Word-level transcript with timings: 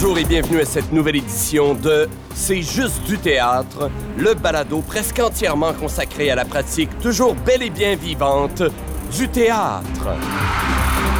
Bonjour 0.00 0.16
et 0.16 0.24
bienvenue 0.24 0.60
à 0.60 0.64
cette 0.64 0.92
nouvelle 0.92 1.16
édition 1.16 1.74
de 1.74 2.08
C'est 2.32 2.62
juste 2.62 3.02
du 3.02 3.18
théâtre, 3.18 3.90
le 4.16 4.32
balado 4.34 4.80
presque 4.80 5.18
entièrement 5.18 5.72
consacré 5.72 6.30
à 6.30 6.36
la 6.36 6.44
pratique 6.44 6.96
toujours 7.00 7.34
bel 7.34 7.64
et 7.64 7.70
bien 7.70 7.96
vivante 7.96 8.62
du 9.10 9.28
théâtre. 9.28 10.06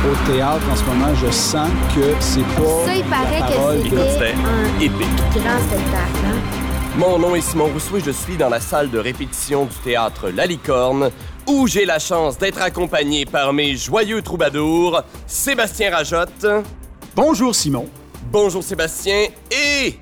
Au 0.06 0.30
théâtre, 0.30 0.62
en 0.70 0.76
ce 0.76 0.84
moment, 0.84 1.12
je 1.16 1.28
sens 1.32 1.68
que 1.92 2.14
c'est 2.20 2.40
pas 2.40 2.86
Ça, 2.86 2.94
il 2.94 3.04
paraît 3.06 3.40
la 3.40 3.46
que 3.48 3.52
parole 3.52 3.78
c'était 3.82 4.12
c'était 4.12 4.34
un 4.34 4.80
épique. 4.80 5.08
grand 5.34 5.58
spectacle. 5.58 6.24
hein? 6.24 6.96
Mon 6.96 7.18
nom 7.18 7.34
est 7.34 7.40
Simon 7.40 7.66
Rousseau 7.72 7.96
et 7.96 8.00
je 8.00 8.12
suis 8.12 8.36
dans 8.36 8.48
la 8.48 8.60
salle 8.60 8.90
de 8.90 8.98
répétition 9.00 9.64
du 9.64 9.74
théâtre 9.82 10.30
La 10.30 10.46
Licorne, 10.46 11.10
où 11.48 11.66
j'ai 11.66 11.84
la 11.84 11.98
chance 11.98 12.38
d'être 12.38 12.62
accompagné 12.62 13.26
par 13.26 13.52
mes 13.52 13.74
joyeux 13.76 14.22
troubadours, 14.22 15.02
Sébastien 15.26 15.90
Rajotte. 15.90 16.46
Bonjour 17.16 17.52
Simon. 17.56 17.88
Bonjour 18.30 18.62
Sébastien 18.62 19.28
et 19.50 19.98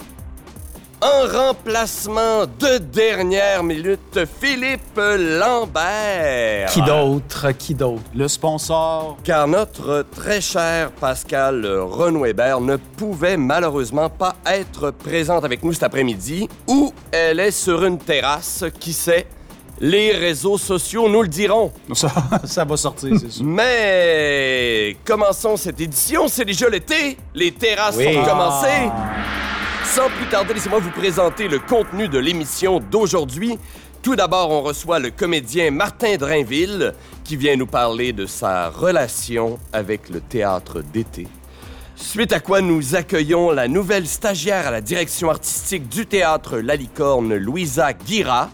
en 1.00 1.46
remplacement 1.46 2.44
de 2.58 2.78
dernière 2.78 3.62
minute, 3.62 4.18
Philippe 4.40 4.96
Lambert. 4.96 6.68
Qui 6.70 6.82
d'autre? 6.82 7.52
Qui 7.52 7.76
d'autre? 7.76 8.02
Le 8.16 8.26
sponsor. 8.26 9.16
Car 9.22 9.46
notre 9.46 10.04
très 10.10 10.40
cher 10.40 10.90
Pascal 10.90 11.64
Renouébert 11.66 12.60
ne 12.60 12.74
pouvait 12.74 13.36
malheureusement 13.36 14.10
pas 14.10 14.34
être 14.44 14.90
présente 14.90 15.44
avec 15.44 15.62
nous 15.62 15.72
cet 15.72 15.84
après-midi, 15.84 16.48
où 16.66 16.92
elle 17.12 17.38
est 17.38 17.52
sur 17.52 17.84
une 17.84 17.98
terrasse, 17.98 18.64
qui 18.80 18.92
sait, 18.92 19.28
les 19.80 20.12
réseaux 20.12 20.58
sociaux 20.58 21.08
nous 21.08 21.22
le 21.22 21.28
diront. 21.28 21.72
Ça, 21.94 22.10
ça 22.44 22.64
va 22.64 22.76
sortir, 22.76 23.10
c'est 23.20 23.30
sûr. 23.30 23.44
Mais 23.44 24.96
commençons 25.04 25.56
cette 25.56 25.80
édition, 25.80 26.28
c'est 26.28 26.44
déjà 26.44 26.68
l'été, 26.68 27.16
les 27.34 27.52
terrasses 27.52 27.96
Oui. 27.96 28.14
sont 28.14 28.24
commencées. 28.24 28.88
Ah. 28.88 29.14
Sans 29.84 30.08
plus 30.08 30.26
tarder, 30.30 30.54
laissez-moi 30.54 30.80
vous 30.80 30.90
présenter 30.90 31.48
le 31.48 31.58
contenu 31.58 32.08
de 32.08 32.18
l'émission 32.18 32.80
d'aujourd'hui. 32.80 33.58
Tout 34.02 34.16
d'abord, 34.16 34.50
on 34.50 34.62
reçoit 34.62 34.98
le 34.98 35.10
comédien 35.10 35.70
Martin 35.70 36.16
Drainville 36.16 36.92
qui 37.24 37.36
vient 37.36 37.56
nous 37.56 37.66
parler 37.66 38.12
de 38.12 38.26
sa 38.26 38.68
relation 38.68 39.58
avec 39.72 40.08
le 40.10 40.20
théâtre 40.20 40.80
d'été. 40.92 41.26
Suite 41.96 42.32
à 42.32 42.40
quoi 42.40 42.60
nous 42.60 42.94
accueillons 42.94 43.50
la 43.52 43.68
nouvelle 43.68 44.06
stagiaire 44.06 44.66
à 44.66 44.70
la 44.70 44.80
direction 44.80 45.30
artistique 45.30 45.88
du 45.88 46.04
théâtre 46.06 46.58
La 46.58 46.76
Licorne, 46.76 47.34
Louisa 47.34 47.92
Guira. 47.94 48.50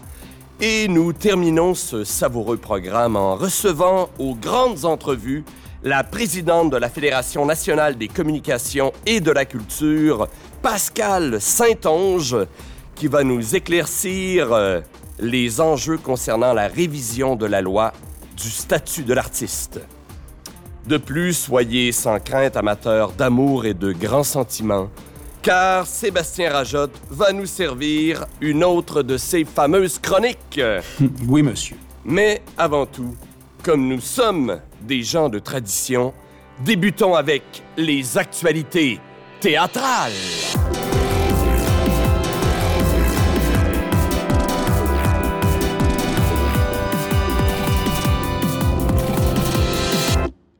Et 0.61 0.87
nous 0.87 1.13
terminons 1.13 1.73
ce 1.73 2.03
savoureux 2.03 2.57
programme 2.57 3.15
en 3.15 3.35
recevant 3.35 4.09
aux 4.19 4.35
grandes 4.35 4.85
entrevues 4.85 5.43
la 5.83 6.03
présidente 6.03 6.69
de 6.69 6.77
la 6.77 6.89
Fédération 6.89 7.45
nationale 7.45 7.97
des 7.97 8.07
communications 8.07 8.93
et 9.05 9.19
de 9.19 9.31
la 9.31 9.45
culture, 9.45 10.27
Pascal 10.61 11.41
Saint-Onge, 11.41 12.37
qui 12.95 13.07
va 13.07 13.23
nous 13.23 13.55
éclaircir 13.55 14.53
euh, 14.53 14.79
les 15.19 15.59
enjeux 15.59 15.97
concernant 15.97 16.53
la 16.53 16.67
révision 16.67 17.35
de 17.35 17.45
la 17.45 17.61
loi 17.61 17.91
du 18.37 18.49
statut 18.49 19.03
de 19.03 19.13
l'artiste. 19.13 19.81
De 20.87 20.97
plus, 20.97 21.33
soyez 21.33 21.91
sans 21.91 22.19
crainte 22.19 22.55
amateurs 22.55 23.11
d'amour 23.11 23.65
et 23.65 23.73
de 23.73 23.91
grands 23.91 24.23
sentiments, 24.23 24.89
car 25.43 25.85
Sébastien 25.85 26.51
Rajotte 26.51 26.99
va 27.09 27.33
nous 27.33 27.45
servir 27.45 28.25
une 28.39 28.63
autre 28.63 29.03
de 29.03 29.17
ses 29.17 29.43
fameuses 29.43 29.99
chroniques. 29.99 30.59
Oui, 31.27 31.43
monsieur. 31.43 31.75
Mais 32.05 32.41
avant 32.57 32.85
tout, 32.85 33.15
comme 33.61 33.87
nous 33.87 34.01
sommes 34.01 34.59
des 34.81 35.03
gens 35.03 35.29
de 35.29 35.39
tradition, 35.39 36.13
débutons 36.61 37.15
avec 37.15 37.43
les 37.77 38.17
actualités 38.17 38.99
théâtrales. 39.41 40.11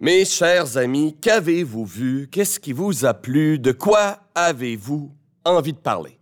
Mes 0.04 0.26
chers 0.26 0.76
amis, 0.76 1.16
qu'avez-vous 1.22 1.86
vu? 1.86 2.28
Qu'est-ce 2.30 2.60
qui 2.60 2.74
vous 2.74 3.06
a 3.06 3.14
plu? 3.14 3.58
De 3.58 3.72
quoi 3.72 4.18
avez-vous 4.36 5.10
envie 5.46 5.72
de 5.72 5.78
parler? 5.78 6.20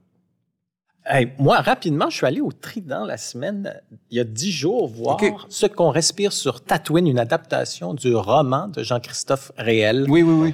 Hey, 1.04 1.32
moi, 1.40 1.62
rapidement, 1.62 2.08
je 2.12 2.18
suis 2.18 2.28
allé 2.28 2.42
au 2.42 2.52
Trident 2.52 3.06
la 3.06 3.18
semaine, 3.18 3.82
il 4.12 4.18
y 4.18 4.20
a 4.20 4.24
dix 4.24 4.52
jours, 4.52 4.88
voir 4.88 5.18
ce 5.50 5.66
qu'on 5.66 5.90
respire 5.90 6.32
sur 6.32 6.64
Tatooine, 6.64 7.08
une 7.08 7.18
adaptation 7.18 7.96
du 7.96 8.14
roman 8.14 8.68
de 8.68 8.84
Jean-Christophe 8.84 9.52
Réel. 9.58 10.06
Oui, 10.08 10.22
oui, 10.22 10.54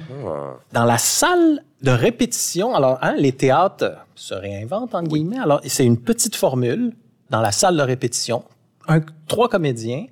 Dans 0.72 0.86
la 0.86 0.96
salle 0.96 1.62
de 1.82 1.90
répétition, 1.90 2.74
alors, 2.74 2.98
hein, 3.02 3.14
les 3.18 3.32
théâtres 3.32 3.94
se 4.14 4.32
réinventent, 4.32 4.94
entre 4.94 5.10
guillemets. 5.10 5.38
Alors, 5.38 5.60
c'est 5.66 5.84
une 5.84 6.00
petite 6.00 6.34
formule 6.34 6.96
dans 7.28 7.42
la 7.42 7.52
salle 7.52 7.76
de 7.76 7.82
répétition, 7.82 8.42
un, 8.88 9.00
trois 9.26 9.50
comédiens 9.50 10.06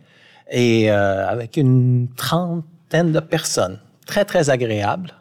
et 0.51 0.91
euh, 0.91 1.27
avec 1.27 1.57
une 1.57 2.09
trentaine 2.89 3.13
de 3.13 3.21
personnes. 3.21 3.79
Très, 4.07 4.25
très 4.25 4.51
agréable. 4.51 5.13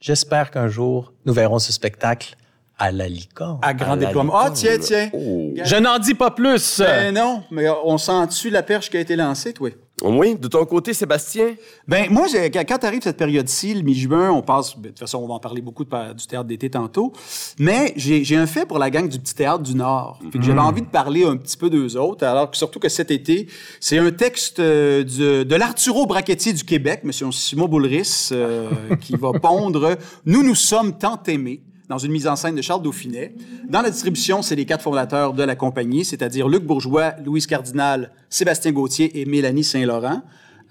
J'espère 0.00 0.50
qu'un 0.50 0.68
jour, 0.68 1.12
nous 1.24 1.32
verrons 1.32 1.58
ce 1.58 1.72
spectacle 1.72 2.36
à 2.78 2.90
la 2.90 3.08
licorne. 3.08 3.58
À 3.62 3.74
grand 3.74 3.92
À 3.92 3.96
déploiement. 3.96 4.36
Ah, 4.36 4.50
tiens, 4.52 4.78
tiens. 4.78 5.10
Oh. 5.12 5.52
Je 5.62 5.76
n'en 5.76 5.98
dis 5.98 6.14
pas 6.14 6.30
plus. 6.30 6.80
Ben 6.80 7.14
non, 7.14 7.44
mais 7.50 7.68
on 7.84 7.98
sent-tu 7.98 8.50
la 8.50 8.62
perche 8.62 8.90
qui 8.90 8.96
a 8.96 9.00
été 9.00 9.16
lancée, 9.16 9.52
toi? 9.52 9.70
Oui, 10.04 10.34
de 10.34 10.48
ton 10.48 10.64
côté, 10.64 10.92
Sébastien? 10.94 11.54
Ben 11.86 12.10
moi, 12.10 12.26
j'ai- 12.26 12.50
quand 12.50 12.82
arrive 12.84 13.02
cette 13.02 13.16
période-ci, 13.16 13.72
le 13.74 13.82
mi-juin, 13.82 14.30
on 14.32 14.42
passe. 14.42 14.74
ben, 14.74 14.82
De 14.82 14.88
toute 14.88 14.98
façon, 14.98 15.18
on 15.18 15.28
va 15.28 15.34
en 15.34 15.38
parler 15.38 15.60
beaucoup 15.62 15.84
de 15.84 16.12
du 16.14 16.26
théâtre 16.26 16.46
d'été 16.48 16.68
tantôt. 16.70 17.12
Mais 17.58 17.92
j'ai 17.96 18.36
un 18.36 18.46
fait 18.46 18.66
pour 18.66 18.78
la 18.80 18.90
gang 18.90 19.08
du 19.08 19.18
petit 19.20 19.34
théâtre 19.34 19.62
du 19.62 19.74
Nord. 19.76 20.18
Fait 20.32 20.38
que 20.38 20.44
j'avais 20.44 20.58
envie 20.60 20.82
de 20.82 20.86
parler 20.88 21.24
un 21.24 21.36
petit 21.36 21.56
peu 21.56 21.70
d'eux 21.70 21.96
autres. 21.96 22.26
Alors 22.26 22.50
que 22.50 22.56
surtout 22.56 22.80
que 22.80 22.88
cet 22.88 23.10
été, 23.12 23.46
c'est 23.78 23.98
un 23.98 24.10
texte 24.10 24.58
euh, 24.58 25.04
du- 25.04 25.44
de 25.44 25.54
l'Arturo 25.54 26.06
Brachetti 26.06 26.52
du 26.52 26.64
Québec, 26.64 27.02
Monsieur 27.04 27.30
Simon 27.30 27.68
Boulris, 27.68 28.30
euh, 28.32 28.70
qui 29.00 29.14
va 29.16 29.30
pondre 29.40 29.96
Nous 30.26 30.42
nous 30.42 30.56
sommes 30.56 30.98
tant 30.98 31.22
aimés 31.28 31.60
dans 31.92 31.98
une 31.98 32.12
mise 32.12 32.26
en 32.26 32.36
scène 32.36 32.54
de 32.54 32.62
Charles 32.62 32.80
Dauphinet. 32.80 33.34
Dans 33.68 33.82
la 33.82 33.90
distribution, 33.90 34.40
c'est 34.40 34.56
les 34.56 34.64
quatre 34.64 34.80
fondateurs 34.82 35.34
de 35.34 35.42
la 35.42 35.54
compagnie, 35.56 36.06
c'est-à-dire 36.06 36.48
Luc 36.48 36.64
Bourgeois, 36.64 37.12
Louise 37.22 37.46
Cardinal, 37.46 38.12
Sébastien 38.30 38.72
Gauthier 38.72 39.20
et 39.20 39.26
Mélanie 39.26 39.62
Saint-Laurent. 39.62 40.22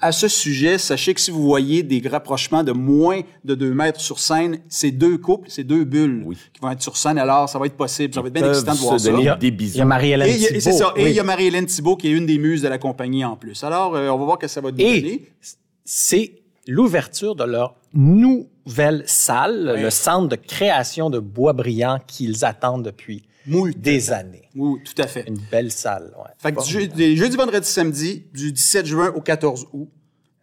À 0.04 0.12
ce 0.12 0.28
sujet, 0.28 0.80
sachez 0.80 1.14
que 1.14 1.22
si 1.22 1.30
vous 1.30 1.44
voyez 1.44 1.84
des 1.84 2.02
rapprochements 2.10 2.64
de 2.64 2.72
moins 2.72 3.22
de 3.46 3.54
deux 3.54 3.72
mètres 3.72 4.02
sur 4.02 4.18
scène, 4.18 4.62
c'est 4.68 4.90
deux 4.90 5.20
couples, 5.20 5.48
c'est 5.52 5.64
deux 5.64 5.84
bulles 5.84 6.24
Oui. 6.26 6.38
qui 6.54 6.60
vont 6.60 6.72
être 6.72 6.82
sur 6.82 6.98
scène. 6.98 7.20
Alors, 7.20 7.48
ça 7.48 7.60
va 7.60 7.68
être 7.68 7.78
possible. 7.78 8.12
Ça 8.16 8.22
va 8.24 8.28
être 8.30 8.34
bien 8.34 8.50
excitant 8.50 8.74
de 8.74 8.80
voir 8.80 9.00
ça. 9.00 9.12
Il 9.12 9.24
y 9.24 9.30
a, 9.30 9.36
des 9.36 9.50
il 9.50 9.76
y 9.78 9.80
a 9.82 9.86
Marie-Hélène 9.86 10.36
Thibault. 10.36 10.60
c'est 10.60 10.72
ça. 10.72 10.92
Et 10.98 11.10
il 11.10 11.16
y 11.16 11.20
a 11.20 11.24
Marie-Hélène 11.24 11.68
Thibault, 11.68 11.98
qui 11.98 12.08
est 12.08 12.12
une 12.14 12.26
des 12.26 12.40
muses 12.40 12.64
de 12.64 12.68
la 12.68 12.80
compagnie 12.80 13.24
en 13.24 13.36
plus. 13.36 13.64
Alors, 13.64 13.96
euh, 13.96 14.10
on 14.10 14.18
va 14.18 14.26
voir 14.26 14.40
que 14.40 14.48
ça 14.48 14.60
va 14.60 14.70
Et 14.70 15.02
donner. 15.02 15.22
c'est 15.86 16.32
l'ouverture 16.66 17.36
de 17.36 17.44
leur 17.44 17.76
nouvelle 17.94 19.04
salle, 19.06 19.72
Oui. 19.76 19.82
le 19.82 19.90
centre 19.90 20.28
de 20.30 20.36
création 20.36 21.10
de 21.10 21.20
bois 21.20 21.54
brillant 21.54 22.00
qu'ils 22.08 22.46
attendent 22.46 22.84
depuis 22.84 23.24
des 23.78 24.12
années. 24.12 24.50
Oui, 24.56 24.80
tout 24.84 25.00
à 25.02 25.08
fait. 25.08 25.26
Une 25.28 25.40
belle 25.52 25.72
salle. 25.72 26.14
ouais. 26.18 26.30
Fait 26.38 26.52
que 26.54 26.64
du 26.64 26.70
jeu- 26.72 26.88
des 26.88 27.16
jeudi, 27.16 27.36
vendredi, 27.36 27.68
samedi, 27.68 28.26
du 28.34 28.52
17 28.52 28.86
juin 28.86 29.12
au 29.16 29.22
14 29.22 29.68
août. 29.74 29.90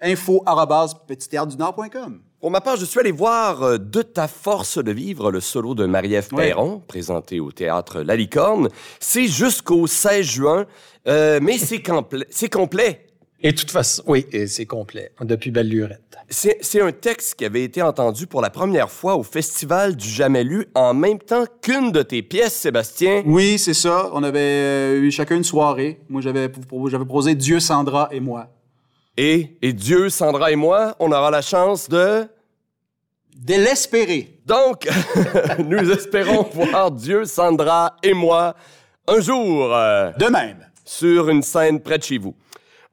Info 0.00 0.42
arobase 0.46 0.94
petithéâtredunord.com. 1.06 2.20
Pour 2.40 2.52
ma 2.52 2.60
part, 2.60 2.76
je 2.76 2.84
suis 2.84 3.00
allé 3.00 3.10
voir 3.10 3.62
euh, 3.64 3.78
De 3.78 4.00
ta 4.02 4.28
force 4.28 4.78
de 4.78 4.92
vivre, 4.92 5.32
le 5.32 5.40
solo 5.40 5.74
de 5.74 5.86
Marie-Ève. 5.86 6.28
Perron, 6.28 6.80
présenté 6.86 7.40
au 7.40 7.50
théâtre 7.50 8.00
La 8.02 8.14
Licorne. 8.14 8.68
C'est 9.00 9.26
jusqu'au 9.26 9.88
16 9.88 10.24
juin, 10.24 10.66
euh, 11.08 11.40
mais 11.42 11.58
c'est 11.58 11.82
complet. 12.50 13.06
Et 13.40 13.52
de 13.52 13.56
toute 13.56 13.70
façon, 13.70 14.02
oui, 14.06 14.26
et 14.32 14.48
c'est 14.48 14.66
complet, 14.66 15.12
depuis 15.20 15.50
Belle 15.52 15.68
Lurette. 15.68 16.02
C'est 16.28 16.58
c'est 16.60 16.80
un 16.82 16.90
texte 16.90 17.36
qui 17.36 17.44
avait 17.44 17.62
été 17.62 17.80
entendu 17.82 18.26
pour 18.26 18.42
la 18.42 18.50
première 18.50 18.90
fois 18.90 19.14
au 19.14 19.22
Festival 19.22 19.94
du 19.96 20.08
Jamais 20.08 20.42
Lu 20.44 20.66
en 20.74 20.92
même 20.92 21.18
temps 21.20 21.44
qu'une 21.62 21.92
de 21.92 22.02
tes 22.02 22.22
pièces, 22.22 22.54
Sébastien. 22.54 23.22
Oui, 23.24 23.56
c'est 23.58 23.74
ça. 23.74 24.10
On 24.12 24.22
avait 24.24 24.40
euh, 24.40 25.00
eu 25.00 25.10
chacun 25.12 25.36
une 25.36 25.44
soirée. 25.44 26.00
Moi, 26.08 26.20
j'avais 26.20 26.48
pro- 26.48 26.88
j'avais 26.88 27.04
posé 27.04 27.34
Dieu, 27.36 27.60
Sandra 27.60 28.08
et 28.10 28.18
moi. 28.20 28.48
Et, 29.16 29.56
et 29.62 29.72
Dieu, 29.72 30.10
Sandra 30.10 30.50
et 30.50 30.56
moi, 30.56 30.96
on 30.98 31.10
aura 31.12 31.30
la 31.30 31.42
chance 31.42 31.88
de... 31.88 32.26
De 33.36 33.54
l'espérer. 33.54 34.40
Donc, 34.46 34.88
nous 35.64 35.90
espérons 35.92 36.42
voir 36.52 36.90
Dieu, 36.90 37.24
Sandra 37.24 37.94
et 38.02 38.12
moi 38.14 38.54
un 39.06 39.20
jour 39.20 39.72
euh, 39.74 40.10
De 40.18 40.26
même. 40.26 40.66
sur 40.84 41.28
une 41.28 41.42
scène 41.42 41.80
près 41.80 41.98
de 41.98 42.02
chez 42.02 42.18
vous. 42.18 42.34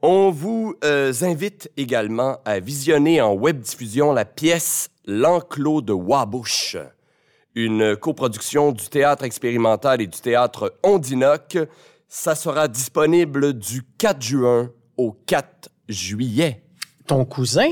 On 0.07 0.29
vous 0.29 0.75
euh, 0.83 1.11
invite 1.21 1.71
également 1.77 2.37
à 2.45 2.59
visionner 2.59 3.21
en 3.21 3.33
web 3.33 3.59
diffusion 3.59 4.13
la 4.13 4.23
pièce 4.23 4.89
L'enclos 5.07 5.81
de 5.81 5.93
Wabush, 5.93 6.77
une 7.55 7.95
coproduction 7.95 8.71
du 8.71 8.87
théâtre 8.87 9.23
expérimental 9.23 10.03
et 10.03 10.05
du 10.05 10.19
théâtre 10.21 10.75
Ondinoc. 10.83 11.57
Ça 12.07 12.35
sera 12.35 12.67
disponible 12.67 13.53
du 13.53 13.81
4 13.97 14.21
juin 14.21 14.69
au 14.95 15.11
4 15.25 15.69
juillet. 15.89 16.61
Ton 17.07 17.25
cousin 17.25 17.69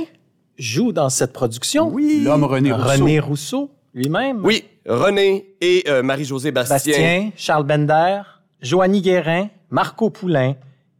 joue 0.57 0.91
dans 0.91 1.09
cette 1.09 1.33
production? 1.33 1.87
Oui. 1.89 2.23
L'homme 2.23 2.45
René 2.45 2.71
Rousseau. 2.71 2.89
René 2.89 3.19
Rousseau. 3.19 3.71
lui-même? 3.93 4.43
Oui, 4.43 4.65
René 4.87 5.53
et 5.61 5.83
euh, 5.87 6.01
Marie-Josée 6.01 6.51
Bastien. 6.51 6.77
Bastien, 6.77 7.29
Charles 7.35 7.65
Bender, 7.65 8.21
Joanie 8.59 9.03
Guérin, 9.03 9.49
Marco 9.69 10.09
Poulain, 10.09 10.55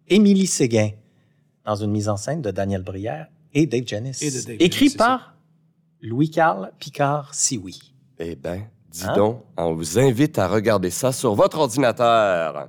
Émilie 0.08 0.46
Séguin, 0.46 0.92
dans 1.66 1.76
une 1.76 1.92
mise 1.92 2.10
en 2.10 2.18
scène 2.18 2.42
de 2.42 2.52
Daniel 2.52 2.84
Brière 2.84 3.28
et 3.54 3.66
Dave 3.66 3.84
Janis. 3.86 4.18
Et 4.22 4.32
de 4.32 4.42
Dave 4.46 4.58
Écrit 4.60 4.86
Janis, 4.88 4.98
par 4.98 5.36
Louis-Carl 6.02 6.72
Picard-Sioui. 6.80 7.94
Eh 8.20 8.36
bien, 8.36 8.64
dis 8.92 9.04
Hein? 9.06 9.16
donc, 9.16 9.44
on 9.58 9.74
vous 9.74 9.98
invite 10.00 10.38
à 10.40 10.48
regarder 10.48 10.90
ça 10.90 11.12
sur 11.12 11.34
votre 11.36 11.58
ordinateur. 11.60 12.68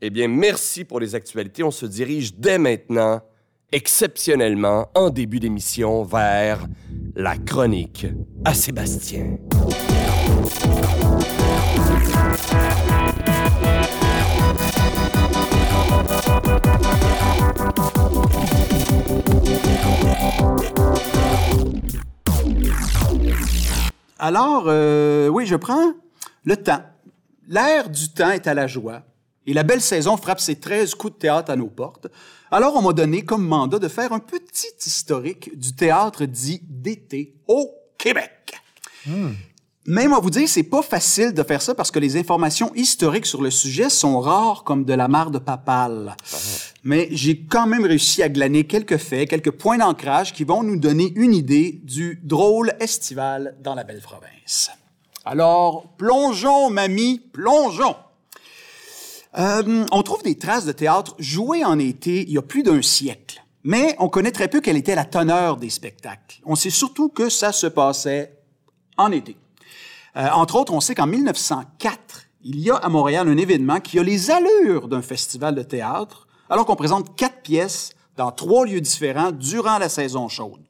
Eh 0.00 0.10
bien, 0.10 0.28
merci 0.28 0.84
pour 0.84 1.00
les 1.00 1.14
actualités. 1.14 1.62
On 1.62 1.70
se 1.70 1.86
dirige 1.86 2.34
dès 2.34 2.58
maintenant, 2.58 3.20
exceptionnellement, 3.72 4.88
en 4.94 5.10
début 5.10 5.40
d'émission, 5.40 6.02
vers 6.04 6.66
la 7.14 7.36
chronique 7.36 8.06
à 8.44 8.52
Sébastien. 8.54 9.38
Alors, 24.18 24.64
euh, 24.66 25.28
oui, 25.28 25.46
je 25.46 25.56
prends 25.56 25.92
le 26.44 26.56
temps. 26.56 26.82
L'air 27.48 27.90
du 27.90 28.08
temps 28.10 28.30
est 28.30 28.46
à 28.46 28.54
la 28.54 28.66
joie. 28.66 29.02
Et 29.46 29.52
la 29.52 29.62
belle 29.62 29.80
saison 29.80 30.16
frappe 30.16 30.40
ses 30.40 30.56
13 30.56 30.94
coups 30.94 31.14
de 31.14 31.18
théâtre 31.18 31.50
à 31.52 31.56
nos 31.56 31.68
portes. 31.68 32.08
Alors, 32.50 32.74
on 32.76 32.82
m'a 32.82 32.92
donné 32.92 33.24
comme 33.24 33.46
mandat 33.46 33.78
de 33.78 33.88
faire 33.88 34.12
un 34.12 34.18
petit 34.18 34.74
historique 34.84 35.56
du 35.58 35.74
théâtre 35.74 36.24
dit 36.24 36.60
d'été 36.62 37.34
au 37.46 37.70
Québec. 37.98 38.54
Mais 39.88 40.08
moi, 40.08 40.18
vous 40.18 40.30
dire, 40.30 40.48
c'est 40.48 40.64
pas 40.64 40.82
facile 40.82 41.32
de 41.32 41.42
faire 41.44 41.62
ça 41.62 41.74
parce 41.74 41.92
que 41.92 42.00
les 42.00 42.16
informations 42.16 42.72
historiques 42.74 43.26
sur 43.26 43.40
le 43.40 43.50
sujet 43.50 43.88
sont 43.88 44.20
rares 44.20 44.64
comme 44.64 44.84
de 44.84 44.92
la 44.92 45.06
marde 45.06 45.38
papale. 45.38 46.16
Mais 46.82 47.08
j'ai 47.12 47.38
quand 47.38 47.68
même 47.68 47.84
réussi 47.84 48.22
à 48.22 48.28
glaner 48.28 48.64
quelques 48.64 48.96
faits, 48.96 49.30
quelques 49.30 49.52
points 49.52 49.78
d'ancrage 49.78 50.32
qui 50.32 50.42
vont 50.42 50.64
nous 50.64 50.76
donner 50.76 51.12
une 51.14 51.32
idée 51.32 51.80
du 51.84 52.20
drôle 52.24 52.72
estival 52.80 53.56
dans 53.62 53.74
la 53.76 53.84
belle 53.84 54.00
province. 54.00 54.70
Alors, 55.24 55.86
plongeons, 55.96 56.68
mamie, 56.68 57.20
plongeons. 57.32 57.96
Euh, 59.38 59.84
on 59.92 60.02
trouve 60.02 60.22
des 60.22 60.36
traces 60.36 60.64
de 60.64 60.72
théâtre 60.72 61.14
jouées 61.18 61.64
en 61.64 61.78
été 61.78 62.22
il 62.22 62.32
y 62.32 62.38
a 62.38 62.42
plus 62.42 62.64
d'un 62.64 62.82
siècle. 62.82 63.42
Mais 63.62 63.94
on 63.98 64.08
connaît 64.08 64.32
très 64.32 64.48
peu 64.48 64.60
quelle 64.60 64.76
était 64.76 64.94
la 64.94 65.04
teneur 65.04 65.56
des 65.56 65.70
spectacles. 65.70 66.40
On 66.44 66.54
sait 66.56 66.70
surtout 66.70 67.08
que 67.08 67.28
ça 67.28 67.52
se 67.52 67.66
passait 67.66 68.32
en 68.96 69.12
été. 69.12 69.36
Euh, 70.16 70.28
entre 70.32 70.56
autres, 70.56 70.72
on 70.72 70.80
sait 70.80 70.94
qu'en 70.94 71.06
1904, 71.06 72.22
il 72.42 72.60
y 72.60 72.70
a 72.70 72.76
à 72.76 72.88
Montréal 72.88 73.28
un 73.28 73.36
événement 73.36 73.80
qui 73.80 73.98
a 73.98 74.02
les 74.02 74.30
allures 74.30 74.88
d'un 74.88 75.02
festival 75.02 75.54
de 75.54 75.62
théâtre, 75.62 76.26
alors 76.48 76.64
qu'on 76.64 76.76
présente 76.76 77.16
quatre 77.16 77.42
pièces 77.42 77.90
dans 78.16 78.30
trois 78.30 78.64
lieux 78.64 78.80
différents 78.80 79.30
durant 79.30 79.78
la 79.78 79.88
saison 79.88 80.28
chaude. 80.28 80.65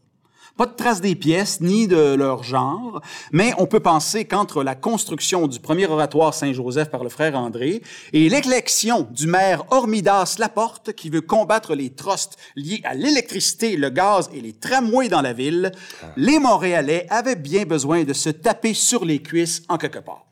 Pas 0.57 0.65
de 0.65 0.75
traces 0.75 1.03
des 1.03 1.15
pièces 1.15 1.61
ni 1.61 1.87
de 1.87 2.15
leur 2.15 2.43
genre, 2.43 3.03
mais 3.31 3.53
on 3.59 3.67
peut 3.67 3.81
penser 3.81 4.25
qu'entre 4.25 4.65
la 4.65 4.75
construction 4.75 5.49
du 5.49 5.61
premier 5.61 5.87
oratoire 5.87 6.33
Saint-Joseph 6.33 6.91
par 6.91 7.05
le 7.05 7.11
frère 7.11 7.39
André 7.39 7.83
et 8.15 8.29
l'élection 8.31 9.07
du 9.11 9.27
maire 9.27 9.65
Hormidas 9.71 10.37
Laporte 10.39 10.95
qui 10.95 11.11
veut 11.11 11.21
combattre 11.21 11.75
les 11.75 11.91
trusts 11.91 12.39
liés 12.55 12.81
à 12.85 12.95
l'électricité, 12.95 13.77
le 13.77 13.91
gaz 13.91 14.31
et 14.33 14.41
les 14.41 14.55
tramways 14.55 15.11
dans 15.11 15.21
la 15.21 15.35
ville, 15.35 15.73
les 16.17 16.39
Montréalais 16.39 17.07
avaient 17.11 17.37
bien 17.37 17.65
besoin 17.65 18.05
de 18.05 18.15
se 18.15 18.31
taper 18.31 18.73
sur 18.73 19.05
les 19.05 19.21
cuisses 19.21 19.63
en 19.69 19.77
quelque 19.77 19.99
part. 19.99 20.25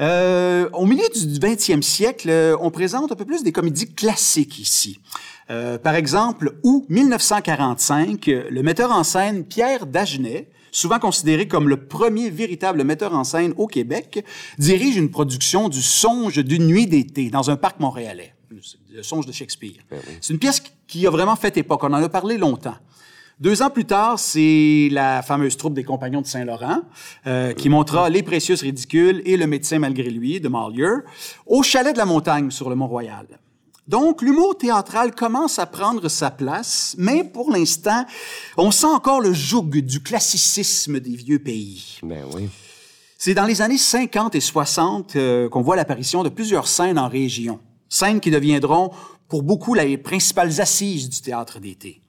Euh, 0.00 0.68
au 0.72 0.86
milieu 0.86 1.04
du 1.14 1.38
20e 1.38 1.82
siècle, 1.82 2.30
euh, 2.30 2.56
on 2.60 2.70
présente 2.70 3.12
un 3.12 3.16
peu 3.16 3.26
plus 3.26 3.42
des 3.42 3.52
comédies 3.52 3.92
classiques 3.92 4.58
ici. 4.58 4.98
Euh, 5.50 5.78
par 5.78 5.96
exemple, 5.96 6.54
août 6.62 6.84
1945, 6.88 8.28
euh, 8.28 8.44
le 8.50 8.62
metteur 8.62 8.92
en 8.92 9.02
scène 9.02 9.44
Pierre 9.44 9.86
Dagenet, 9.86 10.48
souvent 10.70 11.00
considéré 11.00 11.48
comme 11.48 11.68
le 11.68 11.88
premier 11.88 12.30
véritable 12.30 12.84
metteur 12.84 13.14
en 13.14 13.24
scène 13.24 13.52
au 13.56 13.66
Québec, 13.66 14.24
dirige 14.58 14.96
une 14.96 15.10
production 15.10 15.68
du 15.68 15.82
Songe 15.82 16.38
d'une 16.44 16.66
nuit 16.66 16.86
d'été 16.86 17.30
dans 17.30 17.50
un 17.50 17.56
parc 17.56 17.80
montréalais. 17.80 18.34
Le 18.92 19.02
Songe 19.02 19.26
de 19.26 19.32
Shakespeare. 19.32 19.82
C'est 20.20 20.32
une 20.32 20.38
pièce 20.38 20.62
qui 20.86 21.06
a 21.06 21.10
vraiment 21.10 21.36
fait 21.36 21.56
époque. 21.56 21.82
On 21.84 21.92
en 21.92 22.02
a 22.02 22.08
parlé 22.08 22.36
longtemps. 22.36 22.76
Deux 23.40 23.62
ans 23.62 23.70
plus 23.70 23.86
tard, 23.86 24.18
c'est 24.18 24.88
la 24.92 25.22
fameuse 25.22 25.56
troupe 25.56 25.72
des 25.72 25.82
Compagnons 25.82 26.20
de 26.20 26.26
Saint-Laurent 26.26 26.82
euh, 27.26 27.54
qui 27.54 27.70
montra 27.70 28.10
Les 28.10 28.22
Précieuses 28.22 28.60
Ridicules 28.60 29.22
et 29.24 29.38
Le 29.38 29.46
Médecin 29.46 29.78
malgré 29.78 30.10
lui 30.10 30.40
de 30.40 30.48
Mallieu 30.48 31.04
au 31.46 31.62
chalet 31.62 31.94
de 31.94 31.98
la 31.98 32.04
montagne 32.04 32.50
sur 32.50 32.68
le 32.68 32.76
Mont-Royal. 32.76 33.26
Donc, 33.90 34.22
l'humour 34.22 34.56
théâtral 34.56 35.12
commence 35.16 35.58
à 35.58 35.66
prendre 35.66 36.08
sa 36.08 36.30
place, 36.30 36.94
mais 36.96 37.24
pour 37.24 37.50
l'instant, 37.50 38.06
on 38.56 38.70
sent 38.70 38.86
encore 38.86 39.20
le 39.20 39.32
joug 39.32 39.64
du 39.64 40.00
classicisme 40.00 41.00
des 41.00 41.16
vieux 41.16 41.40
pays. 41.40 41.98
Ben 42.04 42.24
oui. 42.32 42.48
C'est 43.18 43.34
dans 43.34 43.46
les 43.46 43.62
années 43.62 43.78
50 43.78 44.36
et 44.36 44.40
60 44.40 45.16
euh, 45.16 45.48
qu'on 45.48 45.62
voit 45.62 45.74
l'apparition 45.74 46.22
de 46.22 46.28
plusieurs 46.28 46.68
scènes 46.68 47.00
en 47.00 47.08
région. 47.08 47.58
Scènes 47.88 48.20
qui 48.20 48.30
deviendront 48.30 48.92
pour 49.26 49.42
beaucoup 49.42 49.74
les 49.74 49.98
principales 49.98 50.60
assises 50.60 51.08
du 51.08 51.20
théâtre 51.20 51.58
d'été. 51.58 52.00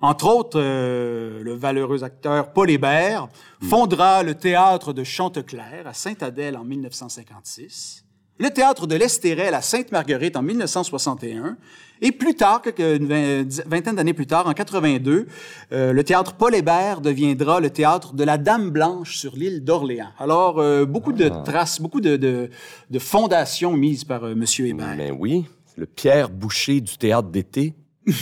Entre 0.00 0.26
autres, 0.26 0.58
euh, 0.60 1.40
le 1.44 1.54
valeureux 1.54 2.02
acteur 2.02 2.52
Paul 2.52 2.68
Hébert 2.68 3.28
fondera 3.62 4.24
le 4.24 4.34
théâtre 4.34 4.92
de 4.92 5.04
Chanteclair 5.04 5.86
à 5.86 5.94
Sainte-Adèle 5.94 6.56
en 6.56 6.64
1956, 6.64 8.04
le 8.42 8.50
théâtre 8.50 8.86
de 8.86 8.96
l'Estérel 8.96 9.54
à 9.54 9.62
Sainte-Marguerite 9.62 10.36
en 10.36 10.42
1961, 10.42 11.56
et 12.04 12.10
plus 12.10 12.34
tard, 12.34 12.62
une 12.78 13.44
dix- 13.44 13.62
vingtaine 13.66 13.94
d'années 13.94 14.12
plus 14.14 14.26
tard, 14.26 14.48
en 14.48 14.52
82, 14.52 15.26
euh, 15.72 15.92
le 15.92 16.02
théâtre 16.04 16.34
Paul 16.34 16.52
Hébert 16.54 17.00
deviendra 17.00 17.60
le 17.60 17.70
théâtre 17.70 18.14
de 18.14 18.24
la 18.24 18.38
Dame 18.38 18.70
Blanche 18.70 19.16
sur 19.16 19.36
l'île 19.36 19.62
d'Orléans. 19.62 20.08
Alors, 20.18 20.58
euh, 20.58 20.84
beaucoup 20.84 21.12
de 21.12 21.28
traces, 21.44 21.80
beaucoup 21.80 22.00
de, 22.00 22.16
de, 22.16 22.50
de 22.90 22.98
fondations 22.98 23.76
mises 23.76 24.02
par 24.04 24.24
euh, 24.24 24.34
Monsieur 24.34 24.66
Hébert. 24.66 24.96
Ben 24.96 25.14
oui. 25.16 25.44
Le 25.76 25.86
Pierre 25.86 26.28
Boucher 26.28 26.80
du 26.80 26.98
théâtre 26.98 27.28
d'été. 27.28 27.74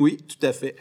Oui, 0.00 0.16
tout 0.16 0.46
à 0.46 0.52
fait. 0.54 0.76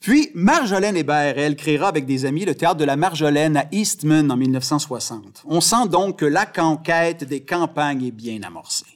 Puis, 0.00 0.30
Marjolaine 0.34 0.96
Hébert, 0.96 1.38
elle, 1.38 1.54
créera 1.54 1.88
avec 1.88 2.06
des 2.06 2.24
amis 2.24 2.46
le 2.46 2.54
théâtre 2.54 2.76
de 2.76 2.84
la 2.84 2.96
Marjolaine 2.96 3.58
à 3.58 3.66
Eastman 3.72 4.32
en 4.32 4.38
1960. 4.38 5.42
On 5.44 5.60
sent 5.60 5.88
donc 5.90 6.20
que 6.20 6.24
la 6.24 6.46
conquête 6.46 7.24
des 7.24 7.40
campagnes 7.40 8.06
est 8.06 8.10
bien 8.10 8.42
amorcée. 8.42 8.86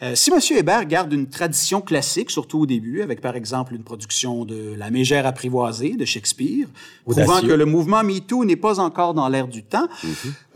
Euh, 0.00 0.14
si 0.14 0.30
M. 0.30 0.38
Hébert 0.56 0.84
garde 0.84 1.12
une 1.12 1.28
tradition 1.28 1.80
classique, 1.80 2.30
surtout 2.30 2.60
au 2.60 2.66
début, 2.66 3.02
avec 3.02 3.20
par 3.20 3.34
exemple 3.34 3.74
une 3.74 3.82
production 3.82 4.44
de 4.44 4.74
La 4.78 4.90
Mégère 4.90 5.26
apprivoisée 5.26 5.96
de 5.96 6.04
Shakespeare, 6.04 6.68
prouvant 7.04 7.22
Audacieux. 7.24 7.48
que 7.48 7.54
le 7.54 7.64
mouvement 7.64 8.04
MeToo 8.04 8.44
n'est 8.44 8.54
pas 8.54 8.78
encore 8.78 9.12
dans 9.12 9.28
l'air 9.28 9.48
du 9.48 9.64
temps, 9.64 9.88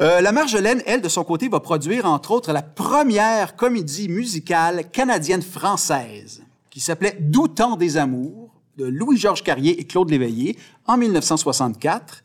euh, 0.00 0.21
la 0.21 0.31
Marjolaine, 0.31 0.81
elle, 0.87 1.00
de 1.00 1.09
son 1.09 1.25
côté, 1.25 1.49
va 1.49 1.59
produire 1.59 2.07
entre 2.07 2.31
autres 2.31 2.52
la 2.52 2.62
première 2.62 3.57
comédie 3.57 4.09
musicale 4.09 4.88
canadienne-française 4.92 6.45
qui 6.73 6.81
s'appelait 6.81 7.19
temps 7.55 7.76
des 7.76 7.99
amours 7.99 8.50
de 8.79 8.87
Louis-Georges 8.87 9.45
Carrier 9.45 9.79
et 9.79 9.85
Claude 9.85 10.09
Léveillé 10.11 10.57
en 10.87 10.97
1964. 10.97 12.25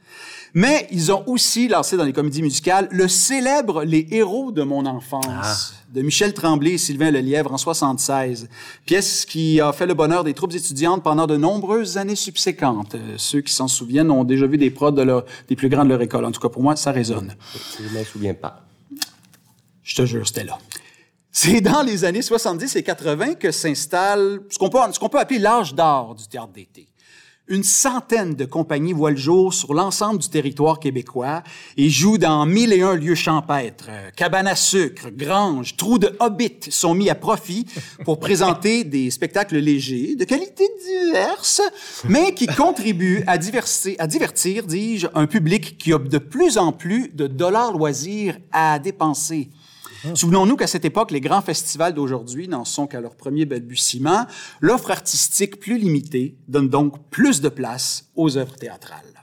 Mais 0.54 0.88
ils 0.92 1.12
ont 1.12 1.24
aussi 1.28 1.68
lancé 1.68 1.98
dans 1.98 2.06
les 2.06 2.14
comédies 2.14 2.42
musicales 2.42 2.88
le 2.92 3.10
célèbre 3.10 3.84
Les 3.84 4.08
héros 4.12 4.54
de 4.54 4.64
mon 4.64 4.86
enfance 4.86 5.74
de 5.94 6.02
Michel 6.02 6.34
Tremblay 6.34 6.72
et 6.72 6.78
Sylvain 6.78 7.12
Lelièvre 7.12 7.52
en 7.54 7.58
76. 7.58 8.48
Pièce 8.86 9.26
qui 9.26 9.60
a 9.60 9.74
fait 9.74 9.86
le 9.86 9.94
bonheur 9.94 10.24
des 10.24 10.34
troupes 10.34 10.54
étudiantes 10.54 11.04
pendant 11.04 11.28
de 11.28 11.36
nombreuses 11.36 11.98
années 11.98 12.16
subséquentes. 12.16 12.96
Euh, 12.96 13.16
ceux 13.18 13.42
qui 13.42 13.54
s'en 13.54 13.68
souviennent 13.68 14.10
ont 14.10 14.24
déjà 14.24 14.48
vu 14.48 14.58
des 14.58 14.72
prods 14.72 14.92
de 14.92 15.02
leur- 15.02 15.26
des 15.50 15.58
plus 15.58 15.68
grands 15.68 15.84
de 15.84 15.90
leur 15.90 16.02
école. 16.02 16.24
En 16.24 16.32
tout 16.32 16.40
cas, 16.42 16.50
pour 16.50 16.64
moi, 16.64 16.78
ça 16.78 16.94
résonne. 16.94 17.36
Je 17.78 17.84
ne 17.84 17.90
m'en 17.90 18.06
souviens 18.06 18.34
pas. 18.34 18.64
Je 19.84 19.96
te 19.98 20.06
jure, 20.06 20.26
c'était 20.26 20.46
là. 20.46 20.58
C'est 21.40 21.62
dans 21.62 21.84
les 21.84 22.04
années 22.04 22.24
70 22.24 22.78
et 22.78 22.82
80 22.82 23.36
que 23.36 23.52
s'installe 23.52 24.40
ce 24.50 24.58
qu'on 24.58 24.70
peut, 24.70 25.20
appeler 25.20 25.38
l'âge 25.38 25.76
d'or 25.76 26.16
du 26.16 26.28
théâtre 26.28 26.52
d'été. 26.52 26.88
Une 27.48 27.62
centaine 27.62 28.34
de 28.34 28.46
compagnies 28.46 28.92
voient 28.92 29.12
le 29.12 29.18
jour 29.18 29.54
sur 29.54 29.76
l'ensemble 29.76 30.18
du 30.20 30.30
territoire 30.30 30.80
québécois 30.80 31.44
et 31.78 31.92
jouent 31.92 32.18
dans 32.18 32.48
mille 32.48 32.74
et 32.74 32.82
un 32.82 32.96
lieux 32.96 33.14
champêtres. 33.14 33.86
Euh, 33.88 34.10
Cabanes 34.16 34.48
à 34.48 34.56
sucre, 34.56 35.12
granges, 35.12 35.76
trous 35.78 36.00
de 36.00 36.10
hobbits 36.20 36.72
sont 36.72 36.96
mis 36.96 37.08
à 37.12 37.14
profit 37.14 37.68
pour 38.04 38.20
présenter 38.20 38.84
des 38.84 39.12
spectacles 39.12 39.60
légers, 39.60 40.16
de 40.16 40.24
qualité 40.24 40.64
diverse, 40.84 41.62
mais 42.06 42.34
qui 42.34 42.48
contribuent 42.48 43.24
à, 43.28 43.38
diverser- 43.38 43.96
à 44.00 44.08
divertir, 44.08 44.66
dis-je, 44.66 45.06
un 45.14 45.28
public 45.28 45.78
qui 45.78 45.94
a 45.94 46.00
de 46.00 46.18
plus 46.18 46.58
en 46.58 46.72
plus 46.72 47.10
de 47.10 47.28
dollars 47.28 47.74
loisirs 47.74 48.40
à 48.52 48.80
dépenser. 48.80 49.52
Souvenons-nous 50.16 50.56
qu'à 50.56 50.68
cette 50.68 50.86
époque, 50.86 51.12
les 51.12 51.22
grands 51.22 51.42
festivals 51.42 51.94
d'aujourd'hui 51.94 52.48
n'en 52.48 52.66
sont 52.66 52.88
qu'à 52.88 53.02
leur 53.02 53.16
premier 53.16 53.46
balbutiement. 53.46 54.26
L'offre 54.62 54.92
artistique 54.92 55.60
plus 55.60 55.78
limitée 55.78 56.38
donne 56.48 56.70
donc 56.70 57.10
plus 57.10 57.42
de 57.42 57.50
place 57.50 58.10
aux 58.16 58.38
œuvres 58.38 58.56
théâtrales. 58.56 59.17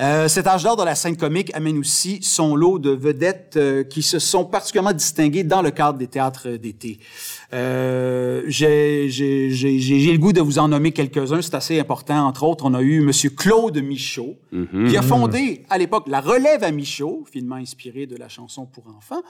Euh, 0.00 0.26
cet 0.26 0.48
âge 0.48 0.64
d'or 0.64 0.76
de 0.76 0.82
la 0.82 0.96
scène 0.96 1.16
comique 1.16 1.54
amène 1.54 1.78
aussi 1.78 2.18
son 2.20 2.56
lot 2.56 2.80
de 2.80 2.90
vedettes 2.90 3.54
euh, 3.56 3.84
qui 3.84 4.02
se 4.02 4.18
sont 4.18 4.44
particulièrement 4.44 4.92
distinguées 4.92 5.44
dans 5.44 5.62
le 5.62 5.70
cadre 5.70 5.98
des 5.98 6.08
théâtres 6.08 6.50
d'été. 6.50 6.98
Euh, 7.52 8.42
j'ai 8.48 9.06
le 9.06 10.16
goût 10.16 10.32
de 10.32 10.40
vous 10.40 10.58
en 10.58 10.66
nommer 10.66 10.90
quelques-uns, 10.90 11.42
c'est 11.42 11.54
assez 11.54 11.78
important. 11.78 12.26
Entre 12.26 12.42
autres, 12.42 12.64
on 12.66 12.74
a 12.74 12.82
eu 12.82 13.00
Monsieur 13.00 13.30
Claude 13.30 13.76
Michaud, 13.78 14.36
qui 14.88 14.96
a 14.96 15.02
fondé 15.02 15.64
à 15.70 15.78
l'époque 15.78 16.04
La 16.08 16.20
Relève 16.20 16.64
à 16.64 16.72
Michaud, 16.72 17.24
finement 17.30 17.56
inspiré 17.56 18.06
de 18.06 18.16
la 18.16 18.28
chanson 18.28 18.66
pour 18.66 18.88
enfants, 18.88 19.22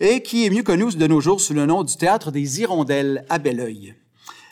et 0.00 0.22
qui 0.22 0.44
est 0.44 0.50
mieux 0.50 0.62
connu 0.62 0.80
de 0.94 1.06
nos 1.06 1.20
jours 1.20 1.40
sous 1.40 1.54
le 1.54 1.64
nom 1.64 1.82
du 1.82 1.96
Théâtre 1.96 2.30
des 2.30 2.60
Hirondelles 2.60 3.24
à 3.30 3.38
Belleuil. 3.38 3.94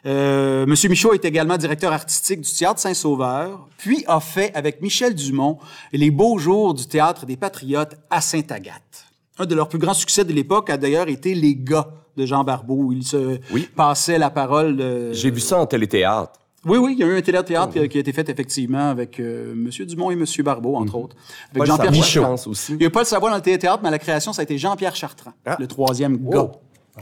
Euh, 0.06 0.64
Monsieur 0.66 0.88
Michaud 0.88 1.12
est 1.12 1.24
également 1.24 1.56
directeur 1.56 1.92
artistique 1.92 2.40
du 2.40 2.50
Théâtre 2.52 2.80
Saint-Sauveur, 2.80 3.68
puis 3.78 4.04
a 4.06 4.20
fait 4.20 4.52
avec 4.54 4.80
Michel 4.80 5.14
Dumont 5.14 5.58
les 5.92 6.10
beaux 6.10 6.38
jours 6.38 6.74
du 6.74 6.86
Théâtre 6.86 7.26
des 7.26 7.36
Patriotes 7.36 7.96
à 8.10 8.20
Sainte-Agathe. 8.20 9.06
Un 9.38 9.46
de 9.46 9.54
leurs 9.54 9.68
plus 9.68 9.78
grands 9.78 9.94
succès 9.94 10.24
de 10.24 10.32
l'époque 10.32 10.70
a 10.70 10.76
d'ailleurs 10.76 11.08
été 11.08 11.34
Les 11.34 11.54
gars 11.56 11.88
de 12.16 12.26
Jean 12.26 12.42
Barbeau, 12.44 12.74
où 12.76 12.92
il 12.92 13.04
se 13.04 13.38
Oui. 13.52 13.68
passait 13.76 14.18
la 14.18 14.30
parole 14.30 14.76
de... 14.76 15.12
J'ai 15.12 15.30
vu 15.30 15.40
ça 15.40 15.58
en 15.60 15.66
téléthéâtre. 15.66 16.32
Oui, 16.64 16.76
oui, 16.78 16.94
il 16.94 16.98
y 16.98 17.04
a 17.04 17.06
eu 17.06 17.16
un 17.16 17.22
théâtre 17.22 17.70
qui, 17.72 17.78
a- 17.78 17.86
qui 17.86 17.96
a 17.98 18.00
été 18.00 18.12
fait 18.12 18.28
effectivement 18.28 18.90
avec 18.90 19.20
euh, 19.20 19.54
Monsieur 19.54 19.86
Dumont 19.86 20.10
et 20.10 20.16
Monsieur 20.16 20.42
Barbeau, 20.42 20.74
entre 20.74 20.96
autres. 20.96 21.14
Avec 21.54 21.64
Jean-Pierre 21.66 22.22
pense 22.24 22.48
aussi. 22.48 22.74
Il 22.74 22.82
y 22.82 22.86
a 22.86 22.90
Paul 22.90 23.04
Savoie 23.04 23.30
dans 23.30 23.36
le 23.36 23.42
théâtre, 23.42 23.78
mais 23.80 23.88
à 23.88 23.92
la 23.92 24.00
création, 24.00 24.32
ça 24.32 24.40
a 24.40 24.42
été 24.42 24.58
Jean-Pierre 24.58 24.96
Chartrand, 24.96 25.32
Ah. 25.46 25.56
le 25.60 25.68
troisième 25.68 26.16
gars. 26.28 26.50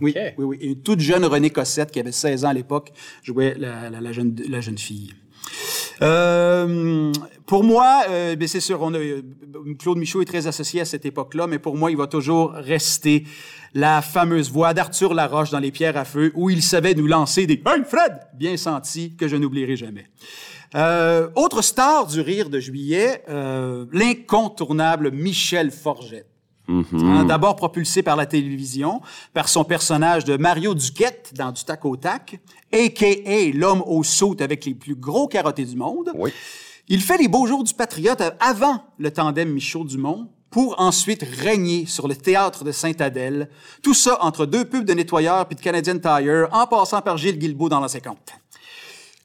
Oui, 0.01 0.15
oui, 0.39 0.45
oui. 0.45 0.59
Et 0.61 0.67
une 0.69 0.83
toute 0.83 1.01
jeune 1.01 1.25
Renée 1.25 1.51
Cossette, 1.51 1.91
qui 1.91 2.01
avait 2.01 2.13
16 2.13 2.45
ans 2.45 2.49
à 2.49 2.55
l'époque, 2.55 2.93
jouait 3.23 3.55
la, 3.59 3.91
la- 3.91 4.01
la 4.01 4.13
jeune, 4.13 4.35
la 4.49 4.61
jeune 4.61 4.79
fille. 4.79 5.13
Euh, 6.03 7.13
pour 7.47 7.65
moi, 7.65 8.03
euh, 8.11 8.37
ben 8.37 8.47
c'est 8.49 8.61
sûr, 8.61 8.83
on 8.83 8.93
a, 8.95 8.99
euh, 8.99 9.23
Claude 9.79 9.99
Michaud 9.99 10.21
est 10.23 10.27
très 10.27 10.47
associé 10.47 10.81
à 10.81 10.85
cette 10.85 11.07
époque-là, 11.07 11.47
mais 11.47 11.59
pour 11.59 11.77
moi, 11.77 11.91
il 11.91 11.97
va 11.97 12.07
toujours 12.07 12.53
rester 12.53 13.25
la 13.75 14.03
fameuse 14.03 14.51
voix 14.51 14.75
d'Arthur 14.75 15.15
Laroche 15.15 15.51
dans 15.51 15.59
Les 15.61 15.71
Pierres 15.71 15.97
à 15.97 16.05
Feu, 16.05 16.33
où 16.35 16.51
il 16.51 16.63
savait 16.63 16.95
nous 16.95 17.07
lancer 17.07 17.47
des 17.47 17.63
Hey 17.67 17.83
Fred! 17.87 18.13
bien 18.35 18.57
sentis 18.57 19.17
que 19.17 19.29
je 19.29 19.37
n'oublierai 19.37 19.77
jamais. 19.77 20.07
Euh, 20.75 21.29
autre 21.37 21.63
star 21.63 22.07
du 22.07 22.21
rire 22.21 22.51
de 22.51 22.59
juillet, 22.59 23.23
euh, 23.29 23.87
l'incontournable 23.93 25.11
Michel 25.13 25.71
Forget. 26.67 27.07
Hein, 27.07 27.25
D'abord 27.25 27.57
propulsé 27.57 28.03
par 28.03 28.17
la 28.17 28.27
télévision, 28.27 29.01
par 29.33 29.49
son 29.49 29.65
personnage 29.65 30.25
de 30.25 30.37
Mario 30.37 30.75
Duquette 30.75 31.33
dans 31.37 31.53
Du 31.53 31.65
tac 31.65 31.85
au 31.85 31.97
tac, 31.97 32.41
a.k.a. 32.73 33.53
l'homme 33.55 33.83
au 33.87 34.03
saut 34.03 34.37
avec 34.41 34.65
les 34.65 34.75
plus 34.75 34.95
gros 34.95 35.29
carottés 35.29 35.65
du 35.65 35.77
monde. 35.77 36.11
Oui. 36.15 36.33
Il 36.89 37.01
fait 37.01 37.19
les 37.19 37.29
beaux 37.29 37.47
jours 37.47 37.65
du 37.65 37.75
Patriote 37.75 38.23
avant 38.39 38.85
le 38.99 39.11
tandem 39.11 39.53
Michaud-Dumont 39.53 40.29
pour 40.51 40.81
ensuite 40.81 41.25
régner 41.43 41.85
sur 41.87 42.07
le 42.09 42.15
théâtre 42.15 42.65
de 42.65 42.73
Sainte-Adèle. 42.73 43.51
Tout 43.83 43.95
ça 43.95 44.19
entre 44.23 44.47
deux 44.47 44.65
pubs 44.65 44.85
de 44.85 44.95
nettoyeurs 44.95 45.47
puis 45.47 45.57
de 45.57 45.61
Canadian 45.61 45.99
Tire, 45.99 46.49
en 46.53 46.67
passant 46.67 47.03
par 47.03 47.17
Gilles 47.17 47.39
Guilbeault 47.39 47.69
dans 47.69 47.81
l'ancien 47.81 48.01
compte. 48.01 48.33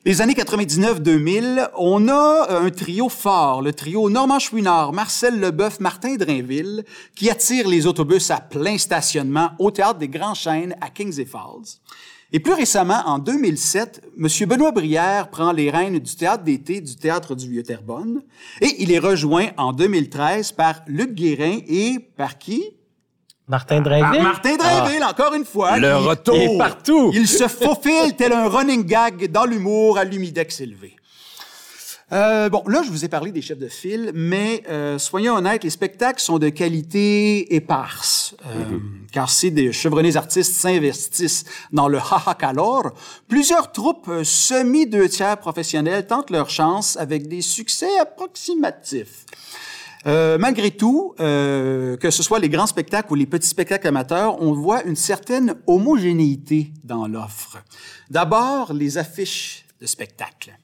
Les 0.04 0.20
années 0.20 0.34
99-2000, 0.34 1.70
on 1.78 2.08
a 2.08 2.48
euh, 2.50 2.66
un 2.66 2.72
trio 2.72 3.08
fort, 3.08 3.62
le 3.62 3.72
trio 3.72 4.10
Normand 4.10 4.40
Chouinard, 4.40 4.94
Marcel 4.94 5.40
Leboeuf, 5.40 5.80
Martin 5.80 6.16
Drainville, 6.16 6.86
qui 7.16 7.30
attire 7.30 7.68
les 7.68 7.86
autobus 7.86 8.32
à 8.32 8.40
plein 8.40 8.80
stationnement 8.80 9.52
au 9.60 9.70
Théâtre 9.70 10.00
des 10.00 10.08
Grands 10.08 10.34
Chênes 10.34 10.76
à 10.82 10.90
Kings 10.90 11.20
et 11.20 11.26
Falls. 11.26 11.78
Et 12.32 12.40
plus 12.40 12.54
récemment, 12.54 13.04
en 13.06 13.20
2007, 13.20 14.02
M. 14.18 14.28
Benoît 14.50 14.72
Brière 14.72 15.30
prend 15.30 15.52
les 15.52 15.70
rênes 15.70 16.00
du 16.00 16.16
Théâtre 16.16 16.44
d'été 16.44 16.82
du 16.82 16.96
Théâtre 16.96 17.36
du 17.36 17.48
Vieux-Terrebonne 17.48 18.24
et 18.60 18.82
il 18.82 18.92
est 18.92 18.98
rejoint 18.98 19.50
en 19.58 19.72
2013 19.72 20.54
par 20.54 20.82
Luc 20.88 21.14
Guérin 21.14 21.60
et 21.68 22.00
par 22.18 22.40
qui? 22.40 22.64
Martin 23.52 23.82
Par 23.82 24.00
Drainville? 24.00 24.24
Martin 24.24 24.56
Drainville, 24.56 25.04
encore 25.04 25.34
une 25.34 25.44
fois. 25.46 25.78
Le 25.78 25.90
qui- 25.90 26.08
retour. 26.08 26.36
Il 26.36 26.42
est 26.54 26.58
partout. 26.58 27.12
il 27.14 27.28
se 27.28 27.48
faufile 27.50 28.16
tel 28.18 28.32
un 28.32 28.48
running 28.48 28.86
gag 28.86 29.30
dans 29.30 29.46
l'humour 29.46 29.98
à 29.98 30.06
l'humidex 30.06 30.62
élevé. 30.62 30.96
Euh, 32.14 32.50
bon, 32.50 32.62
là, 32.68 32.82
je 32.86 32.90
vous 32.90 33.06
ai 33.06 33.08
parlé 33.10 33.32
des 33.32 33.42
chefs 33.42 33.58
de 33.58 33.70
file, 33.70 34.12
mais 34.14 34.64
euh, 34.70 34.98
soyons 35.00 35.36
honnêtes, 35.36 35.64
les 35.64 35.70
spectacles 35.70 36.22
sont 36.22 36.40
de 36.40 36.50
qualité 36.50 37.56
éparse. 37.56 38.36
Euh, 38.46 38.80
Car 39.14 39.30
si 39.30 39.50
des 39.52 39.72
chevronnés 39.72 40.16
artistes 40.18 40.54
s'investissent 40.54 41.46
dans 41.72 41.88
le 41.88 42.00
haha 42.00 42.34
calor, 42.38 42.92
plusieurs 43.30 43.72
troupes 43.72 44.08
euh, 44.10 44.24
semi-deux 44.26 45.08
tiers 45.10 45.38
professionnelles 45.38 46.06
tentent 46.08 46.32
leur 46.32 46.50
chance 46.50 46.98
avec 46.98 47.28
des 47.30 47.42
succès 47.42 47.98
approximatifs. 48.02 49.26
Euh, 50.08 50.38
malgré 50.40 50.72
tout, 50.72 51.14
euh, 51.20 51.96
que 51.98 52.10
ce 52.10 52.24
soit 52.24 52.40
les 52.40 52.50
grands 52.50 52.68
spectacles 52.68 53.12
ou 53.12 53.16
les 53.16 53.28
petits 53.28 53.48
spectacles 53.48 53.88
amateurs, 53.88 54.42
on 54.42 54.52
voit 54.54 54.84
une 54.84 54.96
certaine 54.96 55.56
homogénéité 55.68 56.74
dans 56.84 57.08
l'offre. 57.08 57.60
D'abord, 58.10 58.74
les 58.74 58.98
affiches 58.98 59.66
de 59.80 59.86
spectacles. 59.86 60.58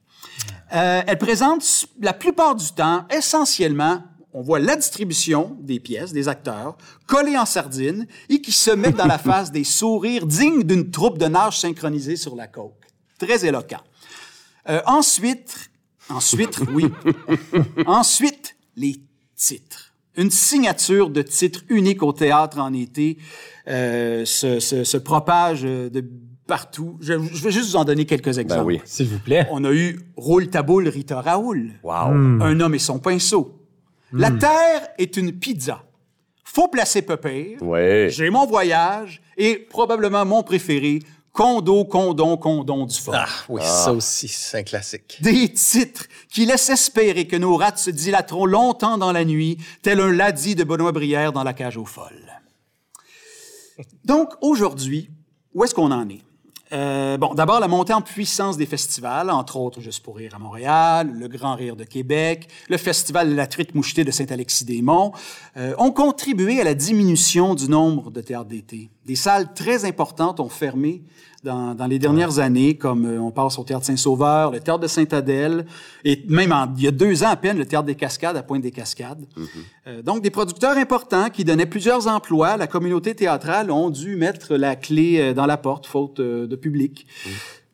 Euh, 0.74 1.02
elles 1.06 1.18
présentent 1.18 1.88
la 2.02 2.14
plupart 2.14 2.56
du 2.56 2.72
temps, 2.72 3.06
essentiellement, 3.10 4.02
on 4.34 4.42
voit 4.42 4.60
la 4.60 4.76
distribution 4.76 5.58
des 5.62 5.80
pièces, 5.80 6.14
des 6.14 6.28
acteurs, 6.28 6.78
collés 7.08 7.38
en 7.38 7.46
sardine 7.46 8.06
et 8.30 8.42
qui 8.42 8.52
se 8.52 8.72
mettent 8.72 8.98
dans 8.98 9.06
la 9.06 9.18
face 9.18 9.52
des 9.52 9.64
sourires 9.64 10.26
dignes 10.26 10.64
d'une 10.64 10.92
troupe 10.92 11.18
de 11.18 11.26
nage 11.26 11.60
synchronisée 11.60 12.16
sur 12.16 12.36
la 12.36 12.48
coque. 12.48 12.86
Très 13.18 13.46
éloquent. 13.46 13.82
Euh, 14.70 14.82
ensuite, 14.86 15.72
ensuite, 16.10 16.60
oui. 16.72 16.92
ensuite, 17.88 18.56
les 18.76 19.02
titres. 19.38 19.94
Une 20.18 20.32
signature 20.32 21.10
de 21.10 21.22
titre 21.22 21.62
unique 21.70 22.02
au 22.04 22.12
théâtre 22.12 22.58
en 22.60 22.74
été 22.74 23.18
euh, 23.70 24.26
se, 24.26 24.60
se- 24.60 24.84
se 24.84 24.98
propage 24.98 25.62
euh, 25.64 25.90
de 25.90 26.04
partout. 26.48 26.98
Je, 27.02 27.14
je 27.32 27.44
vais 27.44 27.52
juste 27.52 27.70
vous 27.70 27.76
en 27.76 27.86
donner 27.86 28.06
quelques 28.06 28.38
exemples. 28.40 28.62
Ben 28.62 28.66
oui. 28.66 28.82
S'il 28.86 29.08
vous 29.08 29.20
plaît. 29.20 29.46
On 29.52 29.64
a 29.64 29.72
eu 29.72 30.00
Roule 30.16 30.50
ta 30.50 30.64
boule, 30.64 30.88
Rita 30.88 31.22
Raoul. 31.22 31.72
Wow. 31.84 31.94
Un 32.42 32.60
homme 32.60 32.74
et 32.76 32.80
son 32.80 33.00
pinceau. 33.00 33.54
La 34.12 34.32
Terre 34.32 34.88
est 34.98 35.18
une 35.18 35.34
pizza. 35.34 35.84
Faut 36.44 36.70
placer 36.70 37.02
Pepper. 37.04 37.58
Ouais. 37.62 38.08
J'ai 38.10 38.30
mon 38.30 38.46
voyage 38.48 39.22
et 39.38 39.58
probablement 39.58 40.26
mon 40.26 40.42
préféré, 40.42 41.00
Condo, 41.34 41.86
Condon, 41.86 42.38
Condon 42.38 42.86
du 42.86 42.98
fort. 42.98 43.16
Ah 43.16 43.28
oui, 43.48 43.62
ça 43.64 43.94
aussi, 43.94 44.28
c'est 44.28 44.60
un 44.60 44.64
classique. 44.64 45.18
Des 45.22 45.52
titres 45.54 46.06
qui 46.30 46.46
laissent 46.46 46.70
espérer 46.70 47.28
que 47.28 47.36
nos 47.36 47.56
rats 47.56 47.76
se 47.76 47.92
dilateront 47.92 48.46
longtemps 48.46 48.98
dans 48.98 49.12
la 49.12 49.24
nuit, 49.24 49.58
tel 49.82 50.00
un 50.00 50.12
ladis 50.12 50.56
de 50.56 50.64
Benoît 50.64 50.92
Brière 50.92 51.32
dans 51.32 51.44
la 51.44 51.54
cage 51.54 51.78
aux 51.78 51.86
folles. 51.86 52.42
Donc, 54.04 54.30
aujourd'hui, 54.42 55.10
où 55.54 55.64
est-ce 55.64 55.76
qu'on 55.76 55.92
en 55.92 56.10
est? 56.10 56.22
Euh, 56.74 57.18
bon, 57.18 57.34
d'abord, 57.34 57.60
la 57.60 57.68
montée 57.68 57.94
en 57.94 58.02
puissance 58.02 58.58
des 58.58 58.66
festivals, 58.66 59.30
entre 59.30 59.56
autres 59.58 59.80
Juste 59.80 60.04
pour 60.04 60.18
rire 60.18 60.34
à 60.36 60.40
Montréal, 60.40 61.12
le 61.14 61.28
Grand 61.28 61.56
Rire 61.56 61.76
de 61.76 61.84
Québec, 61.84 62.50
le 62.68 62.78
Festival 62.78 63.30
de 63.30 63.36
la 63.36 63.48
truite 63.48 63.74
mouchetée 63.74 64.04
de 64.04 64.12
Saint-Alexis-des-Monts, 64.12 65.14
euh, 65.56 65.74
ont 65.78 65.92
contribué 65.92 66.60
à 66.60 66.64
la 66.64 66.74
diminution 66.74 67.56
du 67.56 67.70
nombre 67.70 68.12
de 68.12 68.22
théâtres 68.22 68.50
d'été. 68.50 68.90
Des 69.06 69.16
salles 69.16 69.54
très 69.54 69.86
importantes 69.86 70.40
ont 70.40 70.50
fermé 70.50 71.04
dans, 71.48 71.74
dans 71.74 71.88
les 71.88 71.98
dernières 71.98 72.40
années, 72.40 72.76
comme 72.76 73.06
euh, 73.06 73.20
on 73.20 73.32
passe 73.32 73.58
au 73.58 73.64
Théâtre 73.64 73.86
Saint-Sauveur, 73.86 74.52
le 74.52 74.60
Théâtre 74.60 74.82
de 74.82 74.88
Sainte-Adèle, 74.88 75.66
et 76.04 76.22
même 76.28 76.52
en- 76.52 76.72
il 76.78 76.84
y 76.84 76.88
a 76.88 76.92
deux 76.92 77.24
ans 77.24 77.30
à 77.30 77.36
peine, 77.38 77.58
le 77.58 77.66
Théâtre 77.66 77.86
des 77.86 77.96
Cascades 77.96 78.36
à 78.38 78.44
Pointe-des-Cascades. 78.44 79.26
Euh, 79.88 80.02
donc, 80.02 80.22
des 80.22 80.30
producteurs 80.30 80.78
importants 80.78 81.30
qui 81.30 81.44
donnaient 81.46 81.66
plusieurs 81.66 82.08
emplois 82.08 82.50
à 82.50 82.58
la 82.58 82.68
communauté 82.68 83.16
théâtrale 83.16 83.72
ont 83.72 83.90
dû 83.90 84.16
mettre 84.18 84.56
la 84.56 84.76
clé 84.76 85.20
euh, 85.20 85.34
dans 85.34 85.46
la 85.46 85.58
porte, 85.58 85.86
faute 85.88 86.20
euh, 86.20 86.46
de 86.48 86.56
public. 86.56 87.08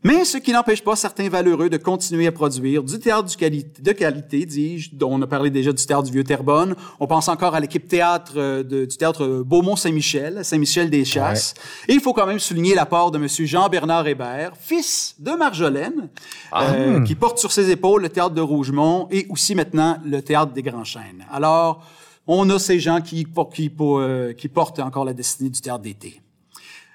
Mais 0.03 0.25
ce 0.25 0.37
qui 0.37 0.51
n'empêche 0.51 0.83
pas 0.83 0.95
certains 0.97 1.29
valeureux 1.29 1.69
de 1.69 1.77
continuer 1.77 2.27
à 2.27 2.31
produire 2.33 2.83
du 2.83 2.99
théâtre 2.99 3.29
du 3.29 3.37
quali- 3.37 3.65
de 3.79 3.91
qualité, 3.93 4.45
dis-je, 4.45 4.89
dont 4.93 5.09
on 5.13 5.21
a 5.21 5.27
parlé 5.27 5.49
déjà 5.49 5.71
du 5.71 5.85
théâtre 5.85 6.03
du 6.03 6.11
Vieux-Terrebonne. 6.11 6.75
On 6.99 7.07
pense 7.07 7.29
encore 7.29 7.55
à 7.55 7.59
l'équipe 7.61 7.87
théâtre 7.87 8.33
euh, 8.35 8.63
de- 8.63 8.83
du 8.85 8.97
théâtre 8.97 9.43
Beaumont-Saint-Michel, 9.45 10.39
à 10.39 10.43
Saint-Michel-des-Chasses. 10.43 11.53
Et 11.87 11.93
il 11.93 12.01
faut 12.01 12.11
quand 12.13 12.25
même 12.27 12.39
souligner 12.39 12.75
l'apport 12.75 13.11
de 13.11 13.17
M. 13.17 13.27
Jean-Bernard 13.29 14.05
Hébert, 14.07 14.51
fils 14.59 15.15
de 15.19 15.31
Marjolaine, 15.31 16.09
euh, 16.53 17.01
qui 17.05 17.15
porte 17.15 17.37
sur 17.39 17.51
ses 17.53 17.69
épaules 17.71 18.01
le 18.01 18.09
théâtre 18.09 18.35
de 18.35 18.41
Rougemont 18.41 19.07
et 19.09 19.25
aussi 19.29 19.55
maintenant 19.55 19.97
le 20.05 20.21
théâtre 20.21 20.51
des 20.51 20.63
Grands 20.63 20.83
Chênes. 20.83 21.25
Alors, 21.31 21.81
on 22.27 22.49
a 22.49 22.59
ces 22.59 22.79
gens 22.79 22.99
qui, 23.01 23.23
pour- 23.25 23.49
qui, 23.49 23.69
pour, 23.69 23.99
euh, 23.99 24.33
qui 24.33 24.47
portent 24.49 24.79
encore 24.79 25.05
la 25.05 25.13
destinée 25.13 25.49
du 25.49 25.61
théâtre 25.61 25.83
d'été. 25.83 26.19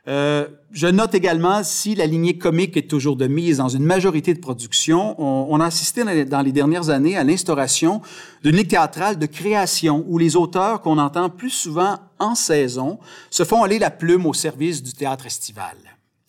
Euh, 0.08 0.48
je 0.72 0.86
note 0.86 1.14
également, 1.14 1.62
si 1.62 1.94
la 1.94 2.06
lignée 2.06 2.38
comique 2.38 2.76
est 2.78 2.88
toujours 2.88 3.16
de 3.16 3.26
mise 3.26 3.58
dans 3.58 3.68
une 3.68 3.84
majorité 3.84 4.32
de 4.32 4.38
productions, 4.38 5.20
on, 5.20 5.60
a 5.60 5.66
assisté 5.66 6.02
dans 6.02 6.10
les, 6.10 6.24
dans 6.24 6.40
les 6.40 6.52
dernières 6.52 6.88
années 6.88 7.16
à 7.16 7.24
l'instauration 7.24 8.00
d'une 8.42 8.56
ligue 8.56 8.68
théâtrale 8.68 9.18
de 9.18 9.26
création 9.26 10.04
où 10.08 10.16
les 10.16 10.34
auteurs 10.34 10.80
qu'on 10.80 10.98
entend 10.98 11.28
plus 11.28 11.50
souvent 11.50 11.98
en 12.18 12.34
saison 12.34 12.98
se 13.30 13.44
font 13.44 13.62
aller 13.62 13.78
la 13.78 13.90
plume 13.90 14.24
au 14.24 14.32
service 14.32 14.82
du 14.82 14.92
théâtre 14.92 15.26
estival. 15.26 15.76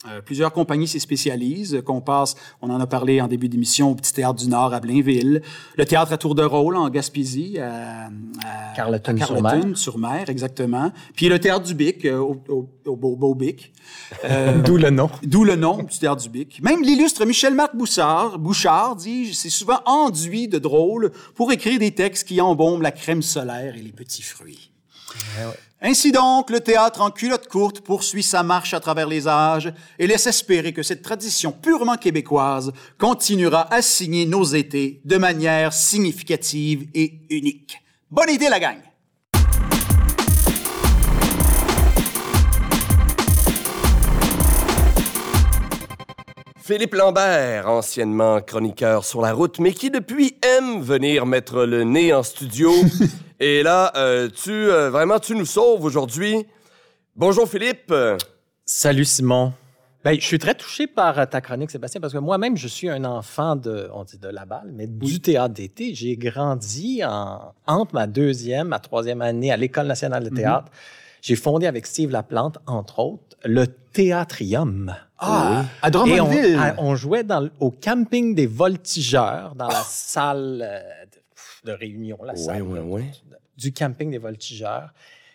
Euh, 0.07 0.21
plusieurs 0.21 0.53
compagnies 0.53 0.87
s'y 0.87 0.97
spécialisent, 1.01 1.81
qu'on 1.85 1.99
passe, 1.99 2.35
on 2.61 2.69
en 2.69 2.79
a 2.79 2.87
parlé 2.87 3.19
en 3.19 3.27
début 3.27 3.49
d'émission, 3.49 3.91
au 3.91 3.95
Petit 3.95 4.13
Théâtre 4.13 4.35
du 4.39 4.47
Nord 4.47 4.73
à 4.73 4.79
Blainville, 4.79 5.41
le 5.75 5.85
Théâtre 5.85 6.13
à 6.13 6.17
Tour 6.17 6.35
de 6.35 6.43
Rôle 6.43 6.77
en 6.77 6.89
Gaspésie, 6.89 7.59
à, 7.59 8.05
à 8.05 8.75
Carleton-sur-Mer. 8.77 9.77
sur 9.77 9.97
mer, 9.97 10.29
exactement. 10.29 10.93
Puis 11.17 11.27
le 11.27 11.37
Théâtre 11.37 11.65
du 11.65 11.73
Bic, 11.73 12.05
euh, 12.05 12.17
au, 12.17 12.41
au, 12.47 12.69
au 12.85 12.95
Beau, 12.95 13.35
Bic. 13.35 13.73
Euh, 14.25 14.61
D'où 14.61 14.77
le 14.77 14.89
nom. 14.89 15.09
D'où 15.23 15.43
le 15.43 15.55
nom 15.55 15.83
du 15.83 15.97
Théâtre 15.97 16.21
du 16.23 16.29
Bic. 16.29 16.61
Même 16.61 16.81
l'illustre 16.81 17.25
Michel-Marc 17.25 17.75
Bouchard, 17.75 18.37
Bouchard 18.39 18.95
dit, 18.95 19.33
c'est 19.33 19.49
souvent 19.49 19.79
enduit 19.85 20.47
de 20.47 20.59
drôle 20.59 21.11
pour 21.35 21.51
écrire 21.51 21.79
des 21.79 21.91
textes 21.91 22.27
qui 22.27 22.39
embaument 22.41 22.81
la 22.81 22.91
crème 22.91 23.21
solaire 23.21 23.75
et 23.75 23.81
les 23.81 23.91
petits 23.91 24.21
fruits. 24.21 24.71
Ainsi 25.81 26.11
donc, 26.11 26.49
le 26.49 26.59
théâtre 26.59 27.01
en 27.01 27.09
culotte 27.09 27.47
courte 27.47 27.79
poursuit 27.81 28.23
sa 28.23 28.43
marche 28.43 28.73
à 28.73 28.81
travers 28.81 29.07
les 29.07 29.29
âges 29.29 29.73
et 29.97 30.07
laisse 30.07 30.27
espérer 30.27 30.73
que 30.73 30.83
cette 30.83 31.01
tradition 31.01 31.53
purement 31.53 31.95
québécoise 31.95 32.73
continuera 32.97 33.73
à 33.73 33.81
signer 33.81 34.25
nos 34.25 34.43
étés 34.43 35.01
de 35.05 35.15
manière 35.15 35.71
significative 35.71 36.87
et 36.93 37.21
unique. 37.29 37.77
Bonne 38.11 38.29
idée, 38.29 38.49
la 38.49 38.59
gang! 38.59 38.88
Philippe 46.71 46.93
Lambert, 46.93 47.67
anciennement 47.67 48.41
chroniqueur 48.41 49.03
sur 49.03 49.21
la 49.21 49.33
route, 49.33 49.57
mais 49.57 49.73
qui 49.73 49.89
depuis 49.89 50.37
aime 50.43 50.83
venir 50.83 51.25
mettre 51.25 51.65
le 51.65 51.83
nez 51.83 52.13
en 52.13 52.21
studio. 52.21 52.71
Et 53.39 53.63
là, 53.63 53.91
euh, 53.95 54.29
tu 54.29 54.51
euh, 54.51 54.91
vraiment 54.91 55.17
tu 55.17 55.33
nous 55.33 55.47
sauves 55.47 55.83
aujourd'hui. 55.83 56.45
Bonjour 57.15 57.49
Philippe. 57.49 57.91
Salut 58.67 59.03
Simon. 59.03 59.51
Ben, 60.03 60.13
je 60.13 60.23
suis 60.23 60.37
très 60.37 60.53
touché 60.53 60.85
par 60.85 61.17
euh, 61.17 61.25
ta 61.25 61.41
chronique, 61.41 61.71
Sébastien, 61.71 61.99
parce 62.01 62.13
que 62.13 62.19
moi-même, 62.19 62.55
je 62.55 62.67
suis 62.67 62.87
un 62.87 63.03
enfant 63.03 63.55
de, 63.55 63.89
on 63.91 64.03
dit 64.03 64.19
de 64.19 64.27
Laval, 64.27 64.69
mais 64.71 64.85
du 64.85 65.19
théâtre 65.21 65.55
d'été. 65.55 65.95
J'ai 65.95 66.17
grandi 66.17 67.01
en, 67.03 67.51
entre 67.65 67.95
ma 67.95 68.05
deuxième, 68.05 68.67
ma 68.67 68.79
troisième 68.79 69.23
année 69.23 69.51
à 69.51 69.57
l'École 69.57 69.87
nationale 69.87 70.23
de 70.23 70.35
théâtre. 70.35 70.71
J'ai 71.21 71.35
fondé 71.35 71.67
avec 71.67 71.85
Steve 71.85 72.11
Laplante, 72.11 72.57
entre 72.65 72.99
autres, 72.99 73.37
le 73.43 73.67
Théâtrium. 73.67 74.95
Ah, 75.17 75.65
à 75.81 75.87
Et 75.87 75.89
on, 75.89 75.91
Drummondville. 75.91 76.55
à- 76.57 76.75
on 76.77 76.95
jouait 76.95 77.23
dans, 77.23 77.49
au 77.59 77.71
camping 77.71 78.33
des 78.35 78.47
voltigeurs, 78.47 79.53
dans 79.55 79.67
la 79.67 79.83
salle 79.85 80.61
euh, 80.65 80.79
de, 81.65 81.71
de 81.71 81.77
réunion, 81.77 82.17
la 82.23 82.33
Ouais, 82.33 82.39
salle 82.39 82.59
de- 82.59 82.79
ouais. 82.79 83.11
du 83.57 83.73
camping 83.73 84.11
des 84.11 84.17
voltigeurs. 84.17 84.93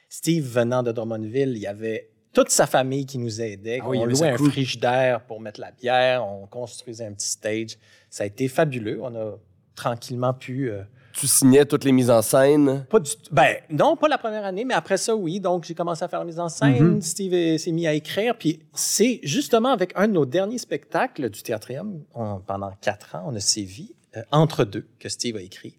Steve 0.09 0.45
venant 0.47 0.83
de 0.83 0.93
Drummondville, 0.93 1.51
il 1.51 1.59
y 1.59 1.67
avait 1.67 2.09
toute 2.33 2.51
sa 2.51 2.67
famille 2.67 3.05
qui 3.07 3.19
nous 3.19 3.41
aidait. 3.41 3.81
Ah 3.83 3.89
oui, 3.89 3.99
on 3.99 4.07
louait 4.07 4.31
un 4.31 4.37
crew. 4.37 4.49
frigidaire 4.51 5.21
pour 5.23 5.41
mettre 5.41 5.61
la 5.61 5.71
bière, 5.71 6.27
on 6.27 6.47
construisait 6.47 7.07
un 7.07 7.13
petit 7.13 7.29
stage. 7.29 7.77
Ça 8.11 8.25
a 8.25 8.27
été 8.27 8.49
fabuleux. 8.49 9.01
On 9.03 9.15
a 9.15 9.37
tranquillement 9.75 10.33
pu... 10.35 10.71
euh, 10.71 10.83
Tu 11.17 11.27
signais 11.29 11.65
toutes 11.65 11.85
les 11.85 11.93
mises 11.93 12.11
en 12.11 12.23
scène? 12.23 12.87
pas 12.91 12.99
du 12.99 13.11
tout- 13.13 13.33
Ben, 13.33 13.57
non, 13.71 13.97
pas 13.97 14.09
la 14.09 14.19
première 14.19 14.45
année, 14.45 14.65
mais 14.65 14.75
après 14.75 14.97
ça, 14.97 15.15
oui. 15.15 15.39
Donc, 15.39 15.65
j'ai 15.65 15.75
commencé 15.75 16.03
à 16.05 16.09
faire 16.09 16.19
la 16.19 16.25
mise 16.25 16.41
en 16.41 16.49
scène. 16.49 17.01
Steve 17.03 17.33
est- 17.35 17.59
s'est 17.59 17.71
mis 17.73 17.87
à 17.87 17.95
écrire. 17.95 18.37
Puis, 18.37 18.61
c'est 18.75 19.21
justement 19.23 19.71
avec 19.71 19.93
un 19.95 20.09
de 20.09 20.13
nos 20.13 20.27
derniers 20.27 20.59
spectacles 20.59 21.31
du 21.31 21.43
Théâtrium, 21.43 22.03
on- 22.15 22.41
pendant 22.41 22.73
quatre 22.81 23.15
ans, 23.15 23.25
on 23.29 23.35
a 23.37 23.41
sévi, 23.41 23.95
euh, 24.17 24.23
entre 24.33 24.65
deux, 24.65 24.87
que 24.99 25.09
Steve 25.09 25.37
a 25.37 25.41
écrit, 25.43 25.77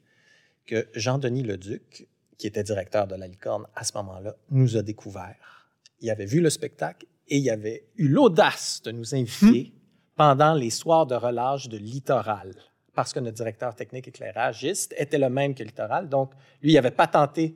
que 0.65 0.87
Jean-Denis 0.95 1.43
Leduc, 1.43 2.07
qui 2.37 2.47
était 2.47 2.63
directeur 2.63 3.05
de 3.07 3.15
la 3.15 3.27
Licorne 3.27 3.65
à 3.75 3.83
ce 3.83 3.91
moment-là, 3.97 4.35
nous 4.51 4.77
a 4.77 4.81
découvert. 4.81 5.67
Il 6.01 6.09
avait 6.09 6.25
vu 6.25 6.39
le 6.41 6.49
spectacle 6.49 7.05
et 7.27 7.37
il 7.39 7.49
avait 7.49 7.87
eu 7.97 8.07
l'audace 8.07 8.81
de 8.83 8.91
nous 8.91 9.13
inviter 9.15 9.73
pendant 10.15 10.53
les 10.53 10.69
soirs 10.69 11.05
de 11.05 11.15
relâche 11.15 11.67
de 11.67 11.77
Littoral. 11.77 12.53
Parce 12.95 13.11
que 13.13 13.19
notre 13.19 13.35
directeur 13.35 13.75
technique 13.75 14.07
éclairagiste 14.07 14.95
était 14.97 15.17
le 15.17 15.29
même 15.29 15.53
que 15.53 15.63
Littoral. 15.63 16.07
Donc, 16.09 16.31
lui, 16.61 16.71
il 16.71 16.77
avait 16.77 16.91
patenté 16.91 17.55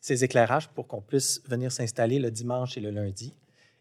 ses 0.00 0.24
éclairages 0.24 0.68
pour 0.68 0.86
qu'on 0.88 1.00
puisse 1.02 1.42
venir 1.46 1.70
s'installer 1.70 2.18
le 2.18 2.30
dimanche 2.30 2.76
et 2.76 2.80
le 2.80 2.90
lundi. 2.90 3.34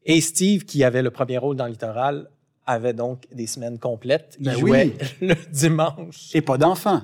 Et 0.05 0.19
Steve, 0.21 0.65
qui 0.65 0.83
avait 0.83 1.01
le 1.01 1.11
premier 1.11 1.37
rôle 1.37 1.55
dans 1.55 1.65
Littoral, 1.67 2.29
avait 2.65 2.93
donc 2.93 3.23
des 3.31 3.47
semaines 3.47 3.79
complètes. 3.79 4.35
Il 4.39 4.45
Ben 4.45 4.55
oui. 4.55 4.59
jouait 4.59 4.93
le 5.21 5.35
dimanche. 5.49 6.31
Et 6.35 6.41
pas 6.41 6.57
d'enfants. 6.57 7.01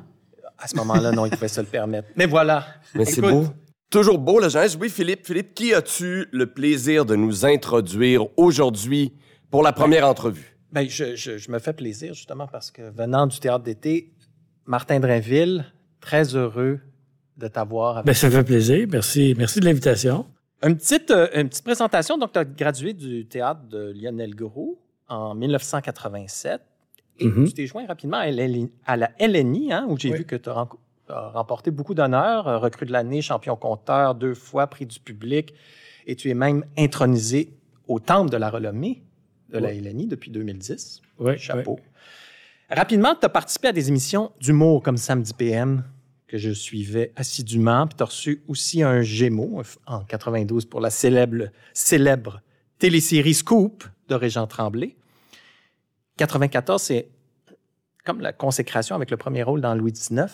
À 0.57 0.67
ce 0.67 0.75
moment-là, 0.75 1.11
non, 1.11 1.25
il 1.25 1.31
pouvait 1.31 1.47
se 1.47 1.61
le 1.61 1.67
permettre. 1.67 2.09
Mais 2.15 2.25
voilà. 2.25 2.65
Mais 2.93 3.05
c'est 3.05 3.21
beau. 3.21 3.45
Toujours 3.89 4.17
beau, 4.17 4.39
la 4.39 4.49
jeunesse. 4.49 4.77
Oui, 4.79 4.89
Philippe. 4.89 5.25
Philippe, 5.25 5.53
qui 5.53 5.73
as-tu 5.73 6.27
le 6.31 6.47
plaisir 6.47 7.05
de 7.05 7.15
nous 7.15 7.45
introduire 7.45 8.25
aujourd'hui 8.37 9.13
pour 9.51 9.63
la 9.63 9.71
première 9.71 10.07
entrevue? 10.07 10.52
Ben, 10.73 10.89
je, 10.89 11.15
je- 11.15 11.37
je 11.37 11.51
me 11.51 11.59
fais 11.59 11.73
plaisir 11.73 12.13
justement 12.13 12.47
parce 12.47 12.71
que 12.71 12.81
venant 12.89 13.27
du 13.27 13.39
théâtre 13.39 13.63
d'été, 13.63 14.11
Martin 14.65 14.99
Drainville, 14.99 15.65
très 16.01 16.35
heureux 16.35 16.79
de 17.37 17.47
t'avoir. 17.47 17.97
avec- 17.97 18.07
Ben, 18.07 18.13
ça 18.13 18.29
fait 18.29 18.43
plaisir. 18.43 18.87
Merci, 18.91 19.35
merci 19.37 19.59
de 19.59 19.65
l'invitation. 19.65 20.25
Une, 20.63 20.75
petite, 20.77 21.11
euh, 21.11 21.27
une 21.35 21.49
petite 21.49 21.63
présentation. 21.63 22.17
Donc, 22.17 22.31
tu 22.33 22.39
as 22.39 22.45
gradué 22.45 22.93
du 22.93 23.25
théâtre 23.27 23.61
de 23.69 23.91
Lionel 23.95 24.35
Gros 24.35 24.79
en 25.09 25.35
1987 25.35 26.61
et 27.19 27.25
Mhm. 27.27 27.47
tu 27.47 27.53
t'es 27.53 27.67
joint 27.67 27.85
rapidement 27.85 28.17
à, 28.17 28.27
LLI 28.27 28.71
à 28.85 28.97
la 28.97 29.11
LNI, 29.19 29.73
hein, 29.73 29.85
où 29.89 29.97
j'ai 29.97 30.11
Oui. 30.11 30.19
vu 30.19 30.25
que 30.25 30.35
tu 30.35 30.49
as 30.49 31.31
remporté 31.33 31.69
beaucoup 31.69 31.93
d'honneurs, 31.93 32.47
euh, 32.47 32.57
recrue 32.57 32.85
de 32.85 32.91
l'année, 32.91 33.21
champion 33.21 33.55
compteur, 33.55 34.15
deux 34.15 34.33
fois 34.33 34.67
prix 34.67 34.85
du 34.85 34.99
public, 34.99 35.53
et 36.07 36.15
tu 36.15 36.29
es 36.29 36.33
même 36.33 36.63
intronisé 36.77 37.53
au 37.87 37.99
Temple 37.99 38.31
de 38.31 38.37
la 38.37 38.49
renommée 38.49 39.03
de 39.53 39.59
la. 39.59 39.73
LNI 39.73 40.07
depuis 40.07 40.31
2010. 40.31 41.01
Ouais, 41.19 41.37
Chapeau. 41.37 41.79
Rapidement, 42.69 43.15
tu 43.15 43.25
as 43.25 43.29
participé 43.29 43.69
à 43.69 43.71
des 43.71 43.89
émissions 43.89 44.31
d'humour 44.39 44.81
comme 44.81 44.97
Samedi 44.97 45.33
PM, 45.33 45.83
que 46.27 46.37
je 46.37 46.51
suivais 46.51 47.11
assidûment. 47.15 47.85
Puis 47.87 47.97
tu 47.97 48.03
as 48.03 48.07
reçu 48.07 48.41
aussi 48.47 48.81
un 48.81 49.01
Gémeaux 49.01 49.61
en 49.85 50.03
92 50.03 50.65
pour 50.65 50.81
la 50.81 50.89
célèbre, 50.89 51.49
célèbre 51.73 52.41
télésérie 52.79 53.35
Scoop 53.35 53.83
de 54.09 54.15
Régent 54.15 54.47
Tremblay. 54.47 54.95
94, 56.17 56.81
c'est 56.81 57.09
comme 58.03 58.21
la 58.21 58.33
consécration 58.33 58.95
avec 58.95 59.11
le 59.11 59.17
premier 59.17 59.43
rôle 59.43 59.61
dans 59.61 59.75
Louis 59.75 59.91
XIX, 59.91 60.25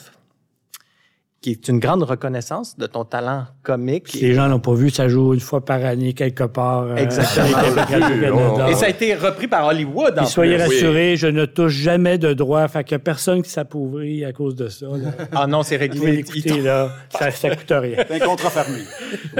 qui 1.41 1.51
est 1.51 1.67
une 1.69 1.79
grande 1.79 2.03
reconnaissance 2.03 2.77
de 2.77 2.85
ton 2.85 3.05
talent 3.05 3.45
comique. 3.63 4.11
Les 4.13 4.33
gens 4.33 4.47
l'ont 4.47 4.59
pas 4.59 4.73
vu, 4.73 4.89
ça 4.89 5.07
joue 5.07 5.33
une 5.33 5.39
fois 5.39 5.63
par 5.63 5.85
année 5.85 6.11
quelque 6.13 6.43
part. 6.43 6.83
euh, 6.83 6.95
Exactement. 6.97 8.67
Et 8.67 8.73
ça 8.73 8.87
a 8.87 8.89
été 8.89 9.15
repris 9.15 9.47
par 9.47 9.65
Hollywood. 9.67 10.17
en 10.19 10.23
Puis 10.23 10.31
soyez 10.31 10.55
plus. 10.57 10.63
rassurés, 10.63 11.15
je 11.15 11.27
ne 11.27 11.45
touche 11.45 11.71
jamais 11.73 12.17
de 12.17 12.33
droit. 12.33 12.67
Fait 12.67 12.83
qu'il 12.83 12.95
n'y 12.95 13.01
a 13.01 13.03
personne 13.03 13.41
qui 13.41 13.49
s'appauvrit 13.49 14.25
à 14.25 14.33
cause 14.33 14.55
de 14.55 14.67
ça. 14.67 14.85
là. 14.87 15.11
Ah 15.33 15.47
non, 15.47 15.63
c'est 15.63 15.77
réglé. 15.77 16.11
l'écouter, 16.17 16.59
là. 16.61 16.89
Ça, 17.17 17.31
ça 17.31 17.55
coûte 17.55 17.69
rien. 17.71 18.03
C'est 18.07 18.21
un 18.21 18.25
contrat 18.25 18.49
fermé. 18.49 18.79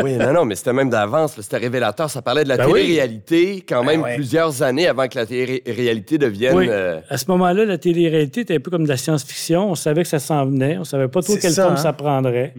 Oui, 0.02 0.16
non, 0.16 0.32
non, 0.32 0.46
mais 0.46 0.56
c'était 0.56 0.72
même 0.74 0.90
d'avance. 0.90 1.36
C'était 1.40 1.58
révélateur. 1.58 2.10
Ça 2.10 2.22
parlait 2.22 2.44
de 2.46 2.50
la 2.50 2.58
Ben 2.58 2.68
oui. 2.68 2.82
télé-réalité 2.82 3.66
quand 3.68 3.84
même 3.84 4.02
ouais. 4.04 4.16
plusieurs 4.16 4.64
années 4.64 4.88
avant 4.88 5.08
que 5.10 5.18
la 5.18 5.26
télé-réalité 5.26 6.18
devienne... 6.18 6.56
Oui. 6.56 6.68
euh, 6.70 7.00
À 7.10 7.18
ce 7.18 7.26
moment-là, 7.30 7.66
la 7.66 7.78
télé-réalité 7.78 8.42
était 8.42 8.56
un 8.56 8.60
peu 8.60 8.72
comme 8.72 8.84
de 8.84 8.90
la 8.90 8.98
science-fiction. 8.98 9.70
On 9.72 9.76
savait 9.76 10.04
que 10.04 10.08
ça 10.10 10.20
s'en 10.20 10.46
venait. 10.46 10.78
On 10.78 10.84
savait 10.86 11.08
pas 11.10 11.22
trop 11.22 11.36
quelle 11.36 11.52
ça, 11.52 11.64
forme 11.64 11.74
hein? 11.74 11.78
ça 11.78 11.89
prendrait. 11.94 12.54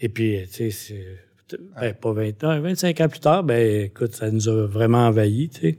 Et 0.00 0.08
puis, 0.08 0.38
tu 0.48 0.52
sais, 0.52 0.70
c'est- 0.70 1.18
ben, 1.80 1.94
pas 1.94 2.12
20 2.12 2.44
ans, 2.44 2.60
25 2.60 3.00
ans 3.00 3.08
plus 3.08 3.20
tard, 3.20 3.44
ben, 3.44 3.84
écoute, 3.84 4.14
ça 4.14 4.30
nous 4.30 4.48
a 4.48 4.66
vraiment 4.66 5.06
envahis, 5.06 5.48
tu 5.48 5.60
sais. 5.60 5.78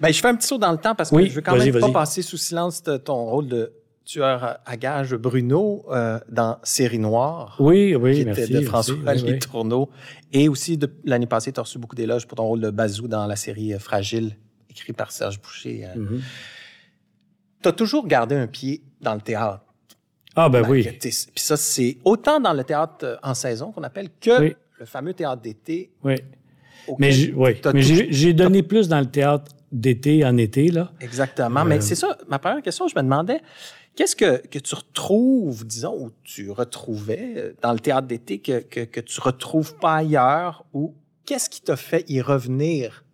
Ben, 0.00 0.12
je 0.12 0.20
fais 0.20 0.28
un 0.28 0.36
petit 0.36 0.46
saut 0.46 0.58
dans 0.58 0.70
le 0.72 0.78
temps 0.78 0.94
parce 0.94 1.10
que 1.10 1.16
Oui, 1.16 1.28
je 1.28 1.34
veux 1.34 1.40
quand 1.40 1.56
même 1.56 1.78
pas 1.80 1.90
passer 1.90 2.22
sous 2.22 2.36
silence 2.36 2.82
ton 3.04 3.24
rôle 3.24 3.48
de 3.48 3.72
tueur 4.04 4.58
à 4.64 4.76
gages 4.76 5.14
Bruno 5.16 5.84
euh, 5.90 6.18
dans 6.30 6.58
Série 6.62 7.00
Noire. 7.00 7.56
Oui, 7.58 7.94
oui, 7.96 8.20
qui 8.20 8.24
merci. 8.24 8.42
était 8.42 8.54
de 8.54 8.60
François 8.62 8.94
merci, 9.04 9.24
oui. 9.24 9.38
Tourneaux. 9.40 9.90
Et 10.32 10.48
aussi, 10.48 10.78
de- 10.78 10.90
l'année 11.04 11.26
passée, 11.26 11.52
tu 11.52 11.58
as 11.60 11.64
reçu 11.64 11.78
beaucoup 11.78 11.96
d'éloges 11.96 12.26
pour 12.26 12.36
ton 12.36 12.44
rôle 12.44 12.60
de 12.60 12.70
Bazou 12.70 13.08
dans 13.08 13.26
la 13.26 13.36
série 13.36 13.74
euh, 13.74 13.78
Fragile, 13.80 14.36
écrit 14.70 14.92
par 14.94 15.10
Serge 15.12 15.40
Boucher. 15.42 15.84
euh. 15.86 15.98
Mhm. 15.98 16.22
Tu 17.62 17.68
as 17.68 17.72
toujours 17.72 18.06
gardé 18.06 18.36
un 18.36 18.46
pied 18.46 18.82
dans 19.00 19.14
le 19.14 19.20
théâtre. 19.20 19.64
Ah, 20.36 20.48
ben 20.48 20.64
oui. 20.68 20.88
Puis 21.00 21.12
ça, 21.36 21.56
c'est 21.56 21.98
autant 22.04 22.38
dans 22.40 22.52
le 22.52 22.62
théâtre 22.64 23.04
euh, 23.04 23.16
en 23.22 23.34
saison 23.34 23.72
qu'on 23.72 23.82
appelle 23.82 24.08
que 24.20 24.40
Oui. 24.40 24.56
le 24.78 24.86
fameux 24.86 25.14
théâtre 25.14 25.42
d'été. 25.42 25.90
Oui. 26.04 26.14
Mais, 26.98 27.10
j'ai- 27.12 27.34
oui. 27.34 28.34
donné 28.34 28.62
plus 28.62 28.88
dans 28.88 29.00
le 29.00 29.06
théâtre 29.10 29.52
d'été 29.70 30.24
en 30.24 30.36
été, 30.38 30.68
là. 30.70 30.90
Exactement. 31.00 31.64
Mais 31.64 31.80
c'est 31.80 31.94
ça, 31.94 32.16
ma 32.28 32.38
première 32.38 32.62
question, 32.62 32.88
je 32.88 32.94
me 32.96 33.02
demandais, 33.02 33.40
qu'est-ce 33.94 34.16
que, 34.16 34.46
que 34.46 34.58
tu 34.58 34.74
retrouves, 34.74 35.66
disons, 35.66 35.94
ou 35.98 36.10
tu 36.24 36.50
retrouvais 36.50 37.34
euh, 37.36 37.52
dans 37.62 37.72
le 37.72 37.78
théâtre 37.80 38.06
d'été 38.06 38.38
que, 38.38 38.60
que, 38.60 38.80
que 38.80 39.00
tu 39.00 39.20
retrouves 39.20 39.74
pas 39.76 39.96
ailleurs, 39.96 40.64
ou 40.72 40.94
qu'est-ce 41.26 41.50
qui 41.50 41.60
t'a 41.60 41.76
fait 41.76 42.04
y 42.08 42.22
revenir? 42.22 43.04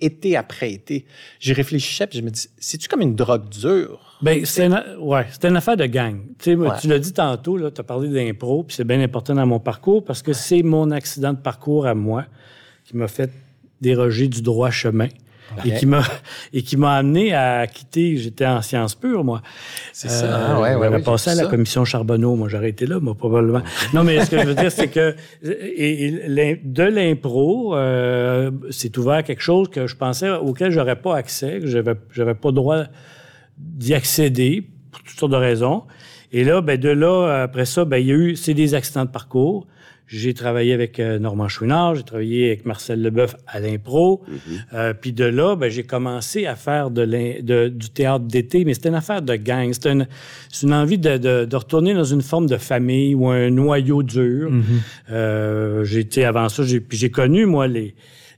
Été 0.00 0.36
après 0.36 0.72
été? 0.72 1.04
J'y 1.40 1.52
réfléchissais, 1.52 2.06
puis 2.06 2.18
je 2.18 2.24
me 2.24 2.30
dis, 2.30 2.48
c'est-tu 2.58 2.88
comme 2.88 3.00
une 3.00 3.14
drogue 3.14 3.48
dure? 3.48 4.18
Ben, 4.22 4.44
c'est 4.44 4.66
une, 4.66 4.82
ouais, 5.00 5.26
c'est 5.30 5.44
une 5.48 5.56
affaire 5.56 5.76
de 5.76 5.86
gang. 5.86 6.20
Tu 6.38 6.44
sais, 6.44 6.56
moi, 6.56 6.68
Ouais. 6.74 6.78
tu 6.80 6.88
l'as 6.88 6.98
dit 6.98 7.12
tantôt, 7.12 7.56
là, 7.56 7.70
tu 7.70 7.80
as 7.80 7.84
parlé 7.84 8.08
d'impro, 8.08 8.64
puis 8.64 8.74
c'est 8.76 8.84
bien 8.84 9.00
important 9.00 9.34
dans 9.34 9.46
mon 9.46 9.60
parcours 9.60 10.04
parce 10.04 10.22
que 10.22 10.32
c'est 10.32 10.62
mon 10.62 10.90
accident 10.90 11.32
de 11.32 11.38
parcours 11.38 11.86
à 11.86 11.94
moi 11.94 12.24
qui 12.84 12.96
m'a 12.96 13.08
fait 13.08 13.30
déroger 13.80 14.28
du 14.28 14.40
droit 14.42 14.70
chemin. 14.70 15.08
Et 15.64 15.74
qui 15.74 15.86
m'a 15.86 16.02
et 16.52 16.62
qui 16.62 16.76
m'a 16.76 16.94
amené 16.96 17.34
à 17.34 17.66
quitter. 17.66 18.16
J'étais 18.16 18.46
en 18.46 18.62
sciences 18.62 18.94
pures, 18.94 19.24
moi. 19.24 19.42
C'est 19.92 20.08
ça. 20.08 20.54
Ah, 20.56 20.60
ouais, 20.60 20.74
ouais, 20.74 20.86
j'aurais 20.86 20.88
ouais, 20.88 21.02
passé 21.02 21.30
à 21.30 21.34
la 21.34 21.44
ça. 21.44 21.48
commission 21.48 21.84
Charbonneau. 21.84 22.34
Moi, 22.36 22.48
j'aurais 22.48 22.70
été 22.70 22.86
là, 22.86 23.00
moi, 23.00 23.14
probablement. 23.14 23.62
Non, 23.92 24.04
mais 24.04 24.24
ce 24.24 24.30
que 24.30 24.38
je 24.38 24.46
veux 24.46 24.54
dire, 24.54 24.72
c'est 24.72 24.88
que 24.88 25.14
et, 25.42 26.06
et 26.06 26.60
de 26.62 26.82
l'impro, 26.82 27.76
euh, 27.76 28.50
c'est 28.70 28.96
ouvert 28.98 29.22
quelque 29.22 29.42
chose 29.42 29.68
que 29.68 29.86
je 29.86 29.96
pensais 29.96 30.30
auquel 30.30 30.70
j'aurais 30.70 30.96
pas 30.96 31.16
accès, 31.16 31.60
que 31.60 31.66
j'avais 31.66 31.94
j'avais 32.12 32.34
pas 32.34 32.50
droit 32.50 32.84
d'y 33.58 33.94
accéder 33.94 34.66
pour 34.90 35.02
toutes 35.02 35.18
sortes 35.18 35.32
de 35.32 35.36
raisons. 35.36 35.84
Et 36.32 36.42
là, 36.42 36.60
ben 36.60 36.78
de 36.78 36.88
là, 36.88 37.42
après 37.42 37.64
ça, 37.64 37.84
ben 37.84 37.98
il 37.98 38.06
y 38.06 38.10
a 38.10 38.14
eu, 38.14 38.36
c'est 38.36 38.54
des 38.54 38.74
accidents 38.74 39.04
de 39.04 39.10
parcours. 39.10 39.66
J'ai 40.06 40.34
travaillé 40.34 40.74
avec 40.74 41.00
euh, 41.00 41.18
Normand 41.18 41.48
Chouinard, 41.48 41.94
j'ai 41.94 42.02
travaillé 42.02 42.48
avec 42.48 42.66
Marcel 42.66 43.00
Leboeuf 43.02 43.36
à 43.46 43.58
l'impro. 43.58 44.22
Euh, 44.74 44.92
puis 44.92 45.12
de 45.12 45.24
là, 45.24 45.56
ben, 45.56 45.70
j'ai 45.70 45.82
commencé 45.82 46.44
à 46.46 46.56
faire 46.56 46.90
de 46.90 47.04
de- 47.40 47.68
du 47.68 47.88
théâtre 47.90 48.24
d'été, 48.26 48.64
mais 48.66 48.74
c'était 48.74 48.90
une 48.90 48.94
affaire 48.96 49.22
de 49.22 49.34
gang. 49.34 49.72
C'était 49.72 49.92
une, 49.92 50.06
c'est 50.50 50.66
une 50.66 50.74
envie 50.74 50.98
de, 50.98 51.16
de, 51.16 51.44
de 51.46 51.56
retourner 51.56 51.94
dans 51.94 52.04
une 52.04 52.20
forme 52.22 52.46
de 52.46 52.58
famille 52.58 53.14
ou 53.14 53.28
un 53.28 53.48
noyau 53.50 54.02
dur. 54.02 54.50
Euh, 55.10 55.84
j'ai 55.84 56.00
été 56.00 56.24
avant 56.24 56.48
ça, 56.48 56.62
j'ai, 56.64 56.80
puis 56.80 56.98
j'ai 56.98 57.10
connu, 57.10 57.46
moi, 57.46 57.66
les, 57.66 57.94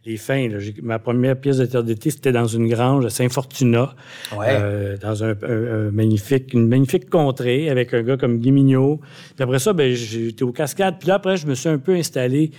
les 0.06 0.16
fins. 0.16 0.48
là. 0.48 0.58
Ma 0.82 0.98
première 0.98 1.36
pièce 1.36 1.58
de 1.58 1.66
théâtre 1.66 1.86
d'été, 1.86 2.10
c'était 2.10 2.32
dans 2.32 2.46
une 2.46 2.68
grange 2.68 3.04
à 3.04 3.10
Saint-Fortuna, 3.10 3.94
Ouais. 4.36 4.46
euh, 4.50 4.96
dans 4.98 5.24
un, 5.24 5.30
un- 5.42 5.88
un 5.88 5.90
magnifique, 5.90 6.54
une 6.54 6.68
magnifique 6.68 7.10
contrée 7.10 7.68
avec 7.68 7.92
un 7.92 8.02
gars 8.02 8.16
comme 8.16 8.38
Guy 8.38 8.52
Mignot. 8.52 9.00
Puis 9.34 9.42
après 9.42 9.58
ça, 9.58 9.72
ben, 9.72 9.92
j'étais 9.94 10.44
aux 10.44 10.52
Cascades. 10.52 10.98
Puis 10.98 11.08
là, 11.08 11.14
après, 11.16 11.36
je 11.36 11.46
me 11.46 11.54
suis 11.54 11.68
un 11.68 11.78
peu 11.78 11.94
installé 11.94 12.52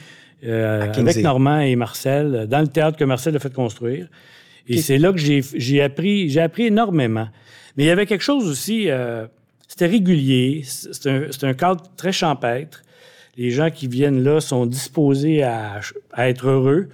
euh, 0.45 0.81
avec 0.93 1.17
Normand 1.23 1.61
et 1.61 1.75
Marcel 1.75 2.35
euh, 2.35 2.45
dans 2.45 2.59
le 2.59 2.67
théâtre 2.67 2.97
que 2.97 3.03
Marcel 3.05 3.35
a 3.35 3.39
fait 3.39 3.53
construire. 3.53 4.07
Et 4.67 4.77
c'est 4.77 4.97
là 4.97 5.13
que 5.13 5.17
j'ai, 5.17 5.81
appris, 5.81 6.29
j'ai 6.29 6.41
appris 6.41 6.65
énormément. 6.65 7.29
Mais 7.77 7.85
il 7.85 7.87
y 7.87 7.89
avait 7.89 8.05
quelque 8.05 8.23
chose 8.23 8.47
aussi, 8.49 8.89
euh, 8.89 9.25
c'était 9.67 9.85
régulier, 9.87 10.63
c'est 10.65 11.43
un, 11.45 11.53
cadre 11.53 11.83
très 11.95 12.11
champêtre. 12.11 12.83
Les 13.37 13.49
gens 13.51 13.69
qui 13.69 13.87
viennent 13.87 14.21
là 14.23 14.41
sont 14.41 14.65
disposés 14.65 15.41
à, 15.43 15.79
à 16.11 16.27
être 16.27 16.47
heureux. 16.49 16.89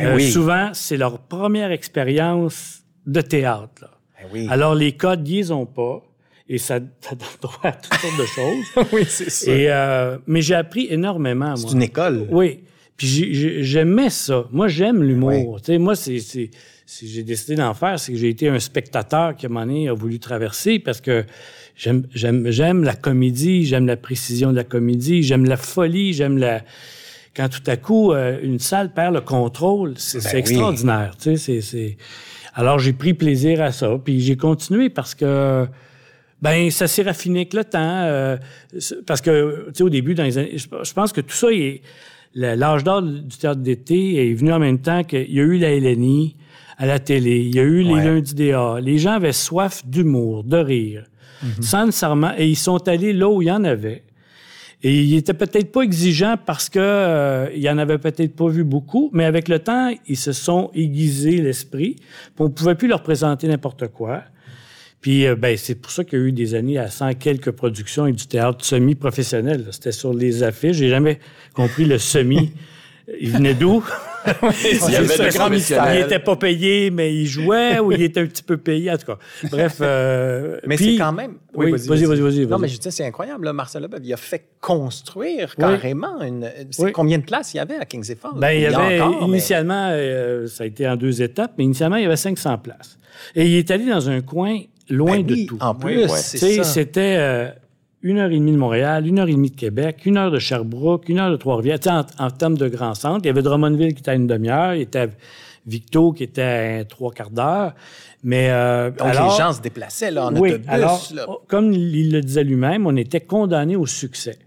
Euh, 0.00 0.16
oui. 0.16 0.30
Souvent, 0.30 0.70
c'est 0.74 0.96
leur 0.96 1.18
première 1.18 1.70
expérience 1.70 2.82
de 3.06 3.20
théâtre. 3.20 3.70
là. 3.82 3.90
Ben 4.22 4.28
oui. 4.32 4.46
Alors, 4.50 4.74
les 4.74 4.92
codes, 4.92 5.26
ils 5.28 5.36
les 5.36 5.50
ont 5.52 5.66
pas. 5.66 6.02
Et 6.48 6.58
ça, 6.58 6.78
ça 7.00 7.14
donne 7.14 7.28
droit 7.40 7.58
à 7.62 7.72
toutes 7.72 7.94
sortes 7.94 8.18
de 8.18 8.26
choses. 8.26 8.86
oui, 8.92 9.02
c'est 9.08 9.30
ça. 9.30 9.50
Et, 9.52 9.70
euh, 9.70 10.18
mais 10.26 10.42
j'ai 10.42 10.54
appris 10.54 10.86
énormément, 10.90 11.46
moi. 11.46 11.56
C'est 11.56 11.72
une 11.72 11.82
école. 11.82 12.26
Oui. 12.30 12.60
Puis 12.96 13.06
j'ai- 13.06 13.34
j'ai- 13.34 13.62
j'aimais 13.62 14.10
ça. 14.10 14.46
Moi, 14.52 14.68
j'aime 14.68 15.02
l'humour. 15.02 15.58
Sais, 15.62 15.78
moi, 15.78 15.96
c'est, 15.96 16.18
c'est, 16.20 16.50
si 16.84 17.08
j'ai 17.08 17.22
décidé 17.22 17.54
d'en 17.56 17.72
faire, 17.74 17.98
c'est 17.98 18.12
que 18.12 18.18
j'ai 18.18 18.28
été 18.28 18.48
un 18.48 18.58
spectateur 18.58 19.34
qui, 19.34 19.46
à 19.46 19.48
un 19.48 19.52
moment 19.52 19.64
donné, 19.66 19.88
a 19.88 19.94
voulu 19.94 20.18
traverser 20.18 20.78
parce 20.78 21.00
que 21.00 21.24
j'aime, 21.74 22.06
j'aime, 22.14 22.50
j'aime 22.50 22.84
la 22.84 22.94
comédie, 22.94 23.64
j'aime 23.64 23.86
la 23.86 23.96
précision 23.96 24.50
de 24.50 24.56
la 24.56 24.64
comédie, 24.64 25.22
j'aime 25.22 25.46
la 25.46 25.56
folie, 25.56 26.12
j'aime 26.12 26.36
la... 26.36 26.60
Quand 27.34 27.48
tout 27.48 27.62
à 27.66 27.76
coup, 27.76 28.12
euh, 28.12 28.38
une 28.42 28.58
salle 28.58 28.92
perd 28.92 29.14
le 29.14 29.20
contrôle, 29.22 29.94
c'est, 29.96 30.18
oui. 30.32 30.38
extraordinaire. 30.38 31.14
Tu 31.20 31.36
sais, 31.36 31.60
c'est. 31.60 31.96
Alors, 32.54 32.78
j'ai 32.78 32.92
pris 32.92 33.14
plaisir 33.14 33.62
à 33.62 33.72
ça. 33.72 33.98
Puis 34.04 34.20
j'ai 34.20 34.36
continué 34.36 34.90
parce 34.90 35.14
que... 35.14 35.66
Ben, 36.42 36.70
ça 36.70 36.88
s'est 36.88 37.02
raffiné 37.04 37.40
avec 37.40 37.54
le 37.54 37.64
temps. 37.64 37.78
euh, 37.80 38.36
parce 39.06 39.20
que, 39.20 39.66
tu 39.68 39.74
sais, 39.74 39.82
au 39.84 39.88
début, 39.88 40.14
dans 40.14 40.24
les 40.24 40.36
années, 40.38 40.58
je, 40.58 40.92
pense 40.92 41.12
que 41.12 41.20
tout 41.20 41.34
ça 41.34 41.52
est. 41.52 41.82
L'âge 42.34 42.82
d'or 42.82 43.00
du 43.02 43.36
théâtre 43.38 43.60
d'été 43.60 44.30
est 44.30 44.34
venu 44.34 44.52
en 44.52 44.58
même 44.58 44.78
temps 44.80 45.04
qu'il 45.04 45.30
y 45.32 45.38
a 45.38 45.42
eu 45.44 45.58
la 45.58 45.70
LNI 45.78 46.34
à 46.78 46.86
la 46.86 46.98
télé, 46.98 47.38
il 47.40 47.54
y 47.54 47.60
a 47.60 47.62
eu 47.62 47.82
les 47.82 47.92
Ouais. 47.94 48.04
lundis 48.04 48.34
DA. 48.34 48.80
Les 48.80 48.98
gens 48.98 49.12
avaient 49.12 49.32
soif 49.32 49.82
d'humour, 49.86 50.42
de 50.42 50.56
rire, 50.56 51.04
sans 51.60 51.86
nécessairement. 51.86 52.32
Et 52.36 52.48
ils 52.48 52.56
sont 52.56 52.88
allés 52.88 53.12
là 53.12 53.28
où 53.28 53.40
il 53.42 53.46
y 53.48 53.52
en 53.52 53.62
avait. 53.62 54.02
Et 54.84 55.02
ils 55.02 55.16
étaient 55.16 55.34
peut-être 55.34 55.70
pas 55.70 55.82
exigeants 55.82 56.36
parce 56.44 56.68
que 56.68 56.80
euh, 56.80 57.48
il 57.54 57.68
en 57.68 57.78
avait 57.78 57.98
peut-être 57.98 58.34
pas 58.34 58.48
vu 58.48 58.64
beaucoup, 58.64 59.10
mais 59.12 59.24
avec 59.24 59.48
le 59.48 59.60
temps, 59.60 59.94
ils 60.08 60.16
se 60.16 60.32
sont 60.32 60.70
aiguisés 60.74 61.40
l'esprit. 61.40 61.96
On 62.38 62.50
pouvait 62.50 62.74
plus 62.74 62.88
leur 62.88 63.02
présenter 63.02 63.46
n'importe 63.46 63.88
quoi. 63.88 64.24
Puis 65.00 65.26
euh, 65.26 65.36
ben 65.36 65.56
c'est 65.56 65.76
pour 65.76 65.90
ça 65.92 66.04
qu'il 66.04 66.18
y 66.18 66.22
a 66.22 66.24
eu 66.24 66.32
des 66.32 66.54
années 66.54 66.78
à 66.78 66.90
100 66.90 67.14
quelques 67.14 67.52
productions 67.52 68.06
et 68.06 68.12
du 68.12 68.26
théâtre 68.26 68.64
semi-professionnel. 68.64 69.66
C'était 69.70 69.92
sur 69.92 70.14
les 70.14 70.42
affiches. 70.42 70.76
J'ai 70.76 70.88
jamais 70.88 71.20
compris 71.54 71.84
le 71.84 71.98
semi. 71.98 72.52
Il 73.20 73.30
venait 73.30 73.54
d'où? 73.54 73.84
Il 74.64 74.90
y 74.92 74.96
avait 74.96 75.28
grand 75.30 75.50
mystère. 75.50 75.92
Il 75.94 76.02
était 76.02 76.20
pas 76.20 76.36
payé, 76.36 76.90
mais 76.90 77.12
il 77.12 77.26
jouait 77.26 77.80
ou 77.80 77.90
il 77.90 78.02
était 78.02 78.20
un 78.20 78.26
petit 78.26 78.44
peu 78.44 78.56
payé. 78.56 78.90
En 78.92 78.96
tout 78.96 79.06
cas, 79.06 79.18
bref. 79.50 79.78
euh, 79.80 80.58
Mais 80.66 80.76
c'est 80.76 80.96
quand 80.96 81.12
même. 81.12 81.34
Oui, 81.54 81.72
vas-y, 81.72 82.04
vas-y, 82.04 82.20
vas-y. 82.20 82.46
Non, 82.46 82.58
mais 82.58 82.68
je 82.68 82.76
disais, 82.76 82.92
c'est 82.92 83.04
incroyable. 83.04 83.44
Là, 83.46 83.52
Marcel 83.52 83.82
Leboeuf, 83.82 84.00
il 84.04 84.12
a 84.12 84.16
fait 84.16 84.44
construire 84.60 85.52
Oui. 85.58 85.64
carrément 85.64 86.20
une. 86.22 86.48
c'est 86.70 86.84
Oui. 86.84 86.92
Combien 86.92 87.18
de 87.18 87.24
places 87.24 87.54
il 87.54 87.56
y 87.56 87.60
avait 87.60 87.74
à 87.76 87.84
Kings 87.84 88.14
Falls? 88.14 88.30
Ben, 88.36 88.50
il 88.52 88.60
y 88.62 88.66
avait 88.66 88.98
mais- 89.00 89.26
initialement, 89.26 89.88
euh, 89.90 90.46
ça 90.46 90.62
a 90.62 90.66
été 90.68 90.86
en 90.88 90.94
deux 90.96 91.20
étapes, 91.20 91.52
mais 91.58 91.64
initialement, 91.64 91.96
il 91.96 92.04
y 92.04 92.06
avait 92.06 92.16
500 92.16 92.58
places. 92.58 92.96
Et 93.34 93.46
il 93.46 93.56
est 93.56 93.70
allé 93.72 93.86
dans 93.86 94.08
un 94.08 94.20
coin 94.20 94.60
loin 94.88 95.16
Ben 95.16 95.26
de 95.26 95.34
oui, 95.34 95.46
tout. 95.46 95.58
En 95.60 95.74
plus, 95.74 96.02
ouais. 96.02 96.08
Ça. 96.08 96.62
c'était 96.64 97.16
euh, 97.18 97.48
une 98.02 98.18
heure 98.18 98.30
et 98.30 98.36
demie 98.36 98.52
de 98.52 98.56
Montréal, 98.56 99.06
une 99.06 99.18
heure 99.20 99.28
et 99.28 99.32
demie 99.32 99.50
de 99.50 99.56
Québec, 99.56 100.02
une 100.04 100.16
heure 100.16 100.30
de 100.30 100.38
Sherbrooke, 100.38 101.08
une 101.08 101.18
heure 101.18 101.30
de 101.30 101.36
Trois-Rivières. 101.36 101.78
Tu 101.80 101.88
sais, 101.88 101.94
en, 101.94 102.04
en 102.18 102.30
termes 102.30 102.58
de 102.58 102.68
grands 102.68 102.94
centres, 102.94 103.20
il 103.24 103.26
y 103.28 103.30
avait 103.30 103.42
Drummondville 103.42 103.94
qui 103.94 104.00
était 104.00 104.10
à 104.10 104.14
une 104.14 104.26
demi-heure, 104.26 104.74
il 104.74 104.80
y 104.80 104.82
était 104.82 105.08
Victo 105.66 106.12
qui 106.12 106.24
était 106.24 106.78
à 106.80 106.84
trois 106.84 107.12
quarts 107.12 107.30
d'heure. 107.30 107.74
Mais 108.24 108.50
euh, 108.50 108.90
Donc, 108.90 109.00
alors- 109.08 109.30
les 109.32 109.38
gens 109.38 109.52
se 109.52 109.60
déplaçaient 109.60 110.10
là, 110.10 110.26
en 110.26 110.36
oui, 110.36 110.50
autobus. 110.50 110.68
alors, 110.68 111.08
là. 111.14 111.24
oh, 111.28 111.40
comme 111.46 111.72
il 111.72 112.10
le 112.12 112.20
disait 112.20 112.44
lui-même, 112.44 112.86
on 112.86 112.96
était 112.96 113.20
condamné 113.20 113.76
au 113.76 113.86
succès. 113.86 114.38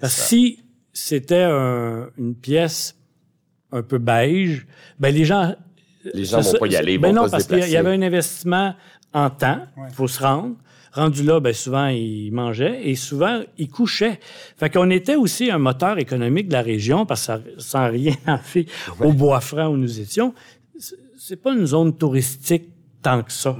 Parce 0.00 0.14
que 0.16 0.20
si 0.22 0.62
c'était 0.92 1.42
un- 1.44 2.08
une 2.18 2.34
pièce 2.34 2.96
un 3.72 3.82
peu 3.82 3.98
beige, 3.98 4.66
ben 4.98 5.14
les 5.14 5.24
gens... 5.24 5.54
Les 6.14 6.24
gens 6.24 6.42
ça- 6.42 6.52
vont 6.52 6.58
pas 6.60 6.66
y 6.66 6.76
aller, 6.76 6.94
ils 6.94 6.98
ben 6.98 7.08
vont 7.08 7.14
non, 7.14 7.20
pas 7.22 7.26
se 7.28 7.30
parce 7.32 7.46
qu'il 7.46 7.58
y 7.58 7.62
a- 7.62 7.66
il 7.66 7.68
y 7.68 7.72
déplacer. 7.72 7.86
avait 7.94 8.02
un 8.02 8.06
investissement 8.06 8.74
en 9.12 9.30
temps, 9.30 9.60
il 9.88 9.94
faut 9.94 10.08
se 10.08 10.22
rendre. 10.22 10.56
Rendu 10.92 11.22
là, 11.22 11.38
ben 11.40 11.52
souvent, 11.52 11.86
ils 11.86 12.30
mangeaient 12.32 12.80
et 12.88 12.96
souvent, 12.96 13.42
ils 13.58 13.68
couchaient. 13.68 14.18
Fait 14.56 14.70
qu'on 14.70 14.90
était 14.90 15.14
aussi 15.16 15.50
un 15.50 15.58
moteur 15.58 15.98
économique 15.98 16.48
de 16.48 16.52
la 16.54 16.62
région, 16.62 17.06
parce 17.06 17.20
que 17.20 17.26
ça, 17.26 17.40
sans 17.58 17.90
rien 17.90 18.14
enlever 18.26 18.66
au 19.00 19.12
Bois-Franc 19.12 19.68
où 19.68 19.76
nous 19.76 20.00
étions, 20.00 20.34
c'est- 21.16 21.36
pas 21.36 21.52
une 21.52 21.66
zone 21.66 21.96
touristique 21.96 22.70
tant 23.02 23.22
que 23.22 23.32
ça. 23.32 23.56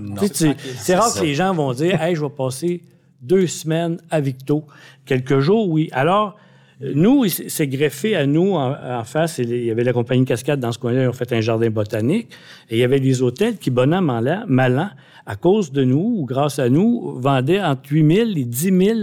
C'est 0.79 0.97
rare 0.97 1.14
que 1.14 1.21
les 1.25 1.35
gens 1.35 1.55
vont 1.55 1.73
dire, 1.73 2.03
hey, 2.03 2.14
je 2.16 2.21
vais 2.23 2.29
passer 2.31 2.83
deux 3.23 3.47
semaines 3.47 3.99
à 4.11 4.21
Victo. 4.21 4.64
Quelques 5.05 5.38
jours, 5.38 5.69
oui. 5.69 5.88
Alors, 5.93 6.37
nous, 6.81 7.27
c'est 7.29 7.66
greffé 7.66 8.16
à 8.16 8.27
nous 8.27 8.53
en, 8.53 8.73
en 8.73 9.05
face. 9.05 9.38
Il 9.38 9.64
y 9.64 9.71
avait 9.71 9.85
la 9.85 9.93
compagnie 9.93 10.25
Cascade 10.25 10.61
dans 10.61 10.73
ce 10.73 10.79
coin-là, 10.79 11.03
ils 11.03 11.09
ont 11.09 11.12
fait 11.12 11.33
un 11.33 11.40
jardin 11.40 11.69
botanique. 11.71 12.29
Et 12.71 12.77
il 12.77 12.79
y 12.79 12.85
avait 12.85 13.01
des 13.01 13.23
hôtels 13.23 13.57
qui, 13.59 13.71
bon 13.71 13.93
an, 13.93 14.01
mal 14.01 14.29
an, 14.29 14.45
mal 14.49 14.79
an, 14.79 14.90
à 15.27 15.37
cause 15.37 15.73
de 15.73 15.85
nous 15.85 16.14
ou 16.19 16.25
grâce 16.25 16.59
à 16.59 16.69
nous, 16.71 17.14
vendaient 17.21 17.61
entre 17.61 17.83
8 17.93 18.14
000 18.16 18.31
et 18.37 18.45
10 18.45 18.62
000 18.87 18.99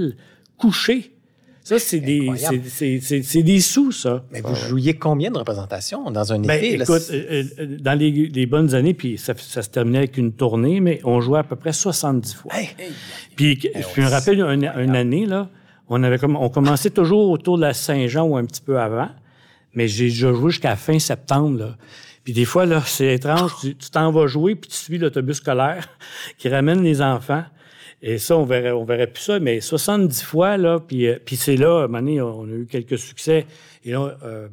couchés. 0.58 1.12
Ça, 1.64 1.78
c'est 1.80 2.00
des, 2.00 2.30
des 3.44 3.60
sous, 3.60 3.92
ça. 3.92 4.24
Mais 4.32 4.40
vous 4.40 4.56
jouiez 4.56 4.94
combien 4.94 5.30
de 5.30 5.38
représentations 5.38 6.10
dans 6.12 6.32
un 6.32 6.40
Ben, 6.40 6.64
été? 6.64 6.76
écoute, 6.82 7.02
euh, 7.12 7.44
euh, 7.60 7.78
dans 7.82 8.00
les, 8.00 8.10
les 8.10 8.46
bonnes 8.46 8.74
années, 8.74 8.94
puis 8.94 9.18
ça, 9.18 9.34
ça 9.36 9.62
se 9.62 9.70
terminait 9.70 9.98
avec 9.98 10.18
une 10.18 10.32
tournée, 10.32 10.80
mais 10.80 11.02
on 11.04 11.20
jouait 11.20 11.40
à 11.40 11.44
peu 11.44 11.58
près 11.58 11.74
70 11.74 12.34
fois. 12.36 12.54
Hey! 12.56 12.70
Puis 13.36 13.60
je 13.96 14.02
me 14.02 14.08
rappelle 14.08 14.40
une, 14.40 14.72
une 14.78 14.96
année, 14.96 15.26
là, 15.26 15.50
on, 15.90 16.04
avait 16.04 16.18
comme, 16.18 16.36
on 16.36 16.50
commençait 16.50 16.90
toujours 16.90 17.30
autour 17.30 17.58
de 17.58 17.64
la 17.64 17.74
Saint-Jean 17.74 18.26
ou 18.26 18.38
un 18.38 18.46
petit 18.46 18.62
peu 18.62 18.80
avant, 18.80 19.10
mais 19.74 19.88
j'ai 19.88 20.06
déjà 20.06 20.34
joué 20.34 20.52
jusqu'à 20.52 20.76
fin 20.76 21.00
septembre. 21.00 21.60
Là. 21.60 21.78
Puis 22.24 22.34
des 22.34 22.46
fois, 22.46 22.66
là, 22.66 22.82
c'est 22.86 23.14
étrange, 23.14 23.54
tu 23.62 23.76
t'en 23.92 24.12
vas 24.12 24.28
jouer, 24.28 24.56
puis 24.56 24.70
tu 24.70 24.76
suis 24.76 24.98
l'autobus 24.98 25.38
scolaire 25.38 25.88
qui 26.38 26.50
ramène 26.50 26.84
les 26.84 27.02
enfants. 27.02 27.44
Et 28.02 28.18
ça, 28.20 28.38
on 28.38 28.44
verrait, 28.44 28.72
on 28.72 28.84
verrait 28.84 29.08
plus 29.08 29.24
ça, 29.24 29.40
mais 29.40 29.60
70 29.60 30.22
fois, 30.24 30.58
là, 30.58 30.80
puis, 30.80 31.08
euh, 31.08 31.18
puis 31.24 31.36
c'est 31.36 31.56
là, 31.56 31.84
à 31.84 31.88
on 31.88 32.48
a 32.48 32.52
eu 32.52 32.68
quelques 32.70 33.00
succès. 33.00 33.48
Et 33.84 33.92
là, 33.92 34.18
euh, 34.24 34.48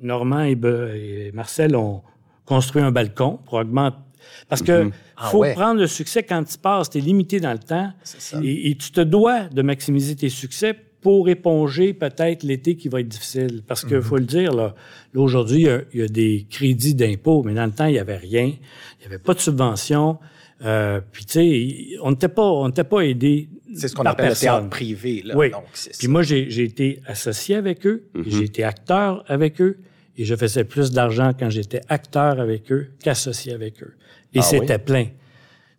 Normand 0.00 0.42
et 0.42 1.30
Marcel 1.32 1.74
ont 1.76 2.02
construit 2.44 2.82
un 2.82 2.92
balcon 2.92 3.40
pour 3.46 3.54
augmenter. 3.54 4.03
Parce 4.48 4.62
que 4.62 4.90
Ah 5.16 5.28
faut 5.30 5.38
ouais. 5.38 5.54
prendre 5.54 5.80
le 5.80 5.86
succès 5.86 6.22
quand 6.22 6.42
il 6.52 6.58
passe, 6.58 6.90
tu 6.90 6.98
es 6.98 7.00
limité 7.00 7.40
dans 7.40 7.52
le 7.52 7.58
temps. 7.58 7.92
ça. 8.02 8.38
Et, 8.42 8.70
et 8.70 8.74
tu 8.76 8.90
te 8.90 9.00
dois 9.00 9.44
de 9.48 9.62
maximiser 9.62 10.16
tes 10.16 10.28
succès 10.28 10.74
pour 11.00 11.28
éponger 11.28 11.92
peut-être 11.92 12.42
l'été 12.44 12.76
qui 12.76 12.88
va 12.88 13.00
être 13.00 13.08
difficile. 13.08 13.62
Parce 13.66 13.84
que 13.84 14.00
faut 14.00 14.16
le 14.16 14.24
dire, 14.24 14.52
là, 14.54 14.74
là, 15.12 15.20
aujourd'hui, 15.20 15.56
il 15.60 15.66
y 15.66 15.68
a- 15.68 15.82
il 15.92 16.00
y, 16.00 16.02
a 16.02 16.08
des 16.08 16.46
crédits 16.48 16.94
d'impôt, 16.94 17.42
mais 17.42 17.52
dans 17.54 17.66
le 17.66 17.72
temps, 17.72 17.84
il 17.86 17.92
n'y 17.92 17.98
avait 17.98 18.16
rien. 18.16 18.44
Il 18.46 19.00
n'y 19.00 19.06
avait 19.06 19.18
pas 19.18 19.34
de 19.34 19.40
subvention. 19.40 20.18
Euh, 20.64 21.00
puis, 21.12 21.26
tu 21.26 21.32
sais, 21.32 21.98
on 22.02 22.10
n'était 22.12 22.28
pas, 22.28 22.42
on 22.50 22.68
n'était 22.68 22.84
pas 22.84 23.00
aidé. 23.00 23.48
C'est 23.74 23.88
ce 23.88 23.94
qu'on 23.94 24.04
appelle 24.04 24.30
le 24.30 24.36
théâtre 24.36 24.68
privé. 24.70 25.20
Là. 25.24 25.36
Oui. 25.36 25.50
Donc, 25.50 25.64
c'est 25.74 25.90
Puis 25.98 26.06
ça. 26.06 26.12
moi, 26.12 26.22
j'ai 26.22 26.48
j'ai 26.48 26.62
été 26.64 27.00
associé 27.06 27.56
avec 27.56 27.86
eux, 27.86 28.04
j'ai 28.26 28.44
été 28.44 28.64
acteur 28.64 29.24
avec 29.26 29.60
eux, 29.60 29.78
Et 30.16 30.24
je 30.24 30.34
faisais 30.36 30.64
plus 30.64 30.90
d'argent 30.92 31.32
quand 31.38 31.50
j'étais 31.50 31.80
acteur 31.88 32.38
avec 32.40 32.70
eux 32.70 32.88
qu'associé 33.02 33.52
avec 33.52 33.82
eux. 33.82 33.94
Et 34.32 34.38
Ah 34.38 34.42
c'était 34.42 34.78
plein. 34.78 35.04
Tu 35.06 35.12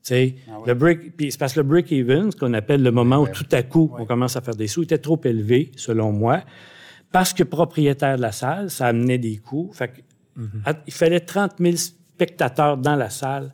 sais, 0.01 0.35
le 0.67 0.73
break, 0.75 1.15
puis 1.17 1.31
c'est 1.31 1.37
parce 1.39 1.53
que 1.53 1.61
le 1.61 1.67
break-even, 1.67 2.31
ce 2.31 2.35
qu'on 2.37 2.53
appelle 2.53 2.83
le 2.83 2.91
moment 2.91 3.17
où 3.21 3.27
tout 3.27 3.47
à 3.51 3.63
coup 3.63 3.91
on 3.97 4.05
commence 4.05 4.35
à 4.35 4.41
faire 4.41 4.55
des 4.55 4.67
sous, 4.67 4.83
était 4.83 4.97
trop 4.99 5.19
élevé, 5.23 5.71
selon 5.77 6.11
moi, 6.11 6.43
parce 7.11 7.33
que 7.33 7.43
propriétaire 7.43 8.17
de 8.17 8.21
la 8.21 8.31
salle, 8.31 8.69
ça 8.69 8.87
amenait 8.87 9.17
des 9.17 9.37
coûts. 9.37 9.71
Fait 9.73 9.87
que, 9.87 10.01
à- 10.65 10.73
il 10.85 10.93
fallait 10.93 11.21
30 11.21 11.53
000 11.59 11.75
spectateurs 11.77 12.77
dans 12.77 12.95
la 12.95 13.09
salle 13.09 13.53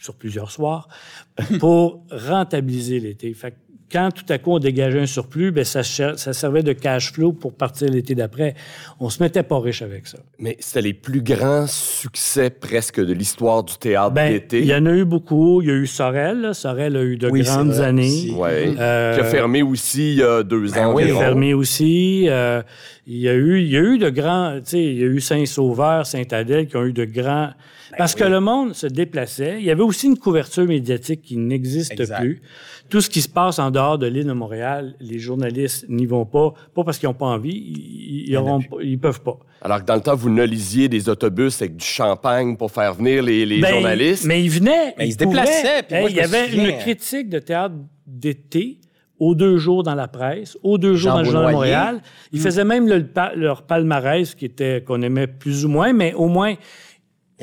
sur 0.00 0.14
plusieurs 0.14 0.50
soirs 0.50 0.88
pour 1.60 2.04
rentabiliser 2.10 3.00
l'été. 3.00 3.32
Fait 3.34 3.52
que 3.52 3.56
quand 3.90 4.10
tout 4.10 4.24
à 4.28 4.38
coup 4.38 4.52
on 4.52 4.58
dégageait 4.58 5.00
un 5.00 5.06
surplus, 5.06 5.50
ben 5.50 5.64
ça, 5.64 5.82
servait 5.82 6.62
de 6.62 6.72
cash 6.72 7.12
flow 7.12 7.32
pour 7.32 7.54
partir 7.54 7.88
l'été 7.90 8.14
d'après. 8.14 8.54
On 9.00 9.08
se 9.10 9.22
mettait 9.22 9.42
pas 9.42 9.58
riche 9.60 9.82
avec 9.82 10.06
ça. 10.06 10.18
Mais 10.38 10.56
c'était 10.60 10.82
les 10.82 10.94
plus 10.94 11.22
grands 11.22 11.66
succès 11.66 12.50
presque 12.50 13.00
de 13.00 13.12
l'histoire 13.12 13.64
du 13.64 13.76
théâtre 13.78 14.12
Ben, 14.14 14.32
d'été. 14.32 14.60
il 14.60 14.66
y 14.66 14.74
en 14.74 14.86
a 14.86 14.92
eu 14.92 15.04
beaucoup. 15.04 15.62
Il 15.62 15.68
y 15.68 15.70
a 15.70 15.74
eu 15.74 15.86
Sorel. 15.86 16.40
là. 16.40 16.54
Sorel 16.54 16.96
a 16.96 17.02
eu 17.02 17.16
de 17.16 17.28
Oui, 17.28 17.42
grandes 17.42 17.80
années. 17.80 18.30
Ouais. 18.36 18.74
Euh, 18.78 19.14
Qui 19.14 19.20
a 19.20 19.24
fermé 19.24 19.62
aussi 19.62 20.12
il 20.12 20.18
y 20.18 20.22
a 20.22 20.42
deux 20.42 20.70
Ben 20.72 20.86
ans 20.86 20.94
oui, 20.94 21.04
Il 21.04 21.10
a 21.10 21.14
environ. 21.14 21.20
fermé 21.20 21.54
aussi. 21.54 22.26
Euh, 22.28 22.62
il 23.06 23.16
y 23.18 23.28
a 23.28 23.34
eu, 23.34 23.60
il 23.60 23.68
y 23.70 23.76
a 23.76 23.80
eu 23.80 23.98
de 23.98 24.10
grands, 24.10 24.56
tu 24.58 24.70
sais, 24.72 24.84
il 24.84 24.98
y 24.98 25.02
a 25.02 25.06
eu 25.06 25.20
Saint-Sauveur, 25.20 26.06
Saint-Adèle 26.06 26.66
qui 26.66 26.76
ont 26.76 26.84
eu 26.84 26.92
de 26.92 27.04
grands. 27.06 27.50
Parce 27.98 28.14
que 28.14 28.24
le 28.24 28.40
monde 28.40 28.74
se 28.74 28.86
déplaçait. 28.86 29.56
Il 29.58 29.64
y 29.66 29.70
avait 29.70 29.82
aussi 29.82 30.06
une 30.06 30.16
couverture 30.18 30.64
médiatique 30.64 31.20
qui 31.22 31.36
n'existe 31.36 31.94
plus. 32.16 32.40
Tout 32.88 33.00
ce 33.02 33.10
qui 33.10 33.20
se 33.20 33.28
passe 33.28 33.58
en 33.58 33.70
dehors 33.70 33.98
de 33.98 34.06
l'île 34.06 34.26
de 34.26 34.32
Montréal, 34.32 34.94
les 35.00 35.18
journalistes 35.18 35.84
n'y 35.88 36.06
vont 36.06 36.24
pas, 36.24 36.54
pas 36.74 36.84
parce 36.84 36.96
qu'ils 36.98 37.08
n'ont 37.08 37.14
pas 37.14 37.26
envie, 37.26 37.50
ils, 37.52 38.30
ils, 38.30 38.36
auront 38.36 38.60
pas- 38.62 38.76
ils 38.82 38.98
peuvent 38.98 39.20
pas. 39.20 39.38
Alors 39.60 39.80
que 39.80 39.84
dans 39.84 39.96
le 39.96 40.00
temps, 40.00 40.14
vous 40.16 40.30
ne 40.30 40.44
lisiez 40.44 40.88
des 40.88 41.08
autobus 41.10 41.60
avec 41.60 41.76
du 41.76 41.84
champagne 41.84 42.56
pour 42.56 42.70
faire 42.70 42.94
venir 42.94 43.22
les, 43.22 43.44
les 43.44 43.60
Ben, 43.60 43.74
journalistes. 43.74 44.24
Mais 44.24 44.42
ils 44.42 44.48
venaient. 44.50 44.94
Mais 44.96 45.08
ils 45.08 45.12
se 45.12 45.18
déplaçaient, 45.18 45.82
puis 45.82 46.00
moi, 46.00 46.08
il 46.08 46.16
y 46.16 46.20
avait 46.20 46.48
souviens. 46.48 46.68
une 46.70 46.78
critique 46.78 47.28
de 47.28 47.40
théâtre 47.40 47.74
d'été 48.06 48.78
aux 49.18 49.34
deux 49.34 49.58
jours 49.58 49.82
dans 49.82 49.96
la 49.96 50.06
presse, 50.08 50.56
aux 50.62 50.78
deux 50.78 50.94
jours 50.94 51.10
Jean 51.10 51.16
dans 51.16 51.22
le 51.24 51.30
Journal 51.30 51.48
de. 51.48 51.52
Montréal. 51.56 52.00
Ils 52.32 52.40
faisaient 52.40 52.64
même 52.64 52.88
le- 52.88 53.04
leur 53.34 53.62
palmarès 53.62 54.34
qui 54.36 54.44
était 54.44 54.82
qu'on 54.86 55.02
aimait 55.02 55.26
plus 55.26 55.64
ou 55.64 55.68
moins, 55.68 55.92
mais 55.92 56.14
au 56.14 56.28
moins 56.28 56.54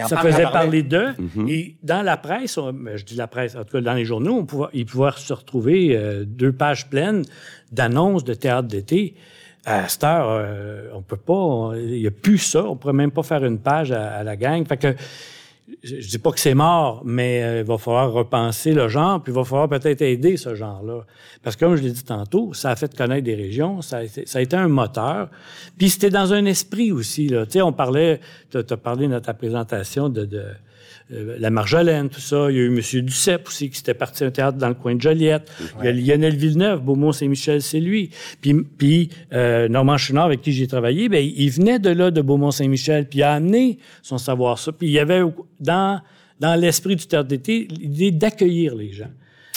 ça 0.07 0.17
faisait 0.31 0.43
parler 0.51 0.83
d'eux. 0.83 1.13
Et 1.47 1.75
dans 1.83 2.01
la 2.01 2.17
presse, 2.17 2.57
on- 2.57 2.75
je 2.95 3.03
dis 3.05 3.15
la 3.15 3.27
presse, 3.27 3.55
en 3.55 3.63
tout 3.63 3.77
cas 3.77 3.81
dans 3.81 3.93
les 3.93 4.03
journaux, 4.05 4.33
on 4.39 4.45
pouvait, 4.45 4.67
ils 4.73 4.85
pouvaient 4.85 5.11
se 5.15 5.31
retrouver 5.33 5.95
euh, 5.95 6.25
deux 6.25 6.51
pages 6.51 6.89
pleines 6.89 7.23
d'annonces 7.71 8.23
de 8.23 8.33
théâtre 8.33 8.67
d'été. 8.67 9.15
À 9.67 9.87
cette 9.87 10.03
heure, 10.03 10.27
euh, 10.29 10.89
on 10.93 11.01
peut 11.01 11.17
pas, 11.17 11.71
il 11.77 11.99
n'y 12.01 12.05
a 12.07 12.11
plus 12.11 12.37
ça. 12.37 12.65
On 12.65 12.75
pourrait 12.75 12.93
même 12.93 13.11
pas 13.11 13.23
faire 13.23 13.43
une 13.43 13.57
page 13.57 13.91
à, 13.91 14.11
à 14.17 14.23
la 14.23 14.35
gang. 14.35 14.67
Fait 14.67 14.77
que 14.77 14.95
je, 15.83 16.07
dis 16.07 16.17
pas 16.19 16.31
que 16.31 16.39
c'est 16.39 16.53
mort, 16.53 17.01
mais 17.05 17.43
euh, 17.43 17.59
il 17.59 17.65
va 17.65 17.77
falloir 17.77 18.11
repenser 18.11 18.73
le 18.73 18.87
genre, 18.87 19.21
puis 19.21 19.31
il 19.31 19.35
va 19.35 19.43
falloir 19.43 19.67
peut-être 19.67 20.01
aider 20.01 20.37
ce 20.37 20.53
genre-là. 20.53 21.05
Parce 21.43 21.55
que 21.55 21.65
comme 21.65 21.75
je 21.75 21.81
l'ai 21.81 21.91
dit 21.91 22.03
tantôt, 22.03 22.53
ça 22.53 22.71
a 22.71 22.75
fait 22.75 22.95
connaître 22.95 23.23
des 23.23 23.35
régions, 23.35 23.81
ça 23.81 23.97
a 23.97 24.41
été, 24.41 24.55
un 24.55 24.67
moteur. 24.67 25.29
Puis 25.77 25.89
c'était 25.89 26.09
dans 26.09 26.33
un 26.33 26.45
esprit 26.45 26.91
aussi. 26.91 27.27
Là. 27.27 27.45
Tu 27.45 27.53
sais, 27.53 27.61
on 27.61 27.73
parlait, 27.73 28.19
tu 28.51 28.57
as 28.57 28.77
parlé 28.77 29.07
dans 29.07 29.21
ta 29.21 29.33
présentation 29.33 30.09
de 30.09 30.25
euh, 31.11 31.35
la 31.39 31.49
Marjolaine, 31.49 32.09
tout 32.09 32.19
ça. 32.19 32.49
Il 32.49 32.57
y 32.57 32.59
a 32.59 32.63
eu 32.63 32.67
M. 32.67 33.01
Duceppe 33.01 33.47
aussi, 33.47 33.69
qui 33.69 33.77
s'était 33.77 33.93
parti 33.93 34.23
à 34.23 34.27
un 34.27 34.31
théâtre 34.31 34.57
dans 34.57 34.69
le 34.69 34.73
coin 34.73 34.95
de 34.95 35.01
Joliette. 35.01 35.51
Il 35.79 35.85
y 35.85 36.11
a 36.11 36.15
Lionel 36.15 36.35
Villeneuve, 36.35 36.81
Beaumont-Saint-Michel, 36.81 37.61
c'est 37.61 37.79
lui. 37.79 38.09
Puis, 38.41 38.53
puis 38.53 39.09
euh, 39.33 39.67
Normand 39.67 39.97
Chenard, 39.97 40.25
avec 40.25 40.41
qui 40.41 40.51
j'ai 40.51 40.67
travaillé, 40.67 41.09
ben, 41.09 41.23
il 41.23 41.49
venait 41.51 41.79
de 41.79 41.89
là, 41.89 42.11
de 42.11 42.21
Beaumont-Saint-Michel, 42.21 43.07
puis 43.07 43.19
il 43.19 43.23
a 43.23 43.33
amené 43.33 43.77
son 44.01 44.17
savoir 44.17 44.57
ça. 44.57 44.71
Puis 44.71 44.87
il 44.87 44.93
y 44.93 44.99
avait 44.99 45.21
dans, 45.59 46.01
dans 46.39 46.59
l'esprit 46.59 46.95
du 46.95 47.05
théâtre 47.05 47.27
d'été 47.27 47.67
l'idée 47.69 48.11
d'accueillir 48.11 48.75
les 48.75 48.91
gens. 48.91 49.11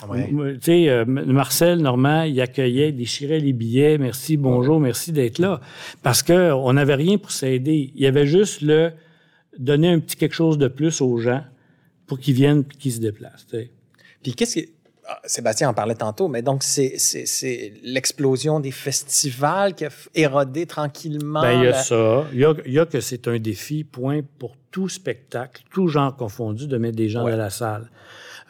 Ouais. 0.08 0.28
Moi, 0.30 0.52
Tu 0.52 0.58
sais, 0.60 0.88
euh, 0.88 1.04
Marcel 1.06 1.80
Normand, 1.80 2.22
il 2.22 2.40
accueillait, 2.40 2.92
déchirait 2.92 3.40
les 3.40 3.52
billets. 3.52 3.98
Merci, 3.98 4.36
bonjour, 4.36 4.78
merci 4.78 5.10
d'être 5.12 5.38
là. 5.38 5.60
Parce 6.02 6.22
que 6.22 6.52
on 6.52 6.74
n'avait 6.74 6.94
rien 6.94 7.18
pour 7.18 7.32
s'aider. 7.32 7.90
Il 7.96 8.02
y 8.02 8.06
avait 8.06 8.26
juste 8.26 8.60
le 8.60 8.92
donner 9.58 9.88
un 9.90 10.00
petit 10.00 10.16
quelque 10.16 10.34
chose 10.34 10.56
de 10.58 10.68
plus 10.68 11.00
aux 11.00 11.18
gens 11.18 11.44
pour 12.06 12.18
qu'ils 12.18 12.34
viennent 12.34 12.60
et 12.72 12.76
qu'ils 12.78 12.92
se 12.92 13.00
déplacent. 13.00 13.46
Puis 14.22 14.34
qu'est-ce 14.34 14.60
que. 14.60 14.66
ah, 15.06 15.20
Sébastien 15.24 15.68
en 15.68 15.74
parlait 15.74 15.94
tantôt, 15.94 16.28
mais 16.28 16.42
donc 16.42 16.62
c'est, 16.62 16.96
l'explosion 17.82 18.60
des 18.60 18.70
festivals 18.70 19.74
qui 19.74 19.84
a 19.84 19.90
érodé 20.14 20.66
tranquillement. 20.66 21.40
Ben, 21.42 21.52
il 21.60 21.64
y 21.64 21.66
a 21.66 21.70
la- 21.70 21.82
ça. 21.82 22.26
Il 22.32 22.38
y 22.40 22.44
a, 22.44 22.54
il 22.66 22.72
y 22.72 22.78
a 22.78 22.86
que 22.86 23.00
c'est 23.00 23.28
un 23.28 23.38
défi, 23.38 23.84
point, 23.84 24.20
pour 24.38 24.56
tout 24.70 24.88
spectacle, 24.88 25.62
tout 25.72 25.88
genre 25.88 26.14
confondu, 26.16 26.66
de 26.66 26.76
mettre 26.78 26.96
des 26.96 27.08
gens 27.08 27.24
Ouais. 27.24 27.32
dans 27.32 27.38
la 27.38 27.50
salle. 27.50 27.90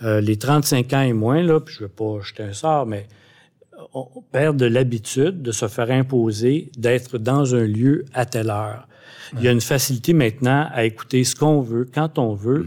Euh, 0.03 0.21
les 0.21 0.37
35 0.37 0.92
ans 0.92 1.01
et 1.03 1.12
moins, 1.12 1.42
là, 1.42 1.61
puis 1.61 1.75
je 1.75 1.81
veux 1.85 1.88
pas 1.88 2.21
jeter 2.23 2.42
un 2.44 2.53
sort, 2.53 2.87
mais 2.87 3.07
on 3.94 4.09
on 4.16 4.23
perd 4.23 4.57
de 4.57 4.66
l'habitude 4.66 5.40
de 5.42 5.53
se 5.53 5.68
faire 5.68 5.90
imposer 5.90 6.71
d'être 6.77 7.18
dans 7.18 7.55
un 7.55 7.64
lieu 7.64 8.05
à 8.12 8.27
telle 8.27 8.51
heure. 8.51 8.88
Il 9.35 9.43
y 9.43 9.49
a 9.49 9.53
une 9.53 9.61
facilité 9.61 10.12
maintenant 10.12 10.69
à 10.73 10.85
écouter 10.85 11.25
ce 11.25 11.35
qu'on 11.35 11.61
veut, 11.61 11.87
quand 11.93 12.19
on 12.19 12.35
veut. 12.35 12.67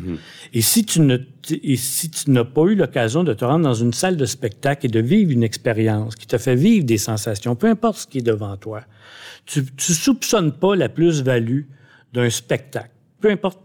Et 0.54 0.62
si 0.62 0.86
tu 0.86 1.02
ne, 1.02 1.18
et 1.50 1.76
si 1.76 2.10
tu 2.10 2.32
n'as 2.32 2.44
pas 2.44 2.64
eu 2.64 2.76
l'occasion 2.76 3.24
de 3.24 3.34
te 3.34 3.46
rendre 3.46 3.64
dans 3.64 3.74
une 3.74 3.94
salle 3.94 4.18
de 4.18 4.26
spectacle 4.26 4.86
et 4.86 4.90
de 4.90 5.00
vivre 5.00 5.32
une 5.32 5.44
expérience 5.44 6.16
qui 6.16 6.28
te 6.28 6.38
fait 6.38 6.56
vivre 6.56 6.86
des 6.86 6.98
sensations, 6.98 7.56
peu 7.56 7.68
importe 7.68 7.98
ce 7.98 8.08
qui 8.08 8.20
est 8.20 8.24
devant 8.24 8.56
toi, 8.58 8.82
tu, 9.46 9.66
tu 9.76 9.94
soupçonnes 9.94 10.52
pas 10.52 10.76
la 10.76 10.90
plus-value 10.90 11.64
d'un 12.14 12.30
spectacle. 12.30 12.92
Peu 13.20 13.32
importe 13.32 13.60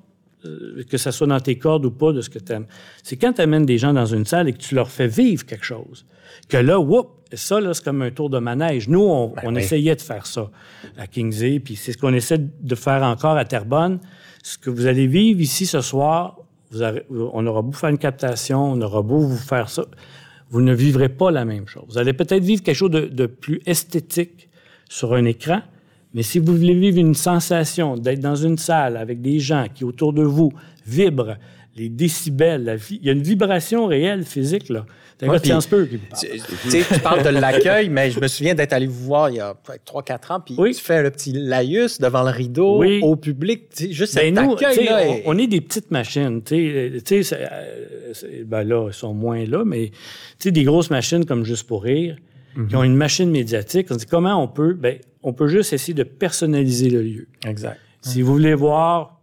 euh, 0.44 0.84
que 0.88 0.98
ça 0.98 1.12
soit 1.12 1.26
dans 1.26 1.40
tes 1.40 1.58
cordes 1.58 1.84
ou 1.84 1.90
pas 1.90 2.12
de 2.12 2.20
ce 2.20 2.30
que 2.30 2.38
tu 2.38 2.52
aimes. 2.52 2.66
C'est 3.02 3.16
quand 3.16 3.34
tu 3.34 3.40
amènes 3.40 3.66
des 3.66 3.78
gens 3.78 3.92
dans 3.92 4.06
une 4.06 4.24
salle 4.24 4.48
et 4.48 4.52
que 4.52 4.58
tu 4.58 4.74
leur 4.74 4.90
fais 4.90 5.08
vivre 5.08 5.44
quelque 5.44 5.64
chose, 5.64 6.04
que 6.48 6.56
là, 6.56 6.78
whoop, 6.78 7.08
ça, 7.32 7.60
là, 7.60 7.74
c'est 7.74 7.84
comme 7.84 8.02
un 8.02 8.10
tour 8.10 8.30
de 8.30 8.38
manège. 8.38 8.88
Nous, 8.88 9.00
on, 9.00 9.34
on 9.42 9.54
oui. 9.54 9.60
essayait 9.60 9.96
de 9.96 10.00
faire 10.00 10.26
ça 10.26 10.50
à 10.96 11.06
Kingsey, 11.06 11.58
puis 11.60 11.76
c'est 11.76 11.92
ce 11.92 11.98
qu'on 11.98 12.14
essaie 12.14 12.38
de 12.38 12.74
faire 12.74 13.02
encore 13.02 13.36
à 13.36 13.44
Terrebonne. 13.44 13.98
Ce 14.42 14.56
que 14.58 14.70
vous 14.70 14.86
allez 14.86 15.06
vivre 15.06 15.40
ici 15.40 15.66
ce 15.66 15.80
soir, 15.80 16.38
vous 16.70 16.82
aurez- 16.82 17.04
on 17.10 17.46
aura 17.46 17.62
beau 17.62 17.72
faire 17.72 17.90
une 17.90 17.98
captation, 17.98 18.72
on 18.72 18.80
aura 18.80 19.02
beau 19.02 19.18
vous 19.18 19.36
faire 19.36 19.68
ça, 19.68 19.84
vous 20.50 20.60
ne 20.60 20.72
vivrez 20.72 21.08
pas 21.08 21.30
la 21.32 21.44
même 21.44 21.66
chose. 21.66 21.84
Vous 21.88 21.98
allez 21.98 22.12
peut-être 22.12 22.44
vivre 22.44 22.62
quelque 22.62 22.76
chose 22.76 22.90
de, 22.90 23.06
de 23.06 23.26
plus 23.26 23.60
esthétique 23.66 24.48
sur 24.88 25.14
un 25.14 25.24
écran, 25.24 25.62
mais 26.14 26.22
si 26.22 26.38
vous 26.38 26.54
voulez 26.56 26.74
vivre 26.74 26.98
une 26.98 27.14
sensation 27.14 27.96
d'être 27.96 28.20
dans 28.20 28.36
une 28.36 28.56
salle 28.56 28.96
avec 28.96 29.20
des 29.20 29.40
gens 29.40 29.66
qui, 29.74 29.82
autour 29.84 30.12
de 30.12 30.22
vous, 30.22 30.52
vibrent, 30.86 31.36
les 31.74 31.88
décibels, 31.88 32.64
la 32.64 32.76
il 32.76 33.04
y 33.04 33.08
a 33.10 33.12
une 33.12 33.22
vibration 33.22 33.86
réelle 33.86 34.24
physique, 34.24 34.68
là. 34.70 34.86
Un 35.22 35.28
Ouais, 35.28 35.38
puis- 35.38 35.48
Sciences 35.48 35.66
Peu. 35.66 35.86
Tu, 35.88 35.98
tu 36.28 36.70
sais, 36.70 36.82
tu 36.92 37.00
parles 37.00 37.22
de 37.22 37.30
l'accueil, 37.30 37.88
mais 37.88 38.10
je 38.10 38.20
me 38.20 38.28
souviens 38.28 38.54
d'être 38.54 38.74
allé 38.74 38.86
vous 38.86 39.04
voir 39.06 39.30
il 39.30 39.36
y 39.36 39.40
a 39.40 39.54
peut-être 39.54 39.84
3-4 39.84 40.30
ans, 40.32 40.40
puis 40.40 40.54
Oui. 40.58 40.74
tu 40.74 40.82
fais 40.82 41.02
le 41.02 41.10
petit 41.10 41.32
laïus 41.32 41.98
devant 41.98 42.22
le 42.22 42.30
rideau 42.30 42.80
Oui. 42.80 43.00
au 43.02 43.16
public. 43.16 43.62
Juste 43.90 44.14
Ben, 44.14 44.34
cet 44.36 44.44
nous, 44.44 44.52
accueil 44.52 44.84
là. 44.84 44.98
on, 44.98 45.14
est- 45.14 45.22
on 45.24 45.38
est 45.38 45.46
des 45.46 45.60
petites 45.62 45.90
machines. 45.90 46.42
tu 46.42 46.54
sais, 46.54 46.72
euh, 46.76 46.90
tu 47.02 47.22
sais, 47.22 47.22
c'est, 47.22 47.48
euh, 47.50 48.44
ben 48.44 48.62
là, 48.62 48.88
ils 48.88 48.94
sont 48.94 49.14
moins 49.14 49.44
là, 49.46 49.64
mais 49.64 49.86
tu 49.88 49.94
sais, 50.38 50.50
des 50.50 50.64
grosses 50.64 50.90
machines 50.90 51.24
comme 51.24 51.44
Juste 51.44 51.66
pour 51.66 51.84
rire, 51.84 52.16
Mhm. 52.54 52.68
qui 52.68 52.76
ont 52.76 52.84
une 52.84 52.96
machine 52.96 53.30
médiatique. 53.30 53.86
On 53.90 53.96
dit 53.96 54.06
comment 54.06 54.42
on 54.42 54.48
peut? 54.48 54.74
Ben, 54.74 54.98
on 55.22 55.32
peut 55.32 55.48
juste 55.48 55.72
essayer 55.72 55.94
de 55.94 56.02
personnaliser 56.02 56.90
le 56.90 57.02
lieu. 57.02 57.28
Exact. 57.46 57.78
Si 58.02 58.20
vous 58.22 58.32
voulez 58.32 58.54
voir, 58.54 59.15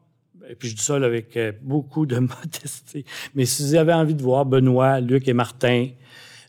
et 0.53 0.55
puis 0.55 0.69
je 0.69 0.75
dis 0.75 0.83
ça 0.83 0.99
là, 0.99 1.07
avec 1.07 1.35
euh, 1.35 1.51
beaucoup 1.63 2.05
de 2.05 2.19
modestie, 2.19 3.03
mais 3.33 3.45
si 3.45 3.63
vous 3.63 3.75
avez 3.75 3.91
envie 3.91 4.13
de 4.13 4.21
voir 4.21 4.45
Benoît, 4.45 4.99
Luc 4.99 5.27
et 5.27 5.33
Martin, 5.33 5.87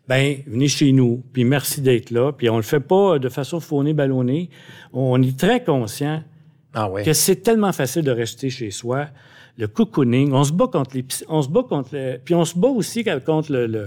ben 0.07 0.37
venez 0.47 0.69
chez 0.69 0.93
nous, 0.93 1.23
puis 1.33 1.45
merci 1.45 1.81
d'être 1.81 2.11
là, 2.11 2.33
puis 2.33 2.51
on 2.51 2.57
le 2.57 2.63
fait 2.63 2.81
pas 2.81 3.19
de 3.19 3.31
façon 3.31 3.61
faunée, 3.61 3.95
ballonnée. 3.95 4.51
On 4.93 5.23
est 5.23 5.39
très 5.39 5.65
conscient 5.65 6.23
Ah 6.75 6.91
oui. 6.91 7.03
que 7.03 7.15
c'est 7.15 7.37
tellement 7.37 7.73
facile 7.73 8.03
de 8.03 8.11
rester 8.11 8.51
chez 8.51 8.71
soi. 8.71 9.07
Le 9.57 9.67
cocooning, 9.67 10.33
on 10.33 10.45
se 10.45 10.53
bat 10.53 10.67
contre 10.67 10.95
les, 10.97 11.07
on 11.29 11.41
se 11.41 11.49
bat 11.49 11.63
contre 11.63 11.91
le, 11.93 12.19
puis 12.23 12.35
on 12.35 12.45
se 12.45 12.59
bat 12.59 12.69
aussi 12.69 13.03
contre 13.25 13.51
le, 13.51 13.67
le, 13.67 13.87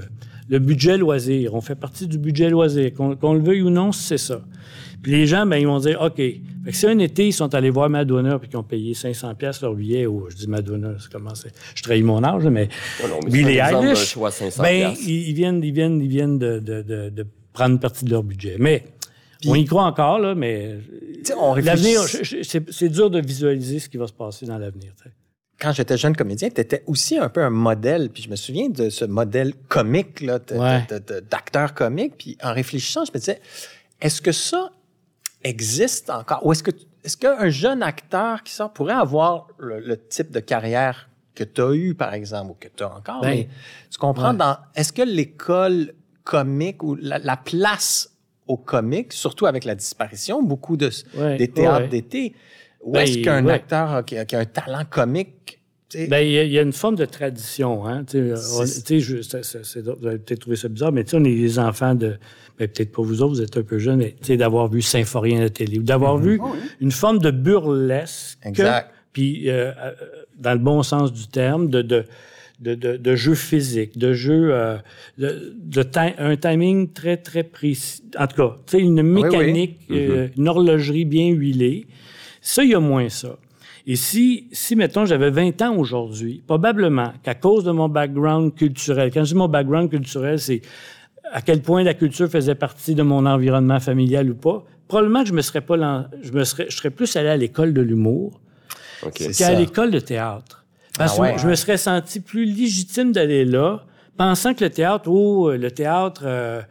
le 0.49 0.59
budget 0.59 0.97
loisir. 0.97 1.53
On 1.53 1.61
fait 1.61 1.75
partie 1.75 2.07
du 2.07 2.17
budget 2.17 2.49
loisir, 2.49 2.93
qu'on 2.93 3.15
qu'on 3.15 3.33
le 3.33 3.41
veuille 3.41 3.61
ou 3.61 3.69
non, 3.69 3.91
c'est 3.91 4.17
ça. 4.17 4.41
Puis 5.01 5.11
les 5.11 5.27
gens, 5.27 5.45
ben 5.45 5.57
ils 5.57 5.67
vont 5.67 5.79
dire, 5.79 6.01
ok. 6.01 6.15
Fait 6.17 6.41
que 6.71 6.75
si 6.75 6.85
un 6.87 6.99
été 6.99 7.27
ils 7.27 7.33
sont 7.33 7.53
allés 7.55 7.69
voir 7.69 7.89
Madonna 7.89 8.39
puis 8.39 8.49
qu'ils 8.49 8.57
ont 8.57 8.63
payé 8.63 8.93
500 8.93 9.35
pièces 9.35 9.61
leur 9.61 9.73
billet, 9.73 10.05
ou 10.05 10.29
je 10.29 10.35
dis 10.35 10.47
Madonna, 10.47 10.95
c'est 10.99 11.11
comment 11.11 11.35
c'est, 11.35 11.53
je 11.75 11.83
trahis 11.83 12.03
mon 12.03 12.23
âge, 12.23 12.43
mais 12.45 12.67
Non, 13.01 13.09
non, 13.09 13.19
mais 13.23 13.31
Billie 13.31 13.57
Eilish, 13.59 14.05
choix 14.13 14.29
à 14.29 14.31
500 14.31 14.63
ben 14.63 14.93
ils, 15.01 15.29
ils 15.29 15.33
viennent, 15.33 15.63
ils 15.63 15.71
viennent, 15.71 16.01
ils 16.01 16.09
viennent 16.09 16.37
de, 16.37 16.59
de, 16.59 16.81
de, 16.81 17.09
de 17.09 17.27
prendre 17.53 17.71
une 17.71 17.79
partie 17.79 18.05
de 18.05 18.09
leur 18.09 18.23
budget. 18.23 18.57
Mais 18.59 18.83
on 19.45 19.55
y 19.55 19.65
croit 19.65 19.83
encore 19.83 20.19
là, 20.19 20.35
mais 20.35 20.77
L'avenir, 21.63 22.01
c'est 22.03 22.89
dur 22.89 23.09
de 23.09 23.21
visualiser 23.21 23.79
ce 23.79 23.87
qui 23.87 23.97
va 23.97 24.07
se 24.07 24.13
passer 24.13 24.45
dans 24.45 24.57
l'avenir. 24.57 24.93
Quand 25.59 25.71
j'étais 25.71 25.97
jeune 25.97 26.15
comédien, 26.15 26.49
tu 26.49 26.61
étais 26.61 26.83
aussi 26.85 27.17
un 27.17 27.29
peu 27.29 27.41
un 27.43 27.49
modèle. 27.49 28.09
Puis 28.11 28.23
je 28.23 28.29
me 28.29 28.35
souviens 28.35 28.69
de 28.69 28.89
ce 28.89 29.05
modèle 29.05 29.53
comique, 29.67 30.21
là, 30.21 30.39
Ouais. 30.51 30.85
d'acteur 31.29 31.73
comique. 31.73 32.15
Puis 32.17 32.37
en 32.43 32.53
réfléchissant, 32.53 33.05
je 33.05 33.11
me 33.11 33.17
disais, 33.17 33.41
est-ce 33.99 34.21
que 34.21 34.31
ça 34.31 34.69
existe 35.43 36.09
encore? 36.09 36.45
Ou 36.45 36.51
est-ce 36.51 36.63
que, 36.63 36.71
est-ce 37.03 37.17
qu'un 37.17 37.49
jeune 37.49 37.81
acteur 37.83 38.43
qui 38.43 38.53
sort 38.53 38.71
pourrait 38.73 38.93
avoir 38.93 39.47
le, 39.57 39.79
le 39.79 39.97
type 39.97 40.31
de 40.31 40.39
carrière 40.39 41.09
que 41.35 41.43
tu 41.43 41.61
as 41.61 41.73
eu, 41.73 41.95
par 41.95 42.13
exemple, 42.13 42.51
ou 42.51 42.57
que 42.59 42.67
tu 42.75 42.83
as 42.83 42.93
encore? 42.95 43.21
Ben, 43.21 43.29
mais 43.29 43.47
tu 43.89 43.97
comprends, 43.97 44.31
ouais. 44.31 44.37
dans, 44.37 44.57
est-ce 44.75 44.93
que 44.93 45.01
l'école 45.03 45.93
comique 46.23 46.83
ou 46.83 46.95
la, 46.95 47.19
la 47.19 47.37
place 47.37 48.11
au 48.47 48.57
comique, 48.57 49.11
surtout 49.13 49.45
avec 49.45 49.65
la 49.65 49.75
disparition, 49.75 50.41
beaucoup 50.43 50.77
de, 50.77 50.89
Ouais, 51.15 51.37
des 51.37 51.47
théâtres 51.49 51.89
d'été, 51.89 52.33
où 52.81 52.93
Ben, 52.93 53.01
est-ce 53.01 53.19
qu'un 53.19 53.45
ouais. 53.45 53.53
acteur 53.53 53.91
a- 53.91 54.03
qui, 54.03 54.17
a, 54.17 54.25
qui 54.25 54.35
a 54.35 54.39
un 54.39 54.45
talent 54.45 54.83
comique, 54.89 55.59
tu 55.89 55.99
sais, 55.99 56.07
Ben, 56.07 56.19
il 56.19 56.31
y, 56.31 56.37
a- 56.37 56.43
il 56.43 56.51
y 56.51 56.59
a 56.59 56.61
une 56.61 56.73
forme 56.73 56.95
de 56.95 57.05
tradition. 57.05 57.85
Hein? 57.85 58.03
Tu 58.05 58.17
sais, 58.35 58.51
on- 58.59 58.63
tu 58.65 58.99
sais, 58.99 58.99
je- 58.99 59.91
vous 59.99 60.07
avez 60.07 60.17
peut-être 60.19 60.39
trouvé 60.41 60.55
ça 60.57 60.67
bizarre, 60.67 60.91
mais 60.91 61.03
tu 61.03 61.11
sais, 61.11 61.17
on 61.17 61.23
est 61.23 61.29
les 61.29 61.59
enfants 61.59 61.95
de. 61.95 62.17
Ben, 62.59 62.67
peut-être 62.67 62.91
pas 62.91 63.03
vous 63.03 63.21
autres, 63.21 63.35
vous 63.35 63.41
êtes 63.41 63.55
un 63.57 63.61
peu 63.61 63.77
jeunes, 63.77 63.97
mais 63.99 64.15
tu 64.19 64.27
sais, 64.27 64.37
d'avoir 64.37 64.67
vu 64.67 64.81
Symphorien 64.81 65.37
à 65.39 65.41
la 65.43 65.49
télé 65.49 65.77
ou 65.79 65.83
d'avoir 65.83 66.17
vu 66.17 66.39
une 66.81 66.91
forme 66.91 67.19
de 67.19 67.29
burlesque. 67.31 68.39
Exact. 68.43 68.91
Puis, 69.13 69.49
euh, 69.49 69.71
euh, 69.77 69.91
dans 70.39 70.53
le 70.53 70.59
bon 70.59 70.83
sens 70.83 71.11
du 71.13 71.27
terme, 71.27 71.69
de. 71.69 71.81
de 71.81 72.03
de, 72.59 72.73
de, 72.73 72.97
de 72.97 73.15
jeu 73.15 73.35
physique, 73.35 73.99
de 73.99 74.13
jeu, 74.13 74.49
euh, 74.51 74.77
de, 75.19 75.53
de 75.63 75.83
ti- 75.83 75.99
un 76.17 76.35
timing 76.37 76.91
très, 76.91 77.15
très 77.17 77.43
précis. 77.43 78.01
En 78.17 78.25
tout 78.25 78.35
cas, 78.35 78.55
tu 78.65 78.77
sais, 78.77 78.83
une 78.83 78.99
oui. 78.99 79.21
mécanique, 79.21 79.79
euh, 79.91 80.29
une 80.35 80.47
horlogerie 80.47 81.05
bien 81.05 81.27
huilée. 81.29 81.85
Ça, 82.49 82.63
il 82.63 82.69
y 82.69 82.75
a 82.75 82.79
moins 82.79 83.09
ça. 83.09 83.35
Et 83.85 83.95
si, 83.97 84.47
si 84.51 84.75
mettons, 84.77 85.05
j'avais 85.05 85.29
20 85.29 85.61
ans 85.63 85.75
aujourd'hui, 85.75 86.41
probablement 86.47 87.11
qu'à 87.23 87.35
cause 87.35 87.63
de 87.65 87.71
mon 87.71 87.89
background 87.89 88.53
culturel, 88.55 89.11
quand 89.13 89.23
je 89.25 89.29
dis 89.33 89.35
mon 89.35 89.47
background 89.49 89.89
culturel, 89.89 90.39
c'est 90.39 90.61
à 91.31 91.41
quel 91.41 91.61
point 91.61 91.83
la 91.83 91.93
culture 91.93 92.29
faisait 92.29 92.55
partie 92.55 92.95
de 92.95 93.03
mon 93.03 93.25
environnement 93.25 93.79
familial 93.81 94.29
ou 94.29 94.35
pas, 94.35 94.63
probablement 94.87 95.23
que 95.23 95.29
je 95.29 95.33
me 95.33 95.41
serais 95.41 95.59
pas, 95.61 95.75
lan- 95.75 96.05
je 96.21 96.31
me 96.31 96.43
serais, 96.45 96.67
je 96.69 96.77
serais 96.77 96.89
plus 96.89 97.13
allé 97.17 97.27
à 97.29 97.35
l'école 97.37 97.73
de 97.73 97.81
l'humour 97.81 98.39
OK. 99.03 99.13
C'est 99.17 99.33
qu'à 99.33 99.53
l'école 99.53 99.91
de 99.91 99.99
théâtre. 99.99 100.65
Parce 100.97 101.17
Ah 101.17 101.21
ouais. 101.21 101.33
que 101.35 101.39
je 101.41 101.47
me 101.47 101.55
serais 101.55 101.77
senti 101.77 102.21
plus 102.21 102.45
légitime 102.45 103.11
d'aller 103.11 103.43
là, 103.43 103.83
pensant 104.17 104.53
que 104.53 104.63
le 104.63 104.69
théâtre, 104.69 105.09
oh, 105.09 105.51
le 105.51 105.69
théâtre, 105.71 106.21
euh, 106.25 106.61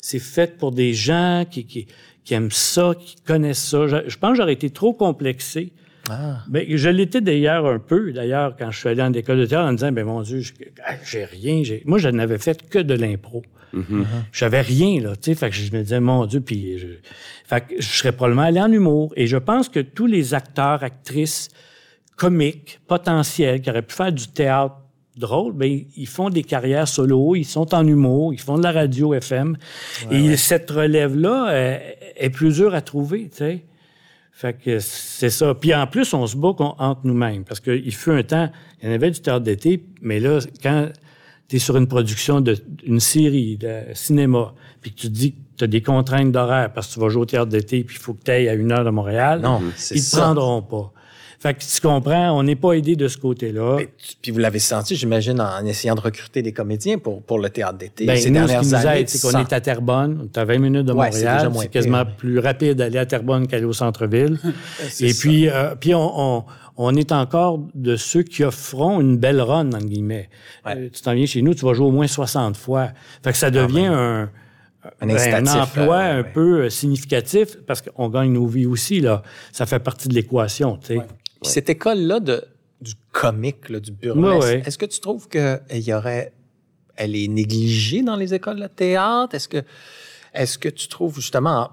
c'est 0.00 0.18
fait 0.18 0.56
pour 0.58 0.72
des 0.72 0.92
gens 0.94 1.44
qui, 1.50 1.64
qui, 1.64 1.86
qui 2.24 2.34
aiment 2.34 2.50
ça, 2.50 2.92
qui 2.98 3.16
connaissent 3.26 3.64
ça. 3.68 3.86
Je, 3.86 3.96
je 4.08 4.16
pense 4.18 4.30
que 4.32 4.36
j'aurais 4.38 4.52
été 4.52 4.70
trop 4.70 4.92
complexé. 4.92 5.72
Ah. 6.10 6.38
Ben, 6.48 6.64
je 6.68 6.88
l'étais 6.88 7.20
d'ailleurs 7.20 7.66
un 7.66 7.78
peu, 7.78 8.12
d'ailleurs, 8.12 8.56
quand 8.58 8.70
je 8.72 8.78
suis 8.78 8.88
allé 8.88 9.02
en 9.02 9.12
école 9.12 9.38
de 9.38 9.46
théâtre, 9.46 9.66
en 9.68 9.72
me 9.72 9.76
disant, 9.76 9.92
ben 9.92 10.04
mon 10.04 10.22
Dieu, 10.22 10.40
j'ai 11.04 11.24
rien. 11.24 11.62
j'ai- 11.62 11.82
Moi, 11.86 11.98
je 11.98 12.08
n'avais 12.08 12.38
fait 12.38 12.68
que 12.68 12.78
de 12.80 12.94
l'impro. 12.94 13.42
J'avais 14.32 14.60
rien, 14.60 15.00
là, 15.00 15.16
tu 15.16 15.30
sais. 15.30 15.34
Fait 15.34 15.48
que 15.48 15.56
je 15.56 15.72
me 15.74 15.82
disais, 15.82 16.00
mon 16.00 16.26
Dieu, 16.26 16.40
puis 16.42 16.78
je... 16.78 16.86
Fait 17.46 17.62
que 17.62 17.74
je 17.80 17.86
serais 17.86 18.12
probablement 18.12 18.42
allé 18.42 18.60
en 18.60 18.70
humour. 18.70 19.12
Et 19.16 19.26
je 19.26 19.36
pense 19.38 19.68
que 19.70 19.80
tous 19.80 20.06
les 20.06 20.34
acteurs, 20.34 20.82
actrices, 20.82 21.48
comiques, 22.16 22.80
potentiels, 22.86 23.60
qui 23.62 23.70
auraient 23.70 23.80
pu 23.82 23.94
faire 23.94 24.12
du 24.12 24.28
théâtre 24.28 24.76
drôle, 25.16 25.52
ben, 25.52 25.80
ils 25.96 26.06
font 26.08 26.30
des 26.30 26.42
carrières 26.42 26.88
solo, 26.88 27.34
ils 27.36 27.44
sont 27.44 27.74
en 27.74 27.86
humour, 27.86 28.32
ils 28.32 28.40
font 28.40 28.56
de 28.58 28.62
la 28.62 28.72
radio 28.72 29.14
FM. 29.14 29.56
et 30.10 30.36
cette 30.36 30.70
relève-là 30.70 31.48
euh, 31.50 31.78
est 32.16 32.30
plus 32.30 32.54
dure 32.54 32.74
à 32.74 32.80
trouver, 32.80 33.28
tu 33.30 33.36
sais. 33.38 33.64
Fait 34.34 34.54
que 34.54 34.78
c'est 34.80 35.30
ça. 35.30 35.54
Puis 35.54 35.74
en 35.74 35.86
plus, 35.86 36.14
on 36.14 36.26
se 36.26 36.36
bat 36.36 36.54
entre 36.58 37.00
nous-mêmes. 37.04 37.44
Parce 37.44 37.60
qu'il 37.60 37.94
fut 37.94 38.10
un 38.10 38.22
temps, 38.22 38.50
il 38.82 38.88
y 38.88 38.90
en 38.90 38.94
avait 38.94 39.10
du 39.10 39.20
théâtre 39.20 39.44
d'été, 39.44 39.84
mais 40.00 40.18
là, 40.20 40.38
quand 40.62 40.88
tu 41.48 41.56
es 41.56 41.58
sur 41.58 41.76
une 41.76 41.86
production 41.86 42.40
d'une 42.40 42.98
série 42.98 43.58
de 43.58 43.80
cinéma, 43.92 44.54
puis 44.80 44.92
que 44.92 44.96
tu 45.00 45.08
te 45.08 45.12
dis 45.12 45.32
que 45.32 45.38
tu 45.58 45.64
as 45.64 45.66
des 45.66 45.82
contraintes 45.82 46.32
d'horaire 46.32 46.72
parce 46.72 46.88
que 46.88 46.94
tu 46.94 47.00
vas 47.00 47.10
jouer 47.10 47.22
au 47.22 47.26
théâtre 47.26 47.50
d'été, 47.50 47.84
puis 47.84 47.96
il 47.96 48.02
faut 48.02 48.14
que 48.14 48.24
tu 48.24 48.30
ailles 48.30 48.48
à 48.48 48.54
une 48.54 48.72
heure 48.72 48.84
de 48.84 48.90
Montréal, 48.90 49.40
Non, 49.42 49.60
ils 49.90 50.00
te 50.00 50.06
ça. 50.06 50.22
prendront 50.22 50.62
pas. 50.62 50.92
Fait 51.42 51.54
que 51.54 51.58
tu 51.60 51.80
comprends, 51.80 52.38
on 52.38 52.44
n'est 52.44 52.54
pas 52.54 52.74
aidé 52.74 52.94
de 52.94 53.08
ce 53.08 53.18
côté-là. 53.18 53.78
Puis 54.22 54.30
vous 54.30 54.38
l'avez 54.38 54.60
senti, 54.60 54.94
j'imagine, 54.94 55.40
en 55.40 55.66
essayant 55.66 55.96
de 55.96 56.00
recruter 56.00 56.40
des 56.40 56.52
comédiens 56.52 56.98
pour, 56.98 57.20
pour 57.20 57.40
le 57.40 57.50
théâtre 57.50 57.78
d'été. 57.78 58.06
Ben, 58.06 58.16
ces 58.16 58.30
nous, 58.30 58.46
ce 58.46 58.52
qui 58.60 58.66
nous 58.66 58.74
années, 58.76 59.00
aide, 59.00 59.08
c'est 59.08 59.20
qu'on 59.20 59.30
sans- 59.32 59.40
est 59.40 59.52
à 59.52 59.60
Terrebonne, 59.60 60.20
on 60.22 60.24
est 60.26 60.38
à 60.38 60.44
20 60.44 60.58
minutes 60.58 60.86
de 60.86 60.92
Montréal. 60.92 61.50
C'est 61.58 61.66
quasiment 61.68 62.04
pire, 62.04 62.14
plus 62.16 62.38
rapide 62.38 62.74
d'aller 62.78 62.98
à 62.98 63.06
Terrebonne 63.06 63.48
qu'aller 63.48 63.64
au 63.64 63.72
centre-ville. 63.72 64.38
Et 65.00 65.12
ça. 65.12 65.20
puis, 65.20 65.48
euh, 65.48 65.74
puis 65.74 65.96
on, 65.96 66.12
on, 66.38 66.44
on 66.76 66.94
est 66.94 67.10
encore 67.10 67.58
de 67.74 67.96
ceux 67.96 68.22
qui 68.22 68.44
offront 68.44 69.00
une 69.00 69.16
belle 69.18 69.40
run, 69.40 69.66
entre 69.72 69.84
guillemets. 69.84 70.28
Ouais. 70.64 70.74
Euh, 70.76 70.88
tu 70.92 71.02
t'en 71.02 71.12
viens 71.12 71.26
chez 71.26 71.42
nous, 71.42 71.54
tu 71.54 71.64
vas 71.64 71.74
jouer 71.74 71.86
au 71.86 71.90
moins 71.90 72.06
60 72.06 72.56
fois. 72.56 72.90
Fait 73.24 73.32
que 73.32 73.36
ça 73.36 73.50
devient 73.50 73.86
un, 73.86 74.30
Un 75.00 75.06
ben, 75.08 75.18
un 75.48 75.60
emploi 75.60 75.96
euh, 75.96 76.12
un 76.20 76.22
ouais. 76.22 76.30
peu 76.32 76.60
euh, 76.62 76.70
significatif 76.70 77.56
parce 77.66 77.82
qu'on 77.82 78.08
gagne 78.08 78.32
nos 78.32 78.46
vies 78.46 78.66
aussi, 78.66 79.00
là. 79.00 79.22
Ça 79.50 79.66
fait 79.66 79.80
partie 79.80 80.06
de 80.06 80.14
l'équation, 80.14 80.76
tu 80.76 80.86
sais. 80.98 81.00
Puis 81.42 81.50
cette 81.52 81.68
école-là 81.70 82.20
de, 82.20 82.44
du 82.80 82.92
comique, 83.12 83.68
là, 83.68 83.80
du 83.80 83.92
burlesque, 83.92 84.40
Ouais, 84.42 84.54
ouais. 84.56 84.62
est-ce 84.66 84.78
que 84.78 84.86
tu 84.86 85.00
trouves 85.00 85.28
qu'il 85.28 85.60
y 85.70 85.92
aurait... 85.92 86.32
Elle 86.96 87.16
est 87.16 87.28
négligée 87.28 88.02
dans 88.02 88.16
les 88.16 88.34
écoles 88.34 88.60
de 88.60 88.66
théâtre? 88.66 89.34
Est-ce 89.34 89.48
que, 89.48 89.62
est-ce 90.34 90.58
que 90.58 90.68
tu 90.68 90.88
trouves 90.88 91.14
justement, 91.16 91.60
en, 91.60 91.68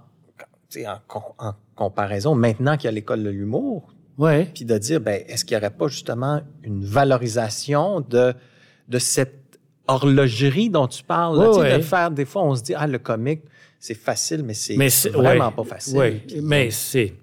tu 0.69 0.79
sais, 0.81 0.87
en, 0.87 0.97
com- 1.07 1.21
en 1.37 1.53
comparaison, 1.75 2.35
maintenant 2.35 2.77
qu'il 2.77 2.85
y 2.85 2.87
a 2.87 2.91
l'école 2.91 3.23
de 3.23 3.29
l'humour, 3.29 3.93
Ouais. 4.17 4.49
puis 4.53 4.65
de 4.65 4.77
dire, 4.77 4.99
ben, 5.01 5.21
est-ce 5.27 5.45
qu'il 5.45 5.55
n'y 5.57 5.61
aurait 5.63 5.73
pas 5.75 5.87
justement 5.87 6.41
une 6.63 6.83
valorisation 6.83 8.01
de, 8.01 8.33
de 8.87 8.99
cette 8.99 9.59
horlogerie 9.87 10.69
dont 10.69 10.87
tu 10.87 11.03
parles? 11.03 11.37
là? 11.37 11.43
Ouais, 11.43 11.47
Tu 11.49 11.53
sais, 11.55 11.71
ouais. 11.73 11.77
De 11.77 11.83
faire, 11.83 12.11
des 12.11 12.25
fois, 12.25 12.43
on 12.43 12.55
se 12.55 12.63
dit, 12.63 12.73
ah, 12.75 12.87
le 12.87 12.99
comique, 12.99 13.41
c'est 13.79 13.93
facile, 13.95 14.43
mais 14.43 14.53
c'est 14.53 14.75
vraiment 15.09 15.47
ouais, 15.49 15.55
pas 15.55 15.63
facile. 15.63 16.21
Puis- 16.27 16.41
mais 16.41 16.69
c'est. 16.71 17.13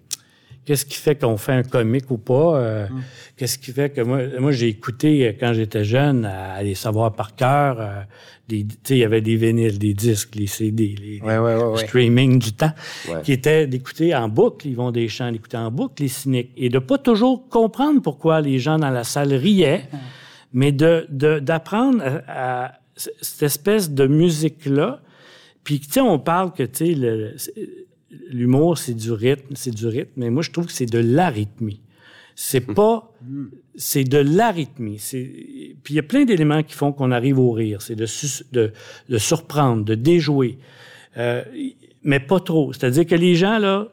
Qu'est-ce 0.67 0.85
qui 0.85 0.97
fait 0.97 1.15
qu'on 1.15 1.37
fait 1.39 1.53
un 1.53 1.63
comique 1.63 2.11
ou 2.11 2.19
pas? 2.19 2.59
euh, 2.59 2.87
Hum. 2.89 3.03
Qu'est-ce 3.37 3.57
qui 3.59 3.71
fait 3.73 3.91
que 3.91 4.01
moi, 4.01 4.21
moi 4.41 4.51
j'ai 4.53 4.69
écouté 4.69 5.27
euh, 5.29 5.33
quand 5.39 5.53
j'étais 5.55 5.85
jeune 5.85 6.25
à, 6.27 6.63
les 6.63 6.75
savoir 6.75 7.13
par 7.15 7.35
cœur. 7.37 7.77
euh, 7.81 8.03
des- 8.49 8.65
tu 8.65 8.75
sais, 8.85 8.95
il 8.97 8.99
y 9.01 9.05
avait 9.05 9.21
des 9.21 9.35
vinyles, 9.37 9.79
des 9.79 9.93
disques, 9.95 10.35
les 10.37 10.47
CD, 10.47 10.95
les, 11.01 11.21
Ouais, 11.21 11.37
ouais, 11.39 11.57
ouais, 11.57 11.65
ouais. 11.65 11.87
streaming 11.87 12.39
du 12.39 12.53
temps, 12.53 12.73
qui 13.25 13.33
étaient 13.33 13.67
d'écouter 13.67 14.15
en 14.15 14.29
boucle. 14.29 14.69
Ils 14.69 14.77
vont 14.77 14.93
des 14.93 15.09
chants, 15.09 15.33
d'écouter 15.33 15.57
en 15.57 15.71
boucle 15.73 16.03
les 16.03 16.09
cyniques 16.09 16.51
et 16.57 16.69
de 16.69 16.79
pas 16.79 16.99
toujours 16.99 17.49
comprendre 17.49 18.01
pourquoi 18.03 18.41
les 18.41 18.59
gens 18.61 18.79
dans 18.79 18.91
la 18.91 19.03
salle 19.05 19.33
riaient, 19.35 19.85
mais 20.53 20.71
de 20.73 21.07
de- 21.11 21.39
d'apprendre 21.41 22.03
à, 22.29 22.67
à 22.67 22.73
cette 22.95 23.43
espèce 23.43 23.91
de 23.91 24.07
musique 24.07 24.65
là. 24.67 25.01
Puis 25.65 25.81
tu 25.81 25.91
sais, 25.95 26.01
on 26.01 26.19
parle 26.21 26.53
que 26.53 26.63
tu 26.63 26.95
sais 26.95 27.55
l'humour 28.31 28.79
c'est 28.79 28.95
du 28.95 29.13
rythme, 29.13 29.55
c'est 29.55 29.75
du 29.75 29.87
rythme, 29.87 30.13
mais 30.17 30.31
moi 30.31 30.43
je 30.43 30.51
trouve 30.51 30.67
que 30.67 30.73
c'est 30.73 30.87
de 30.87 30.99
l'arythmie. 30.99 31.81
C'est 32.39 32.61
pas, 32.61 33.11
c'est 33.77 34.05
de 34.05 34.19
l'arythmie. 34.19 34.99
Puis 35.83 35.95
il 35.95 35.97
y 35.97 35.99
a 35.99 36.03
plein 36.03 36.27
d'éléments 36.27 36.63
qui 36.63 36.75
font 36.75 36.93
qu'on 36.93 37.11
arrive 37.11 37.39
au 37.39 37.51
rire. 37.51 37.81
C'est 37.81 37.95
de, 37.97 38.05
sus- 38.05 38.45
de, 38.53 38.73
de 39.09 39.17
surprendre, 39.19 39.85
de 39.87 39.95
déjouer, 39.95 40.59
euh, 41.17 41.43
mais 42.03 42.21
pas 42.21 42.39
trop. 42.41 42.75
C'est-à-dire 42.75 43.07
que 43.07 43.15
les 43.15 43.37
gens 43.37 43.59
là, 43.59 43.89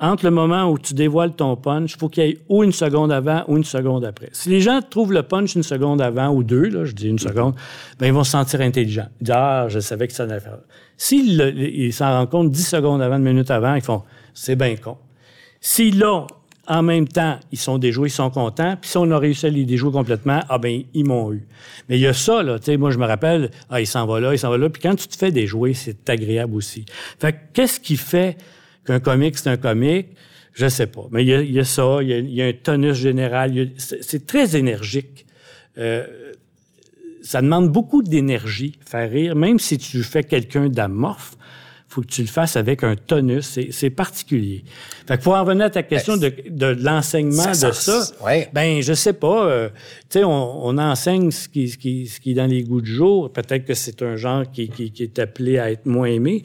entre 0.00 0.24
le 0.24 0.32
moment 0.32 0.68
où 0.68 0.78
tu 0.80 0.94
dévoiles 0.94 1.36
ton 1.36 1.54
punch, 1.54 1.92
il 1.94 1.98
faut 1.98 2.08
qu'il 2.08 2.24
y 2.24 2.28
ait 2.30 2.38
ou 2.48 2.64
une 2.64 2.72
seconde 2.72 3.12
avant 3.12 3.44
ou 3.46 3.56
une 3.56 3.64
seconde 3.64 4.04
après. 4.04 4.30
Si 4.32 4.48
les 4.48 4.60
gens 4.60 4.80
trouvent 4.82 5.12
le 5.12 5.22
punch 5.22 5.54
une 5.54 5.62
seconde 5.62 6.02
avant 6.02 6.34
ou 6.34 6.42
deux, 6.42 6.68
là, 6.68 6.84
je 6.84 6.92
dis 6.92 7.08
une 7.08 7.20
seconde, 7.20 7.54
ben 8.00 8.08
ils 8.08 8.12
vont 8.12 8.24
se 8.24 8.32
sentir 8.32 8.62
intelligents. 8.62 9.08
Ils 9.20 9.24
disent, 9.26 9.34
ah, 9.36 9.66
je 9.68 9.78
savais 9.78 10.08
que 10.08 10.12
ça 10.12 10.24
allait 10.24 10.40
faire. 10.40 10.58
S'ils 10.96 11.40
ils 11.56 11.92
s'en 11.92 12.10
rendent 12.10 12.30
compte 12.30 12.50
dix 12.50 12.66
secondes 12.66 13.02
avant, 13.02 13.16
une 13.16 13.24
minute 13.24 13.50
avant, 13.50 13.74
ils 13.74 13.82
font, 13.82 14.02
c'est 14.34 14.56
bien 14.56 14.76
con. 14.76 14.96
S'ils 15.60 15.98
l'ont, 15.98 16.26
en 16.68 16.82
même 16.82 17.06
temps, 17.06 17.38
ils 17.52 17.58
sont 17.58 17.78
déjoués, 17.78 18.08
ils 18.08 18.12
sont 18.12 18.30
contents. 18.30 18.76
Puis 18.80 18.90
si 18.90 18.96
on 18.96 19.10
a 19.10 19.18
réussi 19.18 19.46
à 19.46 19.50
les 19.50 19.64
déjouer 19.64 19.92
complètement, 19.92 20.40
ah 20.48 20.58
ben 20.58 20.82
ils 20.94 21.04
m'ont 21.04 21.32
eu. 21.32 21.46
Mais 21.88 21.96
il 21.96 22.00
y 22.00 22.06
a 22.06 22.12
ça, 22.12 22.42
là, 22.42 22.58
tu 22.58 22.66
sais, 22.66 22.76
moi 22.76 22.90
je 22.90 22.98
me 22.98 23.06
rappelle, 23.06 23.50
ah, 23.70 23.80
il 23.80 23.86
s'en 23.86 24.06
va 24.06 24.20
là, 24.20 24.32
il 24.32 24.38
s'en 24.38 24.50
va 24.50 24.58
là. 24.58 24.68
Puis 24.68 24.82
quand 24.82 24.96
tu 24.96 25.06
te 25.06 25.16
fais 25.16 25.30
déjouer, 25.30 25.74
c'est 25.74 26.08
agréable 26.10 26.54
aussi. 26.54 26.84
Fait 27.20 27.32
que 27.32 27.38
qu'est-ce 27.52 27.78
qui 27.78 27.96
fait 27.96 28.36
qu'un 28.84 29.00
comique, 29.00 29.38
c'est 29.38 29.50
un 29.50 29.56
comique? 29.56 30.08
Je 30.54 30.68
sais 30.68 30.86
pas. 30.86 31.06
Mais 31.10 31.22
il 31.24 31.52
y 31.52 31.60
a, 31.60 31.64
ça, 31.64 31.98
il 32.00 32.08
y 32.08 32.14
a, 32.14 32.18
y 32.18 32.42
a 32.42 32.46
un 32.46 32.52
tonus 32.52 32.96
général. 32.96 33.70
c'est 33.76 34.26
très 34.26 34.56
énergique. 34.56 35.26
Euh, 35.78 36.06
ça 37.26 37.42
demande 37.42 37.70
beaucoup 37.70 38.02
d'énergie, 38.02 38.78
faire 38.86 39.10
rire. 39.10 39.34
Même 39.34 39.58
si 39.58 39.78
tu 39.78 40.02
fais 40.02 40.22
quelqu'un 40.22 40.68
d'amorphe, 40.68 41.32
faut 41.88 42.02
que 42.02 42.08
tu 42.08 42.20
le 42.20 42.26
fasses 42.28 42.56
avec 42.56 42.84
un 42.84 42.94
tonus. 42.94 43.58
C'est- 43.70 43.90
particulier. 43.90 44.64
Fait 45.08 45.16
que 45.16 45.22
pour 45.22 45.34
en 45.34 45.42
revenir 45.44 45.66
à 45.66 45.70
ta 45.70 45.82
question 45.82 46.16
de, 46.16 46.32
de 46.50 46.66
l'enseignement 46.66 47.46
de 47.50 47.54
ça, 47.72 48.00
ouais. 48.24 48.48
ben 48.52 48.82
je 48.82 48.92
sais 48.92 49.12
pas. 49.12 49.46
euh, 49.46 49.68
tu 50.10 50.18
sais, 50.18 50.24
on, 50.24 50.66
on 50.66 50.76
enseigne 50.78 51.30
ce 51.30 51.48
qui, 51.48 51.68
ce, 51.68 51.78
qui, 51.78 52.06
ce 52.06 52.20
qui 52.20 52.32
est 52.32 52.34
dans 52.34 52.46
les 52.46 52.62
goûts 52.64 52.80
du 52.82 52.92
jour. 52.92 53.32
Peut-être 53.32 53.64
que 53.64 53.74
c'est 53.74 54.02
un 54.02 54.16
genre 54.16 54.42
qui, 54.50 54.68
qui, 54.68 54.90
qui 54.90 55.04
est 55.04 55.18
appelé 55.18 55.58
à 55.58 55.70
être 55.70 55.86
moins 55.86 56.08
aimé. 56.08 56.42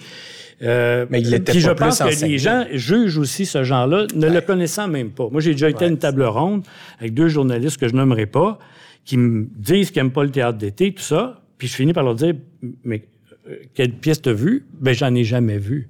Euh, 0.61 1.05
Mais 1.09 1.21
il 1.21 1.34
était 1.34 1.51
puis 1.51 1.61
pas 1.61 1.67
je 1.69 1.73
plus 1.73 1.86
pense 1.86 1.99
que 1.99 2.25
les 2.25 2.38
gens 2.38 2.65
jugent 2.71 3.17
aussi 3.17 3.45
ce 3.45 3.63
genre-là, 3.63 4.05
ne 4.15 4.27
le 4.29 4.41
connaissant 4.41 4.88
même 4.88 5.09
pas. 5.09 5.27
Moi, 5.32 5.41
j'ai 5.41 5.51
déjà 5.53 5.69
été 5.69 5.86
à 5.86 5.88
une 5.88 5.97
table 5.97 6.23
ronde 6.23 6.63
avec 6.99 7.13
deux 7.13 7.27
journalistes 7.29 7.77
que 7.77 7.88
je 7.88 7.95
nommerai 7.95 8.27
pas, 8.27 8.59
qui 9.05 9.17
me 9.17 9.47
disent 9.55 9.91
qu'ils 9.91 10.03
n'aiment 10.03 10.11
pas 10.11 10.23
le 10.23 10.31
théâtre 10.31 10.57
d'été, 10.57 10.93
tout 10.93 11.03
ça. 11.03 11.41
Puis 11.57 11.67
je 11.67 11.75
finis 11.75 11.93
par 11.93 12.03
leur 12.03 12.15
dire, 12.15 12.35
mais 12.83 13.03
euh, 13.47 13.57
quelle 13.73 13.93
pièce 13.93 14.21
t'as 14.21 14.33
vue? 14.33 14.65
Ben, 14.79 14.93
j'en 14.93 15.13
ai 15.15 15.23
jamais 15.23 15.57
vu. 15.57 15.89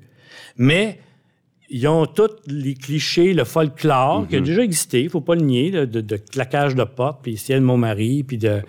Mais 0.58 1.00
ils 1.70 1.88
ont 1.88 2.06
tous 2.06 2.30
les 2.48 2.74
clichés, 2.74 3.34
le 3.34 3.46
folklore 3.46 4.28
qui 4.28 4.36
a 4.36 4.42
déjà 4.42 4.62
existé, 4.62 5.04
il 5.04 5.10
faut 5.10 5.22
pas 5.22 5.36
le 5.36 5.42
nier, 5.42 5.72
de, 5.72 5.86
de, 5.86 6.02
de 6.02 6.18
claquage 6.18 6.76
de 6.76 6.84
porte, 6.84 7.22
puis 7.24 7.38
ciel 7.38 7.62
mon 7.62 7.78
mari, 7.78 8.24
puis 8.24 8.38
de, 8.38 8.62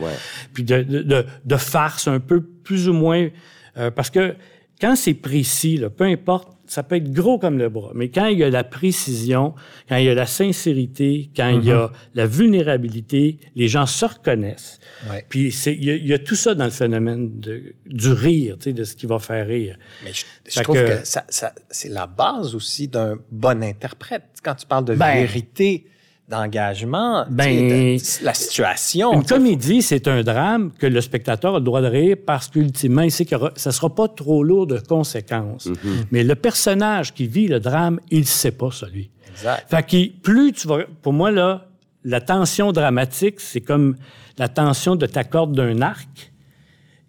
puis 0.54 0.62
de, 0.62 0.82
de, 0.82 1.26
de, 1.44 1.56
farce 1.56 2.06
un 2.06 2.20
peu 2.20 2.40
plus 2.40 2.88
ou 2.88 2.92
moins, 2.92 3.28
euh, 3.76 3.90
parce 3.90 4.08
que 4.08 4.36
quand 4.82 4.96
c'est 4.96 5.14
précis, 5.14 5.76
là, 5.76 5.90
peu 5.90 6.02
importe, 6.02 6.48
ça 6.66 6.82
peut 6.82 6.96
être 6.96 7.12
gros 7.12 7.38
comme 7.38 7.56
le 7.56 7.68
bras, 7.68 7.92
mais 7.94 8.08
quand 8.08 8.26
il 8.26 8.38
y 8.38 8.44
a 8.44 8.50
la 8.50 8.64
précision, 8.64 9.54
quand 9.88 9.96
il 9.96 10.06
y 10.06 10.08
a 10.08 10.14
la 10.14 10.26
sincérité, 10.26 11.30
quand 11.36 11.50
il 11.50 11.64
y 11.64 11.70
a 11.70 11.86
mm-hmm. 11.86 11.90
la 12.14 12.26
vulnérabilité, 12.26 13.38
les 13.54 13.68
gens 13.68 13.86
se 13.86 14.04
reconnaissent. 14.04 14.80
Puis 15.28 15.54
il, 15.66 15.84
y 15.84 16.12
a, 16.12 16.18
tout 16.18 16.34
ça 16.34 16.56
dans 16.56 16.64
le 16.64 16.70
phénomène 16.70 17.38
de, 17.38 17.74
du 17.86 18.10
rire, 18.10 18.56
tu 18.58 18.64
sais, 18.64 18.72
de 18.72 18.82
ce 18.82 18.96
qui 18.96 19.06
va 19.06 19.20
faire 19.20 19.46
rire. 19.46 19.76
Mais 20.04 20.10
je, 20.12 20.60
trouve 20.62 20.74
que, 20.74 21.04
ça, 21.04 21.24
ça, 21.28 21.52
c'est 21.70 21.90
la 21.90 22.08
base 22.08 22.56
aussi 22.56 22.88
d'un 22.88 23.18
bon 23.30 23.62
interprète. 23.62 24.24
Quand 24.42 24.56
tu 24.56 24.66
parles 24.66 24.86
de 24.86 24.96
ben, 24.96 25.14
vérité, 25.14 25.86
d'engagement, 26.32 27.26
ben, 27.28 27.98
la 28.22 28.34
situation. 28.34 29.12
Une 29.12 29.24
comédie, 29.24 29.82
c'est 29.82 30.08
un 30.08 30.22
drame 30.22 30.72
que 30.78 30.86
le 30.86 31.00
spectateur 31.02 31.56
a 31.56 31.58
le 31.58 31.64
droit 31.64 31.82
de 31.82 31.86
rire 31.86 32.16
parce 32.26 32.48
qu'ultimement, 32.48 33.02
il 33.02 33.12
sait 33.12 33.26
que 33.26 33.36
ça 33.56 33.70
sera 33.70 33.94
pas 33.94 34.08
trop 34.08 34.42
lourd 34.42 34.66
de 34.66 34.78
conséquences. 34.78 35.66
Mm-hmm. 35.66 36.04
Mais 36.10 36.24
le 36.24 36.34
personnage 36.34 37.12
qui 37.12 37.26
vit 37.26 37.48
le 37.48 37.60
drame, 37.60 38.00
il 38.10 38.20
ne 38.20 38.24
sait 38.24 38.50
pas, 38.50 38.70
celui. 38.70 39.10
Exact. 39.30 39.66
Fait 39.68 39.82
que 39.86 40.20
plus 40.20 40.52
tu 40.52 40.66
vas... 40.66 40.84
Pour 41.02 41.12
moi, 41.12 41.30
là, 41.30 41.66
la 42.04 42.22
tension 42.22 42.72
dramatique, 42.72 43.38
c'est 43.38 43.60
comme 43.60 43.96
la 44.38 44.48
tension 44.48 44.96
de 44.96 45.04
ta 45.04 45.24
corde 45.24 45.54
d'un 45.54 45.82
arc. 45.82 46.32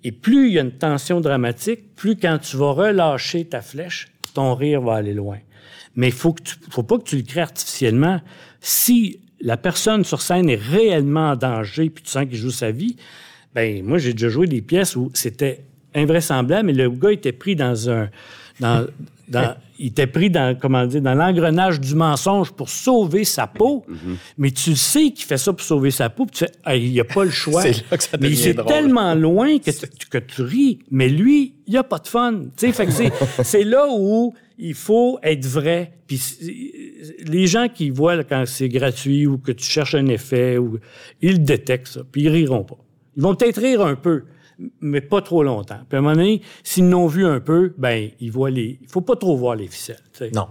Et 0.03 0.11
plus 0.11 0.49
il 0.49 0.53
y 0.55 0.59
a 0.59 0.63
une 0.63 0.77
tension 0.77 1.21
dramatique, 1.21 1.95
plus 1.95 2.17
quand 2.17 2.37
tu 2.39 2.57
vas 2.57 2.73
relâcher 2.73 3.45
ta 3.45 3.61
flèche, 3.61 4.09
ton 4.33 4.53
rire 4.53 4.81
va 4.81 4.95
aller 4.95 5.13
loin. 5.13 5.37
Mais 5.95 6.07
il 6.07 6.13
faut, 6.13 6.33
que 6.33 6.41
faut 6.69 6.83
pas 6.83 6.97
que 6.97 7.03
tu 7.03 7.15
le 7.15 7.23
crées 7.23 7.41
artificiellement. 7.41 8.19
Si 8.65 9.19
la 9.41 9.57
personne 9.57 10.05
sur 10.05 10.21
scène 10.21 10.49
est 10.49 10.55
réellement 10.55 11.31
en 11.31 11.35
danger, 11.35 11.89
puis 11.89 12.01
tu 12.01 12.09
sens 12.09 12.25
qu'il 12.25 12.37
joue 12.37 12.49
sa 12.49 12.71
vie, 12.71 12.95
ben 13.53 13.83
moi 13.83 13.97
j'ai 13.97 14.13
déjà 14.13 14.29
joué 14.29 14.47
des 14.47 14.61
pièces 14.61 14.95
où 14.95 15.11
c'était 15.13 15.65
invraisemblable, 15.93 16.67
mais 16.67 16.73
le 16.73 16.89
gars 16.89 17.11
était 17.11 17.33
pris 17.33 17.57
dans 17.57 17.89
un 17.89 18.09
dans, 18.59 18.85
dans 19.27 19.55
il 19.79 19.87
était 19.87 20.07
pris 20.07 20.29
dans 20.29 20.57
comment 20.57 20.85
dire 20.85 21.01
dans 21.01 21.13
l'engrenage 21.13 21.79
du 21.79 21.95
mensonge 21.95 22.51
pour 22.51 22.69
sauver 22.69 23.23
sa 23.23 23.47
peau, 23.47 23.83
mhm. 23.87 24.17
mais 24.37 24.51
tu 24.51 24.75
sais 24.75 25.11
qu'il 25.11 25.25
fait 25.25 25.37
ça 25.37 25.51
pour 25.51 25.65
sauver 25.65 25.91
sa 25.91 26.09
peau, 26.09 26.25
puis 26.25 26.37
tu 26.37 26.45
sais, 26.45 26.79
il 26.79 26.91
n'y 26.91 26.99
a 26.99 27.03
pas 27.03 27.23
le 27.23 27.31
choix. 27.43 27.61
c'est 27.61 27.83
là 27.89 27.97
que 27.97 28.03
ça 28.03 28.17
mais 28.19 28.33
c'est 28.35 28.55
tellement 28.65 29.15
loin 29.15 29.57
que 29.57 29.71
tu, 29.71 30.07
que 30.09 30.17
tu 30.19 30.41
ris, 30.41 30.79
mais 30.91 31.09
lui, 31.09 31.55
il 31.67 31.75
a 31.77 31.83
pas 31.83 31.99
de 31.99 32.07
fun. 32.07 32.43
C'est 33.43 33.63
là 33.63 33.87
où 33.89 34.33
il 34.57 34.73
faut 34.73 35.19
être 35.23 35.45
vrai. 35.45 35.93
Puis 36.07 36.21
les 37.25 37.47
gens 37.47 37.67
qui 37.67 37.89
voient 37.89 38.23
quand 38.23 38.43
c'est 38.45 38.69
gratuit 38.69 39.25
ou 39.27 39.37
que 39.37 39.51
tu 39.51 39.65
cherches 39.65 39.95
un 39.95 40.07
effet, 40.07 40.57
ou, 40.57 40.79
ils 41.21 41.43
détectent 41.43 41.87
ça, 41.87 42.01
puis 42.09 42.23
ils 42.23 42.29
riront 42.29 42.63
pas. 42.63 42.77
Ils 43.15 43.23
vont 43.23 43.35
peut-être 43.35 43.61
rire 43.61 43.81
un 43.81 43.95
peu, 43.95 44.23
mais 44.81 45.01
pas 45.01 45.21
trop 45.21 45.43
longtemps. 45.43 45.79
Puis 45.87 45.95
à 45.95 45.99
un 45.99 46.01
moment 46.01 46.15
donné, 46.15 46.41
s'ils 46.63 46.87
n'ont 46.87 47.07
vu 47.07 47.25
un 47.25 47.39
peu, 47.39 47.73
ben 47.77 48.09
ils 48.19 48.31
voient 48.31 48.49
les. 48.49 48.79
Il 48.81 48.87
faut 48.87 49.01
pas 49.01 49.15
trop 49.15 49.35
voir 49.35 49.55
les 49.55 49.67
ficelles. 49.67 50.01
Non. 50.33 50.47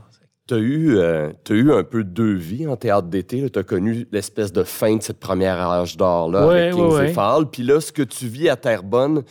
Tu 0.49 0.55
as, 0.55 0.59
eu, 0.59 0.97
euh, 0.97 1.31
as 1.49 1.53
eu 1.53 1.73
un 1.73 1.85
peu 1.85 2.03
deux 2.03 2.35
vies 2.35 2.67
en 2.67 2.77
théâtre 2.77 3.09
d'été. 3.09 3.49
Tu 3.49 3.59
as 3.59 3.63
connu 3.63 4.07
l'espèce 4.11 4.53
de 4.53 4.65
fin 4.65 4.97
de 4.97 5.03
cette 5.03 5.21
première 5.21 5.59
âge 5.61 5.97
d'or-là 5.97 6.51
avec 6.51 6.75
Kings 6.75 7.01
et 7.01 7.09
Fall. 7.09 7.49
Puis 7.51 7.63
là, 7.63 7.81
ce 7.81 7.93
que 7.93 8.03
tu 8.03 8.27
vis 8.27 8.49
à 8.49 8.57
Terrebonne, 8.57 9.23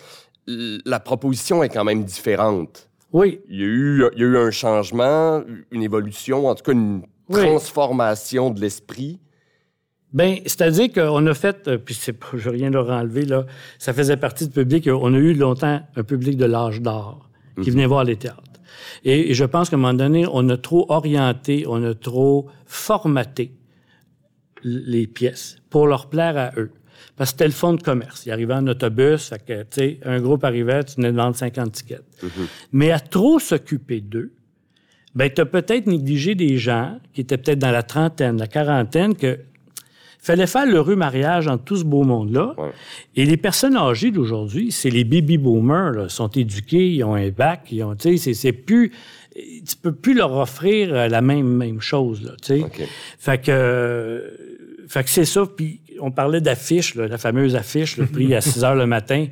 la 0.48 1.00
proposition 1.00 1.64
est 1.64 1.70
quand 1.70 1.84
même 1.84 2.04
différente. 2.06 2.90
Oui. 3.14 3.42
Il 3.50 3.60
y, 3.60 3.64
a 3.64 3.66
eu, 3.66 4.06
il 4.16 4.22
y 4.22 4.24
a 4.24 4.28
eu 4.28 4.38
un 4.38 4.52
changement, 4.52 5.44
une 5.72 5.84
évolution, 5.84 6.48
en 6.48 6.56
tout 6.56 6.64
cas 6.64 6.72
une 6.72 7.04
transformation 7.30 8.50
de 8.50 8.62
l'esprit. 8.62 9.20
Ben, 10.14 10.40
c'est-à-dire 10.46 10.92
qu'on 10.92 11.26
a 11.26 11.34
fait, 11.34 11.68
euh, 11.68 11.78
puis 11.78 11.96
c'est 11.96 12.18
je 12.34 12.38
veux 12.38 12.52
rien 12.52 12.70
leur 12.70 12.90
enlever 12.90 13.26
là, 13.26 13.46
ça 13.80 13.94
faisait 13.94 14.18
partie 14.18 14.48
du 14.48 14.54
public. 14.54 14.90
On 14.92 15.14
a 15.14 15.18
eu 15.18 15.34
longtemps 15.34 15.82
un 15.96 16.04
public 16.04 16.38
de 16.38 16.46
l'âge 16.46 16.82
d'or 16.82 17.30
qui 17.62 17.70
mhm. 17.70 17.76
venait 17.76 17.86
voir 17.86 18.04
les 18.04 18.18
théâtres. 18.18 18.44
Et, 19.04 19.34
je 19.34 19.46
pense 19.46 19.70
qu'à 19.70 19.78
un 19.78 19.80
moment 19.80 19.94
donné, 19.94 20.26
on 20.32 20.48
a 20.50 20.58
trop 20.58 20.86
orienté, 20.90 21.66
on 21.68 21.84
a 21.84 21.94
trop 21.94 22.48
formaté 22.66 23.54
les 24.64 25.08
pièces 25.08 25.58
pour 25.70 25.88
leur 25.88 26.10
plaire 26.10 26.38
à 26.38 26.52
eux. 26.58 26.72
Parce 27.16 27.32
que 27.32 27.38
c'était 27.38 27.48
le 27.48 27.54
fond 27.54 27.74
de 27.74 27.82
commerce. 27.82 28.26
Ils 28.26 28.32
arrivaient 28.32 28.54
en 28.54 28.68
autobus, 28.68 29.30
fait 29.30 29.44
que, 29.46 29.62
tu 29.64 29.68
sais, 29.72 30.00
un 30.06 30.20
groupe 30.20 30.44
arrivait, 30.44 30.84
tu 30.84 30.96
venais 30.96 31.12
de 31.12 31.18
vendre 31.18 31.36
50 31.36 31.72
tickets. 31.72 32.04
Mhm. 32.22 32.30
Mais 32.74 32.92
à 32.92 33.00
trop 33.00 33.40
s'occuper 33.40 34.02
d'eux, 34.02 34.34
ben, 35.16 35.30
tu 35.30 35.42
as 35.42 35.46
peut-être 35.46 35.88
négligé 35.88 36.36
des 36.36 36.58
gens 36.58 37.00
qui 37.14 37.22
étaient 37.22 37.38
peut-être 37.38 37.60
dans 37.60 37.72
la 37.72 37.84
trentaine, 37.84 38.38
la 38.38 38.48
quarantaine, 38.48 39.16
que 39.16 39.40
fallait 40.22 40.48
faire 40.48 40.68
le 40.68 40.76
heureux 40.76 40.96
mariage 40.96 41.48
entre 41.48 41.64
tout 41.64 41.76
ce 41.76 41.84
beau 41.84 42.04
monde-là. 42.04 42.56
Et 43.16 43.26
les 43.26 43.38
personnes 43.38 43.76
âgées 43.76 44.12
d'aujourd'hui, 44.12 44.72
c'est 44.72 44.92
les 44.92 45.04
baby 45.04 45.38
boomers, 45.38 45.92
là, 45.92 46.10
sont 46.10 46.30
éduqués, 46.30 46.92
ils 46.92 47.04
ont 47.04 47.16
un 47.16 47.30
bac, 47.30 47.68
ils 47.72 47.84
ont, 47.84 47.96
tu 47.96 48.18
sais, 48.18 48.34
c'est 48.34 48.54
plus, 48.54 48.92
tu 49.36 49.76
peux 49.82 49.94
plus 49.94 50.14
leur 50.14 50.36
offrir 50.38 50.94
euh, 50.94 51.08
la 51.08 51.22
même 51.22 51.48
même 51.48 51.82
chose, 51.82 52.24
là, 52.24 52.32
tu 52.42 52.60
sais. 52.60 52.88
Fait 53.18 53.42
que, 53.42 54.32
fait 54.88 55.04
que 55.04 55.10
c'est 55.10 55.26
ça. 55.26 55.46
Puis 55.46 55.82
on 56.00 56.12
parlait 56.12 56.42
d'affiches, 56.42 56.96
la 56.96 57.18
fameuse 57.18 57.56
affiche, 57.56 57.98
le 57.98 58.06
prix 58.06 58.34
à 58.36 58.42
6 58.42 58.64
heures 58.64 58.76
le 58.76 58.88
matin, 58.88 59.28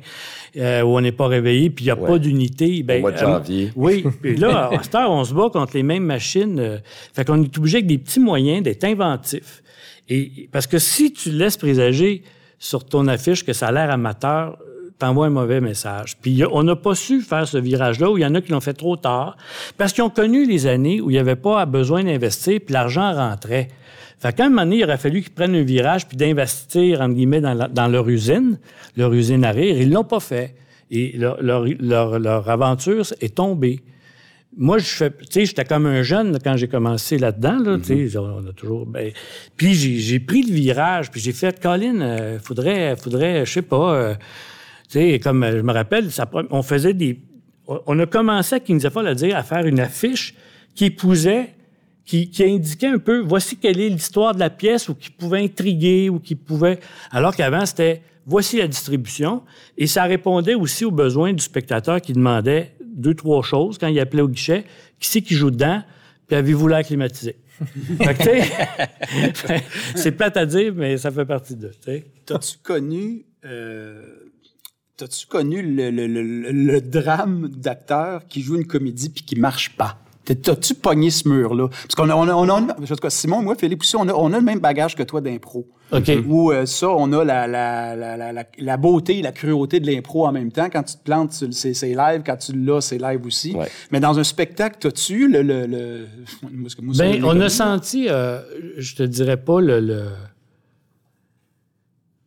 euh, 0.56 0.82
où 0.82 0.96
on 0.96 1.00
n'est 1.00 1.12
pas 1.12 1.26
réveillé, 1.26 1.70
puis 1.70 1.84
il 1.84 1.88
n'y 1.88 1.92
a 1.92 1.96
pas 1.96 2.18
d'unité. 2.18 2.82
Ben, 2.82 2.98
Au 2.98 3.00
mois 3.00 3.12
de 3.12 3.18
janvier. 3.18 3.66
Euh, 3.66 3.72
oui. 3.76 4.04
Puis 4.22 4.36
là, 4.36 4.70
à 4.72 4.82
cette 4.82 4.94
heure, 4.94 5.10
on 5.10 5.24
se 5.24 5.32
bat 5.34 5.48
contre 5.52 5.74
les 5.74 5.82
mêmes 5.82 6.04
machines. 6.04 6.80
fait 7.12 7.24
qu'on 7.24 7.42
est 7.42 7.58
obligé 7.58 7.78
avec 7.78 7.86
des 7.86 7.98
petits 7.98 8.20
moyens 8.20 8.62
d'être 8.62 8.84
inventifs. 8.84 9.62
Et 10.08 10.48
parce 10.50 10.66
que 10.66 10.78
si 10.78 11.12
tu 11.12 11.30
laisses 11.30 11.56
présager 11.56 12.22
sur 12.58 12.84
ton 12.84 13.06
affiche 13.06 13.44
que 13.44 13.52
ça 13.52 13.68
a 13.68 13.72
l'air 13.72 13.90
amateur, 13.90 14.58
t'envoies 15.00 15.26
un 15.26 15.30
mauvais 15.30 15.60
message. 15.60 16.16
Puis 16.20 16.42
on 16.50 16.62
n'a 16.62 16.76
pas 16.76 16.94
su 16.94 17.20
faire 17.20 17.48
ce 17.48 17.58
virage-là 17.58 18.10
où 18.10 18.18
il 18.18 18.20
y 18.20 18.26
en 18.26 18.34
a 18.34 18.40
qui 18.40 18.52
l'ont 18.52 18.60
fait 18.60 18.74
trop 18.74 18.96
tard 18.96 19.36
parce 19.76 19.92
qu'ils 19.92 20.04
ont 20.04 20.10
connu 20.10 20.46
les 20.46 20.66
années 20.66 21.00
où 21.00 21.10
il 21.10 21.14
n'y 21.14 21.18
avait 21.18 21.36
pas 21.36 21.66
besoin 21.66 22.04
d'investir 22.04 22.60
puis 22.64 22.72
l'argent 22.72 23.12
rentrait. 23.12 23.68
Fait 24.18 24.34
qu'à 24.34 24.44
un 24.44 24.48
moment 24.50 24.62
donné, 24.62 24.76
il 24.76 24.84
aurait 24.84 24.98
fallu 24.98 25.22
qu'ils 25.22 25.32
prennent 25.32 25.54
un 25.54 25.62
virage 25.62 26.06
puis 26.06 26.16
d'investir, 26.16 27.00
entre 27.00 27.14
guillemets, 27.14 27.40
dans, 27.40 27.68
dans, 27.68 27.88
leur 27.88 28.08
usine, 28.08 28.58
leur 28.96 29.12
usine 29.14 29.44
à 29.44 29.50
rire. 29.50 29.80
Ils 29.80 29.90
l'ont 29.90 30.04
pas 30.04 30.20
fait. 30.20 30.54
Et 30.90 31.16
leur, 31.16 31.42
leur, 31.42 31.64
leur, 31.78 32.18
leur 32.18 32.50
aventure 32.50 33.06
est 33.20 33.34
tombée 33.36 33.82
moi, 34.56 34.78
je 34.78 34.84
fais, 34.84 35.10
tu 35.10 35.26
sais, 35.30 35.46
j'étais 35.46 35.64
comme 35.64 35.86
un 35.86 36.02
jeune 36.02 36.38
quand 36.42 36.56
j'ai 36.56 36.66
commencé 36.68 37.18
là-dedans, 37.18 37.58
là, 37.60 37.78
tu 37.78 38.08
sais, 38.08 38.18
mhm. 38.18 38.24
on 38.44 38.48
a 38.48 38.52
toujours, 38.52 38.84
ben, 38.84 39.12
puis 39.56 39.74
j'ai 39.74 40.20
pris 40.20 40.42
le 40.42 40.52
virage, 40.52 41.10
puis 41.10 41.20
j'ai 41.20 41.32
fait, 41.32 41.60
Colin, 41.60 42.00
euh, 42.00 42.38
faudrait, 42.40 42.96
faudrait, 42.96 43.46
je 43.46 43.52
sais 43.52 43.62
pas, 43.62 43.94
euh, 43.94 44.14
sais, 44.92 45.18
comme 45.18 45.44
je 45.50 45.62
me 45.62 45.72
rappelle, 45.72 46.10
ça, 46.10 46.28
on 46.50 46.62
faisait 46.62 46.94
des, 46.94 47.20
on 47.66 47.98
a 47.98 48.06
commencé 48.06 48.56
à 48.56 48.60
Kings 48.60 48.84
à 48.84 49.14
dire 49.14 49.36
à 49.36 49.42
faire 49.42 49.66
une 49.66 49.80
affiche 49.80 50.34
qui 50.74 50.86
épousait, 50.86 51.54
qui, 52.04 52.30
qui 52.30 52.44
indiquait 52.44 52.88
un 52.88 52.98
peu, 52.98 53.20
voici 53.20 53.56
quelle 53.56 53.80
est 53.80 53.88
l'histoire 53.88 54.34
de 54.34 54.40
la 54.40 54.50
pièce, 54.50 54.88
ou 54.88 54.94
qui 54.94 55.10
pouvait 55.10 55.42
intriguer, 55.42 56.08
ou 56.08 56.18
qui 56.18 56.34
pouvait, 56.34 56.80
alors 57.10 57.36
qu'avant 57.36 57.64
c'était, 57.66 58.02
voici 58.26 58.58
la 58.58 58.66
distribution, 58.66 59.42
et 59.78 59.86
ça 59.86 60.04
répondait 60.04 60.54
aussi 60.54 60.84
aux 60.84 60.90
besoins 60.90 61.32
du 61.32 61.42
spectateur 61.42 62.00
qui 62.00 62.12
demandait 62.12 62.74
deux, 62.84 63.14
trois 63.14 63.42
choses 63.42 63.78
quand 63.78 63.88
il 63.88 63.98
appelait 64.00 64.22
au 64.22 64.28
guichet. 64.28 64.64
Qui 64.98 65.08
c'est 65.08 65.22
qui 65.22 65.34
joue 65.34 65.50
dedans? 65.50 65.82
Puis 66.26 66.36
avez-vous 66.36 66.68
l'air 66.68 66.82
climatisé? 66.82 67.36
c'est 69.94 70.12
plate 70.12 70.36
à 70.36 70.46
dire, 70.46 70.72
mais 70.74 70.96
ça 70.96 71.10
fait 71.10 71.24
partie 71.24 71.56
de. 71.56 71.70
T'as-tu 72.26 72.58
connu, 72.62 73.24
euh, 73.44 74.02
t'as-tu 75.00 75.26
connu 75.26 75.62
le, 75.62 75.90
le, 75.90 76.06
le, 76.06 76.52
le 76.52 76.80
drame 76.82 77.48
d'acteur 77.48 78.26
qui 78.28 78.42
joue 78.42 78.56
une 78.56 78.66
comédie 78.66 79.08
puis 79.08 79.24
qui 79.24 79.36
marche 79.36 79.74
pas? 79.76 79.96
T'as-tu 80.26 80.74
pogné 80.74 81.10
ce 81.10 81.26
mur-là? 81.26 81.68
Parce 81.68 81.94
qu'on 81.96 82.08
a, 82.10 82.14
on 82.14 82.28
a, 82.28 82.34
on 82.34 82.68
a, 82.68 83.10
Simon, 83.10 83.42
moi, 83.42 83.56
Philippe 83.58 83.80
aussi, 83.80 83.96
on 83.96 84.06
a, 84.06 84.12
on 84.12 84.32
a 84.32 84.38
le 84.38 84.44
même 84.44 84.60
bagage 84.60 84.94
que 84.94 85.02
toi 85.02 85.20
d'impro. 85.22 85.66
OK. 85.90 86.08
Où 86.28 86.52
euh, 86.52 86.66
ça, 86.66 86.88
on 86.90 87.12
a 87.14 87.24
la, 87.24 87.48
la, 87.48 87.96
la, 87.96 88.32
la, 88.32 88.44
la 88.56 88.76
beauté 88.76 89.18
et 89.18 89.22
la 89.22 89.32
cruauté 89.32 89.80
de 89.80 89.86
l'impro 89.90 90.26
en 90.26 90.32
même 90.32 90.52
temps. 90.52 90.68
Quand 90.70 90.84
tu 90.84 90.94
te 90.94 91.02
plantes, 91.02 91.32
c'est 91.32 91.82
live. 91.82 92.22
Quand 92.24 92.36
tu 92.36 92.52
l'as, 92.52 92.80
c'est 92.82 92.98
live 92.98 93.26
aussi. 93.26 93.56
Mais 93.90 93.98
dans 93.98 94.18
un 94.18 94.24
spectacle, 94.24 94.76
t'as-tu 94.78 95.26
le... 95.26 95.42
le, 95.42 95.66
le... 95.66 96.06
ben, 96.96 97.24
on 97.24 97.40
a 97.40 97.48
senti, 97.48 98.08
euh, 98.08 98.40
je 98.76 98.94
te 98.94 99.02
dirais 99.02 99.38
pas 99.38 99.60
le... 99.60 99.80
le 99.80 100.04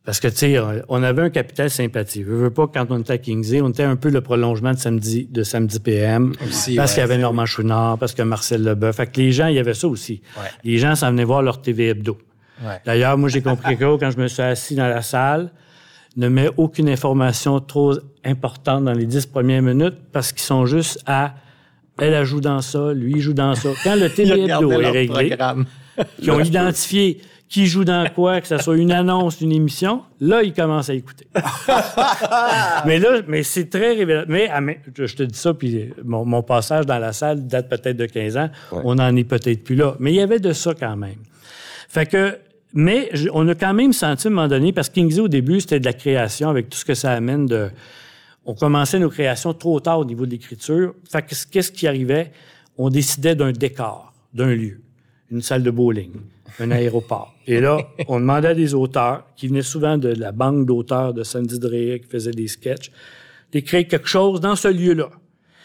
parce 0.04 0.20
que, 0.20 0.28
tu 0.28 0.36
sais, 0.36 0.60
on 0.88 1.02
avait 1.02 1.22
un 1.22 1.30
capital 1.30 1.70
sympathie. 1.70 2.24
Je 2.24 2.30
veux 2.30 2.50
pas, 2.50 2.66
quand 2.66 2.86
on 2.90 2.98
était 2.98 3.14
à 3.14 3.18
Kingsley, 3.18 3.62
on 3.62 3.70
était 3.70 3.84
un 3.84 3.96
peu 3.96 4.10
le 4.10 4.20
prolongement 4.20 4.72
de 4.72 4.78
samedi, 4.78 5.26
de 5.30 5.42
samedi 5.42 5.80
PM. 5.80 6.34
parce 6.38 6.66
qu'il 6.66 6.74
y 6.74 6.78
avait 6.78 7.16
Normand 7.16 7.46
Chouinard, 7.46 7.96
parce 7.96 8.12
que 8.12 8.20
Marcel 8.22 8.62
Leboeuf. 8.62 8.96
Fait 8.96 9.06
que 9.06 9.18
les 9.18 9.32
gens, 9.32 9.46
il 9.46 9.54
y 9.54 9.58
avait 9.58 9.72
ça 9.72 9.88
aussi. 9.88 10.20
Les 10.62 10.76
gens 10.76 10.94
s'en 10.94 11.10
venaient 11.10 11.24
voir 11.24 11.42
leur 11.42 11.62
TV 11.62 11.88
hebdo. 11.88 12.18
D'ailleurs, 12.84 13.16
moi, 13.16 13.30
j'ai 13.30 13.40
compris 13.40 13.76
que 13.78 13.96
quand 13.96 14.10
je 14.10 14.18
me 14.18 14.28
suis 14.28 14.42
assis 14.42 14.74
dans 14.74 14.88
la 14.88 15.00
salle, 15.00 15.50
ne 16.16 16.28
met 16.28 16.50
aucune 16.58 16.90
information 16.90 17.58
trop 17.60 17.94
importante 18.24 18.84
dans 18.84 18.92
les 18.92 19.06
dix 19.06 19.26
premières 19.26 19.62
minutes 19.62 19.96
parce 20.12 20.32
qu'ils 20.32 20.42
sont 20.42 20.66
juste 20.66 21.02
à 21.06 21.34
elle, 21.98 22.12
elle 22.12 22.24
joue 22.24 22.40
dans 22.40 22.60
ça, 22.60 22.92
lui, 22.92 23.12
il 23.16 23.20
joue 23.20 23.32
dans 23.32 23.54
ça. 23.54 23.70
Quand 23.82 23.94
le 23.94 24.10
TV 24.10 24.44
Hebdo 24.50 24.70
est 24.72 24.90
réglé, 24.90 25.36
qui 26.20 26.30
ont 26.30 26.40
identifié 26.44 27.20
qui 27.54 27.66
joue 27.66 27.84
dans 27.84 28.04
quoi, 28.12 28.40
que 28.40 28.48
ce 28.48 28.58
soit 28.58 28.76
une 28.76 28.90
annonce, 28.90 29.40
une 29.40 29.52
émission, 29.52 30.02
là, 30.18 30.42
ils 30.42 30.52
commencent 30.52 30.90
à 30.90 30.94
écouter. 30.94 31.24
mais 32.84 32.98
là, 32.98 33.20
mais 33.28 33.44
c'est 33.44 33.66
très 33.70 33.92
révélateur. 33.94 34.26
Mais, 34.28 34.48
ah, 34.50 34.60
mais, 34.60 34.80
je 34.98 35.14
te 35.14 35.22
dis 35.22 35.38
ça, 35.38 35.54
puis 35.54 35.92
mon, 36.04 36.24
mon 36.24 36.42
passage 36.42 36.84
dans 36.84 36.98
la 36.98 37.12
salle 37.12 37.46
date 37.46 37.68
peut-être 37.68 37.96
de 37.96 38.06
15 38.06 38.36
ans. 38.38 38.50
On 38.72 38.96
n'en 38.96 39.14
est 39.14 39.22
peut-être 39.22 39.62
plus 39.62 39.76
là. 39.76 39.94
Mais 40.00 40.10
il 40.10 40.16
y 40.16 40.20
avait 40.20 40.40
de 40.40 40.52
ça 40.52 40.74
quand 40.74 40.96
même. 40.96 41.18
Fait 41.88 42.06
que, 42.06 42.36
mais 42.72 43.08
je- 43.12 43.28
on 43.32 43.46
a 43.46 43.54
quand 43.54 43.72
même 43.72 43.92
senti 43.92 44.26
à 44.26 44.30
un 44.30 44.34
moment 44.34 44.48
donné, 44.48 44.72
parce 44.72 44.88
que 44.88 44.96
Kingsley, 44.96 45.20
au 45.20 45.28
début, 45.28 45.60
c'était 45.60 45.78
de 45.78 45.84
la 45.84 45.92
création 45.92 46.48
avec 46.50 46.68
tout 46.70 46.78
ce 46.78 46.84
que 46.84 46.94
ça 46.94 47.12
amène 47.12 47.46
de. 47.46 47.70
On 48.46 48.54
commençait 48.54 48.98
nos 48.98 49.10
créations 49.10 49.54
trop 49.54 49.78
tard 49.78 50.00
au 50.00 50.04
niveau 50.04 50.26
de 50.26 50.32
l'écriture. 50.32 50.92
Fait 51.08 51.22
que 51.22 51.32
qu'est-ce 51.52 51.70
qui 51.70 51.86
arrivait? 51.86 52.32
On 52.78 52.90
décidait 52.90 53.36
d'un 53.36 53.52
décor, 53.52 54.12
d'un 54.32 54.52
lieu, 54.52 54.80
une 55.30 55.40
salle 55.40 55.62
de 55.62 55.70
bowling, 55.70 56.10
un 56.60 56.70
aéroport. 56.70 57.34
Et 57.46 57.60
là, 57.60 57.78
on 58.08 58.20
demandait 58.20 58.48
à 58.48 58.54
des 58.54 58.74
auteurs, 58.74 59.24
qui 59.36 59.48
venaient 59.48 59.62
souvent 59.62 59.98
de 59.98 60.08
la 60.08 60.32
banque 60.32 60.66
d'auteurs 60.66 61.12
de 61.12 61.22
Sandy 61.22 61.58
Dreyer, 61.58 62.00
qui 62.00 62.08
faisaient 62.08 62.30
des 62.30 62.48
sketchs, 62.48 62.90
d'écrire 63.52 63.86
quelque 63.86 64.08
chose 64.08 64.40
dans 64.40 64.56
ce 64.56 64.68
lieu-là. 64.68 65.10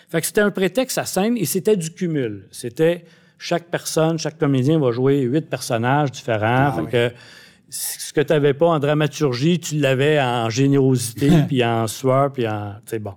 Fait 0.09 0.21
que 0.21 0.27
c'était 0.27 0.41
un 0.41 0.51
prétexte 0.51 0.97
à 0.97 1.05
scène 1.05 1.37
et 1.37 1.45
c'était 1.45 1.77
du 1.77 1.91
cumul. 1.91 2.47
C'était 2.51 3.05
chaque 3.37 3.65
personne, 3.65 4.17
chaque 4.17 4.37
comédien 4.37 4.79
va 4.79 4.91
jouer 4.91 5.21
huit 5.21 5.47
personnages 5.49 6.11
différents. 6.11 6.71
fait 6.71 6.91
que 6.91 7.15
ce 7.69 8.11
que 8.11 8.21
tu 8.21 8.33
n'avais 8.33 8.55
pas 8.55 8.65
en 8.65 8.79
dramaturgie, 8.79 9.59
tu 9.59 9.75
l'avais 9.75 10.19
en 10.19 10.49
générosité, 10.49 11.29
puis 11.47 11.63
en 11.63 11.87
sueur, 11.87 12.33
puis 12.33 12.47
en... 12.47 12.73
C'est 12.85 12.99
bon. 12.99 13.13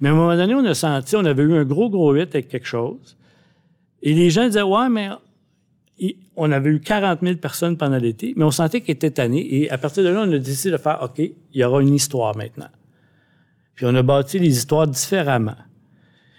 Mais 0.00 0.08
à 0.08 0.12
un 0.12 0.14
moment 0.14 0.36
donné, 0.36 0.54
on 0.54 0.64
a 0.64 0.74
senti, 0.74 1.16
on 1.16 1.24
avait 1.24 1.42
eu 1.42 1.54
un 1.54 1.64
gros, 1.64 1.90
gros 1.90 2.14
hit 2.16 2.34
avec 2.34 2.48
quelque 2.48 2.66
chose. 2.66 3.16
Et 4.02 4.14
les 4.14 4.30
gens 4.30 4.46
disaient, 4.46 4.62
ouais, 4.62 4.88
mais 4.88 5.10
on 6.36 6.50
avait 6.52 6.70
eu 6.70 6.80
40 6.80 7.20
000 7.22 7.36
personnes 7.36 7.76
pendant 7.76 7.98
l'été, 7.98 8.32
mais 8.36 8.44
on 8.44 8.50
sentait 8.50 8.80
qu'ils 8.80 8.92
étaient 8.92 9.10
tannés. 9.10 9.46
Et 9.54 9.70
à 9.70 9.78
partir 9.78 10.02
de 10.02 10.08
là, 10.08 10.24
on 10.26 10.32
a 10.32 10.38
décidé 10.38 10.70
de 10.70 10.76
faire, 10.76 10.98
OK, 11.02 11.18
il 11.18 11.34
y 11.52 11.64
aura 11.64 11.82
une 11.82 11.94
histoire 11.94 12.36
maintenant. 12.36 12.68
Puis 13.74 13.86
on 13.86 13.94
a 13.94 14.02
bâti 14.02 14.38
les 14.38 14.56
histoires 14.56 14.86
différemment. 14.86 15.56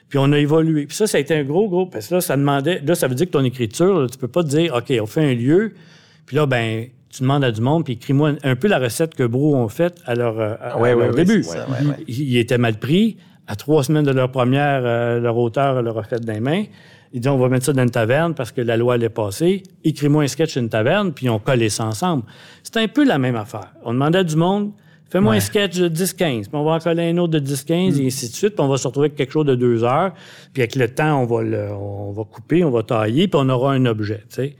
Puis 0.10 0.20
on 0.20 0.32
a 0.32 0.38
évolué. 0.38 0.88
Puis 0.88 0.96
ça, 0.96 1.08
ça 1.08 1.18
a 1.18 1.22
été 1.22 1.36
un 1.36 1.44
gros, 1.44 1.70
gros. 1.70 1.86
Parce 1.86 2.08
que 2.08 2.16
là, 2.16 2.22
ça 2.22 2.36
demandait. 2.36 2.82
Là, 2.86 2.96
ça 2.96 3.08
veut 3.08 3.16
dire 3.16 3.28
que 3.28 3.32
ton 3.32 3.44
écriture, 3.44 4.02
là, 4.02 4.08
tu 4.10 4.18
peux 4.18 4.28
pas 4.28 4.44
te 4.44 4.50
dire, 4.50 4.76
OK, 4.76 4.94
on 5.02 5.06
fait 5.06 5.24
un 5.24 5.34
lieu. 5.34 5.74
Puis 6.26 6.36
là, 6.36 6.46
ben, 6.46 6.88
tu 7.10 7.22
demandes 7.24 7.44
à 7.44 7.52
du 7.52 7.62
monde, 7.62 7.84
puis 7.84 7.94
écris-moi 7.94 8.34
un, 8.44 8.56
peu 8.56 8.68
la 8.68 8.80
recette 8.80 9.16
que 9.16 9.24
Brou 9.24 9.56
ont 9.56 9.70
faite 9.70 10.02
à 10.06 10.16
leur, 10.16 10.40
à 10.40 10.78
Ouais, 10.80 10.96
début. 11.14 11.44
ça, 11.44 11.66
ouais, 11.70 12.58
mal 12.58 12.78
pris. 12.78 13.18
À 13.48 13.56
trois 13.56 13.84
semaines 13.84 14.06
de 14.06 14.12
leur 14.12 14.32
première, 14.32 14.82
euh, 14.86 15.20
leur 15.20 15.38
auteur 15.38 15.82
leur 15.82 15.98
a 15.98 16.04
fait 16.04 16.24
des 16.24 16.40
mains. 16.40 16.64
Ils 17.14 17.20
disent, 17.20 17.32
on 17.32 17.38
va 17.38 17.50
mettre 17.50 17.66
ça 17.66 17.74
dans 17.74 17.84
une 17.84 17.92
taverne 17.92 18.34
parce 18.34 18.52
que 18.52 18.62
la 18.62 18.78
loi 18.78 18.94
allait 18.94 19.10
passer. 19.10 19.64
Écris-moi 19.84 20.24
un 20.24 20.28
sketch 20.28 20.56
dans 20.56 20.62
une 20.62 20.70
taverne, 20.70 21.12
puis 21.14 21.30
on 21.30 21.40
collait 21.40 21.70
ça 21.70 21.86
ensemble. 21.86 22.24
C'est 22.64 22.78
un 22.78 22.88
peu 22.88 23.06
la 23.06 23.18
même 23.18 23.36
affaire. 23.36 23.74
On 23.84 23.94
demandait 23.94 24.20
à 24.20 24.24
du 24.24 24.38
monde, 24.38 24.72
fais-moi 25.10 25.34
un 25.34 25.40
sketch 25.42 25.78
de 25.78 25.90
10-15, 25.90 26.44
puis 26.44 26.50
on 26.54 26.64
va 26.64 26.72
en 26.72 26.80
coller 26.80 27.10
un 27.10 27.18
autre 27.18 27.38
de 27.38 27.40
10-15, 27.40 28.02
et 28.02 28.08
ainsi 28.08 28.30
de 28.30 28.34
suite, 28.34 28.56
puis 28.56 28.64
on 28.64 28.70
va 28.70 28.78
se 28.78 28.88
retrouver 28.88 29.08
avec 29.08 29.18
quelque 29.18 29.34
chose 29.34 29.46
de 29.46 29.56
deux 29.56 29.84
heures. 29.84 30.14
Puis 30.54 30.64
avec 30.64 30.76
le 30.76 30.88
temps, 30.88 31.22
on 31.22 31.26
va, 31.26 31.44
le, 31.44 31.72
on 31.74 32.12
va 32.12 32.24
couper, 32.24 32.64
on 32.64 32.72
va 32.72 32.84
tailler, 32.84 33.28
puis 33.28 33.40
on 33.42 33.50
aura 33.50 33.74
un 33.74 33.86
objet, 33.86 34.24
tu 34.30 34.36
sais. 34.36 34.56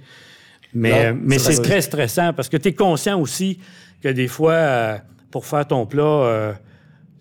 Mais, 0.74 1.14
Non, 1.14 1.20
mais 1.24 1.40
c'est 1.40 1.62
très 1.62 1.82
stressant 1.82 2.34
parce 2.34 2.50
que 2.50 2.58
tu 2.58 2.70
es 2.70 2.74
conscient 2.74 3.20
aussi 3.20 3.60
que 4.02 4.10
des 4.10 4.28
fois, 4.28 4.54
euh, 4.54 4.98
pour 5.30 5.46
faire 5.46 5.68
ton 5.68 5.86
plat, 5.86 6.04
euh, 6.04 6.54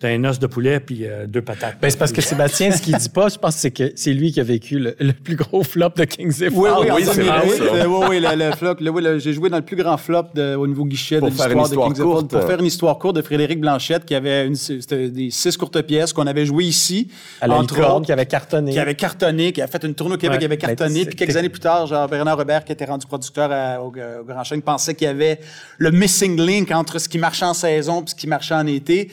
tu 0.01 0.07
as 0.07 0.09
un 0.09 0.23
os 0.25 0.39
de 0.39 0.47
poulet 0.47 0.79
puis 0.79 1.05
euh, 1.05 1.27
deux 1.27 1.41
patates. 1.43 1.77
Ben, 1.81 1.89
c'est 1.89 1.97
parce 1.97 2.11
que 2.11 2.21
Sébastien, 2.21 2.71
ce 2.71 2.81
qu'il 2.81 2.97
dit 2.97 3.09
pas, 3.09 3.29
je 3.29 3.37
pense 3.37 3.53
que 3.55 3.61
c'est 3.61 3.71
que 3.71 3.91
c'est 3.95 4.13
lui 4.13 4.31
qui 4.31 4.39
a 4.39 4.43
vécu 4.43 4.79
le, 4.79 4.95
le 4.99 5.13
plus 5.13 5.35
gros 5.35 5.63
flop 5.63 5.89
de 5.95 6.01
Oui, 6.19 6.33
Falls. 6.33 6.51
oui, 6.51 6.87
oui, 6.95 7.03
c'est 7.05 7.15
2008, 7.17 7.29
vrai, 7.29 7.57
ça. 7.57 7.63
euh, 7.63 7.85
oui, 7.85 8.05
oui, 8.09 8.19
le, 8.19 8.35
le 8.49 8.51
flop, 8.55 8.75
le- 8.81 8.89
oui, 8.89 9.01
le- 9.03 9.19
j'ai 9.19 9.31
joué 9.33 9.49
dans 9.49 9.57
le 9.57 9.63
plus 9.63 9.75
grand 9.75 9.97
flop 9.97 10.23
de- 10.33 10.55
au 10.55 10.65
niveau 10.65 10.85
guichet 10.85 11.19
Pour 11.19 11.29
de 11.29 11.33
l'histoire 11.33 11.69
de 11.69 11.75
Kings 11.75 12.03
courte. 12.03 12.31
Pour 12.31 12.43
faire 12.43 12.59
une 12.59 12.65
histoire 12.65 12.97
courte 12.97 13.15
de 13.15 13.21
Frédéric 13.21 13.61
Blanchette, 13.61 14.03
qui 14.05 14.15
avait 14.15 14.47
une, 14.47 14.55
c'était 14.55 15.09
des 15.09 15.29
six 15.29 15.55
courtes 15.55 15.81
pièces 15.83 16.11
qu'on 16.13 16.25
avait 16.27 16.45
jouées 16.47 16.65
ici, 16.65 17.07
À 17.39 17.47
la 17.47 17.55
entre 17.55 17.75
licorne 17.75 17.97
autres, 17.97 18.05
qui 18.07 18.11
avait 18.11 18.25
cartonné. 18.25 18.71
qui 18.71 18.79
avait 18.79 18.95
cartonné, 18.95 19.51
qui 19.51 19.61
a 19.61 19.67
fait 19.67 19.83
une 19.83 19.93
tournée 19.93 20.15
au 20.15 20.17
Québec, 20.17 20.33
Ouais. 20.33 20.39
qui 20.39 20.45
avait 20.45 20.55
Mais 20.67 20.75
cartonné. 20.75 21.05
Puis 21.05 21.15
quelques 21.15 21.37
années 21.37 21.49
plus 21.49 21.59
tard, 21.61 21.85
genre 21.85 22.07
Bernard 22.07 22.37
Robert, 22.37 22.65
qui 22.65 22.71
était 22.71 22.85
rendu 22.85 23.05
producteur 23.05 23.51
à- 23.51 23.79
au, 23.81 23.87
au 23.89 24.23
Grand 24.25 24.43
Chêne, 24.43 24.61
pensait 24.63 24.95
qu'il 24.95 25.05
y 25.05 25.09
avait 25.11 25.39
le 25.77 25.91
missing 25.91 26.39
link 26.41 26.71
entre 26.71 26.97
ce 26.99 27.07
qui 27.07 27.19
marchait 27.19 27.45
en 27.45 27.53
saison 27.53 28.01
et 28.01 28.09
ce 28.09 28.15
qui 28.15 28.25
marchait 28.27 28.55
en 28.55 28.65
été. 28.65 29.09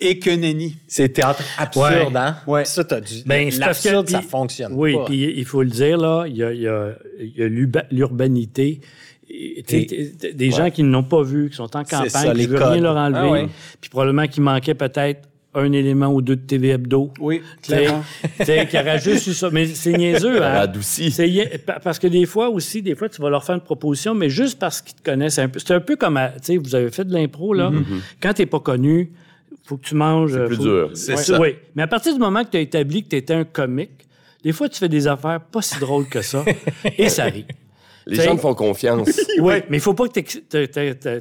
Et 0.00 0.18
que 0.20 0.30
nenni. 0.30 0.76
C'est 0.86 1.08
théâtre 1.08 1.42
absurde, 1.58 1.86
Ouais. 2.12 2.16
hein? 2.16 2.36
Ouais. 2.46 2.64
Ça, 2.64 2.84
t'as 2.84 3.00
du... 3.00 3.22
Ben, 3.26 3.50
c'est 3.50 3.58
parce 3.58 3.80
que- 3.82 3.88
L'absurde, 3.88 4.08
ça 4.08 4.18
puis- 4.20 4.28
fonctionne 4.28 4.72
Oui, 4.74 4.96
puis 5.06 5.34
il 5.36 5.44
faut 5.44 5.62
le 5.62 5.70
dire, 5.70 5.98
là, 5.98 6.24
il 6.28 6.36
y 6.36 6.44
a, 6.44 6.52
il 6.52 6.60
y 6.60 6.68
a- 6.68 6.94
il 7.20 7.36
y 7.36 7.42
a 7.42 7.48
l'urba- 7.48 7.84
l'urbanité. 7.90 8.80
Et, 9.30 9.62
tu 9.66 9.76
Et- 9.76 10.32
Des 10.32 10.50
gens 10.50 10.70
qui 10.70 10.82
ne 10.82 10.90
l'ont 10.90 11.02
pas 11.02 11.22
vu, 11.22 11.50
qui 11.50 11.56
sont 11.56 11.64
en 11.76 11.82
campagne, 11.84 12.08
ça, 12.08 12.32
qui 12.32 12.42
ne 12.42 12.46
veulent 12.46 12.62
rien 12.62 12.80
leur 12.80 12.96
enlever. 12.96 13.18
Ah 13.20 13.30
ouais. 13.30 13.46
Puis 13.80 13.90
probablement 13.90 14.26
qu'il 14.26 14.42
manquait 14.42 14.74
peut-être 14.74 15.28
un 15.54 15.72
élément 15.72 16.06
ou 16.08 16.22
deux 16.22 16.36
de 16.36 16.42
TV 16.42 16.68
Hebdo. 16.68 17.12
Oui, 17.18 17.42
Tu 17.62 17.72
clairement. 17.72 18.04
tu 18.38 18.44
sais, 18.44 18.66
qui 18.70 18.78
aurait 18.78 19.00
juste 19.00 19.26
eu 19.26 19.34
ça. 19.34 19.50
Mais 19.50 19.66
c'est 19.66 19.92
niaiseux, 19.92 20.42
hein? 20.42 20.58
Radouci. 20.60 21.10
C'est 21.10 21.28
y- 21.28 21.44
pa- 21.66 21.80
parce 21.80 21.98
que 21.98 22.06
des 22.06 22.24
fois 22.26 22.48
aussi, 22.50 22.82
des 22.82 22.94
fois, 22.94 23.08
tu 23.08 23.20
vas 23.20 23.28
leur 23.30 23.42
faire 23.44 23.56
une 23.56 23.60
proposition, 23.62 24.14
mais 24.14 24.30
juste 24.30 24.58
parce 24.58 24.80
qu'ils 24.80 24.94
te 24.94 25.02
connaissent 25.02 25.38
un 25.38 25.48
peu. 25.48 25.58
C'est 25.58 25.74
un 25.74 25.80
peu 25.80 25.96
comme, 25.96 26.18
tu 26.36 26.38
sais, 26.42 26.56
vous 26.56 26.74
avez 26.74 26.90
fait 26.90 27.04
de 27.04 27.12
l'impro, 27.12 27.52
là. 27.52 27.72
Quand 28.22 28.32
t'es 28.34 28.46
pas 28.46 28.60
connu, 28.60 29.10
faut 29.68 29.76
que 29.76 29.86
tu 29.86 29.94
manges. 29.94 30.32
C'est 30.32 30.44
plus 30.46 30.56
faut- 30.56 30.62
dur. 30.62 30.90
C'est 30.94 31.14
Ouais, 31.14 31.22
ça. 31.22 31.40
Oui. 31.40 31.56
Mais 31.74 31.82
à 31.82 31.86
partir 31.86 32.12
du 32.14 32.18
moment 32.18 32.42
que 32.44 32.50
tu 32.50 32.56
as 32.56 32.60
établi 32.60 33.02
que 33.04 33.08
tu 33.08 33.16
étais 33.16 33.34
un 33.34 33.44
comique, 33.44 34.08
des 34.42 34.52
fois, 34.52 34.68
tu 34.68 34.78
fais 34.78 34.88
des 34.88 35.06
affaires 35.06 35.40
pas 35.40 35.62
si 35.62 35.78
drôles 35.78 36.08
que 36.08 36.22
ça, 36.22 36.44
et 36.98 37.08
ça 37.08 37.24
arrive. 37.24 37.46
Les 38.06 38.16
T'sais- 38.16 38.24
gens 38.26 38.34
me 38.34 38.38
font 38.38 38.54
confiance. 38.54 39.08
Oui, 39.40 39.54
mais 39.68 39.76
il 39.76 39.80
faut 39.80 39.92
pas 39.94 40.08
que 40.08 40.12
t'ex- 40.20 40.40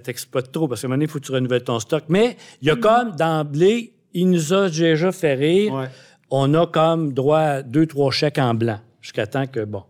t'exploites 0.04 0.52
trop, 0.52 0.68
parce 0.68 0.82
qu'à 0.82 0.88
un 0.88 0.90
moment 0.90 0.96
donné, 0.98 1.06
il 1.06 1.10
faut 1.12 1.20
que 1.20 1.26
tu 1.26 1.32
renouvelles 1.32 1.64
ton 1.64 1.80
stock. 1.80 2.04
Mais 2.10 2.38
il 2.62 2.68
y 2.68 2.72
a 2.72 2.76
comme, 2.78 3.16
d'emblée, 3.16 3.94
il 4.14 4.30
nous 4.30 4.54
a 4.54 4.70
déjà 4.70 5.12
fait 5.12 5.34
rire. 5.34 5.74
Ouais. 5.74 5.88
On 6.32 6.54
a 6.54 6.66
comme 6.68 7.14
droit 7.14 7.40
à 7.40 7.62
deux, 7.64 7.86
trois 7.86 8.12
chèques 8.12 8.38
en 8.38 8.54
blanc, 8.54 8.80
jusqu'à 9.02 9.28
temps 9.28 9.46
que, 9.48 9.66
bon. 9.66 9.84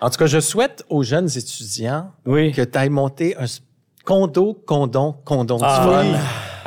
En 0.00 0.10
tout 0.10 0.18
cas, 0.18 0.26
je 0.26 0.38
souhaite 0.38 0.84
aux 0.88 1.02
jeunes 1.02 1.28
étudiants 1.36 2.12
Oui. 2.24 2.52
que 2.52 2.62
tu 2.62 2.78
ailles 2.78 2.88
monter 2.90 3.36
un 3.36 3.46
condo, 4.04 4.54
condom 4.64 5.16
du 5.56 5.62
Ah, 5.62 6.02
oui. 6.02 6.16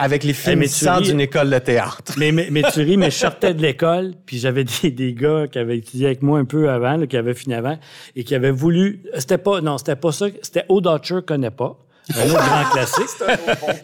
Avec 0.01 0.23
les 0.23 0.33
tu 0.33 0.39
finissants 0.39 0.97
ris- 0.97 1.03
d'une 1.03 1.21
école 1.21 1.49
de 1.49 1.59
théâtre. 1.59 2.13
Mais, 2.17 2.31
mais, 2.31 2.47
mais 2.51 2.63
tu 2.73 2.81
ris, 2.81 2.97
mais 2.97 3.11
je 3.11 3.17
sortais 3.25 3.53
de 3.53 3.61
l'école, 3.61 4.13
puis 4.25 4.37
j'avais 4.39 4.63
des, 4.65 4.91
des 4.91 5.13
gars 5.13 5.45
qui 5.51 5.59
avaient 5.59 5.77
étudié 5.77 6.07
avec 6.07 6.21
moi 6.21 6.39
un 6.39 6.45
peu 6.45 6.69
avant, 6.69 6.97
là, 6.97 7.07
qui 7.07 7.15
avaient 7.17 7.33
fini 7.33 7.53
avant, 7.55 7.77
et 8.15 8.23
qui 8.23 8.35
avaient 8.35 8.51
voulu. 8.51 9.01
C'était 9.17 9.37
pas, 9.37 9.61
non, 9.61 9.77
c'était 9.77 9.95
pas 9.95 10.11
ça. 10.11 10.25
C'était 10.41 10.65
Old 10.69 10.87
Archer 10.87 11.19
connaît 11.25 11.51
pas. 11.51 11.77
Un 12.15 12.25
autre 12.29 12.45
grand 12.45 12.69
classique. 12.71 13.07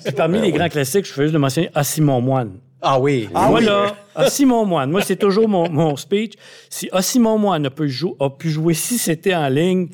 Puis 0.03 0.13
parmi 0.13 0.41
les 0.41 0.51
grands 0.51 0.69
classiques, 0.69 1.05
je 1.05 1.13
faisais 1.13 1.31
le 1.31 1.39
mentionner 1.39 1.69
à 1.75 1.83
Simon 1.83 2.19
Moine. 2.21 2.53
Ah 2.81 2.99
oui. 2.99 3.27
moi, 3.33 3.59
là, 3.59 3.95
à 4.13 4.29
Simon 4.29 4.63
Moine, 4.65 4.91
moi, 4.91 5.01
c'est 5.01 5.15
toujours 5.15 5.47
mon, 5.49 5.67
mon 5.69 5.95
speech. 5.95 6.33
Si 6.69 6.87
à 6.91 7.01
Simon 7.01 7.37
Moine 7.39 7.65
a 7.65 7.69
pu, 7.71 7.89
jou- 7.89 8.15
a 8.19 8.29
pu 8.29 8.49
jouer 8.51 8.75
si 8.75 8.99
c'était 8.99 9.33
en 9.33 9.47
ligne, 9.49 9.87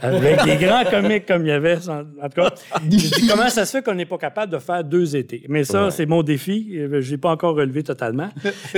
avec 0.00 0.44
des 0.44 0.56
grands 0.56 0.84
comiques 0.84 1.26
comme 1.26 1.44
il 1.44 1.48
y 1.48 1.52
avait, 1.52 1.88
en 1.88 2.00
en 2.00 2.28
tout 2.28 2.40
cas, 2.40 2.54
je 2.82 2.88
dis, 2.88 3.26
comment 3.28 3.48
ça 3.48 3.64
se 3.64 3.72
fait 3.72 3.84
qu'on 3.84 3.94
n'est 3.94 4.06
pas 4.06 4.18
capable 4.18 4.52
de 4.52 4.58
faire 4.58 4.84
deux 4.84 5.16
étés? 5.16 5.44
Mais 5.48 5.64
ça, 5.64 5.90
c'est 5.90 6.06
mon 6.06 6.22
défi. 6.22 6.72
Je 6.72 7.10
l'ai 7.10 7.18
pas 7.18 7.30
encore 7.30 7.56
relevé 7.56 7.82
totalement. 7.82 8.30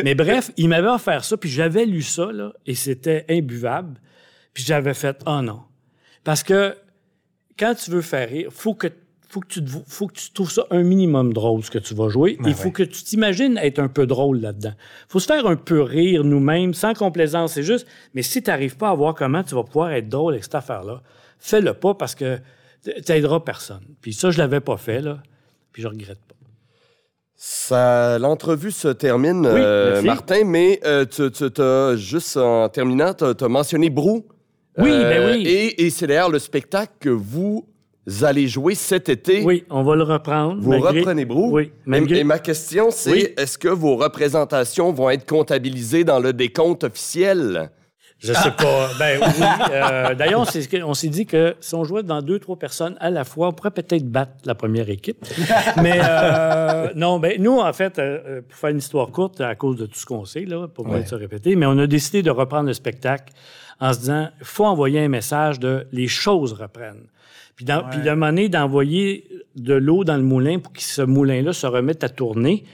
Mais 0.02 0.14
bref, 0.14 0.50
il 0.56 0.68
m'avait 0.68 0.88
offert 0.88 1.24
ça, 1.24 1.36
puis 1.36 1.50
j'avais 1.50 1.86
lu 1.86 2.02
ça, 2.02 2.30
là, 2.32 2.52
et 2.66 2.74
c'était 2.74 3.24
imbuvable. 3.28 4.00
Puis 4.54 4.64
j'avais 4.64 4.94
fait, 4.94 5.20
oh 5.26 5.40
non. 5.42 5.62
Parce 6.24 6.42
que 6.42 6.74
quand 7.58 7.74
tu 7.74 7.90
veux 7.90 8.02
faire 8.02 8.28
rire, 8.28 8.48
faut 8.50 8.74
que 8.74 8.88
faut 9.32 9.40
que 9.40 9.46
tu 9.46 9.64
te- 9.64 9.70
faut 9.86 10.08
que 10.08 10.14
tu 10.14 10.32
trouves 10.32 10.50
ça 10.50 10.66
un 10.70 10.82
minimum 10.82 11.32
drôle 11.32 11.62
ce 11.62 11.70
que 11.70 11.78
tu 11.78 11.94
vas 11.94 12.08
jouer. 12.08 12.36
Il 12.44 12.52
faut 12.54 12.72
que 12.72 12.82
tu 12.82 13.04
t'imagines 13.04 13.56
être 13.58 13.78
un 13.78 13.86
peu 13.88 14.04
drôle 14.06 14.40
là-dedans. 14.40 14.72
Faut 15.08 15.20
se 15.20 15.26
faire 15.26 15.46
un 15.46 15.54
peu 15.56 15.82
rire 15.82 16.24
nous-mêmes, 16.24 16.74
sans 16.74 16.94
complaisance. 16.94 17.52
C'est 17.52 17.62
juste. 17.62 17.86
Mais 18.14 18.22
si 18.22 18.42
tu 18.42 18.50
n'arrives 18.50 18.76
pas 18.76 18.90
à 18.90 18.94
voir 18.94 19.14
comment 19.14 19.44
tu 19.44 19.54
vas 19.54 19.62
pouvoir 19.62 19.92
être 19.92 20.08
drôle 20.08 20.32
avec 20.32 20.42
cette 20.42 20.56
affaire-là, 20.56 21.00
fais-le 21.38 21.74
pas 21.74 21.94
parce 21.94 22.16
que 22.16 22.38
tu 22.84 22.90
n'aideras 23.12 23.38
personne. 23.40 23.82
Puis 24.00 24.12
ça, 24.14 24.30
je 24.32 24.38
l'avais 24.38 24.60
pas 24.60 24.76
fait 24.76 25.00
là. 25.00 25.18
Puis 25.72 25.82
je 25.82 25.86
regrette 25.88 26.18
pas. 26.26 26.34
Ça, 27.36 28.18
l'entrevue 28.18 28.70
se 28.70 28.88
termine, 28.88 29.46
Oui, 29.46 29.60
euh. 29.62 30.02
Martin, 30.02 30.44
mais 30.44 30.78
euh, 30.84 31.06
tu, 31.06 31.30
tu 31.30 31.50
t'as, 31.50 31.96
juste 31.96 32.36
en 32.36 32.68
terminant, 32.68 33.14
tu 33.14 33.24
as 33.24 33.48
mentionné 33.48 33.88
Brou. 33.88 34.26
Oui, 34.76 34.90
ben 34.90 35.30
oui. 35.36 35.46
Et, 35.46 35.84
et 35.86 35.90
c'est 35.90 36.06
d'ailleurs 36.06 36.30
le 36.30 36.38
spectacle 36.38 36.92
que 37.00 37.08
vous 37.08 37.66
allez 38.22 38.48
jouer 38.48 38.74
cet 38.74 39.08
été. 39.08 39.42
Oui, 39.44 39.64
on 39.70 39.82
va 39.82 39.94
le 39.96 40.02
reprendre. 40.02 40.60
Vous 40.60 40.70
malgré- 40.70 41.00
reprenez 41.00 41.24
Brou? 41.24 41.50
Oui, 41.52 41.64
Et, 41.64 41.72
malgré- 41.86 42.18
et 42.20 42.24
ma 42.24 42.38
question, 42.38 42.88
c'est 42.90 43.10
Oui. 43.12 43.28
est-ce 43.36 43.58
que 43.58 43.68
vos 43.68 43.96
représentations 43.96 44.92
vont 44.92 45.10
être 45.10 45.26
comptabilisées 45.26 46.04
dans 46.04 46.18
le 46.20 46.32
décompte 46.32 46.84
officiel? 46.84 47.70
Je 48.18 48.34
sais 48.34 48.50
pas. 48.50 48.90
Ben 48.98 49.18
oui. 49.22 49.44
Euh, 49.72 50.14
D'ailleurs, 50.14 50.40
on 50.40 50.92
s'est- 50.94 51.08
dit 51.08 51.24
que 51.24 51.54
si 51.60 51.74
on 51.74 51.84
jouait 51.84 52.02
dans 52.02 52.20
deux, 52.20 52.38
trois 52.38 52.58
personnes 52.58 52.94
à 53.00 53.08
la 53.08 53.24
fois, 53.24 53.48
on 53.48 53.52
pourrait 53.52 53.70
peut-être 53.70 54.04
battre 54.06 54.32
la 54.44 54.54
première 54.54 54.90
équipe. 54.90 55.24
Mais 55.82 55.98
euh, 56.04 56.88
non, 56.96 57.18
ben 57.18 57.40
nous, 57.40 57.58
en 57.60 57.72
fait, 57.72 57.98
euh, 57.98 58.18
euh, 58.26 58.40
pour 58.46 58.58
faire 58.58 58.70
une 58.70 58.76
histoire 58.78 59.08
courte, 59.10 59.40
à 59.40 59.54
cause 59.54 59.76
de 59.76 59.86
tout 59.86 59.98
ce 59.98 60.04
qu'on 60.04 60.26
sait, 60.26 60.44
là, 60.44 60.68
pour 60.68 60.86
pas 60.86 61.02
se 61.06 61.14
répéter, 61.14 61.56
mais 61.56 61.64
on 61.64 61.78
a 61.78 61.86
décidé 61.86 62.22
de 62.22 62.30
reprendre 62.30 62.66
le 62.66 62.74
spectacle 62.74 63.32
en 63.80 63.94
se 63.94 64.00
disant, 64.00 64.28
il 64.38 64.44
faut 64.46 64.66
envoyer 64.66 65.00
un 65.00 65.08
message 65.08 65.58
de 65.58 65.86
les 65.90 66.06
choses 66.08 66.52
reprennent. 66.52 67.06
Puis, 67.60 67.66
dans, 67.66 67.86
puis 67.90 68.00
d'un 68.00 68.14
moment 68.14 68.28
donné, 68.28 68.48
d'envoyer 68.48 69.28
de 69.54 69.74
l'eau 69.74 70.02
dans 70.02 70.16
le 70.16 70.22
moulin 70.22 70.60
pour 70.60 70.72
que 70.72 70.80
ce 70.80 71.02
moulin-là 71.02 71.52
se 71.52 71.66
remette 71.66 72.02
à 72.02 72.08
tourner. 72.08 72.64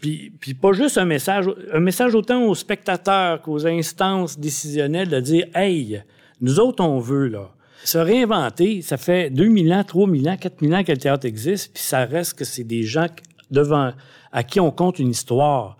Puis, 0.00 0.32
puis 0.40 0.54
pas 0.54 0.72
juste 0.72 0.96
un 0.96 1.04
message, 1.04 1.44
un 1.74 1.80
message 1.80 2.14
autant 2.14 2.44
aux 2.44 2.54
spectateurs 2.54 3.42
qu'aux 3.42 3.66
instances 3.66 4.38
décisionnelles 4.38 5.10
de 5.10 5.20
dire 5.20 5.46
Hey, 5.54 6.00
nous 6.40 6.58
autres, 6.58 6.82
on 6.82 7.00
veut, 7.00 7.28
là. 7.28 7.50
Se 7.84 7.98
réinventer, 7.98 8.80
ça 8.80 8.96
fait 8.96 9.28
2000 9.28 9.74
ans, 9.74 9.84
3000 9.84 10.30
ans, 10.30 10.36
4000 10.38 10.74
ans 10.74 10.84
que 10.84 10.92
le 10.92 10.98
théâtre 10.98 11.26
existe, 11.26 11.74
puis 11.74 11.82
ça 11.82 12.06
reste 12.06 12.38
que 12.38 12.46
c'est 12.46 12.64
des 12.64 12.82
gens 12.82 13.08
devant, 13.50 13.92
à 14.32 14.42
qui 14.42 14.58
on 14.58 14.70
compte 14.70 14.98
une 14.98 15.10
histoire. 15.10 15.76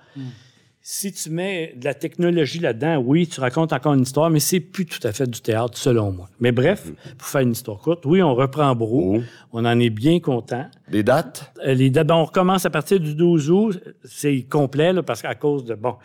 Si 0.83 1.13
tu 1.13 1.29
mets 1.29 1.75
de 1.77 1.85
la 1.85 1.93
technologie 1.93 2.59
là-dedans, 2.59 2.97
oui, 3.05 3.27
tu 3.27 3.39
racontes 3.41 3.73
encore 3.75 3.93
une 3.93 4.01
histoire, 4.03 4.31
mais 4.31 4.41
c'est 4.41 4.61
plus 4.61 4.87
tout 4.87 5.07
à 5.07 5.13
fait 5.13 5.29
du 5.29 5.41
théâtre, 5.43 5.77
selon 5.77 6.11
moi. 6.11 6.29
Mais 6.41 6.53
bref, 6.53 6.91
pour 7.19 7.29
faire 7.29 7.43
une 7.43 7.53
histoire 7.53 7.77
courte, 7.79 8.07
oui, 8.07 8.23
on 8.23 8.35
reprend 8.35 8.75
Brou. 8.75 9.19
Oh. 9.19 9.23
On 9.53 9.67
en 9.67 9.79
est 9.79 9.91
bien 9.91 10.21
content. 10.21 10.65
Des 10.91 11.03
dates? 11.03 11.53
Euh, 11.67 11.75
Les 11.75 11.91
dates, 11.91 12.07
ben, 12.07 12.15
on 12.15 12.25
recommence 12.25 12.65
à 12.65 12.71
partir 12.71 12.99
du 12.99 13.15
12 13.15 13.51
août. 13.51 13.79
C'est 14.05 14.41
complet, 14.49 14.95
là, 14.95 15.03
parce 15.03 15.21
qu'à 15.21 15.35
cause 15.35 15.67
de, 15.67 15.75
bon, 15.75 15.97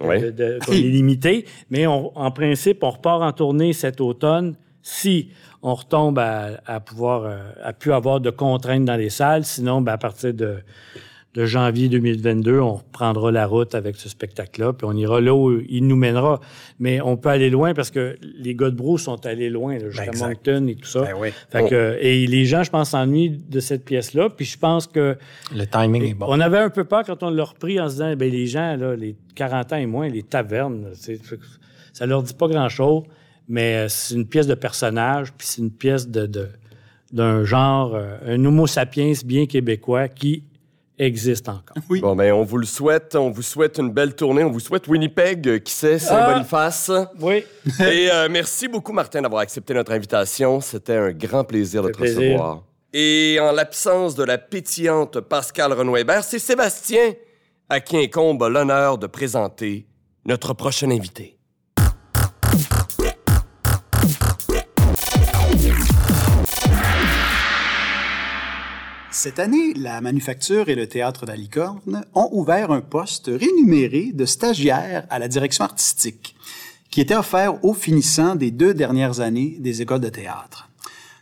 Ouais. 0.00 0.20
de, 0.20 0.30
de- 0.32 0.58
qu'on 0.66 0.72
est 0.72 0.78
limité. 0.80 1.46
Mais 1.70 1.86
on- 1.86 2.16
en 2.18 2.32
principe, 2.32 2.82
on 2.82 2.90
repart 2.90 3.22
en 3.22 3.30
tournée 3.32 3.72
cet 3.72 4.00
automne 4.00 4.56
si 4.82 5.28
on 5.62 5.74
retombe 5.74 6.18
à, 6.18 6.60
à 6.66 6.80
pouvoir, 6.80 7.22
euh, 7.24 7.38
à 7.62 7.72
plus 7.72 7.92
avoir 7.92 8.20
de 8.20 8.30
contraintes 8.30 8.84
dans 8.84 8.96
les 8.96 9.10
salles. 9.10 9.44
Sinon, 9.44 9.80
ben, 9.80 9.92
à 9.92 9.98
partir 9.98 10.34
de, 10.34 10.56
de 11.34 11.46
janvier 11.46 11.88
2022, 11.88 12.60
on 12.60 12.74
reprendra 12.74 13.32
la 13.32 13.46
route 13.48 13.74
avec 13.74 13.96
ce 13.96 14.08
spectacle-là, 14.08 14.72
puis 14.72 14.86
on 14.88 14.96
ira 14.96 15.20
là 15.20 15.34
où 15.34 15.58
il 15.68 15.84
nous 15.86 15.96
mènera. 15.96 16.40
Mais 16.78 17.00
on 17.00 17.16
peut 17.16 17.28
aller 17.30 17.50
loin 17.50 17.74
parce 17.74 17.90
que 17.90 18.16
les 18.22 18.54
gars 18.54 18.70
de 18.70 18.76
Brou 18.76 18.98
sont 18.98 19.26
allés 19.26 19.50
loin, 19.50 19.76
là, 19.78 19.90
jusqu'à 19.90 20.06
exact. 20.06 20.46
Moncton 20.46 20.66
et 20.68 20.76
tout 20.76 20.86
ça. 20.86 21.00
Ben 21.02 21.14
oui. 21.18 21.30
Fait 21.50 21.68
que, 21.68 21.98
et 22.00 22.26
les 22.28 22.44
gens, 22.44 22.62
je 22.62 22.70
pense, 22.70 22.90
s'ennuient 22.90 23.30
de 23.48 23.58
cette 23.58 23.84
pièce-là. 23.84 24.30
Puis 24.30 24.46
je 24.46 24.56
pense 24.58 24.86
que 24.86 25.16
Le 25.52 25.66
timing 25.66 26.04
est 26.04 26.14
bon. 26.14 26.26
on 26.28 26.38
avait 26.38 26.58
un 26.58 26.70
peu 26.70 26.84
peur 26.84 27.02
quand 27.04 27.20
on 27.24 27.30
l'a 27.30 27.42
repris 27.44 27.80
en 27.80 27.88
se 27.88 27.94
disant, 27.94 28.14
ben 28.14 28.30
les 28.30 28.46
gens, 28.46 28.76
là, 28.76 28.94
les 28.94 29.16
40 29.34 29.72
ans 29.72 29.76
et 29.76 29.86
moins, 29.86 30.08
les 30.08 30.22
tavernes, 30.22 30.90
c'est- 30.94 31.20
ça 31.92 32.06
leur 32.06 32.22
dit 32.22 32.34
pas 32.34 32.46
grand-chose, 32.46 33.02
mais 33.48 33.74
euh, 33.76 33.88
c'est 33.88 34.14
une 34.14 34.26
pièce 34.28 34.46
de 34.46 34.54
personnage, 34.54 35.32
puis 35.36 35.48
c'est 35.48 35.62
une 35.62 35.72
pièce 35.72 36.08
de, 36.08 36.26
de- 36.26 36.48
d'un 37.12 37.42
genre, 37.44 37.96
euh, 37.96 38.16
un 38.24 38.44
homo 38.44 38.68
sapiens 38.68 39.12
bien 39.24 39.46
québécois 39.46 40.06
qui 40.06 40.44
existe 40.98 41.48
encore. 41.48 41.76
Oui. 41.88 42.00
Bon, 42.00 42.14
ben, 42.14 42.32
on 42.32 42.44
vous 42.44 42.58
le 42.58 42.66
souhaite. 42.66 43.14
On 43.16 43.30
vous 43.30 43.42
souhaite 43.42 43.78
une 43.78 43.90
belle 43.90 44.14
tournée. 44.14 44.44
On 44.44 44.50
vous 44.50 44.60
souhaite 44.60 44.86
Winnipeg, 44.88 45.48
euh, 45.48 45.58
qui 45.58 45.72
sait, 45.72 45.98
Saint-Boniface. 45.98 46.90
Oui. 47.20 47.44
Et 47.80 48.10
euh, 48.10 48.28
merci 48.30 48.68
beaucoup, 48.68 48.92
Martin, 48.92 49.22
d'avoir 49.22 49.42
accepté 49.42 49.74
notre 49.74 49.92
invitation. 49.92 50.60
C'était 50.60 50.96
un 50.96 51.12
grand 51.12 51.44
plaisir 51.44 51.82
de 51.82 51.90
te 51.90 51.96
plaisir. 51.98 52.20
recevoir. 52.20 52.62
Et 52.92 53.38
en 53.40 53.50
l'absence 53.50 54.14
de 54.14 54.22
la 54.22 54.38
pétillante 54.38 55.20
Pascal 55.20 55.72
Renoir-Hébert, 55.72 56.22
c'est 56.22 56.38
Sébastien 56.38 57.14
à 57.68 57.80
qui 57.80 57.96
incombe 57.96 58.42
l'honneur 58.42 58.98
de 58.98 59.06
présenter 59.06 59.86
notre 60.26 60.54
prochain 60.54 60.90
invité. 60.90 61.33
Cette 69.24 69.38
année, 69.38 69.72
la 69.72 70.02
Manufacture 70.02 70.68
et 70.68 70.74
le 70.74 70.86
Théâtre 70.86 71.24
de 71.24 71.30
la 71.30 71.36
Licorne 71.38 72.04
ont 72.14 72.28
ouvert 72.32 72.70
un 72.72 72.82
poste 72.82 73.30
rémunéré 73.34 74.10
de 74.12 74.26
stagiaire 74.26 75.06
à 75.08 75.18
la 75.18 75.28
direction 75.28 75.64
artistique, 75.64 76.36
qui 76.90 77.00
était 77.00 77.16
offert 77.16 77.64
aux 77.64 77.72
finissants 77.72 78.34
des 78.34 78.50
deux 78.50 78.74
dernières 78.74 79.20
années 79.20 79.56
des 79.60 79.80
écoles 79.80 80.02
de 80.02 80.10
théâtre. 80.10 80.68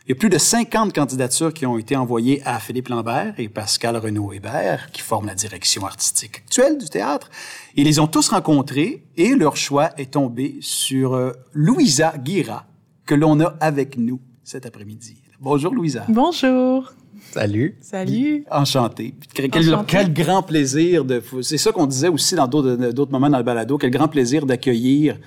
Il 0.05 0.09
y 0.09 0.11
a 0.11 0.15
plus 0.15 0.27
de 0.27 0.37
50 0.37 0.91
candidatures 0.91 1.53
qui 1.53 1.65
ont 1.65 1.77
été 1.77 1.95
envoyées 1.95 2.41
à 2.43 2.59
Philippe 2.59 2.89
Lambert 2.89 3.35
et 3.37 3.47
Pascal 3.47 3.95
Renaud-Hébert, 3.95 4.91
qui 4.91 5.01
forment 5.01 5.27
la 5.27 5.35
direction 5.35 5.85
artistique 5.85 6.39
actuelle 6.39 6.77
du 6.77 6.89
théâtre. 6.89 7.29
Ils 7.77 7.85
les 7.85 7.99
ont 7.99 8.07
tous 8.07 8.27
rencontrés 8.27 9.05
et 9.15 9.33
leur 9.33 9.55
choix 9.55 9.91
est 9.97 10.11
tombé 10.11 10.57
sur 10.59 11.13
euh, 11.13 11.31
Louisa 11.53 12.15
Guira, 12.17 12.65
que 13.05 13.15
l'on 13.15 13.39
a 13.39 13.55
avec 13.61 13.97
nous 13.97 14.19
cet 14.43 14.65
après-midi. 14.65 15.23
Bonjour 15.39 15.73
Louisa. 15.73 16.03
Bonjour. 16.09 16.91
Salut. 17.31 17.77
Salut. 17.81 18.45
Enchanté. 18.51 19.13
Quel, 19.33 19.49
quel- 19.49 19.69
Enchanté. 19.73 19.85
quel 19.91 20.13
grand 20.13 20.43
plaisir 20.43 21.03
de. 21.05 21.21
C'est 21.41 21.57
ça 21.57 21.71
qu'on 21.71 21.87
disait 21.87 22.09
aussi 22.09 22.35
dans 22.35 22.47
d'autres 22.47 22.91
d'autres 22.91 23.11
moments 23.11 23.29
dans 23.29 23.37
le 23.39 23.43
balado. 23.43 23.77
Quel 23.77 23.91
grand 23.91 24.07
plaisir 24.07 24.45
d'accueillir 24.45 25.17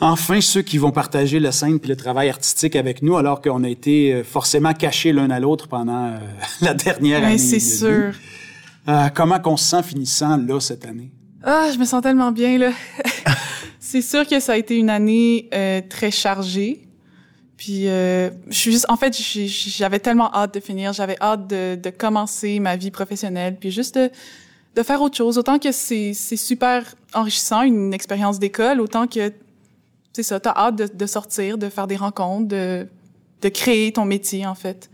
enfin 0.00 0.40
ceux 0.40 0.62
qui 0.62 0.76
vont 0.76 0.90
partager 0.90 1.38
la 1.38 1.52
scène 1.52 1.78
puis 1.78 1.88
le 1.88 1.96
travail 1.96 2.28
artistique 2.28 2.74
avec 2.74 3.00
nous, 3.00 3.16
alors 3.16 3.40
qu'on 3.40 3.62
a 3.62 3.68
été 3.68 4.12
euh, 4.12 4.24
forcément 4.24 4.72
cachés 4.74 5.12
l'un 5.12 5.30
à 5.30 5.38
l'autre 5.38 5.68
pendant 5.68 6.06
euh, 6.08 6.18
la 6.60 6.74
dernière 6.74 7.22
année. 7.22 7.34
Oui, 7.34 7.38
c'est 7.38 7.60
sûr. 7.60 8.12
Euh, 8.88 9.08
comment 9.14 9.38
qu'on 9.38 9.56
se 9.56 9.64
sent 9.70 9.82
finissant 9.84 10.36
là 10.36 10.58
cette 10.60 10.84
année? 10.84 11.10
Ah, 11.44 11.68
je 11.72 11.78
me 11.78 11.84
sens 11.84 12.02
tellement 12.02 12.32
bien, 12.32 12.58
là. 12.58 12.72
c'est 13.78 14.02
sûr 14.02 14.26
que 14.26 14.40
ça 14.40 14.54
a 14.54 14.56
été 14.56 14.76
une 14.76 14.90
année 14.90 15.48
euh, 15.54 15.80
très 15.88 16.10
chargée. 16.10 16.83
Puis, 17.64 17.88
euh, 17.88 18.28
je 18.50 18.58
suis 18.58 18.72
juste, 18.72 18.84
en 18.90 18.96
fait, 18.98 19.16
j'avais 19.16 19.98
tellement 19.98 20.30
hâte 20.34 20.52
de 20.52 20.60
finir. 20.60 20.92
J'avais 20.92 21.16
hâte 21.18 21.46
de, 21.46 21.76
de 21.76 21.88
commencer 21.88 22.60
ma 22.60 22.76
vie 22.76 22.90
professionnelle. 22.90 23.56
Puis 23.58 23.70
juste 23.70 23.94
de, 23.96 24.10
de 24.74 24.82
faire 24.82 25.00
autre 25.00 25.16
chose. 25.16 25.38
Autant 25.38 25.58
que 25.58 25.72
c'est 25.72 26.12
c'est 26.12 26.36
super 26.36 26.94
enrichissant, 27.14 27.62
une 27.62 27.94
expérience 27.94 28.38
d'école, 28.38 28.82
autant 28.82 29.06
que, 29.06 29.32
c'est 30.12 30.22
ça, 30.22 30.40
t'as 30.40 30.52
hâte 30.54 30.76
de, 30.76 30.88
de 30.92 31.06
sortir, 31.06 31.56
de 31.56 31.70
faire 31.70 31.86
des 31.86 31.96
rencontres, 31.96 32.48
de, 32.48 32.86
de 33.40 33.48
créer 33.48 33.92
ton 33.92 34.04
métier, 34.04 34.44
en 34.46 34.54
fait. 34.54 34.90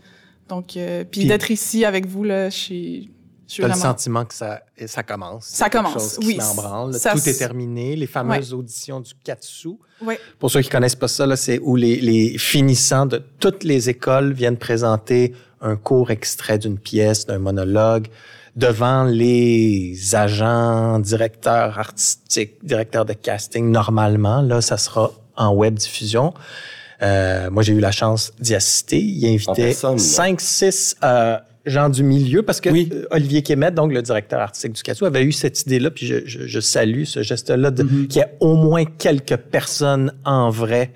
Donc, 0.47 0.77
euh, 0.77 1.03
puis 1.03 1.21
Puis- 1.21 1.27
d'être 1.27 1.51
ici 1.51 1.83
avec 1.83 2.05
vous, 2.05 2.23
là, 2.23 2.49
je 2.49 2.55
suis 2.57 3.11
Tu 3.53 3.63
as 3.65 3.67
le 3.67 3.73
sentiment 3.73 4.23
que 4.23 4.33
ça, 4.33 4.61
ça 4.85 5.03
commence. 5.03 5.45
Ça 5.45 5.69
commence, 5.69 5.93
chose 5.93 6.17
qui 6.19 6.27
oui. 6.27 6.39
branle. 6.55 6.93
Ça 6.93 7.11
Tout 7.11 7.27
est 7.27 7.37
terminé. 7.37 7.97
Les 7.97 8.07
fameuses 8.07 8.53
auditions 8.53 9.01
du 9.01 9.11
4 9.23 9.43
sous. 9.43 9.77
Ouais. 10.01 10.17
Pour 10.39 10.49
ceux 10.49 10.61
qui 10.61 10.69
connaissent 10.69 10.95
pas 10.95 11.09
ça, 11.09 11.25
là, 11.25 11.35
c'est 11.35 11.59
où 11.59 11.75
les, 11.75 11.99
les 11.99 12.37
finissants 12.37 13.05
de 13.05 13.21
toutes 13.39 13.65
les 13.65 13.89
écoles 13.89 14.31
viennent 14.31 14.57
présenter 14.57 15.33
un 15.59 15.75
court 15.75 16.11
extrait 16.11 16.57
d'une 16.57 16.77
pièce, 16.77 17.25
d'un 17.25 17.39
monologue 17.39 18.07
devant 18.55 19.03
les 19.03 20.15
agents, 20.15 20.99
directeurs 20.99 21.77
artistiques, 21.77 22.63
directeurs 22.63 23.05
de 23.05 23.13
casting. 23.13 23.69
Normalement, 23.69 24.41
là, 24.41 24.61
ça 24.61 24.77
sera 24.77 25.11
en 25.35 25.53
web 25.53 25.75
diffusion. 25.75 26.33
Euh, 27.01 27.49
moi, 27.49 27.63
j'ai 27.63 27.73
eu 27.73 27.79
la 27.79 27.91
chance 27.91 28.31
d'y 28.39 28.55
assister. 28.55 28.99
Il 28.99 29.25
invitait 29.25 29.67
personne, 29.67 29.97
là. 29.97 30.03
cinq, 30.03 30.39
six 30.39 30.95
euh, 31.03 31.37
gens 31.65 31.89
du 31.89 32.03
milieu 32.03 32.41
parce 32.43 32.59
que 32.59 32.69
Oui. 32.69 32.89
euh, 32.91 33.05
Olivier 33.11 33.43
Kémet, 33.43 33.71
donc 33.71 33.91
le 33.93 34.01
directeur 34.01 34.39
artistique 34.39 34.73
du 34.73 34.81
Cassou, 34.81 35.05
avait 35.05 35.23
eu 35.23 35.31
cette 35.31 35.61
idée-là, 35.61 35.91
puis 35.91 36.07
je, 36.07 36.15
je, 36.25 36.47
je 36.47 36.59
salue 36.59 37.03
ce 37.03 37.21
geste-là, 37.21 37.69
de- 37.71 37.83
qu'il 37.83 38.15
y 38.17 38.19
ait 38.19 38.35
au 38.39 38.55
moins 38.55 38.83
quelques 38.85 39.37
personnes 39.37 40.11
en 40.25 40.49
vrai 40.49 40.91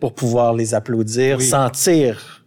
pour 0.00 0.14
pouvoir 0.14 0.52
les 0.54 0.74
applaudir, 0.74 1.38
Oui. 1.38 1.44
sentir 1.44 2.42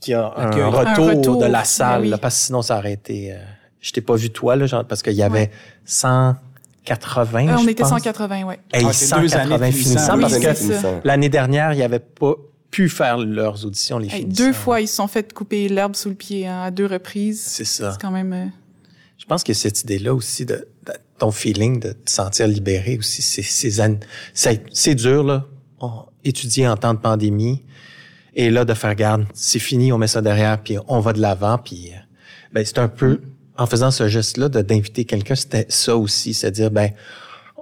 qu'il 0.00 0.12
y 0.12 0.14
a 0.14 0.32
un 0.36 0.50
retour, 0.68 1.08
Un 1.08 1.10
retour, 1.16 1.38
de 1.38 1.46
la 1.46 1.60
ben 1.60 1.64
salle, 1.64 2.02
oui. 2.02 2.08
là, 2.10 2.18
parce 2.18 2.36
que 2.36 2.40
sinon 2.42 2.60
ça 2.62 2.78
aurait 2.78 2.92
été... 2.92 3.32
euh, 3.32 3.36
je 3.80 3.92
t'ai 3.92 4.00
pas 4.02 4.14
vu 4.16 4.30
toi, 4.30 4.54
là, 4.56 4.66
genre, 4.66 4.84
parce 4.84 5.00
qu'il 5.02 5.14
y 5.14 5.22
avait 5.22 5.50
180, 5.84 7.48
Euh, 7.48 7.54
on 7.54 7.58
je 7.64 7.70
était 7.70 7.82
pense. 7.82 7.90
180, 7.90 8.44
ouais. 8.44 8.58
Hey, 8.72 8.84
Ah, 8.86 8.92
c'est 8.92 9.06
deux 9.20 9.34
années 9.34 9.56
180 9.58 9.66
de 9.68 9.72
finissants, 9.74 10.18
parce 10.20 10.34
Oui, 10.34 10.40
que 10.42 11.06
l'année 11.08 11.28
dernière, 11.28 11.72
il 11.72 11.76
n'y 11.76 11.82
avait 11.82 11.98
pas 11.98 12.34
pu 12.76 12.88
faire 12.90 13.16
leurs 13.16 13.64
auditions, 13.64 13.98
les 13.98 14.08
Hey, 14.08 14.20
finissants. 14.20 14.44
deux 14.44 14.52
fois, 14.52 14.80
ils 14.82 14.86
se 14.88 14.96
sont 14.96 15.08
fait 15.08 15.32
couper 15.32 15.68
l'herbe 15.68 15.96
sous 15.96 16.10
le 16.10 16.14
pied 16.14 16.46
hein, 16.46 16.60
à 16.62 16.70
deux 16.70 16.84
reprises. 16.86 17.40
C'est 17.42 17.64
ça. 17.64 17.92
C'est 17.92 18.00
quand 18.02 18.10
même. 18.10 18.32
euh, 18.34 18.44
Je 19.16 19.24
pense 19.24 19.42
que 19.42 19.54
cette 19.54 19.82
idée-là 19.82 20.14
aussi, 20.14 20.44
de, 20.44 20.68
de- 20.86 20.92
ton 21.18 21.30
feeling 21.30 21.80
de 21.80 21.92
te 21.92 22.10
sentir 22.10 22.46
libéré 22.46 22.98
aussi, 22.98 23.22
c'est 23.22 24.94
dur, 24.94 25.24
là. 25.24 25.46
On, 25.80 26.04
étudier 26.24 26.66
en 26.68 26.76
temps 26.76 26.92
de 26.92 26.98
pandémie, 26.98 27.62
et 28.34 28.50
là, 28.50 28.64
de 28.66 28.74
faire 28.74 28.94
garde, 28.94 29.24
c'est 29.32 29.58
fini, 29.58 29.92
on 29.92 29.98
met 29.98 30.08
ça 30.08 30.20
derrière, 30.20 30.62
puis 30.62 30.76
on 30.88 31.00
va 31.00 31.12
de 31.14 31.20
l'avant, 31.20 31.56
puis 31.56 31.90
euh, 31.92 31.96
ben, 32.52 32.64
c'est 32.64 32.78
un 32.78 32.88
peu, 32.88 33.20
en 33.56 33.64
faisant 33.66 33.90
ce 33.90 34.06
geste-là, 34.08 34.48
de- 34.50 34.60
d'inviter 34.62 35.04
quelqu'un, 35.06 35.34
c'était 35.34 35.64
ça 35.70 35.96
aussi, 35.96 36.34
c'est-à-dire, 36.34 36.70
ben, 36.70 36.90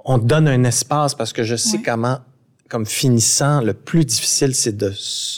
on 0.03 0.17
donne 0.17 0.47
un 0.49 0.63
espace 0.65 1.15
parce 1.15 1.31
que 1.31 1.43
je 1.43 1.55
sais 1.55 1.77
Ouais. 1.77 1.83
comment, 1.85 2.19
comme 2.69 2.85
finissant, 2.85 3.61
le 3.61 3.73
plus 3.73 4.05
difficile, 4.05 4.55
c'est 4.55 4.75
de, 4.75 4.91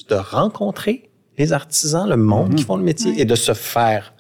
de 0.10 0.16
rencontrer 0.16 1.10
les 1.38 1.54
artisans, 1.54 2.08
le 2.08 2.18
monde 2.18 2.56
qui 2.56 2.64
font 2.64 2.78
le 2.78 2.84
métier, 2.84 3.20
et 3.20 3.26
de 3.26 3.36
se 3.36 3.54
faire 3.54 4.14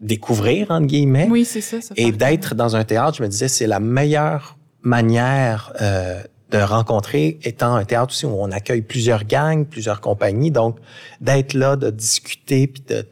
découvrir, 0.00 0.70
entre 0.70 0.86
guillemets. 0.86 1.28
Oui, 1.30 1.44
c'est 1.44 1.60
ça. 1.60 1.80
ça 1.80 1.94
Et 1.96 2.12
d'être 2.12 2.54
dans 2.54 2.76
un 2.76 2.84
théâtre, 2.84 3.18
je 3.18 3.22
me 3.22 3.28
disais, 3.28 3.48
c'est 3.48 3.66
la 3.66 3.80
meilleure 3.80 4.56
manière 4.82 5.72
euh, 5.80 6.22
de 6.50 6.58
rencontrer, 6.58 7.38
étant 7.44 7.74
un 7.74 7.84
théâtre 7.84 8.12
aussi 8.12 8.26
où 8.26 8.36
on 8.38 8.50
accueille 8.50 8.82
plusieurs 8.82 9.24
gangs, 9.24 9.64
plusieurs 9.66 10.00
compagnies, 10.00 10.50
donc 10.50 10.78
d'être 11.20 11.54
là, 11.54 11.76
de 11.76 11.90
discuter, 11.90 12.66
puis 12.66 12.82
de 12.86 13.06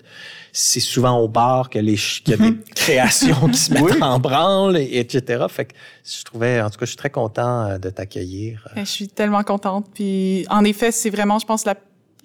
c'est 0.52 0.80
souvent 0.80 1.18
au 1.18 1.28
bar 1.28 1.70
que 1.70 1.78
les 1.78 1.96
qu'il 1.96 2.30
y 2.30 2.34
a 2.34 2.50
des 2.50 2.56
créations 2.74 3.48
qui 3.48 3.58
se 3.58 3.72
mettent 3.72 4.02
en 4.02 4.18
branle, 4.18 4.76
et, 4.76 4.98
etc. 4.98 5.44
Fait 5.48 5.66
que 5.66 5.74
je 6.04 6.24
trouvais, 6.24 6.60
en 6.60 6.70
tout 6.70 6.78
cas, 6.78 6.86
je 6.86 6.90
suis 6.90 6.96
très 6.96 7.10
content 7.10 7.66
euh, 7.66 7.78
de 7.78 7.90
t'accueillir. 7.90 8.68
Je 8.76 8.84
suis 8.84 9.08
tellement 9.08 9.42
contente. 9.42 9.86
Puis 9.94 10.46
en 10.50 10.64
effet, 10.64 10.92
c'est 10.92 11.10
vraiment, 11.10 11.38
je 11.38 11.46
pense, 11.46 11.64
la, 11.64 11.74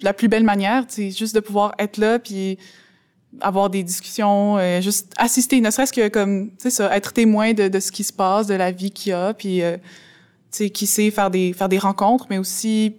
la 0.02 0.12
plus 0.12 0.28
belle 0.28 0.44
manière, 0.44 0.84
c'est 0.88 1.10
juste 1.10 1.34
de 1.34 1.40
pouvoir 1.40 1.74
être 1.78 1.98
là, 1.98 2.18
puis 2.18 2.58
avoir 3.40 3.70
des 3.70 3.82
discussions, 3.82 4.56
euh, 4.58 4.80
juste 4.80 5.12
assister, 5.16 5.60
ne 5.60 5.70
serait-ce 5.70 5.92
que 5.92 6.08
comme, 6.08 6.50
tu 6.50 6.54
sais 6.58 6.70
ça, 6.70 6.96
être 6.96 7.12
témoin 7.12 7.52
de, 7.52 7.68
de 7.68 7.80
ce 7.80 7.92
qui 7.92 8.04
se 8.04 8.12
passe, 8.12 8.46
de 8.46 8.54
la 8.54 8.72
vie 8.72 8.90
qu'il 8.90 9.10
y 9.10 9.12
a, 9.12 9.34
puis 9.34 9.62
euh, 9.62 9.76
tu 10.50 10.64
sais, 10.64 10.70
qui 10.70 10.86
sait 10.86 11.10
faire 11.10 11.30
des 11.30 11.52
faire 11.52 11.68
des 11.68 11.78
rencontres, 11.78 12.26
mais 12.30 12.38
aussi 12.38 12.96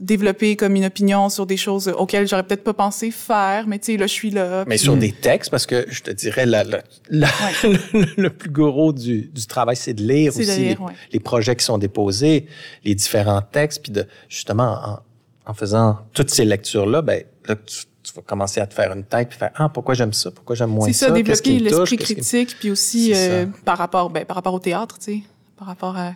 développer 0.00 0.56
comme 0.56 0.74
une 0.76 0.84
opinion 0.84 1.28
sur 1.28 1.46
des 1.46 1.56
choses 1.56 1.88
auxquelles 1.88 2.26
j'aurais 2.26 2.42
peut-être 2.42 2.64
pas 2.64 2.74
pensé 2.74 3.10
faire, 3.10 3.66
mais 3.68 3.78
tu 3.78 3.92
sais, 3.92 3.96
là, 3.96 4.06
je 4.06 4.12
suis 4.12 4.30
là. 4.30 4.64
Mais 4.66 4.76
sur 4.76 4.96
des 4.96 5.12
textes, 5.12 5.50
parce 5.50 5.66
que 5.66 5.86
je 5.88 6.02
te 6.02 6.10
dirais, 6.10 6.46
la, 6.46 6.64
la, 6.64 6.82
la- 7.10 7.28
le 8.16 8.28
plus 8.28 8.50
gros 8.50 8.92
du, 8.92 9.30
du 9.32 9.46
travail, 9.46 9.76
c'est 9.76 9.94
de 9.94 10.02
lire 10.02 10.32
C'est 10.32 10.44
de 10.44 10.50
aussi 10.50 10.60
lire, 10.60 10.78
les, 10.80 10.84
ouais. 10.86 10.92
les 11.12 11.20
projets 11.20 11.54
qui 11.54 11.64
sont 11.64 11.78
déposés, 11.78 12.46
les 12.84 12.94
différents 12.94 13.40
textes, 13.42 13.82
puis 13.82 13.92
de 13.92 14.04
justement, 14.28 14.78
en, 15.46 15.50
en 15.50 15.54
faisant 15.54 15.98
toutes 16.12 16.30
ces 16.30 16.44
lectures-là, 16.44 17.00
ben 17.02 17.22
là, 17.46 17.54
tu, 17.56 17.84
tu 18.02 18.12
vas 18.14 18.22
commencer 18.22 18.60
à 18.60 18.66
te 18.66 18.74
faire 18.74 18.92
une 18.92 19.04
tête, 19.04 19.28
puis 19.28 19.38
faire, 19.38 19.52
ah, 19.54 19.68
pourquoi 19.68 19.94
j'aime 19.94 20.12
ça, 20.12 20.30
pourquoi 20.32 20.56
j'aime 20.56 20.70
moins 20.70 20.86
C'est 20.88 20.92
ça, 20.92 21.08
ça, 21.14 21.22
qu'est-ce 21.22 21.40
qui 21.40 21.52
développer 21.58 21.76
l'esprit 21.78 21.96
qui- 21.98 22.14
critique, 22.14 22.56
puis 22.58 22.70
aussi 22.70 23.12
C'est 23.14 23.30
euh, 23.30 23.44
ça. 23.46 23.50
par 23.64 23.78
rapport, 23.78 24.10
ben, 24.10 24.24
par 24.24 24.34
rapport 24.34 24.54
au 24.54 24.58
théâtre, 24.58 24.98
tu 24.98 25.04
sais, 25.04 25.20
par 25.56 25.68
rapport 25.68 25.96
à 25.96 26.14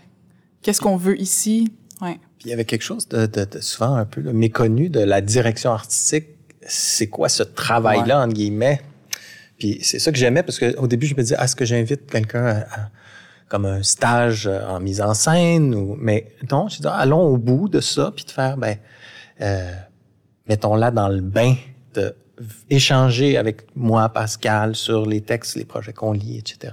qu'est-ce 0.63 0.81
qu'on 0.81 0.97
veut 0.97 1.19
ici. 1.21 1.71
Ouais. 2.01 2.19
Puis 2.39 2.47
il 2.47 2.51
y 2.51 2.53
avait 2.53 2.65
quelque 2.65 2.83
chose 2.83 3.09
de, 3.09 3.27
de- 3.27 3.45
de 3.45 3.61
souvent 3.61 3.95
un 3.97 4.05
peu 4.05 4.21
là, 4.21 4.33
méconnu 4.33 4.89
de 4.89 5.01
la 5.01 5.21
direction 5.21 5.73
artistique. 5.73 6.27
C'est 6.63 7.07
quoi 7.09 7.29
ce 7.29 7.43
travail-là, 7.43 8.21
entre 8.25 8.35
guillemets? 8.35 8.81
Puis 9.59 9.79
c'est 9.83 9.99
ça 9.99 10.13
que 10.13 10.19
j'aimais 10.19 10.43
parce 10.43 10.59
qu'au 10.59 10.87
début, 10.87 11.07
je 11.07 11.15
me 11.17 11.23
disais, 11.23 11.35
ah, 11.39 11.45
est-ce 11.45 11.57
que 11.57 11.65
j'invite 11.65 12.09
quelqu'un 12.11 12.47
à, 12.47 12.59
à- 12.61 12.91
comme 13.49 13.65
un 13.65 13.83
stage 13.83 14.47
euh, 14.47 14.67
en 14.69 14.79
mise 14.79 15.01
en 15.01 15.15
scène? 15.15 15.75
Ou... 15.75 15.97
Mais 15.99 16.29
non, 16.53 16.69
je 16.69 16.81
dis, 16.81 16.87
allons 16.87 17.23
au 17.23 17.39
bout 17.39 17.69
de 17.69 17.81
ça, 17.81 18.13
puis 18.15 18.25
de 18.27 18.31
faire, 18.31 18.57
ben, 18.59 18.77
euh, 19.41 19.73
mettons-la 20.49 20.91
dans 20.91 21.09
le 21.09 21.21
bain, 21.23 21.55
de 21.95 22.15
échanger 22.71 23.37
avec 23.37 23.63
moi, 23.75 24.09
Pascal, 24.11 24.77
sur 24.77 25.07
les 25.07 25.23
textes, 25.23 25.57
les 25.57 25.65
projets 25.65 25.93
qu'on 25.93 26.13
lit, 26.13 26.39
etc. 26.39 26.73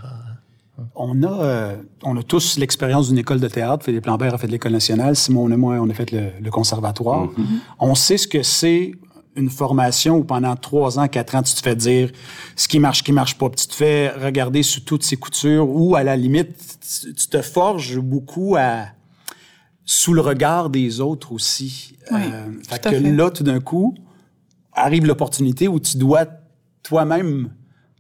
On 0.96 1.24
a, 1.24 1.28
euh, 1.28 1.76
on 2.04 2.18
a 2.18 2.24
tous 2.24 2.58
l'expérience 2.58 3.08
d'une 3.10 3.18
école 3.18 3.40
de 3.40 3.48
théâtre. 3.48 3.86
Philippe 3.86 4.06
Lambert 4.06 4.34
a 4.34 4.38
fait 4.38 4.48
de 4.48 4.52
l'école 4.52 4.74
nationale. 4.74 5.16
Simon 5.16 5.50
et 5.50 5.56
moi, 5.56 5.78
on 5.80 5.90
a 5.90 5.94
fait 5.94 6.12
le, 6.12 6.32
le 6.42 6.52
conservatoire. 6.52 7.30
On 7.80 7.96
sait 7.96 8.18
ce 8.18 8.28
que 8.28 8.44
c'est 8.44 8.92
une 9.38 9.50
formation 9.50 10.18
où 10.18 10.24
pendant 10.24 10.56
trois 10.56 10.98
ans, 11.00 11.08
quatre 11.08 11.36
ans, 11.36 11.44
tu 11.44 11.54
te 11.54 11.62
fais 11.62 11.76
dire 11.76 12.10
ce 12.56 12.68
qui 12.68 12.80
marche, 12.80 13.00
ce 13.00 13.04
qui 13.04 13.12
marche 13.12 13.38
pas. 13.38 13.50
Puis 13.50 13.62
tu 13.62 13.68
te 13.68 13.76
fais 13.76 14.10
regarder 14.10 14.64
sous 14.64 14.82
toutes 14.82 15.04
ses 15.04 15.18
coutures 15.18 15.70
ou 15.70 15.96
à 15.96 16.04
la 16.04 16.16
limite, 16.16 16.78
tu 17.02 17.14
tu 17.14 17.28
te 17.28 17.42
forges 17.42 18.00
beaucoup 18.00 18.56
à 18.58 18.86
sous 19.86 20.14
le 20.14 20.22
regard 20.22 20.70
des 20.70 21.00
autres 21.00 21.32
aussi. 21.32 21.96
Oui, 22.12 22.20
fait 22.68 22.80
tout 22.80 22.88
à 22.88 22.92
que 22.92 23.00
fait. 23.00 23.12
là, 23.12 23.30
tout 23.30 23.44
d'un 23.44 23.60
coup, 23.60 23.94
arrive 24.74 25.06
l'opportunité 25.06 25.68
où 25.68 25.80
tu 25.80 25.98
dois 25.98 26.26
toi-même 26.84 27.52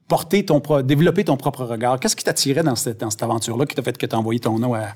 porter 0.07 0.45
ton 0.45 0.59
pro- 0.59 0.81
développer 0.81 1.23
ton 1.23 1.37
propre 1.37 1.63
regard. 1.63 1.99
Qu'est-ce 1.99 2.15
qui 2.15 2.23
t'attirait 2.23 2.63
dans 2.63 2.75
cette, 2.75 2.99
dans 2.99 3.09
cette 3.09 3.23
aventure-là 3.23 3.65
qui 3.65 3.75
t'a 3.75 3.81
fait 3.81 3.97
que 3.97 4.05
tu 4.05 4.15
as 4.15 4.19
envoyé 4.19 4.39
ton 4.39 4.59
nom 4.59 4.73
à, 4.75 4.95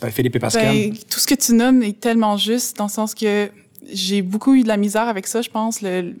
à 0.00 0.10
Philippe 0.10 0.36
et 0.36 0.38
Pascal? 0.38 0.74
Ben, 0.74 0.92
tout 1.08 1.18
ce 1.18 1.26
que 1.26 1.34
tu 1.34 1.54
nommes 1.54 1.82
est 1.82 1.98
tellement 1.98 2.36
juste 2.36 2.76
dans 2.76 2.84
le 2.84 2.90
sens 2.90 3.14
que 3.14 3.50
j'ai 3.90 4.22
beaucoup 4.22 4.54
eu 4.54 4.62
de 4.62 4.68
la 4.68 4.76
misère 4.76 5.08
avec 5.08 5.26
ça, 5.26 5.40
je 5.40 5.48
pense. 5.48 5.80
Le, 5.80 6.14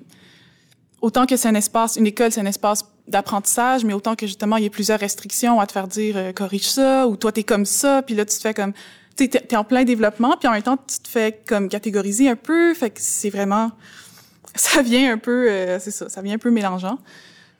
autant 1.00 1.26
que 1.26 1.36
c'est 1.36 1.48
un 1.48 1.54
espace, 1.54 1.96
une 1.96 2.06
école, 2.06 2.32
c'est 2.32 2.40
un 2.40 2.46
espace 2.46 2.84
d'apprentissage, 3.06 3.84
mais 3.84 3.92
autant 3.92 4.14
que 4.14 4.26
justement, 4.26 4.56
il 4.56 4.64
y 4.64 4.66
a 4.66 4.70
plusieurs 4.70 5.00
restrictions 5.00 5.60
à 5.60 5.66
te 5.66 5.72
faire 5.72 5.88
dire 5.88 6.16
euh, 6.16 6.32
corrige 6.32 6.68
ça, 6.68 7.06
ou 7.08 7.16
toi, 7.16 7.32
t'es 7.32 7.42
comme 7.42 7.66
ça, 7.66 8.02
puis 8.02 8.14
là, 8.14 8.24
tu 8.24 8.36
te 8.36 8.40
fais 8.40 8.54
comme... 8.54 8.72
Tu 9.16 9.28
t'es 9.28 9.56
en 9.56 9.64
plein 9.64 9.84
développement, 9.84 10.36
puis 10.38 10.48
en 10.48 10.52
même 10.52 10.62
temps, 10.62 10.78
tu 10.78 10.98
te 11.00 11.08
fais 11.08 11.40
comme 11.46 11.68
catégoriser 11.68 12.28
un 12.28 12.36
peu, 12.36 12.72
fait 12.72 12.90
que 12.90 13.00
c'est 13.00 13.30
vraiment... 13.30 13.72
Ça 14.54 14.82
vient 14.82 15.12
un 15.12 15.18
peu... 15.18 15.50
euh, 15.50 15.78
c'est 15.78 15.90
ça, 15.90 16.08
ça 16.08 16.22
vient 16.22 16.34
un 16.34 16.38
peu 16.38 16.50
mélangeant. 16.50 16.98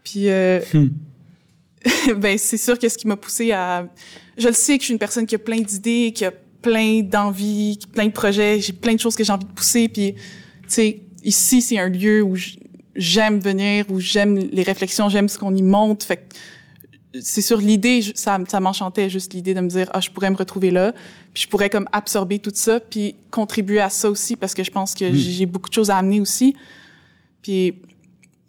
Puis... 0.04 0.28
euh, 0.28 0.60
ben 2.16 2.36
c'est 2.36 2.56
sûr 2.56 2.78
que 2.78 2.88
ce 2.88 2.98
qui 2.98 3.06
m'a 3.06 3.16
poussé 3.16 3.52
à 3.52 3.88
je 4.36 4.48
le 4.48 4.54
sais 4.54 4.76
que 4.76 4.82
je 4.82 4.86
suis 4.86 4.92
une 4.92 4.98
personne 4.98 5.26
qui 5.26 5.34
a 5.34 5.38
plein 5.38 5.60
d'idées 5.60 6.12
qui 6.14 6.24
a 6.24 6.32
plein 6.62 7.00
d'envies 7.00 7.78
plein 7.92 8.06
de 8.06 8.12
projets 8.12 8.60
j'ai 8.60 8.72
plein 8.72 8.94
de 8.94 9.00
choses 9.00 9.16
que 9.16 9.24
j'ai 9.24 9.32
envie 9.32 9.46
de 9.46 9.52
pousser. 9.52 9.88
Puis 9.88 10.14
tu 10.14 10.20
sais 10.68 11.00
ici 11.24 11.62
c'est 11.62 11.78
un 11.78 11.88
lieu 11.88 12.22
où 12.22 12.36
j'aime 12.94 13.40
venir 13.40 13.86
où 13.88 13.98
j'aime 13.98 14.36
les 14.36 14.62
réflexions 14.62 15.08
j'aime 15.08 15.28
ce 15.28 15.38
qu'on 15.38 15.54
y 15.54 15.62
monte 15.62 16.02
fait 16.02 16.34
c'est 17.20 17.42
sûr 17.42 17.58
l'idée 17.58 18.02
ça 18.14 18.38
ça 18.46 18.60
m'enchantait 18.60 19.08
juste 19.08 19.32
l'idée 19.32 19.54
de 19.54 19.60
me 19.60 19.68
dire 19.68 19.88
ah 19.94 20.00
je 20.00 20.10
pourrais 20.10 20.30
me 20.30 20.36
retrouver 20.36 20.70
là. 20.70 20.92
Puis 21.32 21.44
je 21.44 21.48
pourrais 21.48 21.70
comme 21.70 21.88
absorber 21.92 22.40
tout 22.40 22.52
ça 22.52 22.78
puis 22.78 23.16
contribuer 23.30 23.80
à 23.80 23.88
ça 23.88 24.10
aussi 24.10 24.36
parce 24.36 24.52
que 24.52 24.64
je 24.64 24.70
pense 24.70 24.94
que 24.94 25.12
j'ai 25.12 25.32
j'ai 25.32 25.46
beaucoup 25.46 25.70
de 25.70 25.74
choses 25.74 25.90
à 25.90 25.96
amener 25.96 26.20
aussi. 26.20 26.54
Puis 27.42 27.74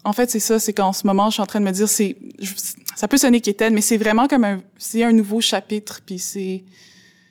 en 0.03 0.13
fait, 0.13 0.29
c'est 0.29 0.39
ça, 0.39 0.59
c'est 0.59 0.73
qu'en 0.73 0.93
ce 0.93 1.05
moment, 1.05 1.29
je 1.29 1.33
suis 1.33 1.41
en 1.41 1.45
train 1.45 1.59
de 1.59 1.65
me 1.65 1.71
dire, 1.71 1.87
c'est, 1.87 2.15
ça 2.95 3.07
peut 3.07 3.17
sonner 3.17 3.41
quétaine, 3.41 3.73
mais 3.73 3.81
c'est 3.81 3.97
vraiment 3.97 4.27
comme 4.27 4.43
un, 4.43 4.61
c'est 4.77 5.03
un 5.03 5.11
nouveau 5.11 5.41
chapitre, 5.41 6.01
puis 6.05 6.19
c'est, 6.19 6.63
tu 6.65 6.71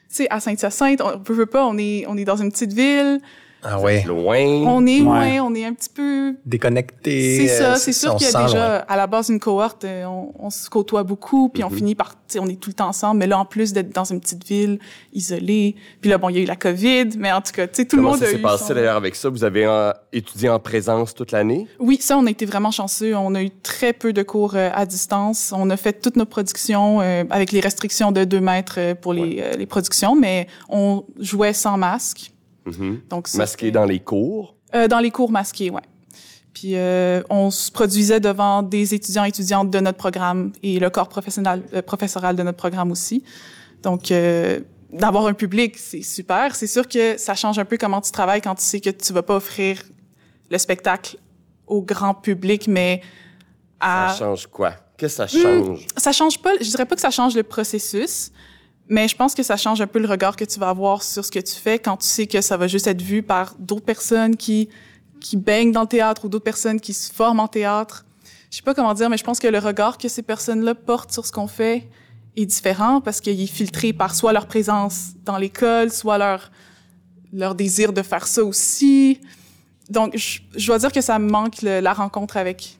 sais, 0.08 0.26
à 0.30 0.40
Saint-Hyacinthe, 0.40 1.00
on 1.00 1.18
peut, 1.18 1.32
veut 1.32 1.46
pas, 1.46 1.66
on 1.66 1.76
est, 1.78 2.04
on 2.06 2.16
est 2.16 2.24
dans 2.24 2.36
une 2.36 2.50
petite 2.50 2.72
ville, 2.72 3.20
Ah 3.62 3.78
ouais, 3.80 4.02
Loin. 4.04 4.38
on 4.66 4.86
est 4.86 5.00
Ouais. 5.00 5.36
loin, 5.36 5.40
on 5.46 5.54
est 5.54 5.64
un 5.66 5.74
petit 5.74 5.90
peu, 5.90 6.34
déconnecté. 6.46 7.36
c'est 7.46 7.58
ça, 7.58 7.72
euh, 7.72 7.76
c'est 7.76 7.92
sûr 7.92 8.16
qu'il 8.16 8.26
y 8.26 8.30
a 8.30 8.38
loin. 8.38 8.46
déjà, 8.46 8.76
à 8.78 8.96
la 8.96 9.06
base, 9.06 9.28
une 9.28 9.38
cohorte, 9.40 9.84
euh, 9.84 10.04
on, 10.06 10.32
on 10.38 10.50
se 10.50 10.70
côtoie 10.70 11.02
beaucoup, 11.02 11.48
puis 11.50 11.62
on 11.64 11.70
finit 11.70 11.94
par, 11.94 12.10
tu 12.12 12.16
sais, 12.28 12.38
on 12.38 12.46
est 12.46 12.58
tout 12.58 12.70
le 12.70 12.74
temps 12.74 12.88
ensemble, 12.88 13.18
mais 13.18 13.26
là, 13.26 13.38
en 13.38 13.44
plus 13.44 13.72
d'être 13.72 13.94
dans 13.94 14.04
une 14.04 14.20
petite 14.20 14.46
ville, 14.46 14.78
isolée, 15.12 15.76
puis 16.00 16.08
là, 16.10 16.18
bon, 16.18 16.28
il 16.30 16.36
y 16.36 16.38
a 16.38 16.42
eu 16.42 16.46
la 16.46 16.56
COVID, 16.56 17.10
mais 17.18 17.32
en 17.32 17.40
tout 17.40 17.52
cas, 17.52 17.66
tu 17.66 17.74
sais, 17.76 17.84
tout 17.84 17.96
Comment 17.96 18.10
le 18.10 18.12
monde 18.14 18.20
ça 18.20 18.26
a 18.26 18.30
s'est 18.30 18.38
eu 18.38 18.42
passé 18.42 18.64
son- 18.68 18.74
d'ailleurs 18.74 18.96
avec 18.96 19.14
ça? 19.14 19.28
Vous 19.28 19.44
avez 19.44 19.64
euh, 19.66 19.92
étudié 20.12 20.48
en 20.48 20.58
présence 20.58 21.14
toute 21.14 21.32
l'année? 21.32 21.66
Oui, 21.78 21.98
ça, 22.00 22.16
on 22.16 22.26
a 22.26 22.30
été 22.30 22.46
vraiment 22.46 22.70
chanceux. 22.70 23.14
On 23.16 23.34
a 23.34 23.42
eu 23.42 23.50
très 23.50 23.92
peu 23.92 24.12
de 24.12 24.22
cours 24.22 24.54
euh, 24.54 24.70
à 24.72 24.86
distance. 24.86 25.52
On 25.54 25.68
a 25.70 25.76
fait 25.76 26.00
toutes 26.00 26.16
nos 26.16 26.24
productions 26.26 27.00
euh, 27.00 27.24
avec 27.30 27.52
les 27.52 27.60
restrictions 27.60 28.12
de 28.12 28.24
deux 28.24 28.40
mètres 28.40 28.94
pour 29.00 29.12
les, 29.12 29.40
euh, 29.40 29.52
les 29.56 29.66
productions, 29.66 30.14
mais 30.16 30.46
on 30.68 31.04
jouait 31.18 31.52
sans 31.52 31.76
masque. 31.76 32.32
Mhm. 32.66 33.00
Donc 33.08 33.28
ça, 33.28 33.38
Masqué 33.38 33.70
dans 33.70 33.84
les 33.84 34.00
cours? 34.00 34.56
Euh, 34.74 34.88
dans 34.88 35.00
les 35.00 35.10
cours 35.10 35.30
masqués, 35.30 35.70
ouais. 35.70 35.82
Puis 36.52 36.76
euh, 36.76 37.22
on 37.30 37.50
se 37.50 37.70
produisait 37.70 38.20
devant 38.20 38.62
des 38.62 38.94
étudiants 38.94 39.24
et 39.24 39.28
étudiantes 39.28 39.70
de 39.70 39.80
notre 39.80 39.98
programme 39.98 40.52
et 40.62 40.78
le 40.78 40.90
corps 40.90 41.08
professionnel, 41.08 41.62
euh, 41.74 41.82
professoral 41.82 42.36
de 42.36 42.42
notre 42.42 42.58
programme 42.58 42.90
aussi. 42.90 43.22
Donc 43.82 44.10
euh, 44.10 44.60
d'avoir 44.92 45.26
un 45.26 45.32
public, 45.32 45.78
c'est 45.78 46.02
super. 46.02 46.56
C'est 46.56 46.66
sûr 46.66 46.88
que 46.88 47.16
ça 47.18 47.34
change 47.34 47.58
un 47.58 47.64
peu 47.64 47.78
comment 47.78 48.00
tu 48.00 48.10
travailles 48.10 48.40
quand 48.40 48.56
tu 48.56 48.64
sais 48.64 48.80
que 48.80 48.90
tu 48.90 49.12
vas 49.12 49.22
pas 49.22 49.36
offrir 49.36 49.82
le 50.50 50.58
spectacle 50.58 51.18
au 51.66 51.82
grand 51.82 52.14
public, 52.14 52.66
mais 52.66 53.00
à 53.78 54.08
Ça 54.10 54.18
change 54.18 54.46
quoi? 54.48 54.72
Qu'est-ce 54.96 55.22
que 55.22 55.28
ça 55.28 55.38
change? 55.38 55.86
ça 55.96 56.12
change 56.12 56.42
pas, 56.42 56.50
je 56.60 56.68
dirais 56.68 56.84
pas 56.84 56.94
que 56.94 57.00
ça 57.00 57.10
change 57.10 57.34
le 57.34 57.44
processus, 57.44 58.32
mais 58.90 59.08
je 59.08 59.16
pense 59.16 59.34
que 59.34 59.42
ça 59.42 59.56
change 59.56 59.80
un 59.80 59.86
peu 59.86 59.98
le 59.98 60.06
regard 60.08 60.36
que 60.36 60.44
tu 60.44 60.58
vas 60.60 60.68
avoir 60.68 61.02
sur 61.02 61.24
ce 61.24 61.30
que 61.30 61.38
tu 61.38 61.54
fais 61.54 61.78
quand 61.78 61.96
tu 61.96 62.06
sais 62.06 62.26
que 62.26 62.40
ça 62.42 62.56
va 62.58 62.66
juste 62.68 62.86
être 62.86 63.00
vu 63.00 63.22
par 63.22 63.54
d'autres 63.58 63.86
personnes 63.86 64.36
qui 64.36 64.68
qui 65.20 65.36
baignent 65.36 65.70
dans 65.72 65.82
le 65.82 65.86
théâtre 65.86 66.24
ou 66.24 66.28
d'autres 66.28 66.44
personnes 66.44 66.80
qui 66.80 66.92
se 66.94 67.12
forment 67.12 67.40
en 67.40 67.48
théâtre. 67.48 68.06
Je 68.50 68.56
sais 68.56 68.62
pas 68.62 68.72
comment 68.74 68.94
dire, 68.94 69.10
mais 69.10 69.18
je 69.18 69.24
pense 69.24 69.38
que 69.38 69.46
le 69.48 69.58
regard 69.58 69.98
que 69.98 70.08
ces 70.08 70.22
personnes-là 70.22 70.74
portent 70.74 71.12
sur 71.12 71.24
ce 71.26 71.30
qu'on 71.32 71.46
fait 71.46 71.88
est 72.36 72.46
différent 72.46 73.00
parce 73.02 73.20
qu'il 73.20 73.38
est 73.40 73.46
filtré 73.46 73.92
par 73.92 74.14
soit 74.14 74.32
leur 74.32 74.46
présence 74.46 75.10
dans 75.24 75.36
l'école, 75.36 75.90
soit 75.90 76.18
leur 76.18 76.50
leur 77.32 77.54
désir 77.54 77.92
de 77.92 78.02
faire 78.02 78.26
ça 78.26 78.42
aussi. 78.42 79.20
Donc, 79.88 80.16
je, 80.16 80.40
je 80.56 80.66
dois 80.66 80.78
dire 80.78 80.90
que 80.90 81.00
ça 81.00 81.18
me 81.18 81.30
manque 81.30 81.62
le- 81.62 81.80
la 81.80 81.92
rencontre 81.92 82.36
avec 82.36 82.78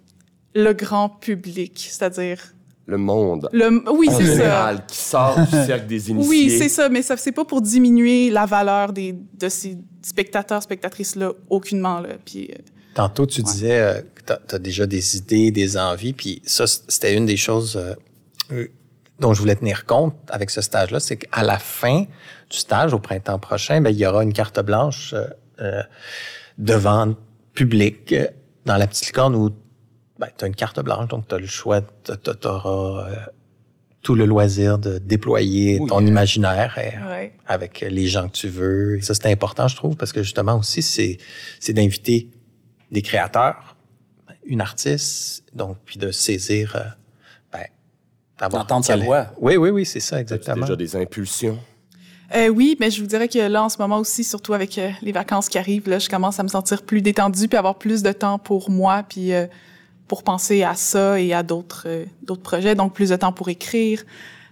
le 0.55 0.73
grand 0.73 1.09
public, 1.09 1.89
c'est-à-dire 1.91 2.41
Le 2.91 2.99
monde. 2.99 3.49
le, 3.53 3.83
oui, 3.93 4.09
en 4.09 4.19
c'est 4.19 4.37
ça. 4.37 4.85
qui 4.87 4.99
sort 4.99 5.39
du 5.39 5.51
cercle 5.67 5.87
des 5.87 6.11
initiés. 6.11 6.29
Oui, 6.29 6.57
c'est 6.59 6.69
ça, 6.69 6.89
mais 6.89 7.03
ça 7.03 7.17
c'est 7.17 7.33
pas 7.33 7.45
pour 7.45 7.63
diminuer 7.63 8.31
la 8.31 8.47
valeur 8.47 8.93
des 8.93 9.13
de 9.13 9.49
ces 9.49 9.79
spectateurs 10.03 10.63
spectatrices 10.63 11.17
là 11.17 11.33
aucunement 11.49 12.01
là. 12.01 12.11
Puis 12.25 12.51
euh, 12.51 12.57
Tantôt, 12.95 13.27
tu 13.27 13.43
disais 13.43 13.81
euh, 13.81 14.01
que 14.15 14.35
tu 14.49 14.55
as, 14.55 14.59
déjà 14.59 14.87
des 14.87 15.17
idées, 15.17 15.53
des 15.53 15.77
envies, 15.77 16.13
puis 16.13 16.43
ça, 16.45 16.67
c'était 16.67 17.15
une 17.15 17.25
des 17.25 17.37
choses 17.37 17.77
euh, 17.77 18.67
dont 19.21 19.35
je 19.35 19.41
voulais 19.41 19.55
tenir 19.55 19.85
compte 19.85 20.15
avec 20.29 20.51
ce 20.51 20.63
stage-là, 20.63 20.99
c'est 20.99 21.19
qu'à 21.19 21.43
la 21.43 21.59
fin 21.59 22.05
du 22.49 22.57
stage, 22.57 22.95
au 22.95 22.99
printemps 22.99 23.39
prochain, 23.39 23.81
ben, 23.81 23.91
il 23.91 23.99
y 23.99 24.07
aura 24.07 24.23
une 24.23 24.33
carte 24.33 24.59
blanche 24.61 25.13
euh, 25.13 25.27
euh, 25.61 25.83
devant 26.59 27.05
le 27.05 27.17
public 27.53 28.15
dans 28.65 28.77
la 28.77 28.87
petite 28.87 29.07
licorne 29.07 29.35
où 29.35 29.51
ben, 30.21 30.29
tu 30.37 30.45
as 30.45 30.49
une 30.49 30.55
carte 30.55 30.79
blanche, 30.81 31.09
donc 31.09 31.27
tu 31.27 31.35
as 31.35 31.39
le 31.39 31.47
choix, 31.47 31.81
tu 32.05 32.13
auras 32.47 33.09
tout 34.03 34.15
le 34.15 34.25
loisir 34.25 34.79
de 34.79 34.99
déployer 34.99 35.79
Oui. 35.81 35.89
ton 35.89 36.05
imaginaire 36.07 36.79
et, 36.79 36.95
Ouais. 37.11 37.33
avec 37.47 37.81
les 37.81 38.07
gens 38.07 38.29
que 38.29 38.33
tu 38.33 38.49
veux. 38.49 38.97
Et 38.99 39.03
ça, 39.03 39.15
c'est 39.15 39.27
important, 39.31 39.67
je 39.69 39.77
trouve, 39.77 39.97
parce 39.97 40.13
que 40.13 40.23
justement 40.23 40.57
aussi, 40.57 40.81
c'est, 40.83 41.19
c'est 41.59 41.73
d'inviter 41.73 42.29
des 42.93 43.03
créateurs, 43.03 43.77
une 44.47 44.61
artiste, 44.61 45.45
donc, 45.55 45.77
puis 45.85 45.99
de 45.99 46.11
saisir, 46.11 46.77
euh, 46.77 46.81
ben, 47.53 47.65
d'avoir- 48.39 48.63
D'entendre 48.65 48.85
sa 48.87 48.97
voix. 48.97 49.27
Oui, 49.39 49.57
oui, 49.57 49.69
oui, 49.71 49.85
c'est 49.85 50.01
ça, 50.01 50.19
exactement. 50.21 50.63
déjà 50.63 50.77
des 50.77 50.97
impulsions. 50.97 51.59
Euh, 52.35 52.49
oui, 52.49 52.77
mais 52.81 52.91
je 52.91 53.01
vous 53.03 53.07
dirais 53.09 53.29
que 53.29 53.39
là, 53.39 53.65
en 53.65 53.69
ce 53.69 53.77
moment 53.79 53.99
aussi, 53.99 54.23
surtout 54.25 54.55
avec 54.55 54.79
euh, 54.79 54.91
les 55.03 55.13
vacances 55.13 55.49
qui 55.49 55.59
arrivent, 55.59 55.89
là, 55.89 55.99
je 55.99 56.09
commence 56.09 56.39
à 56.41 56.43
me 56.43 56.49
sentir 56.49 56.83
plus 56.85 57.03
détendue 57.03 57.49
puis 57.49 57.59
avoir 57.59 57.77
plus 57.77 58.03
de 58.03 58.13
temps 58.13 58.39
pour 58.39 58.71
moi 58.71 59.03
puis 59.09 59.33
euh, 59.35 59.47
pour 60.11 60.25
penser 60.25 60.65
à 60.65 60.75
ça 60.75 61.21
et 61.21 61.33
à 61.33 61.45
d'autres 61.45 61.85
euh, 61.87 62.05
d'autres 62.25 62.43
projets. 62.43 62.75
Donc, 62.75 62.93
plus 62.95 63.11
de 63.11 63.17
temps 63.17 63.31
pour 63.33 63.49
écrire. 63.49 64.03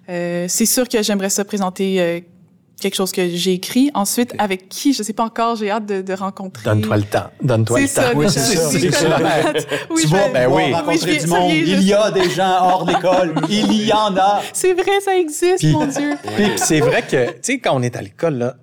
Euh, 0.09 0.47
c'est 0.49 0.67
sûr 0.67 0.89
que 0.89 1.03
j'aimerais 1.03 1.31
ça 1.31 1.45
présenter 1.45 2.01
euh, 2.01 2.21
quelque 2.81 2.95
chose 2.95 3.11
que 3.11 3.29
j'ai 3.29 3.55
écrit. 3.55 3.91
Ensuite, 3.93 4.35
avec 4.39 4.69
qui, 4.69 4.93
je 4.93 5.03
sais 5.03 5.13
pas 5.13 5.25
encore, 5.25 5.57
j'ai 5.57 5.69
hâte 5.69 5.85
de, 5.85 6.01
de 6.01 6.13
rencontrer. 6.13 6.63
Donne-toi 6.65 6.97
le 6.99 7.03
temps. 7.03 7.27
Donne-toi 7.43 7.77
C'est 7.77 7.83
le 7.83 7.89
ça, 7.89 8.03
temps. 8.13 8.19
Oui, 8.19 8.25
le 8.27 8.31
c'est 8.31 8.39
ça, 8.39 8.69
Oui, 8.69 8.81
c'est 8.81 8.91
ça. 8.93 9.19
Oui, 9.91 10.03
Tu 10.03 10.07
vois, 10.07 10.29
ben 10.33 10.49
oui. 10.49 10.73
Rencontrer 10.73 10.95
Oui, 10.95 10.99
je 11.03 11.07
viens- 11.07 11.15
du 11.25 11.29
ça 11.29 11.39
monde. 11.41 11.51
vient 11.51 11.77
Il 11.81 11.83
y 11.83 11.93
a 11.93 12.11
des 12.13 12.31
gens 12.31 12.57
hors 12.63 12.85
d'école. 12.87 13.35
Il 13.51 13.83
y 13.85 13.93
en 13.93 14.17
a. 14.17 14.41
C'est 14.53 14.75
vrai, 14.75 15.01
ça 15.05 15.17
existe, 15.19 15.59
Puis- 15.59 15.73
mon 15.73 15.87
Dieu. 15.87 16.15
Puis, 16.37 16.45
puis 16.51 16.53
c'est 16.59 16.79
vrai 16.81 17.03
que, 17.03 17.31
tu 17.33 17.39
sais, 17.43 17.59
quand 17.59 17.75
on 17.75 17.83
est 17.83 17.97
à 17.97 18.01
l'école, 18.03 18.35
là, 18.39 18.55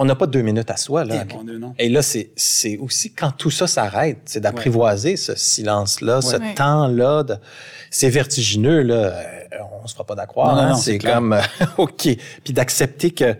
on 0.00 0.04
n'a 0.04 0.14
pas 0.14 0.26
deux 0.28 0.42
minutes 0.42 0.70
à 0.70 0.76
soi, 0.76 1.04
là. 1.04 1.24
Non. 1.44 1.74
Et 1.78 1.88
là, 1.88 2.02
c'est, 2.02 2.30
c'est 2.36 2.78
aussi 2.78 3.12
quand 3.12 3.32
tout 3.32 3.50
ça 3.50 3.66
s'arrête, 3.66 4.18
c'est 4.26 4.40
d'apprivoiser 4.40 5.16
ce 5.16 5.34
silence-là, 5.34 6.20
ce 6.22 6.36
Ouais. 6.36 6.54
temps-là. 6.54 7.24
De... 7.24 7.34
C'est 7.90 8.08
vertigineux, 8.08 8.82
là. 8.82 8.94
Euh, 8.94 9.58
on 9.82 9.86
se 9.88 9.94
fera 9.94 10.04
pas 10.06 10.14
d'accroire. 10.14 10.54
Non, 10.54 10.62
non, 10.62 10.68
hein. 10.70 10.74
c'est 10.76 10.98
comme, 10.98 11.32
euh, 11.32 11.40
OK. 11.78 12.08
Puis 12.44 12.52
d'accepter 12.52 13.10
que 13.10 13.34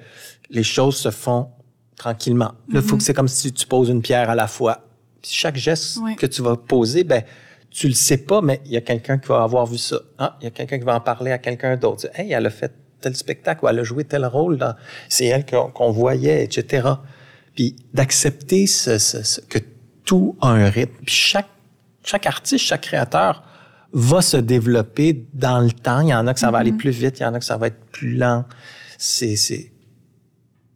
les 0.51 0.65
choses 0.65 0.97
se 0.97 1.11
font 1.11 1.49
tranquillement. 1.97 2.53
Là, 2.73 2.83
faut 2.83 2.97
que 2.97 3.03
c'est 3.05 3.15
comme 3.15 3.29
si 3.29 3.53
tu 3.53 3.67
poses 3.67 3.89
une 3.89 4.03
pierre 4.03 4.29
à 4.29 4.35
la 4.35 4.49
fois. 4.49 4.83
Puis 5.23 5.31
chaque 5.33 5.57
geste 5.57 5.99
Ouais. 5.99 6.17
que 6.17 6.27
tu 6.27 6.43
vas 6.43 6.57
poser, 6.57 7.05
ben, 7.05 7.23
tu 7.71 7.87
le 7.87 7.95
sais 7.95 8.17
pas, 8.19 8.41
mais 8.41 8.61
il 8.65 8.73
y 8.73 8.77
a 8.77 8.81
quelqu'un 8.81 9.19
qui 9.19 9.29
va 9.29 9.43
avoir 9.43 9.65
vu 9.67 9.79
ça. 9.79 9.99
Ah, 10.19 10.37
il 10.41 10.45
y 10.45 10.47
a 10.49 10.51
quelqu'un 10.51 10.79
qui 10.79 10.85
va 10.85 10.97
en 10.97 11.01
parler 11.01 11.31
à 11.31 11.39
quelqu'un 11.39 11.77
d'autre. 11.77 12.09
Hey, 12.15 12.33
elle 12.33 12.47
a 12.47 12.51
fait 12.51 12.73
tel 13.01 13.15
spectacle 13.17 13.65
ou 13.65 13.69
elle 13.69 13.79
a 13.79 13.85
joué 13.85 14.05
tel 14.05 14.25
rôle 14.27 14.59
dans, 14.59 14.75
c'est 15.09 15.27
elle 15.27 15.45
qu'on 15.47 15.91
voyait, 15.91 16.45
etc. 16.45 16.89
Puis 17.55 17.77
d'accepter 17.95 18.67
ce, 18.67 18.99
ce- 18.99 19.23
ce- 19.23 19.41
que 19.41 19.59
tout 20.05 20.37
a 20.41 20.49
un 20.49 20.69
rythme. 20.71 20.95
Puis 21.05 21.15
chaque, 21.15 21.49
chaque 22.05 22.27
artiste, 22.27 22.65
chaque 22.65 22.83
créateur 22.83 23.43
va 23.93 24.21
se 24.23 24.37
développer 24.37 25.27
dans 25.35 25.61
le 25.61 25.73
temps. 25.73 26.01
Il 26.01 26.09
y 26.09 26.15
en 26.15 26.27
a 26.27 26.35
que 26.35 26.41
ça 26.41 26.51
va 26.51 26.59
aller 26.59 26.73
plus 26.73 26.91
vite, 26.91 27.19
il 27.21 27.23
y 27.23 27.27
en 27.27 27.35
a 27.35 27.39
que 27.39 27.45
ça 27.45 27.57
va 27.57 27.69
être 27.69 27.85
plus 27.93 28.15
lent. 28.17 28.45
C'est, 28.99 29.37
c'est, 29.37 29.73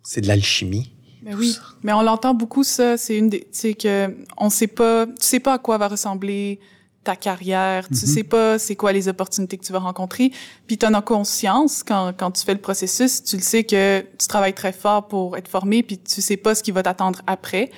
c'est 0.03 0.21
de 0.21 0.29
l'alchimie. 0.29 0.93
Ben 1.23 1.37
oui, 1.37 1.57
mais 1.85 1.93
on 1.93 2.03
l'entend 2.03 2.35
beaucoup 2.35 2.65
ça. 2.65 2.97
C'est 2.97 3.17
une 3.17 3.31
c'est 3.53 3.75
que 3.75 4.13
on 4.37 4.51
sait 4.51 4.67
pas, 4.67 5.07
tu 5.07 5.13
sais 5.21 5.39
pas 5.41 5.55
à 5.55 5.59
quoi 5.59 5.79
va 5.79 5.87
ressembler 5.89 6.59
ta 7.05 7.17
carrière, 7.17 7.89
tu 7.89 7.97
sais 7.97 8.23
pas 8.23 8.59
c'est 8.59 8.77
quoi 8.77 8.93
les 8.93 9.09
opportunités 9.09 9.59
que 9.59 9.65
tu 9.65 9.73
vas 9.73 9.81
rencontrer, 9.81 10.31
puis 10.67 10.79
tu 10.79 10.87
en 10.87 10.95
as 10.95 11.03
conscience 11.03 11.83
quand 11.83 12.13
quand 12.17 12.31
tu 12.31 12.45
fais 12.45 12.55
le 12.55 12.61
processus, 12.61 13.25
tu 13.25 13.37
le 13.37 13.43
sais 13.43 13.65
que 13.65 14.05
tu 14.19 14.27
travailles 14.29 14.55
très 14.55 14.73
fort 14.73 15.09
pour 15.09 15.37
être 15.37 15.49
formé, 15.49 15.83
puis 15.83 15.99
tu 15.99 16.21
sais 16.21 16.37
pas 16.37 16.55
ce 16.55 16.63
qui 16.63 16.71
va 16.71 16.83
t'attendre 16.83 17.21
après. 17.27 17.71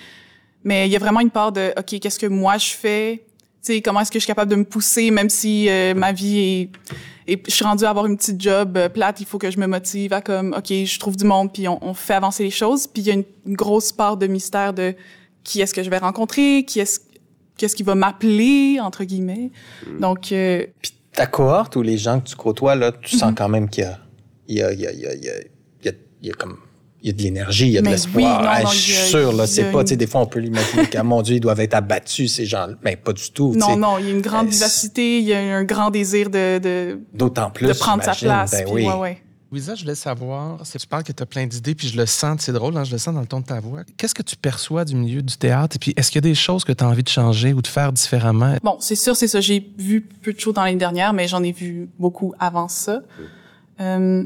Mais 0.62 0.88
il 0.88 0.92
y 0.92 0.96
a 0.96 0.98
vraiment 0.98 1.20
une 1.20 1.30
part 1.30 1.52
de 1.52 1.72
OK, 1.76 1.98
qu'est-ce 2.00 2.18
que 2.18 2.26
moi 2.26 2.58
je 2.58 2.70
fais? 2.70 3.24
Tu 3.62 3.74
sais 3.74 3.82
comment 3.82 4.00
est-ce 4.00 4.10
que 4.10 4.18
je 4.18 4.24
suis 4.24 4.30
capable 4.30 4.50
de 4.50 4.56
me 4.56 4.64
pousser 4.64 5.10
même 5.10 5.30
si 5.30 5.68
euh, 5.68 5.94
ma 5.94 6.12
vie 6.12 6.38
est 6.38 6.70
et 7.26 7.42
je 7.46 7.50
suis 7.50 7.64
rendue 7.64 7.84
à 7.84 7.90
avoir 7.90 8.06
une 8.06 8.16
petite 8.16 8.40
job 8.40 8.76
euh, 8.76 8.88
plate, 8.88 9.20
il 9.20 9.26
faut 9.26 9.38
que 9.38 9.50
je 9.50 9.58
me 9.58 9.66
motive 9.66 10.12
à 10.12 10.20
comme, 10.20 10.54
OK, 10.56 10.68
je 10.68 10.98
trouve 10.98 11.16
du 11.16 11.24
monde, 11.24 11.52
puis 11.52 11.66
on, 11.68 11.82
on 11.82 11.94
fait 11.94 12.14
avancer 12.14 12.42
les 12.42 12.50
choses. 12.50 12.86
Puis 12.86 13.02
il 13.02 13.08
y 13.08 13.10
a 13.10 13.14
une, 13.14 13.24
une 13.46 13.56
grosse 13.56 13.92
part 13.92 14.16
de 14.16 14.26
mystère 14.26 14.74
de 14.74 14.94
qui 15.42 15.60
est-ce 15.60 15.72
que 15.72 15.82
je 15.82 15.90
vais 15.90 15.98
rencontrer, 15.98 16.64
qui 16.66 16.80
est-ce 16.80 17.00
qu'est-ce 17.56 17.76
qui 17.76 17.82
va 17.82 17.94
m'appeler, 17.94 18.78
entre 18.80 19.04
guillemets. 19.04 19.50
Donc, 20.00 20.32
euh, 20.32 20.66
Puis 20.82 20.92
ta 21.12 21.26
cohorte 21.26 21.76
ou 21.76 21.82
les 21.82 21.96
gens 21.98 22.20
que 22.20 22.28
tu 22.28 22.36
côtoies, 22.36 22.74
là, 22.74 22.92
tu 22.92 23.16
sens 23.16 23.32
quand 23.36 23.48
même 23.48 23.68
qu'il 23.68 23.84
y 23.84 23.86
a, 23.86 23.98
il 24.48 24.56
y 24.56 24.62
a, 24.62 24.72
il 24.72 24.80
y 24.80 24.86
a, 24.86 24.92
il 24.92 25.00
y 25.00 25.06
a, 25.06 25.14
il 25.14 25.24
y 25.24 25.28
a, 25.28 25.32
il 25.82 25.86
y 25.86 25.88
a, 25.88 25.92
il 26.22 26.28
y 26.28 26.30
a 26.30 26.34
comme, 26.34 26.56
il 27.02 27.08
y 27.08 27.10
a 27.10 27.12
de 27.12 27.22
l'énergie, 27.22 27.66
il 27.66 27.72
y 27.72 27.78
a 27.78 27.82
de 27.82 27.88
l'espoir. 27.88 28.40
oui, 28.42 28.64
non, 28.64 28.70
je 28.70 28.76
suis 28.76 28.92
sûr, 29.10 29.32
là, 29.32 29.46
c'est 29.46 29.70
pas, 29.70 29.84
tu 29.84 29.90
sais, 29.90 29.96
des 29.96 30.06
fois, 30.06 30.22
on 30.22 30.26
peut 30.26 30.38
l'imaginer 30.40 30.86
qu'à 30.86 31.02
mon 31.02 31.22
Dieu, 31.22 31.36
ils 31.36 31.40
doivent 31.40 31.60
être 31.60 31.74
abattus, 31.74 32.32
ces 32.34 32.46
gens 32.46 32.66
Mais 32.82 32.96
pas 32.96 33.12
du 33.12 33.30
tout, 33.30 33.50
tu 33.52 33.58
non, 33.58 33.68
sais. 33.68 33.76
non, 33.76 33.98
il 33.98 34.06
y 34.06 34.08
a 34.08 34.10
une 34.12 34.22
grande 34.22 34.46
Euh, 34.46 34.50
vivacité, 34.50 35.18
il 35.18 35.24
y 35.24 35.34
a 35.34 35.38
un 35.38 35.64
grand 35.64 35.90
désir 35.90 36.30
de, 36.30 36.58
de, 36.58 36.98
D'autant 37.12 37.50
plus, 37.50 37.68
de 37.68 37.72
prendre 37.74 38.02
sa 38.02 38.12
place. 38.14 38.50
Ben 38.52 38.64
puis 38.64 38.72
oui. 38.74 38.86
ouais, 38.86 38.94
ouais. 38.94 39.18
Louisa, 39.54 39.76
je 39.76 39.82
voulais 39.82 39.94
savoir, 39.94 40.62
tu 40.64 40.86
parles 40.88 41.04
que 41.04 41.12
tu 41.12 41.22
as 41.22 41.26
plein 41.26 41.46
d'idées, 41.46 41.76
puis 41.76 41.86
je 41.86 41.96
le 41.96 42.06
sens, 42.06 42.40
c'est 42.40 42.52
drôle, 42.52 42.76
hein, 42.76 42.82
je 42.82 42.90
le 42.90 42.98
sens 42.98 43.14
dans 43.14 43.20
le 43.20 43.26
ton 43.28 43.38
de 43.38 43.44
ta 43.44 43.60
voix. 43.60 43.82
Qu'est-ce 43.96 44.12
que 44.12 44.24
tu 44.24 44.34
perçois 44.34 44.84
du 44.84 44.96
milieu 44.96 45.22
du 45.22 45.36
théâtre? 45.36 45.76
Et 45.76 45.78
puis, 45.78 45.94
est-ce 45.96 46.10
qu'il 46.10 46.16
y 46.16 46.26
a 46.26 46.28
des 46.28 46.34
choses 46.34 46.64
que 46.64 46.72
tu 46.72 46.82
as 46.82 46.88
envie 46.88 47.04
de 47.04 47.08
changer 47.08 47.52
ou 47.52 47.62
de 47.62 47.68
faire 47.68 47.92
différemment? 47.92 48.56
Bon, 48.64 48.78
c'est 48.80 48.96
sûr, 48.96 49.14
c'est 49.14 49.28
ça. 49.28 49.40
J'ai 49.40 49.72
vu 49.78 50.00
peu 50.00 50.32
de 50.32 50.40
choses 50.40 50.54
dans 50.54 50.64
l'année 50.64 50.76
dernière, 50.76 51.12
mais 51.12 51.28
j'en 51.28 51.40
ai 51.44 51.52
vu 51.52 51.88
beaucoup 52.00 52.34
avant 52.40 52.66
ça. 52.66 53.02
Euh, 53.78 54.24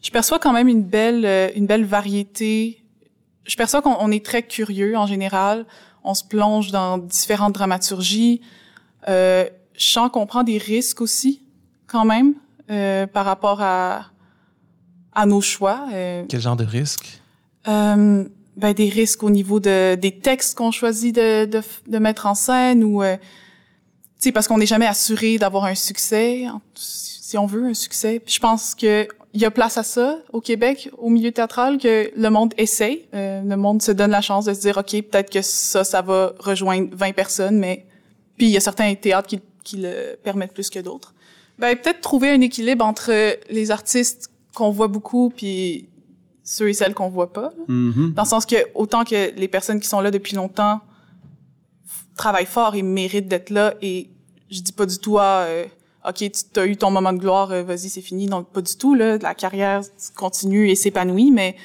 je 0.00 0.10
perçois 0.10 0.38
quand 0.38 0.54
même 0.54 0.68
une 0.68 0.82
belle, 0.82 1.26
euh, 1.26 1.50
une 1.54 1.66
belle 1.66 1.84
variété. 1.84 2.82
Je 3.44 3.54
perçois 3.54 3.82
qu'on 3.82 3.98
on 4.00 4.10
est 4.10 4.24
très 4.24 4.42
curieux 4.44 4.96
en 4.96 5.06
général. 5.06 5.66
On 6.04 6.14
se 6.14 6.24
plonge 6.24 6.70
dans 6.70 6.96
différentes 6.96 7.52
dramaturgies. 7.52 8.40
Euh, 9.10 9.44
je 9.76 9.84
sens 9.84 10.10
qu'on 10.10 10.24
prend 10.24 10.42
des 10.42 10.56
risques 10.56 11.02
aussi, 11.02 11.42
quand 11.86 12.06
même, 12.06 12.32
euh, 12.70 13.06
par 13.06 13.26
rapport 13.26 13.60
à 13.60 14.06
à 15.18 15.26
nos 15.26 15.40
choix. 15.40 15.88
Euh, 15.92 16.24
Quel 16.28 16.40
genre 16.40 16.56
de 16.56 16.64
risque? 16.64 17.20
euh, 17.66 18.24
ben, 18.56 18.72
des 18.72 18.88
risques 18.88 19.22
au 19.22 19.30
niveau 19.30 19.60
de, 19.60 19.94
des 19.96 20.12
textes 20.18 20.56
qu'on 20.56 20.70
choisit 20.70 21.14
de, 21.14 21.44
de, 21.44 21.60
de 21.86 21.98
mettre 21.98 22.26
en 22.26 22.34
scène 22.34 22.82
ou, 22.84 23.02
euh, 23.02 23.16
tu 23.16 23.22
sais, 24.18 24.32
parce 24.32 24.48
qu'on 24.48 24.58
n'est 24.58 24.66
jamais 24.66 24.86
assuré 24.86 25.38
d'avoir 25.38 25.64
un 25.64 25.74
succès, 25.74 26.46
si 26.74 27.36
on 27.36 27.46
veut 27.46 27.66
un 27.66 27.74
succès. 27.74 28.20
Puis 28.20 28.34
je 28.34 28.40
pense 28.40 28.74
que 28.74 29.06
il 29.34 29.42
y 29.42 29.44
a 29.44 29.50
place 29.50 29.76
à 29.76 29.82
ça 29.82 30.18
au 30.32 30.40
Québec, 30.40 30.90
au 30.96 31.10
milieu 31.10 31.30
théâtral, 31.30 31.78
que 31.78 32.10
le 32.16 32.30
monde 32.30 32.54
essaye. 32.56 33.06
Euh, 33.14 33.42
le 33.42 33.56
monde 33.56 33.82
se 33.82 33.92
donne 33.92 34.10
la 34.10 34.22
chance 34.22 34.46
de 34.46 34.54
se 34.54 34.60
dire, 34.60 34.78
OK, 34.78 34.90
peut-être 35.02 35.30
que 35.30 35.42
ça, 35.42 35.84
ça 35.84 36.00
va 36.00 36.32
rejoindre 36.38 36.88
20 36.92 37.12
personnes, 37.12 37.58
mais 37.58 37.84
puis 38.36 38.46
il 38.46 38.52
y 38.52 38.56
a 38.56 38.60
certains 38.60 38.94
théâtres 38.94 39.28
qui, 39.28 39.40
qui 39.62 39.76
le 39.76 40.16
permettent 40.24 40.54
plus 40.54 40.70
que 40.70 40.78
d'autres. 40.78 41.12
Ben, 41.58 41.76
peut-être 41.76 42.00
trouver 42.00 42.30
un 42.30 42.40
équilibre 42.40 42.84
entre 42.84 43.12
les 43.50 43.70
artistes 43.70 44.30
qu'on 44.58 44.70
voit 44.70 44.88
beaucoup 44.88 45.30
puis 45.30 45.88
ceux 46.42 46.68
et 46.68 46.72
celles 46.74 46.94
qu'on 46.94 47.08
voit 47.08 47.32
pas. 47.32 47.52
Mhm. 47.68 48.12
Dans 48.14 48.22
le 48.22 48.28
sens 48.28 48.44
que 48.44 48.56
autant 48.74 49.04
que 49.04 49.34
les 49.36 49.48
personnes 49.48 49.80
qui 49.80 49.86
sont 49.88 50.00
là 50.00 50.10
depuis 50.10 50.34
longtemps 50.34 50.80
travaillent 52.16 52.46
fort 52.46 52.74
et 52.74 52.82
méritent 52.82 53.28
d'être 53.28 53.50
là 53.50 53.74
et 53.80 54.10
je 54.50 54.60
dis 54.60 54.72
pas 54.72 54.86
du 54.86 54.98
tout 54.98 55.18
ah 55.18 55.42
euh, 55.42 55.66
OK, 56.08 56.16
tu 56.16 56.60
as 56.60 56.66
eu 56.66 56.76
ton 56.76 56.90
moment 56.90 57.12
de 57.12 57.18
gloire, 57.18 57.52
euh, 57.52 57.62
vas-y, 57.62 57.88
c'est 57.88 58.00
fini. 58.00 58.26
Non, 58.26 58.42
pas 58.42 58.62
du 58.62 58.76
tout 58.76 58.94
là, 58.94 59.18
la 59.18 59.34
carrière 59.34 59.82
continue 60.16 60.68
et 60.68 60.74
s'épanouit 60.74 61.30
mais 61.30 61.56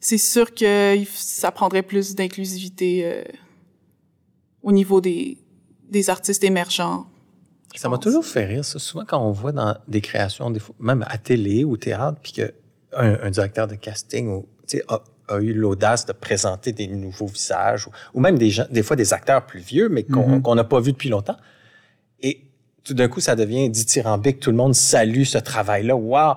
c'est 0.00 0.18
sûr 0.18 0.52
que 0.54 0.98
ça 1.14 1.50
prendrait 1.52 1.82
plus 1.82 2.14
d'inclusivité 2.14 3.02
euh, 3.04 3.22
au 4.62 4.72
niveau 4.72 5.00
des 5.00 5.38
des 5.88 6.10
artistes 6.10 6.44
émergents. 6.44 7.06
Ça 7.74 7.88
m'a 7.88 7.98
toujours 7.98 8.24
fait 8.24 8.44
rire, 8.44 8.64
ça. 8.64 8.78
Souvent, 8.78 9.04
quand 9.04 9.18
on 9.18 9.32
voit 9.32 9.52
dans 9.52 9.76
des 9.88 10.00
créations, 10.00 10.50
des 10.50 10.60
fois, 10.60 10.74
même 10.78 11.04
à 11.08 11.18
télé 11.18 11.64
ou 11.64 11.76
théâtre, 11.76 12.18
puis 12.22 12.32
que 12.32 12.52
un, 12.94 13.30
directeur 13.30 13.66
de 13.66 13.74
casting 13.74 14.28
ou, 14.28 14.46
a, 14.88 15.02
a 15.28 15.38
eu 15.38 15.54
l'audace 15.54 16.04
de 16.04 16.12
présenter 16.12 16.72
des 16.72 16.86
nouveaux 16.86 17.26
visages, 17.26 17.86
ou, 17.86 17.90
ou 18.14 18.20
même 18.20 18.36
des, 18.38 18.50
gens, 18.50 18.66
des 18.70 18.82
fois 18.82 18.96
des 18.96 19.12
acteurs 19.14 19.46
plus 19.46 19.60
vieux, 19.60 19.88
mais 19.88 20.02
qu'on 20.02 20.40
qu'on 20.42 20.54
n'a 20.54 20.64
pas 20.64 20.80
vu 20.80 20.92
depuis 20.92 21.08
longtemps. 21.08 21.38
Et 22.20 22.44
tout 22.84 22.94
d'un 22.94 23.08
coup, 23.08 23.20
ça 23.20 23.34
devient 23.36 23.70
dithyrambique. 23.70 24.40
Tout 24.40 24.50
le 24.50 24.56
monde 24.56 24.74
salue 24.74 25.24
ce 25.24 25.38
travail-là. 25.38 25.96
Wow! 25.96 26.34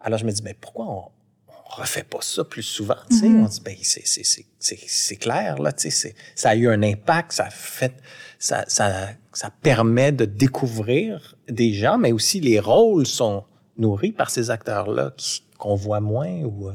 Alors, 0.00 0.18
je 0.18 0.24
me 0.24 0.32
dis, 0.32 0.42
mais 0.42 0.56
pourquoi 0.60 0.86
on, 0.86 1.04
on 1.48 1.80
refait 1.80 2.02
pas 2.02 2.18
ça 2.20 2.44
plus 2.44 2.62
souvent? 2.62 2.96
tu 3.08 3.18
sais? 3.18 3.26
On 3.26 3.44
dit, 3.44 3.60
ben, 3.64 3.76
c'est, 3.80 5.16
clair, 5.16 5.58
là, 5.58 5.72
tu 5.72 5.82
sais, 5.82 5.90
c'est- 5.90 6.14
ça 6.34 6.50
a 6.50 6.54
eu 6.56 6.68
un 6.68 6.82
impact, 6.82 7.32
ça 7.32 7.44
a 7.44 7.50
fait, 7.50 7.94
ça, 8.38 8.64
ça, 8.66 9.10
ça 9.32 9.50
permet 9.50 10.12
de 10.12 10.24
découvrir 10.24 11.36
des 11.48 11.72
gens, 11.72 11.98
mais 11.98 12.12
aussi 12.12 12.40
les 12.40 12.60
rôles 12.60 13.06
sont 13.06 13.44
nourris 13.76 14.12
par 14.12 14.30
ces 14.30 14.50
acteurs-là 14.50 15.14
qu'on 15.58 15.74
voit 15.74 16.00
moins 16.00 16.42
ou, 16.42 16.68
euh, 16.68 16.72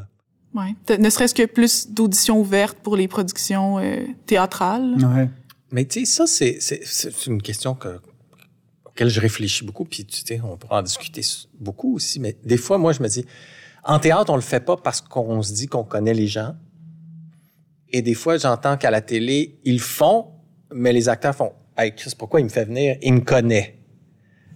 Ouais. 0.57 0.97
Ne 0.97 1.09
serait-ce 1.09 1.35
que 1.35 1.45
plus 1.45 1.91
d'auditions 1.91 2.39
ouvertes 2.39 2.79
pour 2.79 2.95
les 2.95 3.07
productions 3.07 3.77
euh, 3.79 4.05
théâtrales. 4.25 4.95
Ouais. 4.95 5.29
Mais 5.71 5.85
tu 5.85 5.99
sais, 5.99 6.05
ça, 6.05 6.27
c'est, 6.27 6.57
c'est, 6.59 6.81
c'est 6.83 7.27
une 7.27 7.41
question 7.41 7.75
que, 7.75 7.99
auquel 8.85 9.09
je 9.09 9.19
réfléchis 9.19 9.65
beaucoup, 9.65 9.85
puis 9.85 10.05
tu 10.05 10.21
sais, 10.25 10.41
on 10.43 10.57
pourra 10.57 10.79
en 10.79 10.81
discuter 10.81 11.21
beaucoup 11.59 11.95
aussi, 11.95 12.19
mais 12.19 12.37
des 12.43 12.57
fois, 12.57 12.77
moi, 12.77 12.93
je 12.93 13.03
me 13.03 13.07
dis, 13.07 13.25
en 13.83 13.99
théâtre, 13.99 14.31
on 14.31 14.35
le 14.35 14.41
fait 14.41 14.61
pas 14.61 14.77
parce 14.77 15.01
qu'on 15.01 15.41
se 15.41 15.53
dit 15.53 15.67
qu'on 15.67 15.83
connaît 15.83 16.13
les 16.13 16.27
gens. 16.27 16.55
Et 17.89 18.01
des 18.01 18.15
fois, 18.15 18.37
j'entends 18.37 18.77
qu'à 18.77 18.91
la 18.91 19.01
télé, 19.01 19.59
ils 19.63 19.79
font, 19.79 20.27
mais 20.73 20.91
les 20.91 21.07
acteurs 21.07 21.35
font, 21.35 21.53
hey, 21.77 21.93
Chris, 21.95 22.13
pourquoi 22.17 22.39
il 22.39 22.43
me 22.45 22.49
fait 22.49 22.65
venir? 22.65 22.97
Il 23.01 23.13
me 23.13 23.19
connaît. 23.21 23.77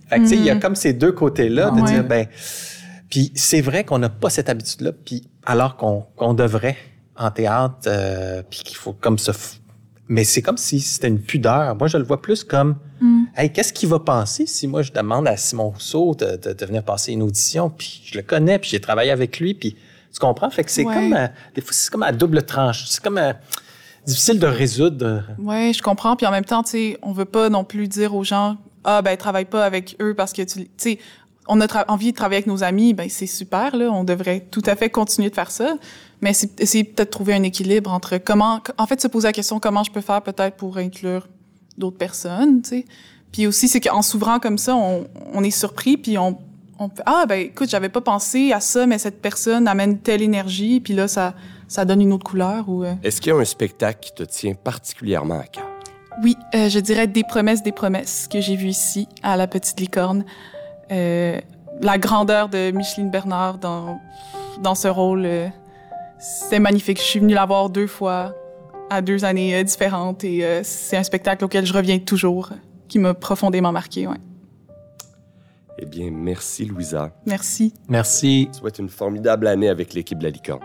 Fait 0.10 0.18
que, 0.18 0.24
tu 0.24 0.30
sais, 0.30 0.36
il 0.36 0.44
y 0.44 0.50
a 0.50 0.56
comme 0.56 0.76
ces 0.76 0.94
deux 0.94 1.12
côtés-là 1.12 1.72
de 1.72 1.78
Ouais. 1.82 1.84
dire, 1.92 2.04
ben, 2.04 2.28
puis 3.10 3.32
c'est 3.36 3.62
vrai 3.62 3.84
qu'on 3.84 4.00
n'a 4.00 4.10
pas 4.10 4.30
cette 4.30 4.50
habitude-là, 4.50 4.92
puis 5.06 5.28
alors 5.46 5.78
qu'on 5.78 6.34
devrait 6.34 6.78
en 7.16 7.32
théâtre, 7.32 7.76
euh, 7.88 8.42
puis 8.50 8.60
qu'il 8.60 8.76
faut 8.78 8.94
comme 8.94 9.18
se... 9.18 9.32
f- 9.32 9.58
Mais 10.08 10.24
c'est 10.26 10.42
comme 10.42 10.58
si 10.58 10.80
c'était 10.82 11.08
une 11.08 11.22
pudeur. 11.22 11.76
Moi, 11.76 11.88
je 11.88 11.98
le 11.98 12.04
vois 12.04 12.22
plus 12.22 12.44
comme, 12.44 12.76
hey, 13.38 13.52
qu'est-ce 13.52 13.72
qu'il 13.72 13.88
va 13.90 14.00
penser 14.00 14.46
si 14.46 14.68
moi, 14.68 14.82
je 14.82 14.92
demande 14.92 15.28
à 15.28 15.38
Simon 15.38 15.70
Rousseau 15.70 16.16
de, 16.16 16.36
de, 16.36 16.52
de 16.54 16.66
venir 16.66 16.84
passer 16.84 17.14
une 17.14 17.22
audition, 17.22 17.70
puis 17.70 18.02
je 18.06 18.18
le 18.18 18.24
connais, 18.24 18.60
puis 18.60 18.70
j'ai 18.70 18.82
travaillé 18.82 19.12
avec 19.12 19.40
lui, 19.40 19.54
puis 19.54 19.76
tu 20.14 20.20
comprends? 20.20 20.50
Fait 20.50 20.64
que 20.66 20.72
c'est 20.72 20.84
Ouais. 20.86 20.94
comme, 20.94 21.14
euh, 21.14 21.28
des 21.56 21.62
fois, 21.62 21.72
c'est 21.74 21.90
comme 21.90 22.04
à 22.04 22.12
double 22.12 22.44
tranche. 22.44 22.86
C'est 22.88 23.02
comme 23.02 23.18
euh, 23.18 23.32
difficile 24.06 24.40
de 24.40 24.48
résoudre. 24.48 25.24
Ouais, 25.38 25.72
je 25.74 25.82
comprends. 25.82 26.16
Puis 26.16 26.26
en 26.26 26.32
même 26.32 26.46
temps, 26.46 26.64
tu 26.64 26.72
sais, 26.72 26.98
on 27.02 27.12
veut 27.12 27.26
pas 27.26 27.50
non 27.50 27.64
plus 27.64 27.88
dire 27.88 28.16
aux 28.16 28.24
gens, 28.24 28.58
ah 28.84 29.02
ben 29.02 29.16
travaille 29.18 29.46
pas 29.46 29.66
avec 29.66 29.96
eux 30.02 30.14
parce 30.16 30.34
que 30.34 30.42
tu, 30.42 30.68
sais, 30.78 31.00
on 31.48 31.60
a 31.62 31.92
envie 31.92 32.12
de 32.12 32.16
travailler 32.16 32.38
avec 32.38 32.48
nos 32.48 32.64
amis, 32.64 32.94
ben 32.94 33.10
c'est 33.10 33.28
super 33.28 33.76
là. 33.76 33.92
On 33.92 34.04
devrait 34.04 34.48
tout 34.52 34.64
à 34.66 34.76
fait 34.76 34.90
continuer 34.90 35.30
de 35.30 35.36
faire 35.36 35.52
ça. 35.52 35.76
Mais 36.22 36.34
c'est 36.34 36.60
essayer 36.62 36.84
peut-être 36.84 37.10
trouver 37.10 37.34
un 37.34 37.44
équilibre 37.44 37.92
entre 37.92 38.18
comment, 38.18 38.62
en 38.78 38.86
fait, 38.86 39.02
se 39.02 39.08
poser 39.08 39.28
la 39.28 39.34
question 39.34 39.60
comment 39.60 39.84
je 39.84 39.92
peux 39.92 40.02
faire 40.02 40.22
peut-être 40.22 40.56
pour 40.56 40.78
inclure 40.78 41.28
d'autres 41.78 41.98
personnes, 41.98 42.62
tu 42.62 42.70
sais. 42.70 42.86
Puis 43.32 43.48
aussi, 43.48 43.68
c'est 43.68 43.80
qu'en 43.80 44.02
s'ouvrant 44.02 44.40
comme 44.40 44.58
ça, 44.58 44.76
on, 44.76 45.08
on 45.34 45.44
est 45.44 45.52
surpris, 45.52 45.96
puis 45.98 46.18
on, 46.18 46.38
on 46.80 46.90
ah 47.06 47.26
ben 47.28 47.40
écoute, 47.40 47.70
j'avais 47.70 47.90
pas 47.90 48.02
pensé 48.02 48.52
à 48.52 48.60
ça, 48.60 48.86
mais 48.86 48.98
cette 48.98 49.22
personne 49.22 49.68
amène 49.68 50.00
telle 50.00 50.22
énergie, 50.22 50.80
puis 50.80 50.94
là 50.94 51.08
ça, 51.08 51.34
ça 51.72 51.86
donne 51.86 52.02
une 52.02 52.12
autre 52.12 52.26
couleur 52.26 52.68
ou. 52.68 52.84
euh, 52.84 52.94
Est-ce 53.02 53.22
qu'il 53.22 53.32
y 53.32 53.36
a 53.36 53.40
un 53.40 53.46
spectacle 53.46 54.00
qui 54.02 54.14
te 54.14 54.24
tient 54.24 54.54
particulièrement 54.56 55.40
à 55.40 55.44
cœur? 55.44 55.66
Oui, 56.22 56.36
euh, 56.54 56.68
je 56.68 56.80
dirais 56.80 57.08
des 57.08 57.24
promesses, 57.24 57.64
des 57.64 57.72
promesses 57.72 58.28
que 58.28 58.42
j'ai 58.42 58.58
vues 58.58 58.68
ici 58.68 59.08
à 59.24 59.38
la 59.38 59.48
Petite 59.48 59.80
Licorne. 59.80 60.26
Euh, 60.92 61.40
la 61.82 61.98
grandeur 61.98 62.50
de 62.50 62.72
Micheline 62.72 63.10
Bernard 63.10 63.58
dans 63.58 64.00
dans 64.62 64.76
ce 64.76 64.90
rôle, 64.90 65.24
euh, 65.26 65.48
c'est 66.20 66.60
magnifique. 66.60 66.98
Je 66.98 67.04
suis 67.04 67.20
venue 67.22 67.34
la 67.34 67.46
voir 67.46 67.70
deux 67.70 67.88
fois 67.88 68.36
à 68.90 69.02
deux 69.02 69.24
années 69.24 69.56
euh, 69.56 69.64
différentes 69.64 70.26
et 70.26 70.44
euh, 70.44 70.62
c'est 70.64 70.98
un 70.98 71.04
spectacle 71.04 71.46
auquel 71.46 71.66
je 71.66 71.72
reviens 71.74 71.98
toujours, 72.00 72.50
qui 72.90 73.00
m'a 73.00 73.14
profondément 73.14 73.72
marqué. 73.72 74.08
Ouais. 74.08 74.18
Eh 75.80 75.86
bien, 75.86 76.10
merci, 76.12 76.66
Louisa. 76.66 77.12
Merci. 77.26 77.74
Merci. 77.88 78.50
Je 78.52 78.58
souhaite 78.60 78.78
une 78.80 78.90
formidable 78.90 79.48
année 79.48 79.70
avec 79.70 79.94
l'équipe 79.94 80.20
de 80.20 80.26
la 80.26 80.30
Licorne. 80.32 80.60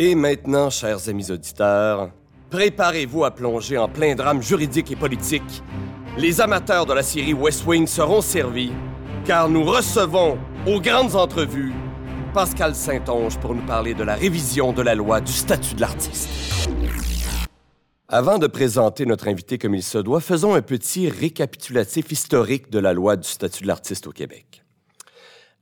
Et 0.00 0.14
maintenant, 0.14 0.70
chers 0.70 1.08
amis 1.08 1.28
auditeurs, 1.32 2.10
préparez-vous 2.50 3.24
à 3.24 3.32
plonger 3.32 3.76
en 3.78 3.88
plein 3.88 4.14
drame 4.14 4.40
juridique 4.40 4.92
et 4.92 4.96
politique. 4.96 5.64
Les 6.16 6.40
amateurs 6.40 6.86
de 6.86 6.92
la 6.92 7.02
série 7.02 7.34
West 7.34 7.66
Wing 7.66 7.84
seront 7.88 8.20
servis, 8.20 8.70
car 9.24 9.48
nous 9.48 9.64
recevons 9.64 10.38
aux 10.68 10.80
grandes 10.80 11.16
entrevues 11.16 11.72
Pascal 12.32 12.76
Saint-Onge 12.76 13.40
pour 13.40 13.56
nous 13.56 13.66
parler 13.66 13.94
de 13.94 14.04
la 14.04 14.14
révision 14.14 14.72
de 14.72 14.82
la 14.82 14.94
loi 14.94 15.20
du 15.20 15.32
statut 15.32 15.74
de 15.74 15.80
l'artiste. 15.80 16.28
Avant 18.06 18.38
de 18.38 18.46
présenter 18.46 19.04
notre 19.04 19.26
invité 19.26 19.58
comme 19.58 19.74
il 19.74 19.82
se 19.82 19.98
doit, 19.98 20.20
faisons 20.20 20.54
un 20.54 20.62
petit 20.62 21.10
récapitulatif 21.10 22.12
historique 22.12 22.70
de 22.70 22.78
la 22.78 22.92
loi 22.92 23.16
du 23.16 23.28
statut 23.28 23.64
de 23.64 23.66
l'artiste 23.66 24.06
au 24.06 24.12
Québec. 24.12 24.62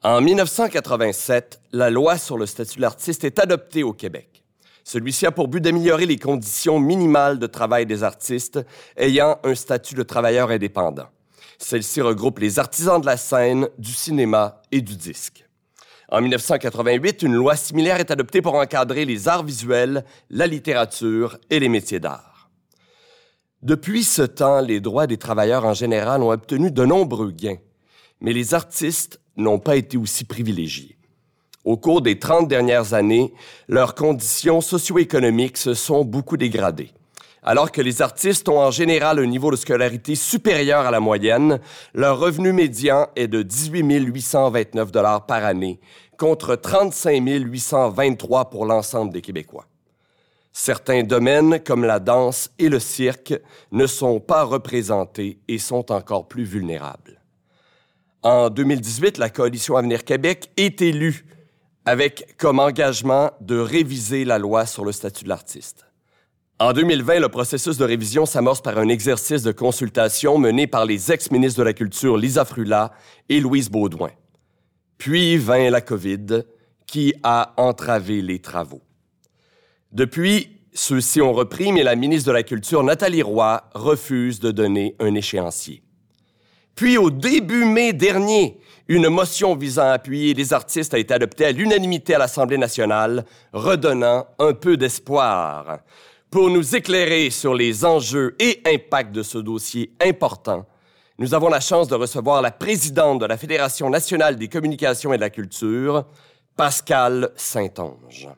En 0.07 0.21
1987, 0.21 1.63
la 1.73 1.91
loi 1.91 2.17
sur 2.17 2.39
le 2.39 2.47
statut 2.47 2.77
de 2.77 2.83
l'artiste 2.83 3.25
est 3.25 3.41
adoptée 3.41 3.83
au 3.83 3.93
Québec. 3.93 4.45
Celui-ci 4.85 5.27
a 5.27 5.33
pour 5.33 5.49
but 5.49 5.61
d'améliorer 5.61 6.07
les 6.07 6.17
conditions 6.17 6.79
minimales 6.79 7.41
de 7.41 7.49
travail 7.49 7.87
des 7.87 8.05
artistes 8.05 8.61
ayant 8.97 9.41
un 9.43 9.57
statut 9.57 9.97
de 9.97 10.05
travailleur 10.05 10.53
indépendant. 10.53 11.09
Celle-ci 11.59 12.03
regroupe 12.03 12.39
les 12.39 12.61
artisans 12.61 13.01
de 13.01 13.07
la 13.07 13.17
scène, 13.17 13.69
du 13.79 13.93
cinéma 13.93 14.63
et 14.71 14.81
du 14.81 14.95
disque. 14.95 15.45
En 16.09 16.21
1988, 16.21 17.23
une 17.23 17.35
loi 17.35 17.57
similaire 17.57 17.99
est 17.99 18.13
adoptée 18.13 18.43
pour 18.43 18.55
encadrer 18.55 19.07
les 19.07 19.27
arts 19.27 19.43
visuels, 19.43 20.05
la 20.31 20.47
littérature 20.47 21.37
et 21.51 21.59
les 21.59 21.69
métiers 21.69 21.99
d'art. 21.99 22.49
Depuis 23.61 24.05
ce 24.05 24.23
temps, 24.23 24.61
les 24.61 24.79
droits 24.79 25.09
des 25.09 25.19
travailleurs 25.19 25.65
en 25.65 25.75
général 25.75 26.23
ont 26.23 26.31
obtenu 26.31 26.71
de 26.71 26.85
nombreux 26.85 27.33
gains, 27.33 27.59
mais 28.21 28.33
les 28.33 28.55
artistes 28.55 29.19
n'ont 29.37 29.59
pas 29.59 29.76
été 29.76 29.97
aussi 29.97 30.24
privilégiés. 30.24 30.97
Au 31.64 31.76
cours 31.76 32.01
des 32.01 32.18
30 32.18 32.47
dernières 32.47 32.95
années, 32.95 33.34
leurs 33.68 33.95
conditions 33.95 34.61
socio-économiques 34.61 35.57
se 35.57 35.74
sont 35.74 36.05
beaucoup 36.05 36.37
dégradées. 36.37 36.93
Alors 37.43 37.70
que 37.70 37.80
les 37.80 38.03
artistes 38.03 38.49
ont 38.49 38.59
en 38.59 38.70
général 38.70 39.18
un 39.18 39.26
niveau 39.26 39.51
de 39.51 39.57
scolarité 39.57 40.14
supérieur 40.16 40.87
à 40.87 40.91
la 40.91 41.01
moyenne, 41.01 41.61
leur 41.95 42.18
revenu 42.18 42.53
médian 42.53 43.09
est 43.14 43.28
de 43.28 43.43
18 43.43 43.82
829 44.05 44.91
dollars 44.91 45.26
par 45.26 45.45
année, 45.45 45.80
contre 46.18 46.57
35 46.57 47.22
823 47.24 48.51
pour 48.51 48.66
l'ensemble 48.66 49.12
des 49.12 49.20
Québécois. 49.20 49.66
Certains 50.53 51.03
domaines, 51.03 51.61
comme 51.61 51.84
la 51.84 52.01
danse 52.01 52.51
et 52.59 52.68
le 52.68 52.80
cirque, 52.80 53.34
ne 53.72 53.87
sont 53.87 54.20
pas 54.20 54.43
représentés 54.43 55.39
et 55.49 55.59
sont 55.59 55.93
encore 55.93 56.28
plus 56.28 56.45
vulnérables. 56.45 57.16
En 58.29 58.51
2018, 58.51 59.18
la 59.18 59.31
Coalition 59.31 59.77
Avenir 59.77 60.03
Québec 60.03 60.51
est 60.57 60.83
élue 60.83 61.27
avec 61.85 62.35
comme 62.39 62.59
engagement 62.59 63.31
de 63.41 63.57
réviser 63.57 64.24
la 64.24 64.37
loi 64.41 64.66
sur 64.66 64.85
le 64.85 64.91
statut 64.91 65.22
de 65.22 65.29
l'artiste. 65.29 65.87
En 66.59 66.72
2020, 66.72 67.20
le 67.20 67.29
processus 67.29 67.79
de 67.79 67.85
révision 67.85 68.27
s'amorce 68.27 68.61
par 68.61 68.79
un 68.79 68.89
exercice 68.89 69.45
de 69.45 69.53
consultation 69.53 70.39
mené 70.39 70.66
par 70.66 70.87
les 70.87 71.12
ex-ministres 71.12 71.61
de 71.61 71.62
la 71.62 71.72
Culture 71.72 72.16
Lisa 72.16 72.45
Frula 72.45 72.91
et 73.29 73.39
Louise 73.39 73.70
Baudouin. 73.70 74.11
Puis 74.99 75.37
vint 75.37 75.70
la 75.70 75.81
COVID, 75.81 76.43
qui 76.85 77.14
a 77.22 77.55
entravé 77.57 78.22
les 78.22 78.41
travaux. 78.41 78.83
Depuis, 79.93 80.49
ceux-ci 80.72 81.20
ont 81.20 81.33
repris, 81.33 81.70
mais 81.70 81.85
la 81.85 81.95
ministre 81.95 82.27
de 82.27 82.33
la 82.33 82.43
Culture, 82.43 82.83
Nathalie 82.83 83.22
Roy, 83.22 83.62
refuse 83.72 84.41
de 84.41 84.51
donner 84.51 84.97
un 84.99 85.14
échéancier. 85.14 85.85
Puis, 86.77 86.99
au 86.99 87.11
début 87.11 87.64
mai 87.64 87.95
dernier, 87.95 88.61
une 88.87 89.09
motion 89.09 89.57
visant 89.57 89.85
à 89.85 89.93
appuyer 89.93 90.35
les 90.35 90.53
artistes 90.53 90.93
a 90.93 90.99
été 90.99 91.14
adoptée 91.14 91.47
à 91.47 91.53
l'unanimité 91.53 92.14
à 92.14 92.18
l'Assemblée 92.18 92.59
nationale, 92.59 93.24
redonnant 93.55 94.27
un 94.39 94.53
peu 94.53 94.77
d'espoir. 94.77 95.79
Pour 96.31 96.51
nous 96.51 96.77
éclairer 96.77 97.31
sur 97.31 97.55
les 97.55 97.87
enjeux 97.87 98.37
et 98.39 98.61
impacts 98.66 99.12
de 99.12 99.22
ce 99.22 99.39
dossier 99.39 99.91
important, 100.05 100.66
nous 101.18 101.33
avons 101.33 101.49
la 101.49 101.61
chance 101.61 101.89
de 101.89 101.95
recevoir 101.95 102.43
la 102.43 102.51
présidente 102.51 103.20
de 103.22 103.27
la 103.27 103.39
Fédération 103.39 103.89
nationale 103.89 104.37
des 104.37 104.49
communications 104.49 105.14
et 105.14 105.16
de 105.16 105.22
la 105.22 105.31
culture, 105.31 106.05
Pascal 106.57 107.31
Saint-Onge. 107.37 108.29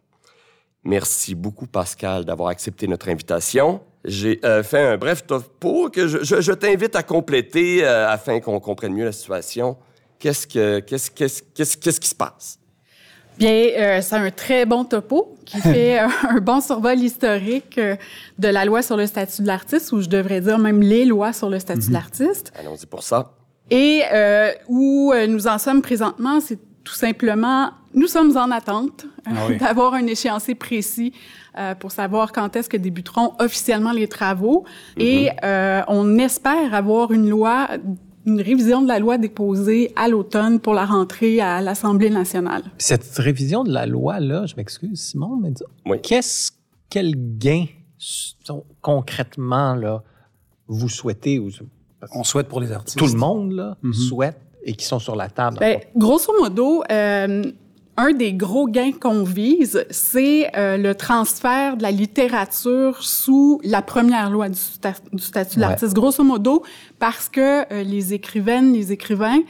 Merci 0.84 1.34
beaucoup, 1.34 1.66
Pascal, 1.66 2.24
d'avoir 2.24 2.50
accepté 2.50 2.86
notre 2.86 3.08
invitation. 3.08 3.80
J'ai 4.04 4.40
euh, 4.44 4.62
fait 4.62 4.78
un 4.80 4.96
bref 4.96 5.26
topo 5.26 5.90
que 5.90 6.06
je, 6.06 6.18
je- 6.22 6.40
je 6.40 6.52
t'invite 6.52 6.94
à 6.96 7.02
compléter 7.02 7.84
euh, 7.84 8.08
afin 8.08 8.40
qu'on 8.40 8.60
comprenne 8.60 8.92
mieux 8.94 9.04
la 9.04 9.12
situation. 9.12 9.76
Qu'est-ce, 10.18 10.46
que, 10.46 10.80
qu'est-ce, 10.80 11.10
qu'est-ce, 11.10 11.42
qu'est-ce, 11.54 11.76
qu'est-ce 11.76 12.00
qui 12.00 12.08
se 12.08 12.14
passe? 12.14 12.58
Bien, 13.38 13.50
euh, 13.50 14.00
c'est 14.02 14.16
un 14.16 14.30
très 14.30 14.66
bon 14.66 14.84
topo 14.84 15.36
qui 15.44 15.58
fait 15.60 16.00
euh, 16.00 16.08
un 16.28 16.38
bon 16.40 16.60
survol 16.60 16.98
historique 16.98 17.78
euh, 17.78 17.96
de 18.38 18.48
la 18.48 18.64
loi 18.64 18.82
sur 18.82 18.96
le 18.96 19.06
statut 19.06 19.42
de 19.42 19.46
l'artiste, 19.46 19.92
ou 19.92 20.00
je 20.00 20.08
devrais 20.08 20.40
dire 20.40 20.58
même 20.58 20.80
les 20.80 21.04
lois 21.04 21.32
sur 21.32 21.48
le 21.50 21.58
statut 21.58 21.88
de 21.88 21.92
l'artiste. 21.92 22.52
Allons-y 22.58 22.86
pour 22.86 23.02
ça. 23.02 23.32
Et 23.70 24.02
euh, 24.12 24.52
où 24.68 25.12
euh, 25.14 25.26
nous 25.26 25.46
en 25.46 25.58
sommes 25.58 25.82
présentement, 25.82 26.40
c'est 26.40 26.58
tout 26.82 26.94
simplement, 26.94 27.70
nous 27.94 28.06
sommes 28.06 28.36
en 28.36 28.50
attente 28.50 29.04
euh, 29.28 29.32
Ah 29.36 29.46
oui. 29.48 29.56
d'avoir 29.60 29.94
un 29.94 30.06
échéancier 30.06 30.54
précis 30.54 31.12
euh, 31.58 31.74
pour 31.74 31.90
savoir 31.92 32.32
quand 32.32 32.54
est-ce 32.56 32.68
que 32.68 32.76
débuteront 32.76 33.32
officiellement 33.38 33.92
les 33.92 34.08
travaux. 34.08 34.64
Et 34.96 35.30
euh, 35.44 35.82
on 35.88 36.16
espère 36.18 36.72
avoir 36.74 37.12
une 37.12 37.28
loi, 37.28 37.68
une 38.26 38.40
révision 38.40 38.82
de 38.82 38.88
la 38.88 38.98
loi 38.98 39.18
déposée 39.18 39.92
à 39.96 40.08
l'automne 40.08 40.60
pour 40.60 40.74
la 40.74 40.84
rentrée 40.84 41.40
à 41.40 41.60
l'Assemblée 41.60 42.10
nationale. 42.10 42.62
Cette 42.78 43.16
révision 43.18 43.64
de 43.64 43.72
la 43.72 43.86
loi-là, 43.86 44.46
je 44.46 44.54
m'excuse, 44.56 45.00
Simon, 45.00 45.36
mais 45.42 45.52
Oui. 45.86 45.98
qu'est-ce, 46.02 46.52
quel 46.90 47.14
gain 47.38 47.64
concrètement 48.80 49.74
là, 49.74 50.02
vous 50.66 50.88
souhaitez, 50.88 51.38
ou 51.38 51.50
On 52.14 52.24
souhaite 52.24 52.48
pour 52.48 52.60
les 52.60 52.72
artistes. 52.72 52.98
tout 52.98 53.06
le 53.06 53.18
monde 53.18 53.52
là, 53.52 53.76
souhaite 53.92 54.38
et 54.64 54.74
qui 54.74 54.84
sont 54.84 54.98
sur 54.98 55.16
la 55.16 55.28
table? 55.28 55.56
Ben, 55.58 55.80
grosso 55.96 56.32
modo, 56.40 56.82
euh, 56.90 57.42
un 57.98 58.12
des 58.12 58.32
gros 58.32 58.68
gains 58.68 58.92
qu'on 58.92 59.24
vise, 59.24 59.84
c'est 59.90 60.56
euh, 60.56 60.76
le 60.76 60.94
transfert 60.94 61.76
de 61.76 61.82
la 61.82 61.90
littérature 61.90 63.02
sous 63.02 63.60
la 63.64 63.82
première 63.82 64.30
loi 64.30 64.48
du, 64.48 64.58
statut 65.18 65.56
de 65.56 65.60
l'artiste. 65.60 65.94
Grosso 65.94 66.22
modo, 66.22 66.62
parce 67.00 67.28
que 67.28 67.70
euh, 67.72 67.82
les 67.82 68.14
écrivaines, 68.14 68.72
les 68.72 68.92
écrivains, 68.92 69.40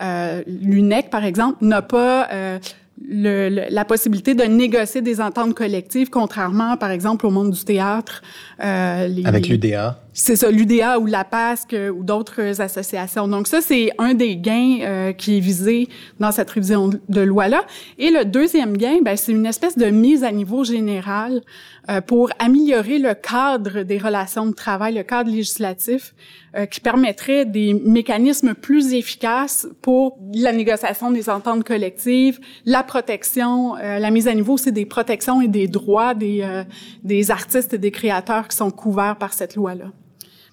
euh, 0.00 0.42
l'UNEC, 0.46 1.10
par 1.10 1.24
exemple, 1.24 1.58
n'a 1.60 1.82
pas 1.82 2.28
euh, 2.32 2.58
le, 3.06 3.66
la 3.70 3.84
possibilité 3.84 4.34
de 4.34 4.44
négocier 4.44 5.02
des 5.02 5.20
ententes 5.20 5.54
collectives, 5.54 6.10
contrairement, 6.10 6.76
par 6.76 6.90
exemple, 6.90 7.26
au 7.26 7.30
monde 7.30 7.50
du 7.50 7.64
théâtre. 7.64 8.22
Euh, 8.62 9.08
les, 9.08 9.26
Avec 9.26 9.48
l'UDA. 9.48 10.00
C'est 10.20 10.34
ça, 10.34 10.50
l'UDA 10.50 10.98
ou 10.98 11.06
la 11.06 11.22
PASC 11.22 11.76
ou 11.94 12.02
d'autres 12.02 12.60
associations. 12.60 13.28
Donc 13.28 13.46
ça, 13.46 13.60
c'est 13.60 13.90
un 13.98 14.14
des 14.14 14.36
gains 14.36 14.78
euh, 14.80 15.12
qui 15.12 15.36
est 15.36 15.40
visé 15.40 15.88
dans 16.18 16.32
cette 16.32 16.50
révision 16.50 16.90
de 17.08 17.20
loi-là. 17.20 17.64
Et 17.98 18.10
le 18.10 18.24
deuxième 18.24 18.76
gain, 18.76 18.98
ben, 19.00 19.16
c'est 19.16 19.30
une 19.30 19.46
espèce 19.46 19.78
de 19.78 19.86
mise 19.86 20.24
à 20.24 20.32
niveau 20.32 20.64
général 20.64 21.40
euh, 21.88 22.00
pour 22.00 22.30
améliorer 22.40 22.98
le 22.98 23.14
cadre 23.14 23.84
des 23.84 23.96
relations 23.96 24.46
de 24.46 24.52
travail, 24.52 24.94
le 24.94 25.04
cadre 25.04 25.30
législatif, 25.30 26.14
euh, 26.56 26.66
qui 26.66 26.80
permettrait 26.80 27.44
des 27.44 27.72
mécanismes 27.72 28.54
plus 28.54 28.94
efficaces 28.94 29.68
pour 29.82 30.18
la 30.34 30.50
négociation 30.52 31.12
des 31.12 31.30
ententes 31.30 31.62
collectives, 31.62 32.40
la 32.64 32.82
protection, 32.82 33.76
euh, 33.76 33.98
la 33.98 34.10
mise 34.10 34.26
à 34.26 34.34
niveau 34.34 34.54
aussi 34.54 34.72
des 34.72 34.84
protections 34.84 35.40
et 35.40 35.48
des 35.48 35.68
droits 35.68 36.14
des, 36.14 36.40
euh, 36.42 36.64
des 37.04 37.30
artistes 37.30 37.74
et 37.74 37.78
des 37.78 37.92
créateurs 37.92 38.48
qui 38.48 38.56
sont 38.56 38.70
couverts 38.70 39.16
par 39.16 39.32
cette 39.32 39.54
loi-là. 39.54 39.92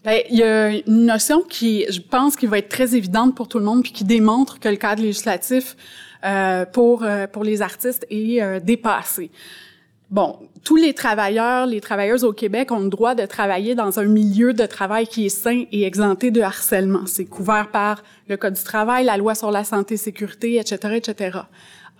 Ben, 0.05 0.21
il 0.29 0.37
y 0.37 0.43
a 0.43 0.69
une 0.69 1.05
notion 1.07 1.41
qui, 1.41 1.83
je 1.89 1.99
pense, 1.99 2.35
qui 2.35 2.45
va 2.45 2.59
être 2.59 2.69
très 2.69 2.95
évidente 2.95 3.33
pour 3.33 3.47
tout 3.47 3.57
le 3.57 3.65
monde, 3.65 3.81
puis 3.81 3.91
qui 3.91 4.03
démontre 4.03 4.59
que 4.59 4.69
le 4.69 4.75
cadre 4.75 5.01
législatif 5.01 5.75
euh, 6.23 6.63
pour 6.65 7.03
euh, 7.03 7.25
pour 7.25 7.43
les 7.43 7.63
artistes 7.63 8.05
est 8.11 8.39
euh, 8.39 8.59
dépassé. 8.59 9.31
Bon, 10.11 10.37
tous 10.63 10.75
les 10.75 10.93
travailleurs, 10.93 11.65
les 11.65 11.81
travailleuses 11.81 12.23
au 12.23 12.33
Québec 12.33 12.71
ont 12.71 12.81
le 12.81 12.89
droit 12.89 13.15
de 13.15 13.25
travailler 13.25 13.73
dans 13.73 13.99
un 13.99 14.05
milieu 14.05 14.53
de 14.53 14.67
travail 14.67 15.07
qui 15.07 15.25
est 15.25 15.29
sain 15.29 15.63
et 15.71 15.85
exempté 15.85 16.29
de 16.29 16.41
harcèlement. 16.41 17.07
C'est 17.07 17.25
couvert 17.25 17.71
par 17.71 18.03
le 18.27 18.37
Code 18.37 18.53
du 18.53 18.63
travail, 18.63 19.05
la 19.05 19.17
loi 19.17 19.33
sur 19.33 19.49
la 19.49 19.63
santé 19.63 19.95
et 19.95 19.97
sécurité, 19.97 20.57
etc., 20.59 20.93
etc. 20.97 21.39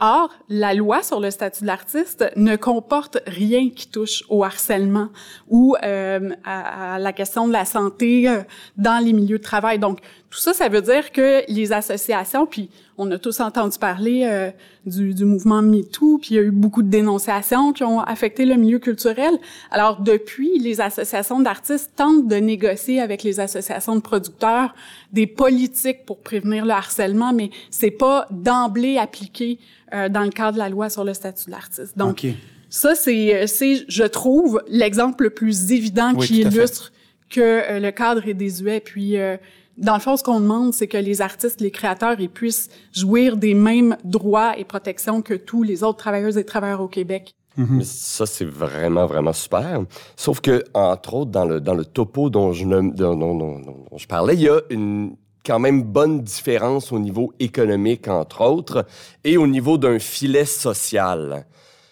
Or, 0.02 0.30
la 0.50 0.74
loi 0.74 1.04
sur 1.04 1.22
le 1.22 1.32
statut 1.32 1.62
de 1.62 1.68
l'artiste 1.68 2.30
ne 2.36 2.58
comporte 2.58 3.18
rien 3.28 3.70
qui 3.70 3.90
touche 3.90 4.24
au 4.28 4.44
harcèlement 4.44 5.08
ou 5.48 5.76
euh, 5.84 6.32
à, 6.44 7.00
la 7.00 7.14
question 7.14 7.48
de 7.48 7.54
la 7.54 7.64
santé 7.64 8.28
euh, 8.28 8.42
dans 8.76 9.04
les 9.04 9.14
milieux 9.14 9.38
de 9.38 9.44
travail. 9.44 9.80
Donc, 9.80 10.00
tout 10.36 10.42
ça, 10.42 10.54
ça 10.54 10.68
veut 10.68 10.82
dire 10.82 11.14
que 11.14 11.50
les 11.50 11.72
associations, 11.72 12.46
puis 12.46 12.70
on 12.98 13.10
a 13.12 13.18
tous 13.18 13.40
entendu 13.40 13.80
parler 13.80 14.24
euh, 14.26 14.52
du, 14.86 15.14
du, 15.14 15.24
mouvement 15.24 15.62
MeToo, 15.62 16.18
puis 16.18 16.32
il 16.32 16.36
y 16.36 16.40
a 16.40 16.42
eu 16.42 16.52
beaucoup 16.52 16.84
de 16.84 16.90
dénonciations 16.90 17.72
qui 17.72 17.86
ont 17.86 18.02
affecté 18.02 18.46
le 18.46 18.56
milieu 18.56 18.80
culturel. 18.80 19.34
Alors, 19.72 20.02
depuis, 20.02 20.60
les 20.60 20.82
associations 20.82 21.40
d'artistes 21.40 21.92
tentent 21.96 22.28
de 22.28 22.36
négocier 22.36 23.00
avec 23.00 23.24
les 23.24 23.40
associations 23.40 23.96
de 23.96 24.02
producteurs 24.02 24.76
des 25.14 25.26
politiques 25.26 26.06
pour 26.06 26.20
prévenir 26.20 26.66
le 26.66 26.72
harcèlement, 26.72 27.32
mais 27.32 27.50
c'est 27.70 27.92
pas 27.92 28.28
d'emblée 28.30 28.98
appliqué 28.98 29.58
euh, 29.94 30.10
dans 30.10 30.24
le 30.24 30.32
cadre 30.32 30.56
de 30.56 30.60
la 30.60 30.68
loi 30.68 30.90
sur 30.90 31.06
le 31.06 31.14
statut 31.14 31.46
de 31.46 31.52
l'artiste. 31.52 31.98
Donc, 31.98 32.12
okay. 32.12 32.36
ça, 32.70 32.94
c'est, 32.94 33.48
c'est, 33.48 33.86
je 33.88 34.04
trouve, 34.04 34.62
l'exemple 34.68 35.24
le 35.24 35.30
plus 35.30 35.72
évident 35.72 36.12
oui, 36.14 36.28
qui 36.28 36.42
illustre 36.42 36.92
que 37.30 37.42
euh, 37.42 37.80
le 37.80 37.92
cadre 37.92 38.28
est 38.28 38.34
désuet. 38.34 38.82
Puis, 38.82 39.18
euh, 39.18 39.38
dans 39.78 39.96
le 39.96 40.00
fond, 40.00 40.16
ce 40.16 40.24
qu'on 40.24 40.40
demande, 40.40 40.74
c'est 40.74 40.88
que 40.88 40.98
les 40.98 41.22
artistes, 41.22 41.62
les 41.62 41.72
créateurs, 41.72 42.20
ils 42.20 42.30
puissent 42.30 42.70
jouir 42.94 43.38
des 43.38 43.54
mêmes 43.54 43.98
droits 44.04 44.58
et 44.58 44.64
protections 44.64 45.22
que 45.22 45.34
tous 45.34 45.64
les 45.64 45.84
autres 45.84 45.98
travailleuses 45.98 46.38
et 46.38 46.46
travailleurs 46.46 46.82
au 46.82 46.88
Québec. 46.88 47.36
Mm 47.58 47.64
-hmm. 47.64 47.84
Ça, 47.84 48.26
c'est 48.26 48.46
vraiment, 48.46 49.06
vraiment 49.06 49.34
super. 49.34 49.84
Sauf 50.16 50.40
que, 50.42 50.64
entre 50.74 51.14
autres, 51.14 51.32
dans 51.32 51.46
le, 51.46 51.60
dans 51.62 51.74
le 51.74 51.86
topo 51.86 52.30
dont 52.30 52.52
je, 52.54 52.66
dont, 52.66 52.84
dont, 52.84 53.16
dont, 53.16 53.60
dont 53.60 53.98
je 53.98 54.08
parlais, 54.08 54.36
il 54.36 54.42
y 54.42 54.50
a 54.50 54.60
une 54.70 55.16
quand 55.46 55.60
même 55.60 55.84
bonne 55.84 56.22
différence 56.22 56.92
au 56.92 57.00
niveau 57.00 57.32
économique, 57.40 58.08
entre 58.08 58.42
autres, 58.42 58.86
et 59.24 59.38
au 59.38 59.48
niveau 59.48 59.78
d'un 59.78 60.00
filet 60.00 60.46
social. 60.46 61.46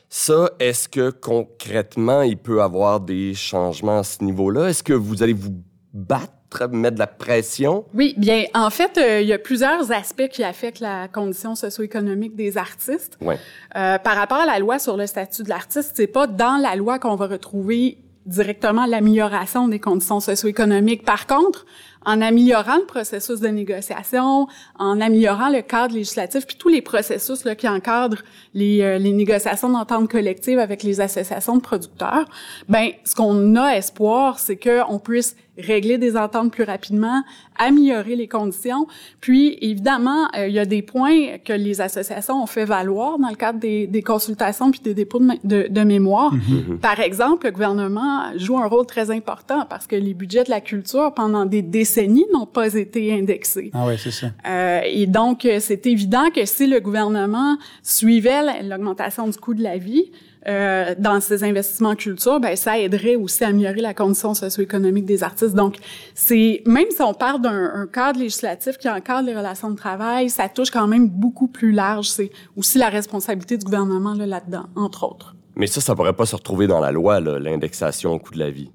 Ça, 0.09 0.51
est-ce 0.59 0.89
que 0.89 1.11
concrètement, 1.11 2.21
il 2.23 2.37
peut 2.37 2.61
avoir 2.61 2.99
des 2.99 3.33
changements 3.33 3.99
à 3.99 4.03
ce 4.03 4.23
niveau-là? 4.23 4.69
Est-ce 4.69 4.83
que 4.83 4.93
vous 4.93 5.23
allez 5.23 5.33
vous 5.33 5.55
battre 5.93 6.33
mettre 6.71 6.95
de 6.95 6.99
la 6.99 7.07
pression? 7.07 7.85
Oui, 7.93 8.13
bien, 8.17 8.45
en 8.53 8.69
fait, 8.69 8.97
euh, 8.97 9.21
il 9.21 9.27
y 9.27 9.33
a 9.33 9.39
plusieurs 9.39 9.91
aspects 9.91 10.27
qui 10.29 10.43
affectent 10.43 10.79
la 10.79 11.07
condition 11.07 11.55
socio-économique 11.55 12.35
des 12.35 12.57
artistes. 12.57 13.17
Ouais. 13.21 13.37
Euh, 13.75 13.97
par 13.97 14.15
rapport 14.15 14.39
à 14.39 14.45
la 14.45 14.59
loi 14.59 14.79
sur 14.79 14.97
le 14.97 15.07
statut 15.07 15.43
de 15.43 15.49
l'artiste, 15.49 15.93
c'est 15.95 16.07
pas 16.07 16.27
dans 16.27 16.57
la 16.57 16.75
loi 16.75 16.99
qu'on 16.99 17.15
va 17.15 17.27
retrouver 17.27 17.97
directement 18.25 18.85
l'amélioration 18.85 19.67
des 19.67 19.79
conditions 19.79 20.19
socio-économiques. 20.19 21.03
Par 21.03 21.27
contre, 21.27 21.65
en 22.05 22.21
améliorant 22.21 22.77
le 22.77 22.85
processus 22.85 23.39
de 23.39 23.47
négociation, 23.47 24.47
en 24.77 25.01
améliorant 25.01 25.49
le 25.49 25.61
cadre 25.61 25.95
législatif, 25.95 26.45
puis 26.45 26.57
tous 26.57 26.69
les 26.69 26.81
processus 26.81 27.43
là, 27.43 27.55
qui 27.55 27.67
encadrent 27.67 28.23
les, 28.53 28.81
euh, 28.81 28.97
les 28.97 29.11
négociations 29.11 29.69
d'entente 29.69 30.09
collective 30.09 30.59
avec 30.59 30.83
les 30.83 31.01
associations 31.01 31.57
de 31.57 31.61
producteurs, 31.61 32.25
ben 32.69 32.91
ce 33.03 33.15
qu'on 33.15 33.55
a 33.55 33.75
espoir, 33.75 34.39
c'est 34.39 34.57
qu'on 34.57 34.99
puisse 34.99 35.35
régler 35.57 35.97
des 35.97 36.17
ententes 36.17 36.51
plus 36.51 36.63
rapidement, 36.63 37.23
améliorer 37.57 38.15
les 38.15 38.27
conditions. 38.27 38.87
Puis, 39.21 39.57
évidemment, 39.61 40.27
euh, 40.35 40.47
il 40.47 40.53
y 40.53 40.59
a 40.59 40.65
des 40.65 40.81
points 40.81 41.37
que 41.43 41.53
les 41.53 41.81
associations 41.81 42.41
ont 42.41 42.47
fait 42.47 42.65
valoir 42.65 43.19
dans 43.19 43.29
le 43.29 43.35
cadre 43.35 43.59
des, 43.59 43.85
des 43.85 44.01
consultations 44.01 44.71
puis 44.71 44.79
des 44.79 44.93
dépôts 44.93 45.19
de, 45.19 45.37
de, 45.43 45.67
de 45.69 45.81
mémoire. 45.81 46.33
Mm-hmm. 46.33 46.77
Par 46.79 46.99
exemple, 46.99 47.45
le 47.45 47.51
gouvernement 47.51 48.35
joue 48.35 48.57
un 48.57 48.67
rôle 48.67 48.85
très 48.85 49.11
important 49.11 49.65
parce 49.69 49.85
que 49.85 49.95
les 49.95 50.13
budgets 50.13 50.43
de 50.43 50.49
la 50.49 50.61
culture, 50.61 51.13
pendant 51.13 51.45
des 51.45 51.61
décennies, 51.61 52.25
n'ont 52.33 52.47
pas 52.47 52.73
été 52.73 53.13
indexés. 53.13 53.69
Ah 53.73 53.85
oui, 53.87 53.93
c'est 53.97 54.11
ça. 54.11 54.27
Euh, 54.47 54.81
et 54.85 55.05
donc, 55.05 55.47
c'est 55.59 55.85
évident 55.85 56.29
que 56.35 56.45
si 56.45 56.67
le 56.67 56.79
gouvernement 56.79 57.57
suivait 57.83 58.63
l'augmentation 58.63 59.27
du 59.27 59.37
coût 59.37 59.53
de 59.53 59.63
la 59.63 59.77
vie, 59.77 60.11
euh, 60.47 60.93
dans 60.97 61.19
ces 61.21 61.43
investissements 61.43 61.89
en 61.89 61.95
culture, 61.95 62.39
ben 62.39 62.55
ça 62.55 62.77
aiderait 62.77 63.15
aussi 63.15 63.43
à 63.43 63.47
améliorer 63.47 63.81
la 63.81 63.93
condition 63.93 64.33
socio-économique 64.33 65.05
des 65.05 65.23
artistes. 65.23 65.55
Donc, 65.55 65.77
c'est 66.13 66.61
même 66.65 66.89
si 66.89 67.01
on 67.01 67.13
parle 67.13 67.41
d'un 67.41 67.87
cadre 67.91 68.19
législatif 68.19 68.77
qui 68.77 68.89
encadre 68.89 69.27
les 69.27 69.35
relations 69.35 69.69
de 69.69 69.75
travail, 69.75 70.29
ça 70.29 70.49
touche 70.49 70.71
quand 70.71 70.87
même 70.87 71.07
beaucoup 71.07 71.47
plus 71.47 71.71
large. 71.71 72.09
C'est 72.09 72.31
aussi 72.57 72.77
la 72.77 72.89
responsabilité 72.89 73.57
du 73.57 73.65
gouvernement 73.65 74.13
là, 74.13 74.25
là-dedans, 74.25 74.65
entre 74.75 75.03
autres. 75.03 75.35
Mais 75.55 75.67
ça, 75.67 75.81
ça 75.81 75.95
pourrait 75.95 76.13
pas 76.13 76.25
se 76.25 76.35
retrouver 76.35 76.67
dans 76.67 76.79
la 76.79 76.91
loi, 76.91 77.19
l'indexation 77.19 78.13
au 78.13 78.19
coût 78.19 78.33
de 78.33 78.39
la 78.39 78.49
vie. 78.49 78.71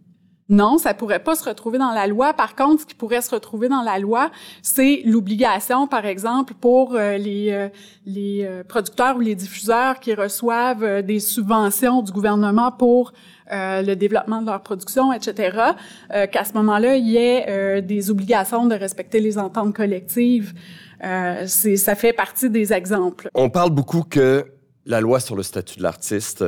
Non, 0.51 0.79
ça 0.79 0.95
pourrait 0.95 1.23
pas 1.23 1.35
se 1.35 1.47
retrouver 1.47 1.77
dans 1.77 1.91
la 1.91 2.07
loi. 2.07 2.33
Par 2.33 2.57
contre, 2.57 2.81
ce 2.83 2.87
qui 2.87 2.95
pourrait 2.95 3.21
se 3.21 3.35
retrouver 3.35 3.69
dans 3.69 3.83
la 3.83 3.99
loi, 3.99 4.31
c'est 4.63 5.03
l'obligation, 5.05 5.87
par 5.87 6.07
exemple, 6.07 6.55
pour 6.59 6.95
euh, 6.95 7.19
les, 7.19 7.51
euh, 7.51 7.69
euh, 8.17 8.65
producteurs 8.65 9.17
ou 9.17 9.21
les 9.21 9.35
diffuseurs 9.35 10.01
qui 10.01 10.15
reçoivent 10.15 11.03
des 11.03 11.21
subventions 11.21 12.01
du 12.01 12.13
gouvernement 12.13 12.73
pour 12.73 13.13
le 13.51 13.95
développement 13.95 14.43
de 14.43 14.47
leur 14.47 14.63
production, 14.63 15.11
etc., 15.11 15.73
qu'à 16.11 16.45
ce 16.45 16.53
moment-là, 16.53 16.97
il 16.97 17.09
y 17.09 17.17
ait 17.17 17.81
des 17.81 18.11
obligations 18.11 18.67
de 18.67 18.75
respecter 18.75 19.21
les 19.21 19.39
ententes 19.39 19.75
collectives. 19.75 20.53
c'est, 21.01 21.77
ça 21.77 21.95
fait 21.95 22.13
partie 22.13 22.51
des 22.51 22.75
exemples. 22.75 23.31
On 23.33 23.49
parle 23.49 23.71
beaucoup 23.71 24.03
que 24.03 24.45
la 24.85 25.01
loi 25.01 25.19
sur 25.19 25.35
le 25.35 25.43
statut 25.43 25.79
de 25.79 25.83
l'artiste 25.83 26.45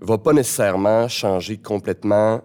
va 0.00 0.16
pas 0.16 0.32
nécessairement 0.32 1.06
changer 1.06 1.58
complètement 1.58 2.40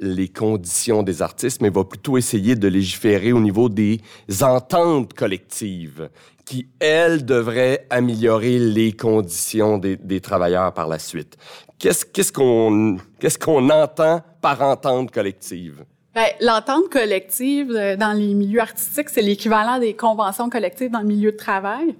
les 0.00 0.28
conditions 0.28 1.02
des 1.02 1.22
artistes, 1.22 1.60
mais 1.60 1.70
va 1.70 1.84
plutôt 1.84 2.16
essayer 2.18 2.54
de 2.54 2.68
légiférer 2.68 3.32
au 3.32 3.40
niveau 3.40 3.68
des 3.68 4.00
ententes 4.42 5.14
collectives 5.14 6.08
qui, 6.44 6.68
elles, 6.80 7.24
devraient 7.26 7.86
améliorer 7.90 8.58
les 8.58 8.92
conditions 8.92 9.76
des, 9.76 9.96
des 9.96 10.20
travailleurs 10.20 10.72
par 10.72 10.88
la 10.88 10.98
suite. 10.98 11.36
Qu'est-ce 11.78 12.32
qu'on 13.38 13.70
entend 13.70 14.22
par 14.40 14.62
entente 14.62 15.10
collective? 15.10 15.84
Ben, 16.14 16.26
L'entente 16.40 16.88
collective 16.90 17.70
euh, 17.70 17.96
dans 17.96 18.12
les 18.12 18.34
milieux 18.34 18.60
artistiques, 18.60 19.08
c'est 19.10 19.22
l'équivalent 19.22 19.78
des 19.78 19.94
conventions 19.94 20.50
collectives 20.50 20.90
dans 20.90 21.00
le 21.00 21.06
milieu 21.06 21.30
de 21.30 21.36
travail. 21.36 21.94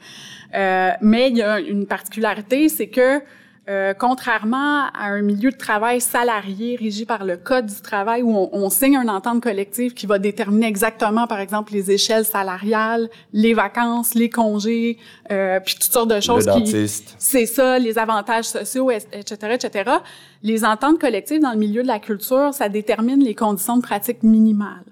Euh, 0.55 0.91
mais 1.03 1.29
il 1.29 1.37
y 1.37 1.43
a 1.43 1.61
une 1.61 1.87
particularité, 1.87 2.69
c'est 2.69 2.89
que 2.89 3.21
euh, 3.69 3.93
contrairement 3.93 4.87
à 4.95 5.09
un 5.09 5.21
milieu 5.21 5.51
de 5.51 5.57
travail 5.57 6.01
salarié 6.01 6.77
régi 6.77 7.05
par 7.05 7.25
le 7.27 7.37
Code 7.37 7.67
du 7.67 7.81
travail 7.83 8.23
où 8.23 8.35
on, 8.35 8.49
on, 8.53 8.71
signe 8.71 8.97
une 8.97 9.11
entente 9.11 9.43
collective 9.43 9.93
qui 9.93 10.07
va 10.07 10.19
déterminer 10.19 10.67
exactement, 10.67 11.27
par 11.27 11.39
exemple, 11.39 11.75
les 11.75 11.91
échelles 11.91 12.25
salariales, 12.25 13.11
les 13.35 13.53
vacances, 13.53 14.15
les 14.15 14.31
congés, 14.31 14.97
euh, 15.31 15.61
puis 15.61 15.75
toutes 15.75 15.93
sortes 15.93 16.09
de 16.09 16.21
choses. 16.21 16.47
Le 16.47 16.53
dentiste. 16.55 17.15
C'est 17.19 17.45
ça, 17.45 17.79
les 17.79 17.99
avantages 17.99 18.47
sociaux, 18.47 18.91
etc., 18.91 19.37
etc. 19.53 19.91
Les 20.43 20.65
ententes 20.65 20.99
collectives 20.99 21.43
dans 21.43 21.53
le 21.53 21.59
milieu 21.59 21.83
de 21.83 21.89
la 21.89 21.99
culture, 21.99 22.55
ça 22.55 22.71
détermine 22.71 23.23
les 23.23 23.35
conditions 23.35 23.77
de 23.77 23.83
pratique 23.83 24.23
minimales. 24.23 24.85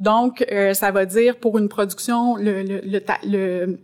Donc, 0.00 0.44
euh, 0.50 0.74
ça 0.74 0.90
va 0.90 1.06
dire 1.06 1.36
pour 1.36 1.58
une 1.58 1.68
production, 1.68 2.36
le, 2.36 2.62
le, 2.62 2.80
le, 2.84 3.00
le 3.24 3.78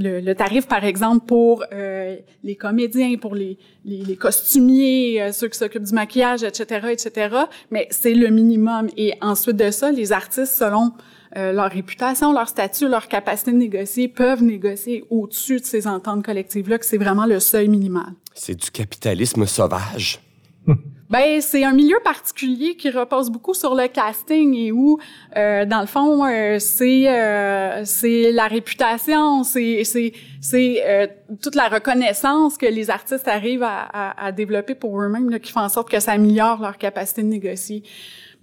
le, 0.00 0.32
tarif, 0.34 0.66
par 0.66 0.84
exemple, 0.84 1.26
pour 1.26 1.64
euh, 1.72 2.16
les 2.42 2.56
comédiens, 2.56 3.16
pour 3.16 3.34
les, 3.34 3.58
les, 3.84 4.16
costumiers, 4.16 5.22
euh, 5.22 5.32
ceux 5.32 5.48
qui 5.48 5.58
s'occupent 5.58 5.84
du 5.84 5.94
maquillage, 5.94 6.42
etc., 6.42 6.88
etc. 6.90 7.36
Mais 7.70 7.86
c'est 7.90 8.14
le 8.14 8.28
minimum. 8.28 8.88
Et 8.96 9.14
ensuite 9.20 9.56
de 9.56 9.70
ça, 9.70 9.92
les 9.92 10.12
artistes, 10.12 10.54
selon 10.54 10.92
euh, 11.36 11.52
leur 11.52 11.70
réputation, 11.70 12.32
leur 12.32 12.48
statut, 12.48 12.88
leur 12.88 13.08
capacité 13.08 13.52
de 13.52 13.56
négocier, 13.56 14.08
peuvent 14.08 14.42
négocier 14.42 15.04
au-dessus 15.10 15.60
de 15.60 15.64
ces 15.64 15.86
ententes 15.86 16.24
collectives-là, 16.24 16.78
que 16.78 16.86
c'est 16.86 16.98
vraiment 16.98 17.26
le 17.26 17.40
seuil 17.40 17.68
minimal. 17.68 18.12
C'est 18.34 18.54
du 18.54 18.70
capitalisme 18.70 19.46
sauvage. 19.46 20.20
Ben 21.10 21.40
c'est 21.40 21.64
un 21.64 21.72
milieu 21.72 21.98
particulier 22.04 22.76
qui 22.76 22.88
repose 22.88 23.30
beaucoup 23.30 23.52
sur 23.52 23.74
le 23.74 23.88
casting 23.88 24.54
et 24.54 24.70
où 24.70 25.00
euh, 25.36 25.66
dans 25.66 25.80
le 25.80 25.88
fond 25.88 26.24
euh, 26.24 26.60
c'est 26.60 27.08
euh, 27.08 27.82
c'est 27.84 28.30
la 28.30 28.46
réputation, 28.46 29.42
c'est 29.42 29.82
c'est 29.82 30.12
c'est 30.40 30.82
euh, 30.86 31.08
toute 31.42 31.56
la 31.56 31.66
reconnaissance 31.66 32.56
que 32.56 32.66
les 32.66 32.90
artistes 32.90 33.26
arrivent 33.26 33.64
à, 33.64 33.88
à, 33.92 34.26
à 34.26 34.30
développer 34.30 34.76
pour 34.76 35.02
eux-mêmes 35.02 35.40
qui 35.40 35.52
fait 35.52 35.58
en 35.58 35.68
sorte 35.68 35.90
que 35.90 35.98
ça 35.98 36.12
améliore 36.12 36.60
leur 36.62 36.78
capacité 36.78 37.22
de 37.22 37.26
négocier. 37.26 37.82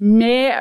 Mais 0.02 0.52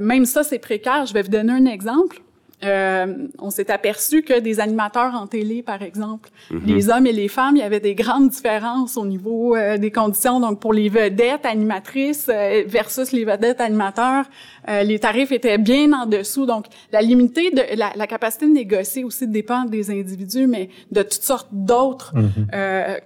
même 0.00 0.26
ça 0.26 0.44
c'est 0.44 0.58
précaire. 0.58 1.06
Je 1.06 1.14
vais 1.14 1.22
vous 1.22 1.30
donner 1.30 1.52
un 1.52 1.66
exemple. 1.66 2.23
Euh, 2.64 3.28
on 3.38 3.50
s'est 3.50 3.70
aperçu 3.70 4.22
que 4.22 4.38
des 4.38 4.60
animateurs 4.60 5.14
en 5.14 5.26
télé, 5.26 5.62
par 5.62 5.82
exemple, 5.82 6.30
mhm. 6.50 6.62
les 6.66 6.88
hommes 6.90 7.06
et 7.06 7.12
les 7.12 7.28
femmes, 7.28 7.56
il 7.56 7.60
y 7.60 7.62
avait 7.62 7.80
des 7.80 7.94
grandes 7.94 8.28
différences 8.28 8.96
au 8.96 9.06
niveau 9.06 9.56
euh, 9.56 9.76
des 9.76 9.90
conditions. 9.90 10.40
Donc, 10.40 10.60
pour 10.60 10.72
les 10.72 10.88
vedettes 10.88 11.46
animatrices 11.46 12.30
euh, 12.32 12.64
versus 12.66 13.12
les 13.12 13.24
vedettes 13.24 13.60
animateurs, 13.60 14.24
les 14.66 14.98
tarifs 14.98 15.30
étaient 15.30 15.58
bien 15.58 15.92
en 15.92 16.06
dessous. 16.06 16.46
Donc, 16.46 16.66
la 16.90 17.02
limité 17.02 17.50
de 17.50 17.62
la, 17.76 18.06
capacité 18.06 18.46
de 18.46 18.52
négocier 18.52 19.04
aussi 19.04 19.28
dépend 19.28 19.66
des 19.66 19.90
individus, 19.90 20.46
mais 20.46 20.70
de 20.90 21.02
toutes 21.02 21.22
sortes 21.22 21.48
d'autres 21.52 22.14
mhm. 22.16 22.46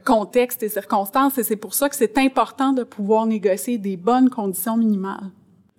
contextes 0.04 0.62
et 0.62 0.68
circonstances. 0.68 1.36
Et 1.38 1.42
c'est 1.42 1.56
pour 1.56 1.74
ça 1.74 1.88
que 1.88 1.96
c'est 1.96 2.16
important 2.18 2.72
de 2.72 2.84
pouvoir 2.84 3.26
négocier 3.26 3.78
des 3.78 3.96
bonnes 3.96 4.30
conditions 4.30 4.76
minimales. 4.76 5.30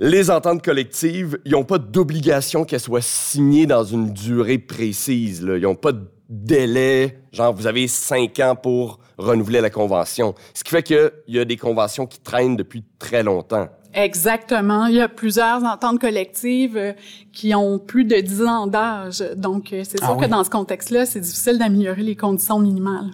Les 0.01 0.31
ententes 0.31 0.63
collectives, 0.63 1.39
ils 1.43 1.51
n'ont 1.51 1.65
pas 1.65 1.77
d'obligation 1.77 2.63
qu'elles 2.63 2.79
soient 2.79 3.01
signées 3.01 3.65
dans 3.65 3.83
une 3.83 4.13
durée 4.13 4.57
précise. 4.57 5.41
Ils 5.45 5.61
n'ont 5.61 5.75
pas 5.75 5.91
de 5.91 6.07
délai, 6.29 7.19
genre 7.33 7.53
vous 7.53 7.67
avez 7.67 7.85
cinq 7.89 8.39
ans 8.39 8.55
pour 8.55 8.99
renouveler 9.17 9.59
la 9.59 9.69
convention. 9.69 10.35
Ce 10.53 10.63
qui 10.63 10.69
fait 10.69 10.83
qu'il 10.83 11.11
y 11.27 11.37
a 11.37 11.43
des 11.43 11.57
conventions 11.57 12.05
qui 12.07 12.21
traînent 12.21 12.55
depuis 12.55 12.85
très 12.97 13.23
longtemps. 13.23 13.67
Exactement. 13.93 14.85
Il 14.85 14.95
y 14.95 15.01
a 15.01 15.09
plusieurs 15.09 15.65
ententes 15.65 15.99
collectives 15.99 16.77
euh, 16.77 16.93
qui 17.33 17.53
ont 17.53 17.77
plus 17.77 18.05
de 18.05 18.21
dix 18.21 18.43
ans 18.43 18.67
d'âge. 18.67 19.21
Donc, 19.35 19.73
euh, 19.73 19.81
c'est 19.83 19.97
sûr 19.97 20.15
ah 20.17 20.23
que 20.23 20.29
dans 20.29 20.45
ce 20.45 20.49
contexte-là, 20.49 21.07
c'est 21.07 21.19
difficile 21.19 21.57
d'améliorer 21.57 22.03
les 22.03 22.15
conditions 22.15 22.59
minimales. 22.59 23.09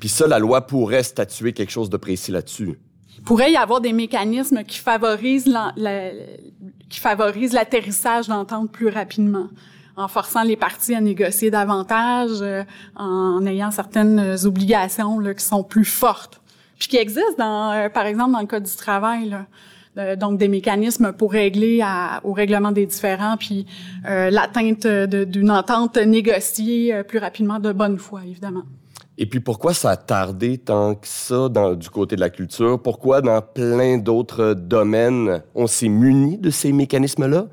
Puis 0.00 0.08
ça, 0.08 0.26
la 0.26 0.38
loi 0.38 0.66
pourrait 0.66 1.02
statuer 1.02 1.52
quelque 1.52 1.72
chose 1.72 1.90
de 1.90 1.96
précis 1.98 2.30
là-dessus 2.30 2.78
pourrait 3.24 3.52
y 3.52 3.56
avoir 3.56 3.80
des 3.80 3.92
mécanismes 3.92 4.64
qui 4.64 4.78
favorisent 4.78 5.46
la, 5.46 5.72
qui 6.88 7.00
favorisent 7.00 7.52
l'atterrissage 7.52 8.28
d'entente 8.28 8.70
plus 8.70 8.88
rapidement 8.88 9.48
en 9.96 10.08
forçant 10.08 10.42
les 10.42 10.56
parties 10.56 10.94
à 10.94 11.00
négocier 11.00 11.50
davantage, 11.50 12.38
euh, 12.40 12.64
en 12.96 13.44
ayant 13.46 13.70
certaines 13.70 14.36
obligations 14.44 15.18
là, 15.18 15.34
qui 15.34 15.44
sont 15.44 15.62
plus 15.62 15.84
fortes, 15.84 16.40
puis 16.78 16.88
qui 16.88 16.96
existent 16.96 17.34
dans, 17.38 17.72
euh, 17.72 17.88
par 17.88 18.06
exemple, 18.06 18.32
dans 18.32 18.40
le 18.40 18.46
code 18.46 18.64
du 18.64 18.76
travail. 18.76 19.28
Là. 19.28 20.16
donc 20.16 20.38
des 20.38 20.48
mécanismes 20.48 21.12
pour 21.12 21.32
régler 21.32 21.82
à, 21.82 22.20
au 22.24 22.32
règlement 22.32 22.72
des 22.72 22.86
différends, 22.86 23.36
puis 23.36 23.66
euh, 24.08 24.30
l'atteinte 24.30 24.86
d'une 24.86 25.50
entente 25.50 25.98
négociée 25.98 27.02
plus 27.04 27.18
rapidement 27.18 27.58
de 27.58 27.72
bonne 27.72 27.98
foi, 27.98 28.22
évidemment. 28.26 28.64
Et 29.18 29.26
puis 29.26 29.40
pourquoi 29.40 29.74
ça 29.74 29.90
a 29.90 29.96
tardé 29.96 30.58
tant 30.58 30.94
que 30.94 31.06
ça 31.06 31.48
du 31.76 31.90
côté 31.90 32.16
de 32.16 32.20
la 32.20 32.30
culture? 32.30 32.80
Pourquoi 32.80 33.20
dans 33.20 33.42
plein 33.42 33.98
d'autres 33.98 34.54
domaines, 34.54 35.42
on 35.54 35.66
s'est 35.66 35.88
muni 35.88 36.38
de 36.38 36.50
ces 36.50 36.72
mécanismes-là? 36.72 37.46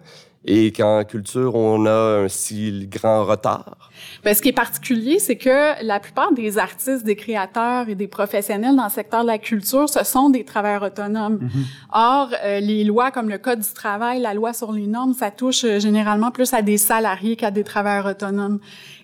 Et 0.46 0.72
qu'en 0.72 1.04
culture, 1.04 1.56
on 1.56 1.86
a 1.86 2.22
un 2.24 2.28
si 2.30 2.88
grand 2.88 3.26
retard? 3.26 3.89
Bien, 4.24 4.34
ce 4.34 4.42
qui 4.42 4.50
est 4.50 4.54
particulier, 4.54 5.20
c'est 5.20 5.36
que 5.36 5.84
la 5.84 6.00
plupart 6.00 6.34
des 6.34 6.58
artistes, 6.58 7.04
des 7.04 7.16
créateurs 7.16 7.90
et 7.90 7.96
des 7.96 8.08
professionnels 8.08 8.76
dans 8.76 8.86
le 8.86 8.90
secteur 8.90 9.22
de 9.22 9.28
la 9.28 9.38
culture, 9.38 9.90
ce 9.90 10.04
sont 10.04 10.30
des 10.30 10.44
travailleurs 10.44 10.84
autonomes. 10.84 11.38
Mm-hmm. 11.38 11.94
Or, 11.94 12.30
euh, 12.44 12.60
les 12.60 12.84
lois 12.84 13.12
comme 13.12 13.30
le 13.30 13.38
Code 13.38 13.60
du 13.60 13.74
travail, 13.74 14.20
la 14.20 14.34
loi 14.34 14.54
sur 14.54 14.72
les 14.72 14.88
normes, 14.88 15.14
ça 15.14 15.32
touche 15.32 15.64
euh, 15.64 15.80
généralement 15.80 16.32
plus 16.32 16.54
à 16.54 16.62
des 16.62 16.78
salariés 16.78 17.36
qu'à 17.36 17.52
des 17.52 17.64
travailleurs 17.64 18.06
autonomes. 18.06 18.60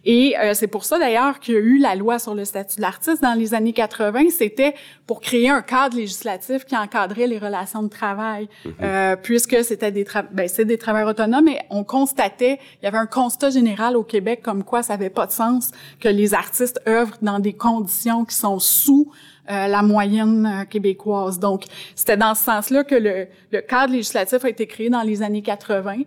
Et 0.06 0.38
euh, 0.38 0.54
c'est 0.54 0.68
pour 0.68 0.86
ça 0.86 1.00
d'ailleurs 1.00 1.40
qu'il 1.40 1.56
y 1.56 1.58
a 1.58 1.60
eu 1.60 1.78
la 1.80 1.96
loi 1.96 2.20
sur 2.20 2.36
le 2.36 2.46
statut 2.46 2.78
de 2.78 2.82
l'artiste 2.82 3.24
dans 3.24 3.34
les 3.34 3.54
années 3.56 3.74
80. 3.74 4.30
C'était 4.30 4.76
pour 5.08 5.20
créer 5.20 5.50
un 5.50 5.64
cadre 5.64 5.98
législatif 5.98 6.64
qui 6.66 6.78
encadrait 6.78 7.26
les 7.26 7.40
relations 7.40 7.82
de 7.82 7.90
travail, 7.90 8.48
mm-hmm. 8.48 8.72
euh, 8.84 9.16
puisque 9.16 9.64
c'était 9.64 9.92
des, 9.92 10.06
ben, 10.32 10.48
c'est 10.48 10.66
des 10.66 10.78
travailleurs 10.78 11.10
autonomes. 11.10 11.48
Et 11.48 11.60
on 11.72 11.84
constatait, 11.84 12.60
il 12.82 12.86
y 12.86 12.88
avait 12.88 13.00
un 13.00 13.08
constat 13.08 13.50
général 13.50 13.98
au 13.98 14.04
Québec 14.04 14.42
comme 14.44 14.64
quoi 14.64 14.84
ça 14.86 14.94
avait 14.94 15.10
pas 15.10 15.26
de 15.26 15.32
sens 15.32 15.72
que 15.99 16.10
les 16.10 16.34
artistes 16.34 16.80
œuvrent 16.88 17.18
dans 17.22 17.40
des 17.40 17.53
conditions 17.53 18.26
qui 18.26 18.36
sont 18.36 18.60
sous 18.60 19.12
euh, 19.49 19.68
la 19.68 19.82
moyenne 19.82 20.45
euh, 20.45 20.66
québécoise. 20.66 21.40
Donc, 21.40 21.66
c'était 21.94 22.18
dans 22.18 22.34
ce 22.34 22.44
sens-là 22.45 22.84
que 22.84 22.95
le, 22.95 23.28
le, 23.52 23.62
cadre 23.62 23.94
législatif 23.94 24.44
a 24.44 24.49
été 24.49 24.66
créé 24.66 24.90
dans 24.90 25.03
les 25.03 25.22
années 25.22 25.44
80. 25.44 25.98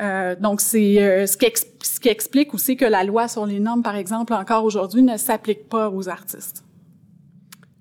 Euh, 0.00 0.34
donc, 0.36 0.60
c'est 0.60 1.00
euh, 1.02 1.26
ce, 1.26 1.36
qui 1.36 1.46
ce 1.82 2.00
qui 2.00 2.08
explique 2.08 2.54
aussi 2.54 2.76
que 2.76 2.84
la 2.84 3.04
loi 3.04 3.28
sur 3.28 3.46
les 3.46 3.60
normes, 3.60 3.82
par 3.82 3.96
exemple, 3.96 4.32
encore 4.32 4.64
aujourd'hui, 4.64 5.02
ne 5.02 5.16
s'applique 5.16 5.68
pas 5.68 5.90
aux 5.90 6.08
artistes. 6.08 6.64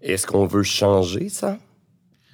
Est-ce 0.02 0.28
qu'on 0.28 0.46
veut 0.46 0.64
changer 0.64 1.30
ça? 1.30 1.58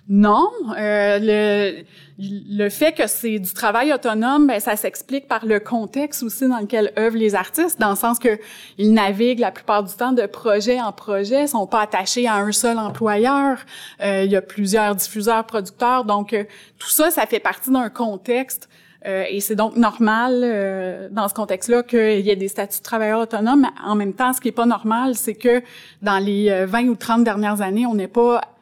Non, 0.07 0.51
euh, 0.77 1.17
le, 1.19 1.83
le 2.17 2.69
fait 2.69 2.93
que 2.93 3.07
c'est 3.07 3.39
du 3.39 3.51
travail 3.53 3.91
autonome, 3.91 4.47
ben, 4.47 4.59
ça 4.59 4.75
s'explique 4.75 5.27
par 5.27 5.45
le 5.45 5.59
contexte 5.59 6.21
aussi 6.21 6.47
dans 6.47 6.59
lequel 6.59 6.93
œuvrent 6.97 7.17
les 7.17 7.33
artistes, 7.33 7.79
dans 7.79 7.89
le 7.89 7.95
sens 7.95 8.19
que 8.19 8.37
ils 8.77 8.93
naviguent 8.93 9.39
la 9.39 9.51
plupart 9.51 9.83
du 9.83 9.93
temps 9.93 10.11
de 10.13 10.25
projet 10.27 10.79
en 10.79 10.91
projet, 10.91 11.47
sont 11.47 11.65
pas 11.65 11.81
attachés 11.81 12.27
à 12.27 12.35
un 12.35 12.51
seul 12.51 12.77
employeur. 12.77 13.57
Euh, 14.01 14.23
il 14.23 14.31
y 14.31 14.35
a 14.35 14.41
plusieurs 14.43 14.95
diffuseurs, 14.95 15.43
producteurs, 15.45 16.05
donc 16.05 16.33
euh, 16.33 16.43
tout 16.77 16.89
ça, 16.89 17.09
ça 17.09 17.25
fait 17.25 17.39
partie 17.39 17.71
d'un 17.71 17.89
contexte. 17.89 18.69
Euh, 19.07 19.23
et 19.29 19.39
c'est 19.39 19.55
donc 19.55 19.75
normal 19.75 21.09
dans 21.11 21.27
ce 21.27 21.33
contexte-là 21.33 21.83
qu'il 21.83 22.21
y 22.21 22.29
ait 22.29 22.35
des 22.35 22.47
statuts 22.47 22.79
de 22.79 22.83
travailleurs 22.83 23.19
autonomes. 23.21 23.67
En 23.83 23.95
même 23.95 24.13
temps, 24.13 24.33
ce 24.33 24.41
qui 24.41 24.47
est 24.47 24.51
pas 24.51 24.65
normal, 24.65 25.15
c'est 25.15 25.35
que 25.35 25.61
dans 26.01 26.17
les 26.17 26.65
20 26.65 26.85
ou 26.85 26.95
30 26.95 27.23
dernières 27.23 27.61
années, 27.61 27.85
on 27.85 27.93
n'est 27.93 28.07
pas 28.07 28.54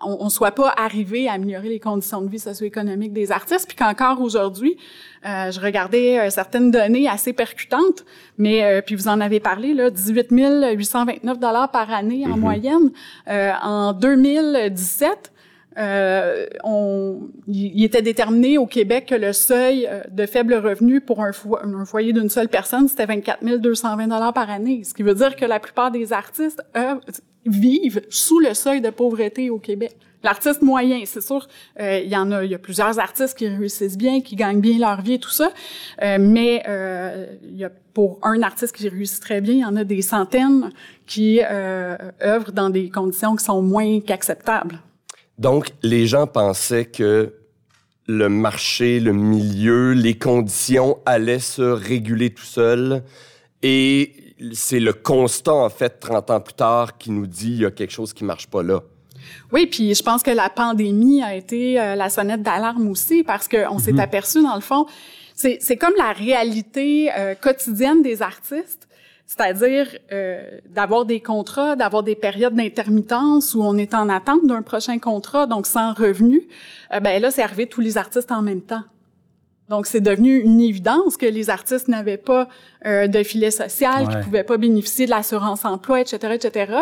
on, 0.00 0.24
ne 0.24 0.30
soit 0.30 0.52
pas 0.52 0.72
arrivé 0.76 1.28
à 1.28 1.32
améliorer 1.32 1.68
les 1.68 1.80
conditions 1.80 2.22
de 2.22 2.28
vie 2.28 2.38
socio-économiques 2.38 3.12
des 3.12 3.32
artistes, 3.32 3.66
puis 3.66 3.76
qu'encore 3.76 4.20
aujourd'hui, 4.20 4.76
euh, 5.26 5.50
je 5.50 5.60
regardais 5.60 6.18
euh, 6.18 6.30
certaines 6.30 6.70
données 6.70 7.08
assez 7.08 7.32
percutantes, 7.32 8.04
mais 8.36 8.64
euh, 8.64 8.80
puis 8.80 8.94
vous 8.94 9.08
en 9.08 9.20
avez 9.20 9.40
parlé 9.40 9.74
là, 9.74 9.90
18 9.90 10.28
829 10.30 11.38
dollars 11.38 11.70
par 11.70 11.92
année 11.92 12.24
en 12.26 12.36
mm-hmm. 12.36 12.40
moyenne 12.40 12.90
en 13.26 13.92
2017. 13.92 15.32
on, 16.64 17.20
il 17.48 17.84
était 17.84 18.02
déterminé 18.02 18.58
au 18.58 18.66
Québec 18.66 19.06
que 19.06 19.14
le 19.14 19.32
seuil 19.32 19.88
de 20.10 20.26
faible 20.26 20.54
revenu 20.54 21.00
pour 21.00 21.22
un, 21.22 21.30
un 21.62 21.84
foyer 21.84 22.12
d'une 22.12 22.30
seule 22.30 22.48
personne, 22.48 22.88
c'était 22.88 23.06
24 23.06 23.44
220 23.44 24.06
dollars 24.06 24.32
par 24.32 24.50
année. 24.50 24.82
Ce 24.84 24.94
qui 24.94 25.02
veut 25.02 25.14
dire 25.14 25.34
que 25.34 25.44
la 25.44 25.60
plupart 25.60 25.90
des 25.90 26.12
artistes 26.12 26.62
vivent 27.48 28.02
sous 28.08 28.38
le 28.38 28.54
seuil 28.54 28.80
de 28.80 28.90
pauvreté 28.90 29.50
au 29.50 29.58
Québec. 29.58 29.96
L'artiste 30.24 30.62
moyen, 30.62 31.02
c'est 31.04 31.20
sûr, 31.20 31.46
euh, 31.78 32.00
il 32.04 32.10
y 32.10 32.16
en 32.16 32.32
a, 32.32 32.44
il 32.44 32.50
y 32.50 32.54
a 32.54 32.58
plusieurs 32.58 32.98
artistes 32.98 33.38
qui 33.38 33.46
réussissent 33.46 33.96
bien, 33.96 34.20
qui 34.20 34.34
gagnent 34.34 34.60
bien 34.60 34.78
leur 34.78 35.00
vie 35.00 35.14
et 35.14 35.18
tout 35.20 35.30
ça, 35.30 35.52
euh, 36.02 36.18
mais 36.20 36.62
euh, 36.68 37.26
il 37.44 37.56
y 37.56 37.64
a 37.64 37.70
pour 37.94 38.18
un 38.22 38.42
artiste 38.42 38.74
qui 38.74 38.88
réussit 38.88 39.20
très 39.20 39.40
bien, 39.40 39.54
il 39.54 39.60
y 39.60 39.64
en 39.64 39.76
a 39.76 39.84
des 39.84 40.02
centaines 40.02 40.70
qui 41.06 41.40
œuvrent 41.42 42.52
dans 42.52 42.70
des 42.70 42.90
conditions 42.90 43.36
qui 43.36 43.44
sont 43.44 43.62
moins 43.62 44.00
qu'acceptables. 44.00 44.80
Donc, 45.38 45.70
les 45.82 46.06
gens 46.06 46.26
pensaient 46.26 46.84
que 46.84 47.34
le 48.06 48.28
marché, 48.28 49.00
le 49.00 49.12
milieu, 49.12 49.92
les 49.92 50.16
conditions 50.16 50.98
allaient 51.06 51.38
se 51.38 51.62
réguler 51.62 52.30
tout 52.30 52.44
seul 52.44 53.02
et 53.62 54.27
c'est 54.52 54.80
le 54.80 54.92
constat, 54.92 55.54
en 55.54 55.68
fait, 55.68 56.00
30 56.00 56.30
ans 56.30 56.40
plus 56.40 56.54
tard, 56.54 56.98
qui 56.98 57.10
nous 57.10 57.26
dit 57.26 57.50
il 57.50 57.60
y 57.60 57.66
a 57.66 57.70
quelque 57.70 57.92
chose 57.92 58.12
qui 58.12 58.24
marche 58.24 58.46
pas 58.46 58.62
là. 58.62 58.82
Oui, 59.52 59.66
puis 59.66 59.94
je 59.94 60.02
pense 60.02 60.22
que 60.22 60.30
la 60.30 60.48
pandémie 60.48 61.22
a 61.22 61.34
été 61.34 61.80
euh, 61.80 61.94
la 61.94 62.08
sonnette 62.08 62.42
d'alarme 62.42 62.88
aussi 62.88 63.22
parce 63.22 63.48
qu'on 63.48 63.78
s'est 63.78 63.92
mhm. 63.92 64.00
aperçu, 64.00 64.42
dans 64.42 64.54
le 64.54 64.60
fond, 64.60 64.86
c'est 65.34 65.76
comme 65.76 65.94
la 65.96 66.12
réalité 66.12 67.10
euh, 67.16 67.34
quotidienne 67.36 68.02
des 68.02 68.22
artistes, 68.22 68.88
c'est-à-dire 69.24 69.86
euh, 70.10 70.42
d'avoir 70.68 71.04
des 71.04 71.20
contrats, 71.20 71.76
d'avoir 71.76 72.02
des 72.02 72.16
périodes 72.16 72.54
d'intermittence 72.54 73.54
où 73.54 73.62
on 73.62 73.76
est 73.76 73.94
en 73.94 74.08
attente 74.08 74.46
d'un 74.46 74.62
prochain 74.62 74.98
contrat, 74.98 75.46
donc 75.46 75.66
sans 75.66 75.92
revenu. 75.92 76.48
ben 76.90 77.22
là, 77.22 77.30
c'est 77.30 77.42
arrivé 77.42 77.66
tous 77.66 77.80
les 77.80 77.98
artistes 77.98 78.32
en 78.32 78.42
même 78.42 78.62
temps. 78.62 78.82
Donc, 79.68 79.86
c'est 79.86 80.00
devenu 80.00 80.38
une 80.38 80.60
évidence 80.60 81.16
que 81.16 81.26
les 81.26 81.50
artistes 81.50 81.88
n'avaient 81.88 82.16
pas 82.16 82.48
euh, 82.86 83.06
de 83.06 83.22
filet 83.22 83.50
social, 83.50 84.04
Ouais. 84.06 84.12
qu'ils 84.14 84.20
pouvaient 84.24 84.44
pas 84.44 84.56
bénéficier 84.56 85.04
de 85.06 85.10
l'assurance 85.10 85.64
emploi, 85.64 86.00
etc., 86.00 86.16
etc. 86.34 86.72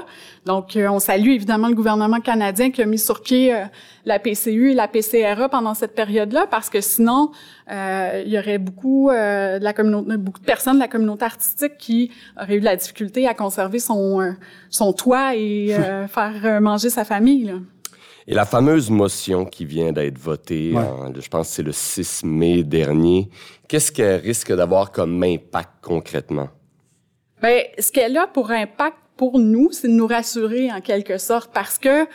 Donc, 0.45 0.77
euh, 0.77 0.89
on 0.89 0.99
salue 1.01 1.31
évidemment 1.31 1.69
le 1.69 1.75
gouvernement 1.75 2.21
canadien 2.21 2.71
qui 2.71 2.83
a 2.83 2.87
mis 2.87 2.99
sur 2.99 3.23
pied 3.23 3.53
euh, 3.55 3.65
la 4.05 4.19
PCU 4.21 4.71
et 4.71 4.75
la 4.75 4.87
PCRA 4.89 5.49
pendant 5.49 5.75
cette 5.75 5.95
période-là, 5.95 6.47
parce 6.49 6.71
que 6.71 6.81
sinon, 6.81 7.33
euh, 7.73 8.23
il 8.25 8.33
y 8.33 8.39
aurait 8.39 8.59
beaucoup 8.59 9.11
euh, 9.11 9.59
de 9.59 9.65
la 9.65 9.73
communauté, 9.73 10.17
beaucoup 10.17 10.41
de 10.41 10.45
personnes 10.45 10.75
de 10.75 10.81
la 10.81 10.89
communauté 10.89 11.25
artistique 11.25 11.77
qui 11.79 12.13
auraient 12.41 12.57
eu 12.57 12.61
de 12.61 12.65
la 12.65 12.77
difficulté 12.77 13.27
à 13.27 13.35
conserver 13.35 13.79
son 13.81 14.21
euh, 14.21 14.33
son 14.71 14.93
toit 14.93 15.35
et 15.35 15.75
euh, 15.75 16.07
faire 16.17 16.61
manger 16.61 16.91
sa 16.91 17.05
famille. 17.05 17.45
Là. 17.47 17.55
Et 18.28 18.35
la 18.35 18.44
fameuse 18.44 18.90
motion 18.90 19.44
qui 19.44 19.65
vient 19.65 19.93
d'être 19.93 20.19
votée, 20.19 20.73
Ouais. 20.74 20.82
en- 20.82 21.12
je 21.15 21.28
pense 21.28 21.48
que 21.48 21.55
c'est 21.55 21.62
le 21.62 21.73
6 21.73 22.24
mai 22.24 22.65
dernier, 22.65 23.28
qu'est-ce 23.69 23.93
qu'elle 23.93 24.20
risque 24.20 24.53
d'avoir 24.53 24.90
comme 24.90 25.23
impact 25.23 25.70
concrètement? 25.82 26.48
Ben, 27.40 27.62
ce 27.78 27.93
qu'elle 27.93 28.16
a 28.16 28.27
pour 28.27 28.51
impact 28.51 28.97
pour 29.16 29.39
nous, 29.39 29.70
c'est 29.70 29.89
de 29.89 29.93
nous 29.93 30.07
rassurer 30.07 30.70
en 30.73 30.81
quelque 30.81 31.19
sorte, 31.19 31.51
parce 31.53 31.78
que 31.78 32.07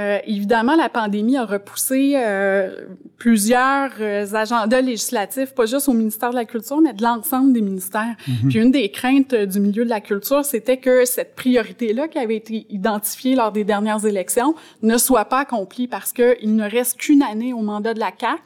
euh, 0.00 0.18
évidemment 0.26 0.76
la 0.76 0.88
pandémie 0.88 1.36
a 1.36 1.44
repoussé 1.44 2.14
euh, 2.16 2.86
plusieurs 3.18 3.90
euh, 4.00 4.26
agendas 4.34 4.80
législatifs, 4.80 5.54
pas 5.54 5.66
juste 5.66 5.88
au 5.88 5.92
ministère 5.92 6.30
de 6.30 6.36
la 6.36 6.46
Culture, 6.46 6.80
mais 6.80 6.94
de 6.94 7.02
l'ensemble 7.02 7.52
des 7.52 7.60
ministères. 7.60 8.16
Puis 8.48 8.58
une 8.58 8.70
des 8.70 8.90
craintes 8.90 9.34
euh, 9.34 9.46
du 9.46 9.60
milieu 9.60 9.84
de 9.84 9.90
la 9.90 10.00
culture, 10.00 10.44
c'était 10.44 10.78
que 10.78 11.04
cette 11.04 11.36
priorité-là 11.36 12.08
qui 12.08 12.18
avait 12.18 12.36
été 12.36 12.66
identifiée 12.70 13.34
lors 13.34 13.52
des 13.52 13.64
dernières 13.64 14.06
élections 14.06 14.54
ne 14.82 14.96
soit 14.96 15.26
pas 15.26 15.40
accomplie 15.40 15.86
parce 15.86 16.12
qu'il 16.12 16.54
ne 16.56 16.68
reste 16.68 16.98
qu'une 16.98 17.22
année 17.22 17.52
au 17.52 17.60
mandat 17.60 17.92
de 17.92 18.00
la 18.00 18.10
CAC. 18.10 18.40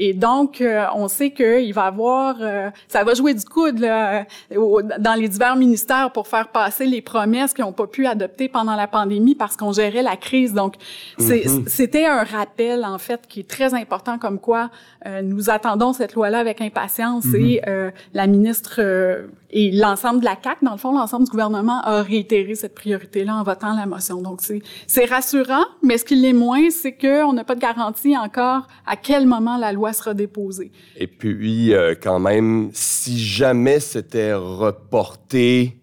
Et 0.00 0.14
donc, 0.14 0.60
euh, 0.60 0.84
on 0.94 1.08
sait 1.08 1.30
qu'il 1.32 1.74
va 1.74 1.84
avoir, 1.86 2.36
euh, 2.40 2.70
ça 2.86 3.02
va 3.02 3.14
jouer 3.14 3.34
du 3.34 3.44
coude 3.44 3.80
là, 3.80 4.24
au- 4.56 4.80
dans 4.80 5.14
les 5.14 5.28
divers 5.28 5.56
ministères 5.56 6.12
pour 6.12 6.28
faire 6.28 6.48
passer 6.48 6.86
les 6.86 7.02
promesses 7.02 7.52
qu'ils 7.52 7.64
n'ont 7.64 7.72
pas 7.72 7.88
pu 7.88 8.06
adopter 8.06 8.48
pendant 8.48 8.76
la 8.76 8.86
pandémie 8.86 9.34
parce 9.34 9.56
qu'on 9.56 9.72
gérait 9.72 10.02
la 10.02 10.16
crise. 10.16 10.54
Donc, 10.54 10.74
c'est- 11.18 11.48
c'était 11.68 12.06
un 12.06 12.22
rappel 12.22 12.84
en 12.84 12.98
fait 12.98 13.26
qui 13.28 13.40
est 13.40 13.48
très 13.48 13.74
important, 13.74 14.18
comme 14.18 14.38
quoi 14.38 14.70
euh, 15.06 15.22
nous 15.22 15.50
attendons 15.50 15.92
cette 15.92 16.14
loi-là 16.14 16.38
avec 16.38 16.60
impatience 16.60 17.24
et 17.40 17.62
euh, 17.66 17.90
la 18.14 18.26
ministre 18.26 18.76
euh, 18.78 19.26
et 19.50 19.70
l'ensemble 19.70 20.20
de 20.20 20.26
la 20.26 20.36
CAC, 20.36 20.62
dans 20.62 20.72
le 20.72 20.78
fond, 20.78 20.92
l'ensemble 20.92 21.24
du 21.24 21.30
gouvernement 21.30 21.80
a 21.82 22.02
réitéré 22.02 22.54
cette 22.54 22.74
priorité-là 22.74 23.34
en 23.34 23.42
votant 23.42 23.74
la 23.74 23.86
motion. 23.86 24.20
Donc, 24.20 24.40
c'est 24.86 25.04
rassurant, 25.06 25.64
mais 25.82 25.96
ce 25.96 26.04
qui 26.04 26.16
l'est 26.16 26.34
moins, 26.34 26.68
c'est 26.70 26.92
qu'on 26.92 27.32
n'a 27.32 27.44
pas 27.44 27.54
de 27.54 27.60
garantie 27.60 28.16
encore 28.16 28.66
à 28.86 28.96
quel 28.96 29.26
moment 29.26 29.56
la 29.56 29.72
loi 29.72 29.92
sera 29.92 30.12
déposée. 30.12 30.70
Et 30.96 31.06
puis, 31.06 31.72
euh, 31.72 31.94
quand 32.00 32.18
même, 32.18 32.70
si 32.74 33.18
jamais 33.18 33.80
c'était 33.80 34.34
reporté 34.34 35.78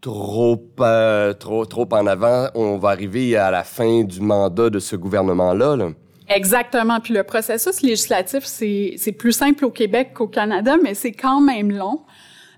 trop, 0.00 0.58
euh, 0.80 1.34
trop, 1.34 1.66
trop 1.66 1.88
en 1.90 2.06
avant, 2.06 2.48
on 2.54 2.78
va 2.78 2.90
arriver 2.90 3.36
à 3.36 3.50
la 3.50 3.64
fin 3.64 4.04
du 4.04 4.20
mandat 4.20 4.70
de 4.70 4.78
ce 4.78 4.96
gouvernement-là. 4.96 5.76
là. 5.76 5.90
Exactement. 6.28 7.00
Puis 7.00 7.14
le 7.14 7.24
processus 7.24 7.82
législatif, 7.82 8.44
c'est 8.44 9.12
plus 9.18 9.32
simple 9.32 9.64
au 9.64 9.70
Québec 9.70 10.12
qu'au 10.14 10.28
Canada, 10.28 10.76
mais 10.82 10.94
c'est 10.94 11.12
quand 11.12 11.40
même 11.40 11.70
long. 11.70 12.00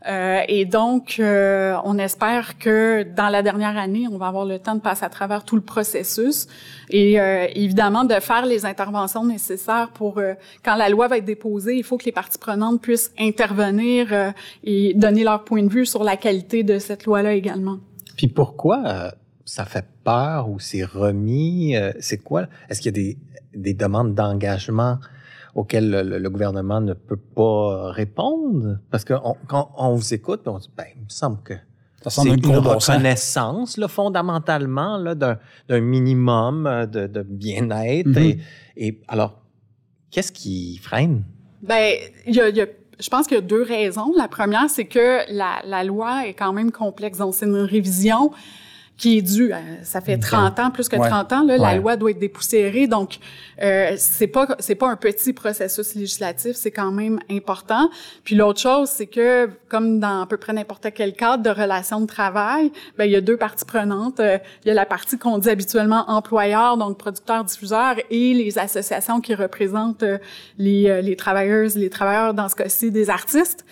Euh, 0.06 0.40
et 0.48 0.64
donc, 0.64 1.16
euh, 1.18 1.76
on 1.84 1.98
espère 1.98 2.58
que 2.58 3.02
dans 3.02 3.28
la 3.28 3.42
dernière 3.42 3.76
année, 3.76 4.06
on 4.10 4.16
va 4.16 4.28
avoir 4.28 4.44
le 4.44 4.58
temps 4.58 4.74
de 4.74 4.80
passer 4.80 5.04
à 5.04 5.08
travers 5.08 5.44
tout 5.44 5.56
le 5.56 5.62
processus 5.62 6.46
et 6.90 7.20
euh, 7.20 7.46
évidemment 7.54 8.04
de 8.04 8.14
faire 8.14 8.46
les 8.46 8.64
interventions 8.64 9.24
nécessaires 9.24 9.90
pour 9.92 10.18
euh, 10.18 10.34
quand 10.64 10.76
la 10.76 10.88
loi 10.88 11.08
va 11.08 11.18
être 11.18 11.24
déposée, 11.24 11.76
il 11.76 11.84
faut 11.84 11.98
que 11.98 12.04
les 12.04 12.12
parties 12.12 12.38
prenantes 12.38 12.80
puissent 12.80 13.12
intervenir 13.18 14.12
euh, 14.12 14.30
et 14.62 14.94
donner 14.94 15.24
leur 15.24 15.44
point 15.44 15.62
de 15.62 15.68
vue 15.68 15.86
sur 15.86 16.04
la 16.04 16.16
qualité 16.16 16.62
de 16.62 16.78
cette 16.78 17.04
loi-là 17.04 17.34
également. 17.34 17.78
Puis 18.16 18.28
pourquoi 18.28 18.82
euh, 18.86 19.10
ça 19.44 19.64
fait 19.64 19.86
peur 20.04 20.48
ou 20.48 20.60
c'est 20.60 20.84
remis? 20.84 21.74
c'est 21.98 22.18
quoi? 22.18 22.46
Est-ce 22.68 22.80
qu'il 22.80 22.96
y 22.96 23.00
a 23.00 23.02
des, 23.02 23.18
des 23.54 23.74
demandes 23.74 24.14
d'engagement 24.14 24.98
auxquelles 25.54 25.90
le, 25.90 26.30
gouvernement 26.30 26.80
ne 26.80 26.92
peut 26.94 27.16
pas 27.16 27.90
répondre? 27.92 28.78
Parce 28.90 29.04
que 29.04 29.14
on- 29.24 29.36
quand 29.46 29.70
on 29.76 29.94
vous 29.94 30.14
écoute, 30.14 30.42
on 30.46 30.58
dit, 30.58 30.70
ben, 30.76 30.84
il 30.96 31.02
me 31.04 31.08
semble 31.08 31.42
que 31.42 31.54
Ça 32.02 32.10
c'est 32.10 32.28
une 32.28 32.46
reconnaissance, 32.46 33.76
là, 33.76 33.88
fondamentalement, 33.88 34.96
là, 34.98 35.14
d'un, 35.14 35.38
d'un 35.68 35.80
minimum 35.80 36.66
euh, 36.66 36.86
de, 36.86 37.06
de 37.06 37.22
bien-être. 37.22 38.06
Mhm. 38.08 38.18
et, 38.18 38.38
et 38.76 39.00
alors, 39.08 39.40
qu'est-ce 40.10 40.32
qui 40.32 40.78
freine? 40.78 41.24
Ben, 41.62 41.94
il 42.26 42.34
y 42.34 42.40
a, 42.40 42.48
il 42.48 42.56
y 42.56 42.60
a- 42.62 42.66
je 43.00 43.08
pense 43.10 43.26
qu'il 43.28 43.36
y 43.36 43.38
a 43.38 43.42
deux 43.42 43.62
raisons. 43.62 44.12
La 44.16 44.26
première, 44.28 44.68
c'est 44.68 44.84
que 44.86 45.20
la, 45.32 45.60
la 45.64 45.84
loi 45.84 46.26
est 46.26 46.34
quand 46.34 46.52
même 46.52 46.72
complexe. 46.72 47.18
Donc, 47.18 47.34
c'est 47.34 47.46
une 47.46 47.54
révision 47.56 48.32
qui 48.98 49.18
est 49.18 49.22
due. 49.22 49.52
euh, 49.52 49.56
ça 49.84 50.00
fait 50.00 50.18
30 50.18 50.58
ans, 50.58 50.70
plus 50.70 50.88
que 50.88 50.96
Ouais. 50.96 51.08
30 51.08 51.32
ans, 51.32 51.42
là, 51.44 51.56
la 51.56 51.76
loi 51.76 51.96
doit 51.96 52.10
être 52.10 52.18
dépoussiérée. 52.18 52.88
Donc, 52.88 53.18
euh, 53.62 53.94
c'est 53.96 54.26
pas 54.26 54.56
c'est 54.58 54.74
pas 54.74 54.88
un 54.88 54.96
petit 54.96 55.32
processus 55.32 55.94
législatif, 55.94 56.56
c'est 56.56 56.72
quand 56.72 56.90
même 56.90 57.20
important. 57.30 57.88
Puis 58.24 58.34
l'autre 58.34 58.60
chose, 58.60 58.88
c'est 58.90 59.06
que 59.06 59.48
comme 59.68 60.00
dans 60.00 60.22
à 60.22 60.26
peu 60.26 60.36
près 60.36 60.52
n'importe 60.52 60.88
quel 60.94 61.12
cadre 61.14 61.44
de 61.44 61.50
relation 61.50 62.00
de 62.00 62.06
travail, 62.06 62.72
ben 62.98 63.04
il 63.04 63.12
y 63.12 63.16
a 63.16 63.20
deux 63.20 63.36
parties 63.36 63.64
prenantes. 63.64 64.18
Euh, 64.18 64.38
il 64.64 64.68
y 64.68 64.70
a 64.72 64.74
la 64.74 64.84
partie 64.86 65.16
qu'on 65.16 65.38
dit 65.38 65.48
habituellement 65.48 66.04
employeur, 66.10 66.76
donc 66.76 66.98
producteur, 66.98 67.44
diffuseur, 67.44 67.94
et 68.10 68.34
les 68.34 68.58
associations 68.58 69.20
qui 69.20 69.34
représentent 69.36 70.02
euh, 70.02 70.18
les 70.58 70.88
euh, 70.90 71.00
les 71.02 71.14
travailleuses, 71.14 71.76
les 71.76 71.88
travailleurs 71.90 72.34
dans 72.34 72.48
ce 72.48 72.56
cas-ci 72.56 72.90
des 72.90 73.10
artistes. 73.10 73.64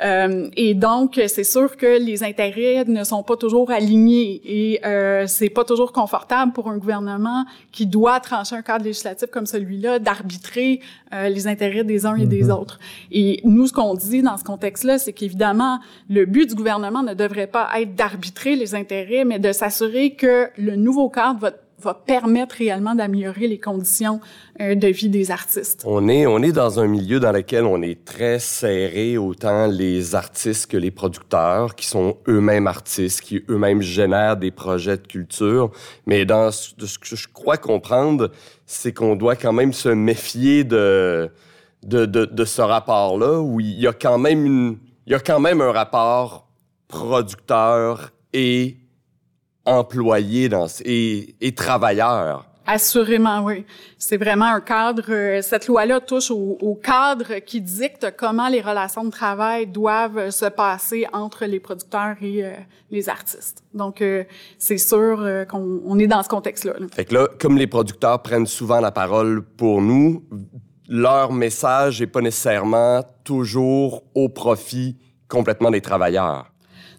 Euh, 0.00 0.48
et 0.56 0.74
donc, 0.74 1.20
c'est 1.26 1.44
sûr 1.44 1.76
que 1.76 1.98
les 1.98 2.22
intérêts 2.22 2.84
ne 2.86 3.04
sont 3.04 3.22
pas 3.22 3.36
toujours 3.36 3.70
alignés 3.70 4.40
et 4.44 4.80
euh, 4.84 5.26
c'est 5.26 5.50
pas 5.50 5.64
toujours 5.64 5.92
confortable 5.92 6.52
pour 6.52 6.68
un 6.68 6.78
gouvernement 6.78 7.44
qui 7.72 7.86
doit 7.86 8.20
trancher 8.20 8.56
un 8.56 8.62
cadre 8.62 8.84
législatif 8.84 9.30
comme 9.30 9.46
celui-là 9.46 9.98
d'arbitrer 9.98 10.80
euh, 11.12 11.28
les 11.28 11.46
intérêts 11.46 11.84
des 11.84 12.06
uns 12.06 12.16
et 12.16 12.26
des 12.26 12.50
autres. 12.50 12.78
Et 13.10 13.40
nous, 13.44 13.66
ce 13.66 13.72
qu'on 13.72 13.94
dit 13.94 14.22
dans 14.22 14.36
ce 14.36 14.44
contexte-là, 14.44 14.98
c'est 14.98 15.12
qu'évidemment, 15.12 15.78
le 16.08 16.24
but 16.24 16.48
du 16.48 16.54
gouvernement 16.54 17.02
ne 17.02 17.14
devrait 17.14 17.46
pas 17.46 17.68
être 17.80 17.94
d'arbitrer 17.94 18.56
les 18.56 18.74
intérêts, 18.74 19.24
mais 19.24 19.38
de 19.38 19.52
s'assurer 19.52 20.14
que 20.14 20.48
le 20.56 20.76
nouveau 20.76 21.08
cadre 21.08 21.40
va 21.40 21.52
va 21.82 21.94
permettre 21.94 22.56
réellement 22.56 22.94
d'améliorer 22.94 23.48
les 23.48 23.58
conditions 23.58 24.20
euh, 24.60 24.74
de 24.74 24.88
vie 24.88 25.08
des 25.08 25.30
artistes. 25.30 25.82
On 25.84 26.08
est, 26.08 26.26
on 26.26 26.42
est 26.42 26.52
dans 26.52 26.80
un 26.80 26.86
milieu 26.86 27.20
dans 27.20 27.32
lequel 27.32 27.64
on 27.64 27.82
est 27.82 28.04
très 28.04 28.38
serré, 28.38 29.18
autant 29.18 29.66
les 29.66 30.14
artistes 30.14 30.70
que 30.70 30.76
les 30.76 30.90
producteurs, 30.90 31.74
qui 31.74 31.86
sont 31.86 32.18
eux-mêmes 32.28 32.66
artistes, 32.66 33.20
qui 33.20 33.44
eux-mêmes 33.48 33.82
génèrent 33.82 34.36
des 34.36 34.50
projets 34.50 34.96
de 34.96 35.06
culture. 35.06 35.70
Mais 36.06 36.24
dans 36.24 36.50
ce, 36.50 36.74
ce 36.86 36.98
que 36.98 37.16
je 37.16 37.28
crois 37.28 37.56
comprendre, 37.56 38.30
c'est 38.66 38.92
qu'on 38.92 39.16
doit 39.16 39.36
quand 39.36 39.52
même 39.52 39.72
se 39.72 39.88
méfier 39.88 40.64
de, 40.64 41.30
de, 41.82 42.06
de, 42.06 42.24
de 42.24 42.44
ce 42.44 42.62
rapport-là, 42.62 43.40
où 43.40 43.60
il 43.60 43.80
y 43.80 43.86
a 43.86 43.92
quand 43.92 44.18
même 44.18 44.46
une, 44.46 44.78
il 45.06 45.12
y 45.12 45.16
a 45.16 45.20
quand 45.20 45.40
même 45.40 45.60
un 45.60 45.72
rapport 45.72 46.48
producteur 46.88 48.12
et 48.32 48.76
employé 49.64 50.48
dans, 50.48 50.66
et, 50.84 51.34
et 51.40 51.54
travailleur. 51.54 52.46
Assurément, 52.64 53.40
oui. 53.42 53.64
C'est 53.98 54.16
vraiment 54.16 54.44
un 54.46 54.60
cadre. 54.60 55.02
euh, 55.08 55.42
cette 55.42 55.66
loi-là 55.66 56.00
touche 56.00 56.30
au, 56.30 56.58
au 56.60 56.76
cadre 56.76 57.40
qui 57.40 57.60
dicte 57.60 58.14
comment 58.16 58.48
les 58.48 58.60
relations 58.60 59.02
de 59.02 59.10
travail 59.10 59.66
doivent 59.66 60.30
se 60.30 60.44
passer 60.46 61.06
entre 61.12 61.44
les 61.46 61.58
producteurs 61.58 62.14
et 62.22 62.44
euh, 62.44 62.52
les 62.92 63.08
artistes. 63.08 63.64
Donc, 63.74 64.00
euh, 64.00 64.22
c'est 64.58 64.78
sûr 64.78 65.20
euh, 65.20 65.44
qu'on 65.44 65.80
on 65.84 65.98
est 65.98 66.06
dans 66.06 66.22
ce 66.22 66.28
contexte-là. 66.28 66.74
là. 66.78 66.86
Fait 66.94 67.04
que 67.04 67.14
là, 67.14 67.26
comme 67.40 67.58
les 67.58 67.66
producteurs 67.66 68.22
prennent 68.22 68.46
souvent 68.46 68.78
la 68.78 68.92
parole 68.92 69.42
pour 69.42 69.82
nous, 69.82 70.22
leur 70.88 71.32
message 71.32 72.00
est 72.00 72.06
pas 72.06 72.20
nécessairement 72.20 73.02
toujours 73.24 74.04
au 74.14 74.28
profit 74.28 74.96
complètement 75.26 75.70
des 75.72 75.80
travailleurs. 75.80 76.46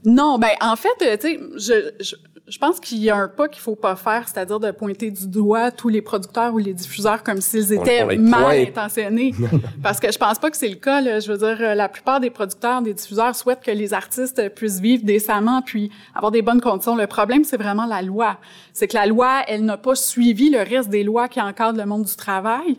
Non, 0.06 0.38
ben 0.38 0.50
en 0.60 0.76
fait, 0.76 0.90
euh, 1.04 1.16
tu 1.16 1.28
sais, 1.28 1.40
je, 1.56 2.04
je, 2.04 2.16
je 2.46 2.58
pense 2.58 2.82
qu'il 2.82 2.98
y 2.98 3.10
a 3.10 3.16
un 3.16 3.30
pas 3.30 3.48
qu'il 3.48 3.62
faut 3.62 3.78
pas 3.78 3.96
faire, 3.96 4.28
c'est-à-dire 4.28 4.60
de 4.60 4.70
pointer 4.72 5.10
du 5.12 5.28
doigt 5.28 5.72
tous 5.72 5.88
les 5.88 6.02
producteurs 6.02 6.54
ou 6.54 6.58
les 6.58 6.74
diffuseurs 6.74 7.24
comme 7.24 7.40
s'ils 7.40 7.72
étaient 7.72 8.06
mal 8.18 8.44
pointe. 8.44 8.68
intentionnés. 8.68 9.34
Parce 9.84 10.02
que 10.02 10.12
je 10.12 10.18
pense 10.18 10.40
pas 10.40 10.52
que 10.52 10.58
c'est 10.58 10.68
le 10.68 10.76
cas. 10.76 11.00
Là. 11.00 11.22
Je 11.22 11.32
veux 11.32 11.38
dire, 11.38 11.58
euh, 11.62 11.74
la 11.74 11.88
plupart 11.88 12.20
des 12.20 12.30
producteurs, 12.30 12.82
des 12.82 12.94
diffuseurs 12.94 13.34
souhaitent 13.34 13.64
que 13.64 13.72
les 13.72 13.94
artistes 13.94 14.54
puissent 14.56 14.82
vivre 14.82 15.06
décemment 15.06 15.62
puis 15.62 15.90
avoir 16.14 16.32
des 16.34 16.42
bonnes 16.42 16.60
conditions. 16.60 16.98
Le 16.98 17.08
problème, 17.08 17.46
c'est 17.46 17.56
vraiment 17.56 17.86
la 17.86 18.02
loi. 18.02 18.38
C'est 18.74 18.90
que 18.90 18.96
la 18.96 19.06
loi, 19.06 19.44
elle 19.48 19.64
n'a 19.64 19.78
pas 19.78 19.96
suivi 19.96 20.50
le 20.50 20.60
reste 20.60 20.90
des 20.90 21.06
lois 21.06 21.30
qui 21.30 21.40
encadrent 21.40 21.80
le 21.80 21.86
monde 21.86 22.04
du 22.04 22.16
travail 22.18 22.78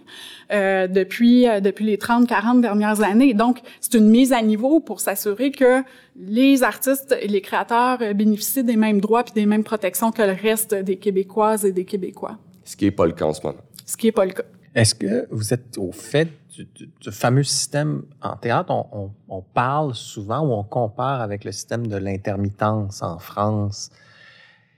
euh, 0.53 0.87
depuis 0.89 1.49
euh, 1.49 1.61
depuis 1.61 1.87
les 1.87 1.97
30, 1.97 2.29
40 2.29 2.61
dernières 2.61 3.03
années. 3.03 3.33
Donc, 3.33 3.61
c'est 3.81 3.95
une 3.95 4.11
mise 4.11 4.35
à 4.35 4.43
niveau 4.43 4.81
pour 4.81 5.01
s'assurer 5.01 5.53
que 5.53 5.83
les 6.17 6.63
artistes 6.63 7.15
et 7.21 7.27
les 7.29 7.41
créateurs 7.41 7.99
euh, 8.01 8.15
bénéficient 8.15 8.63
des 8.65 8.77
mêmes 8.77 9.01
droits 9.01 9.25
puis 9.25 9.35
des 9.35 9.47
mêmes 9.47 9.65
protections 9.65 10.13
que 10.13 10.23
le 10.23 10.33
reste 10.33 10.75
des 10.75 10.97
Québécoises 10.97 11.65
et 11.65 11.73
des 11.73 11.85
Québécois. 11.85 12.39
Ce 12.65 12.77
qui 12.77 12.87
est 12.87 12.91
pas 12.93 13.07
le 13.07 13.13
cas 13.13 13.27
en 13.27 13.33
ce 13.33 13.45
moment. 13.45 13.59
Ce 13.85 13.97
qui 13.97 14.07
est 14.09 14.13
pas 14.13 14.25
le 14.25 14.33
cas. 14.33 14.45
Est-ce 14.75 14.95
que 14.95 15.27
vous 15.31 15.53
êtes 15.55 15.77
au 15.79 15.93
fait 15.93 16.29
du, 16.55 16.65
du- 16.65 16.91
du 17.01 17.11
fameux 17.13 17.43
système 17.45 18.03
en 18.23 18.37
théâtre? 18.37 18.71
On, 18.71 18.87
on- 18.93 19.11
on 19.29 19.43
parle 19.43 19.95
souvent 19.95 20.41
ou 20.41 20.53
on 20.53 20.65
compare 20.65 21.21
avec 21.21 21.45
le 21.45 21.53
système 21.53 21.87
de 21.87 21.97
l'intermittence 21.97 23.03
en 23.03 23.19
France. 23.19 23.91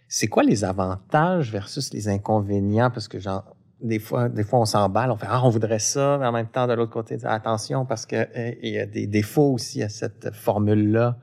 C'est 0.09 0.27
quoi 0.29 0.43
les 0.43 0.65
avantages 0.65 1.51
versus 1.51 1.93
les 1.93 2.09
inconvénients? 2.09 2.91
Parce 2.91 3.09
que 3.09 3.19
genre, 3.19 3.45
des 3.81 3.99
fois, 3.99 4.29
des 4.29 4.43
fois, 4.45 4.61
on 4.61 4.65
s'emballe, 4.65 5.11
on 5.11 5.17
fait 5.17 5.27
ah, 5.29 5.45
on 5.45 5.51
voudrait 5.51 5.79
ça, 5.81 6.17
mais 6.19 6.27
en 6.27 6.33
même 6.33 6.47
temps, 6.49 6.67
de 6.67 6.73
l'autre 6.75 6.93
côté, 6.93 7.17
attention 7.25 7.85
parce 7.85 8.07
que 8.07 8.17
euh, 8.17 8.53
il 8.63 8.73
y 8.73 8.79
a 8.79 8.87
des 8.87 9.07
défauts 9.07 9.53
aussi 9.53 9.83
à 9.83 9.89
cette 9.89 10.33
formule-là. 10.35 11.17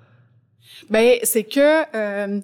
Ben, 0.90 1.18
c'est 1.24 1.44
que 1.44 1.84
euh, 1.96 2.40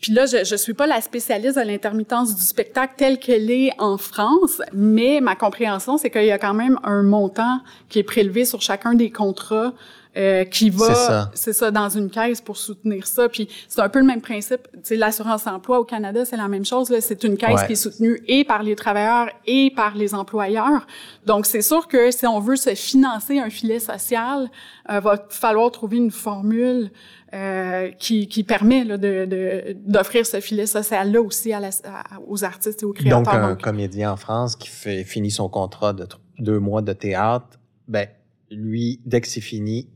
puis 0.00 0.12
là, 0.12 0.26
je 0.26 0.44
je 0.44 0.56
suis 0.56 0.74
pas 0.74 0.86
la 0.86 1.00
spécialiste 1.00 1.56
de 1.58 1.62
l'intermittence 1.62 2.34
du 2.36 2.42
spectacle 2.42 2.94
telle 2.98 3.18
qu'elle 3.18 3.50
est 3.50 3.72
en 3.78 3.96
France, 3.96 4.60
mais 4.74 5.20
ma 5.22 5.36
compréhension, 5.36 5.96
c'est 5.96 6.10
qu'il 6.10 6.26
y 6.26 6.30
a 6.30 6.38
quand 6.38 6.54
même 6.54 6.78
un 6.84 7.02
montant 7.02 7.60
qui 7.88 7.98
est 7.98 8.02
prélevé 8.04 8.44
sur 8.44 8.60
chacun 8.60 8.94
des 8.94 9.10
contrats. 9.10 9.72
euh, 10.16 10.42
qui 10.44 10.70
va, 10.70 11.30
C'est 11.34 11.52
ça. 11.52 11.70
dans 11.70 11.88
une 11.88 12.10
caisse 12.10 12.40
pour 12.40 12.56
soutenir 12.56 13.06
ça. 13.06 13.28
Puis 13.28 13.48
c'est 13.68 13.80
un 13.80 13.88
peu 13.88 14.00
le 14.00 14.04
même 14.04 14.20
principe. 14.20 14.66
L'assurance 14.90 15.46
emploi 15.46 15.78
au 15.78 15.84
Canada, 15.84 16.24
c'est 16.24 16.36
la 16.36 16.48
même 16.48 16.64
chose. 16.64 16.92
C'est 16.98 17.22
une 17.22 17.36
caisse 17.36 17.60
Ouais. 17.60 17.66
qui 17.68 17.72
est 17.74 17.76
soutenue 17.76 18.20
et 18.26 18.42
par 18.42 18.64
les 18.64 18.74
travailleurs 18.74 19.28
et 19.46 19.70
par 19.70 19.94
les 19.94 20.12
employeurs. 20.12 20.84
Donc 21.26 21.46
c'est 21.46 21.62
sûr 21.62 21.86
que 21.86 22.10
si 22.10 22.26
on 22.26 22.40
veut 22.40 22.56
se 22.56 22.74
financer 22.74 23.38
un 23.38 23.50
filet 23.50 23.78
social, 23.78 24.50
euh, 24.90 24.98
va 24.98 25.24
falloir 25.28 25.70
trouver 25.70 25.98
une 25.98 26.10
formule 26.10 26.90
euh, 27.32 27.90
qui, 27.98 28.26
qui 28.28 28.42
permet 28.44 28.84
là, 28.84 28.96
de, 28.98 29.24
de- 29.24 29.76
d'offrir 29.86 30.26
ce 30.26 30.40
filet 30.40 30.66
social-là 30.66 31.20
aussi 31.22 31.52
à 31.52 31.60
la- 31.60 31.68
à- 31.84 32.18
aux 32.26 32.42
artistes 32.44 32.82
et 32.82 32.86
aux 32.86 32.92
créateurs. 32.92 33.22
Donc, 33.22 33.32
un 33.32 33.50
Donc, 33.50 33.62
comédien 33.62 34.12
en 34.12 34.16
France 34.16 34.56
qui 34.56 34.68
fait, 34.68 35.04
finit 35.04 35.30
son 35.30 35.48
contrat 35.48 35.92
de 35.92 36.06
deux 36.38 36.58
mois 36.58 36.82
de 36.82 36.92
théâtre, 36.92 37.58
ben, 37.88 38.06
lui, 38.50 39.00
dès 39.04 39.20
que 39.20 39.28
c'est 39.28 39.40
fini, 39.40 39.88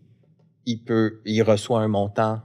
il 0.66 0.78
peut, 0.82 1.20
il 1.24 1.42
reçoit 1.42 1.80
un 1.80 1.88
montant. 1.88 2.40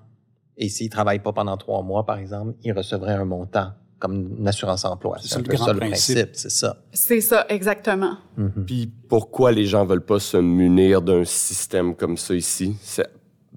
Et 0.57 0.69
s'il 0.69 0.89
travaille 0.89 1.19
pas 1.19 1.31
pendant 1.33 1.55
trois 1.55 1.83
mois, 1.83 2.05
par 2.05 2.17
exemple, 2.17 2.53
il 2.63 2.73
recevrait 2.73 3.13
un 3.13 3.25
montant 3.25 3.71
comme 3.99 4.37
une 4.39 4.47
assurance 4.47 4.85
emploi. 4.85 5.17
C'est 5.21 5.35
un 5.35 5.37
le 5.39 5.43
peu 5.43 5.53
grand 5.55 5.65
ça 5.67 5.73
le 5.73 5.79
principe. 5.79 6.15
principe, 6.15 6.29
c'est 6.35 6.49
ça. 6.49 6.77
c'est 6.93 7.21
ça, 7.21 7.45
exactement. 7.49 8.17
Mhm. 8.37 8.63
Puis 8.65 8.91
pourquoi 9.09 9.51
les 9.51 9.65
gens 9.65 9.85
veulent 9.85 10.05
pas 10.05 10.19
se 10.19 10.37
munir 10.37 11.01
d'un 11.01 11.25
système 11.25 11.95
comme 11.95 12.15
ça 12.17 12.33
ici? 12.33 12.75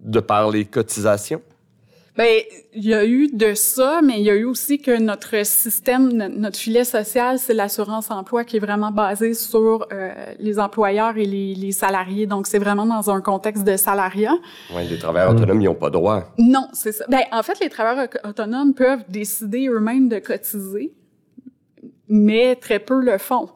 De 0.03 0.21
par 0.21 0.51
les 0.51 0.65
cotisations? 0.65 1.41
Ben, 2.15 2.43
il 2.75 2.85
y 2.85 2.93
a 2.93 3.07
eu 3.07 3.29
de 3.33 3.55
ça, 3.55 4.01
mais 4.05 4.19
il 4.21 4.25
y 4.25 4.29
a 4.31 4.35
eu 4.35 4.45
aussi 4.45 4.79
que 4.79 5.01
notre 5.01 5.47
système, 5.47 6.13
no- 6.13 6.29
notre 6.29 6.59
filet 6.59 6.85
social, 6.85 7.39
c'est 7.39 7.55
l'assurance 7.55 8.11
emploi 8.11 8.45
qui 8.45 8.59
est 8.59 8.61
vraiment 8.61 8.91
basé 8.91 9.33
sur 9.33 9.87
euh, 9.91 10.13
les 10.39 10.59
employeurs 10.59 11.17
et 11.17 11.25
les, 11.25 11.55
les 11.55 11.73
salariés. 11.73 12.27
Donc, 12.27 12.47
c'est 12.49 12.59
vraiment 12.59 12.85
dans 12.85 13.11
un 13.11 13.23
contexte 13.23 13.65
de 13.65 13.79
salariat. 13.79 14.35
Ouais, 14.75 14.85
les 14.85 14.99
travailleurs 14.99 15.31
autonomes, 15.33 15.63
ils 15.63 15.65
n'ont 15.65 15.75
pas 15.75 15.89
droit. 15.89 16.25
Non, 16.37 16.69
c'est 16.75 16.93
ça. 16.93 17.07
Ben, 17.09 17.23
en 17.33 17.43
fait, 17.43 17.59
les 17.61 17.71
travailleurs 17.71 18.09
autonomes 18.25 18.75
peuvent 18.75 19.05
décider 19.09 19.69
eux-mêmes 19.69 20.11
de 20.11 20.19
cotiser, 20.19 20.93
mais 22.09 22.57
très 22.57 22.79
peu 22.79 23.01
le 23.01 23.17
font. 23.17 23.49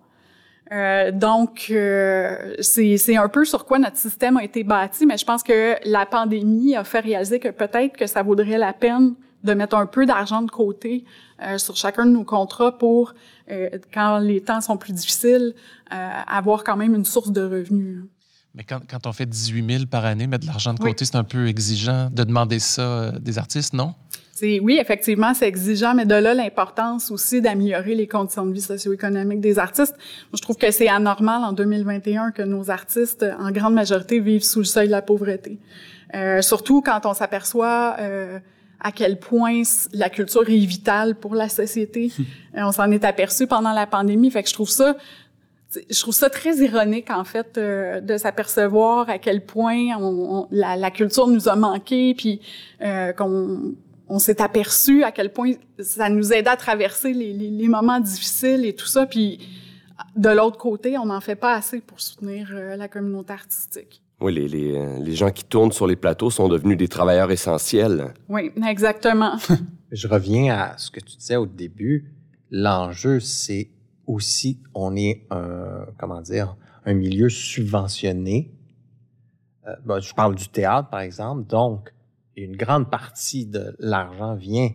Euh, 0.72 1.12
donc, 1.12 1.66
euh, 1.70 2.54
c'est 2.60 3.16
un 3.16 3.28
peu 3.28 3.44
sur 3.44 3.64
quoi 3.64 3.78
notre 3.78 3.96
système 3.96 4.36
a 4.36 4.44
été 4.44 4.64
bâti, 4.64 5.06
mais 5.06 5.16
je 5.16 5.24
pense 5.24 5.42
que 5.42 5.76
la 5.84 6.06
pandémie 6.06 6.74
a 6.74 6.84
fait 6.84 7.00
réaliser 7.00 7.38
que 7.38 7.48
peut-être 7.48 7.96
que 7.96 8.06
ça 8.06 8.22
vaudrait 8.22 8.58
la 8.58 8.72
peine 8.72 9.14
de 9.44 9.54
mettre 9.54 9.76
un 9.76 9.86
peu 9.86 10.06
d'argent 10.06 10.42
de 10.42 10.50
côté 10.50 11.04
euh, 11.42 11.56
sur 11.58 11.76
chacun 11.76 12.04
de 12.06 12.10
nos 12.10 12.24
contrats 12.24 12.76
pour, 12.76 13.14
euh, 13.50 13.70
quand 13.94 14.18
les 14.18 14.40
temps 14.40 14.60
sont 14.60 14.76
plus 14.76 14.92
difficiles, 14.92 15.54
euh, 15.92 16.10
avoir 16.26 16.64
quand 16.64 16.76
même 16.76 16.94
une 16.94 17.04
source 17.04 17.30
de 17.30 17.42
revenus. 17.42 18.04
Mais 18.54 18.64
quand, 18.64 18.80
quand 18.90 19.06
on 19.06 19.12
fait 19.12 19.26
18 19.26 19.70
000 19.78 19.84
par 19.86 20.04
année, 20.04 20.26
mettre 20.26 20.42
de 20.42 20.48
l'argent 20.48 20.72
de 20.74 20.82
Oui. 20.82 20.90
côté, 20.90 21.04
c'est 21.04 21.16
un 21.16 21.24
peu 21.24 21.46
exigeant 21.46 22.08
de 22.10 22.24
demander 22.24 22.58
ça 22.58 23.12
des 23.20 23.38
artistes, 23.38 23.74
non? 23.74 23.94
C'est 24.38 24.60
oui, 24.60 24.76
effectivement, 24.78 25.32
c'est 25.32 25.48
exigeant, 25.48 25.94
mais 25.94 26.04
de 26.04 26.14
là 26.14 26.34
l'importance 26.34 27.10
aussi 27.10 27.40
d'améliorer 27.40 27.94
les 27.94 28.06
conditions 28.06 28.44
de 28.44 28.52
vie 28.52 28.60
socio-économiques 28.60 29.40
des 29.40 29.58
artistes. 29.58 29.94
Moi, 29.96 30.34
je 30.36 30.42
trouve 30.42 30.58
que 30.58 30.70
c'est 30.70 30.88
anormal 30.88 31.42
en 31.42 31.54
2021 31.54 32.32
que 32.32 32.42
nos 32.42 32.70
artistes, 32.70 33.24
en 33.40 33.50
grande 33.50 33.72
majorité, 33.72 34.20
vivent 34.20 34.42
sous 34.44 34.58
le 34.58 34.66
seuil 34.66 34.88
de 34.88 34.92
la 34.92 35.00
pauvreté. 35.00 35.58
Euh, 36.14 36.42
surtout 36.42 36.82
quand 36.82 37.06
on 37.06 37.14
s'aperçoit 37.14 37.96
euh, 37.98 38.38
à 38.78 38.92
quel 38.92 39.18
point 39.18 39.62
la 39.94 40.10
culture 40.10 40.46
est 40.50 40.66
vitale 40.66 41.14
pour 41.14 41.34
la 41.34 41.48
société. 41.48 42.12
Euh, 42.56 42.60
on 42.64 42.72
s'en 42.72 42.90
est 42.90 43.04
aperçu 43.04 43.46
pendant 43.46 43.72
la 43.72 43.86
pandémie, 43.86 44.30
fait 44.30 44.42
que 44.42 44.48
je 44.48 44.54
trouve 44.54 44.70
ça 44.70 44.96
je 45.90 46.00
trouve 46.00 46.14
ça 46.14 46.30
très 46.30 46.56
ironique, 46.56 47.10
en 47.10 47.24
fait, 47.24 47.58
euh, 47.58 48.00
de 48.00 48.16
s'apercevoir 48.16 49.10
à 49.10 49.18
quel 49.18 49.44
point 49.44 49.96
on, 49.98 50.04
on- 50.04 50.48
la, 50.50 50.76
la 50.76 50.90
culture 50.90 51.26
nous 51.26 51.48
a 51.50 51.56
manqué, 51.56 52.14
puis 52.14 52.40
euh, 52.82 53.12
qu'on 53.12 53.74
on 54.08 54.18
s'est 54.18 54.40
aperçu 54.40 55.02
à 55.04 55.12
quel 55.12 55.32
point 55.32 55.52
ça 55.80 56.08
nous 56.08 56.32
aidait 56.32 56.50
à 56.50 56.56
traverser 56.56 57.12
les, 57.12 57.32
les- 57.32 57.50
les 57.50 57.68
moments 57.68 58.00
difficiles 58.00 58.64
et 58.64 58.74
tout 58.74 58.86
ça, 58.86 59.06
puis 59.06 59.40
de 60.16 60.28
l'autre 60.28 60.58
côté, 60.58 60.96
on 60.98 61.06
n'en 61.06 61.20
fait 61.20 61.36
pas 61.36 61.54
assez 61.54 61.80
pour 61.80 62.00
soutenir 62.00 62.50
euh, 62.52 62.76
la 62.76 62.88
communauté 62.88 63.32
artistique. 63.32 64.02
Oui, 64.20 64.32
les, 64.34 64.48
les, 64.48 64.74
euh, 64.76 64.98
les 64.98 65.12
gens 65.12 65.30
qui 65.30 65.44
tournent 65.44 65.72
sur 65.72 65.86
les 65.86 65.96
plateaux 65.96 66.30
sont 66.30 66.48
devenus 66.48 66.78
des 66.78 66.88
travailleurs 66.88 67.30
essentiels. 67.30 68.14
Oui, 68.28 68.50
exactement. 68.66 69.36
Je 69.92 70.08
reviens 70.08 70.54
à 70.54 70.78
ce 70.78 70.90
que 70.90 71.00
tu 71.00 71.16
disais 71.16 71.36
au 71.36 71.46
début. 71.46 72.12
L'enjeu, 72.50 73.20
c'est 73.20 73.68
aussi, 74.06 74.60
on 74.74 74.96
est 74.96 75.26
un, 75.30 75.84
comment 75.98 76.20
dire, 76.22 76.56
un 76.86 76.94
milieu 76.94 77.28
subventionné. 77.28 78.50
Euh, 79.66 79.72
ben, 79.84 80.00
je 80.00 80.14
parle 80.14 80.34
du 80.34 80.48
théâtre, 80.48 80.88
par 80.90 81.00
exemple. 81.00 81.44
Donc, 81.46 81.92
une 82.36 82.56
grande 82.56 82.90
partie 82.90 83.46
de 83.46 83.74
l'argent 83.78 84.34
vient 84.34 84.70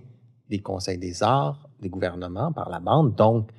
des 0.50 0.60
conseils 0.60 0.98
des 0.98 1.24
arts, 1.24 1.70
des 1.80 1.90
gouvernements, 1.90 2.52
par 2.52 2.70
la 2.70 2.80
bande. 2.80 3.16
Donc, 3.16 3.50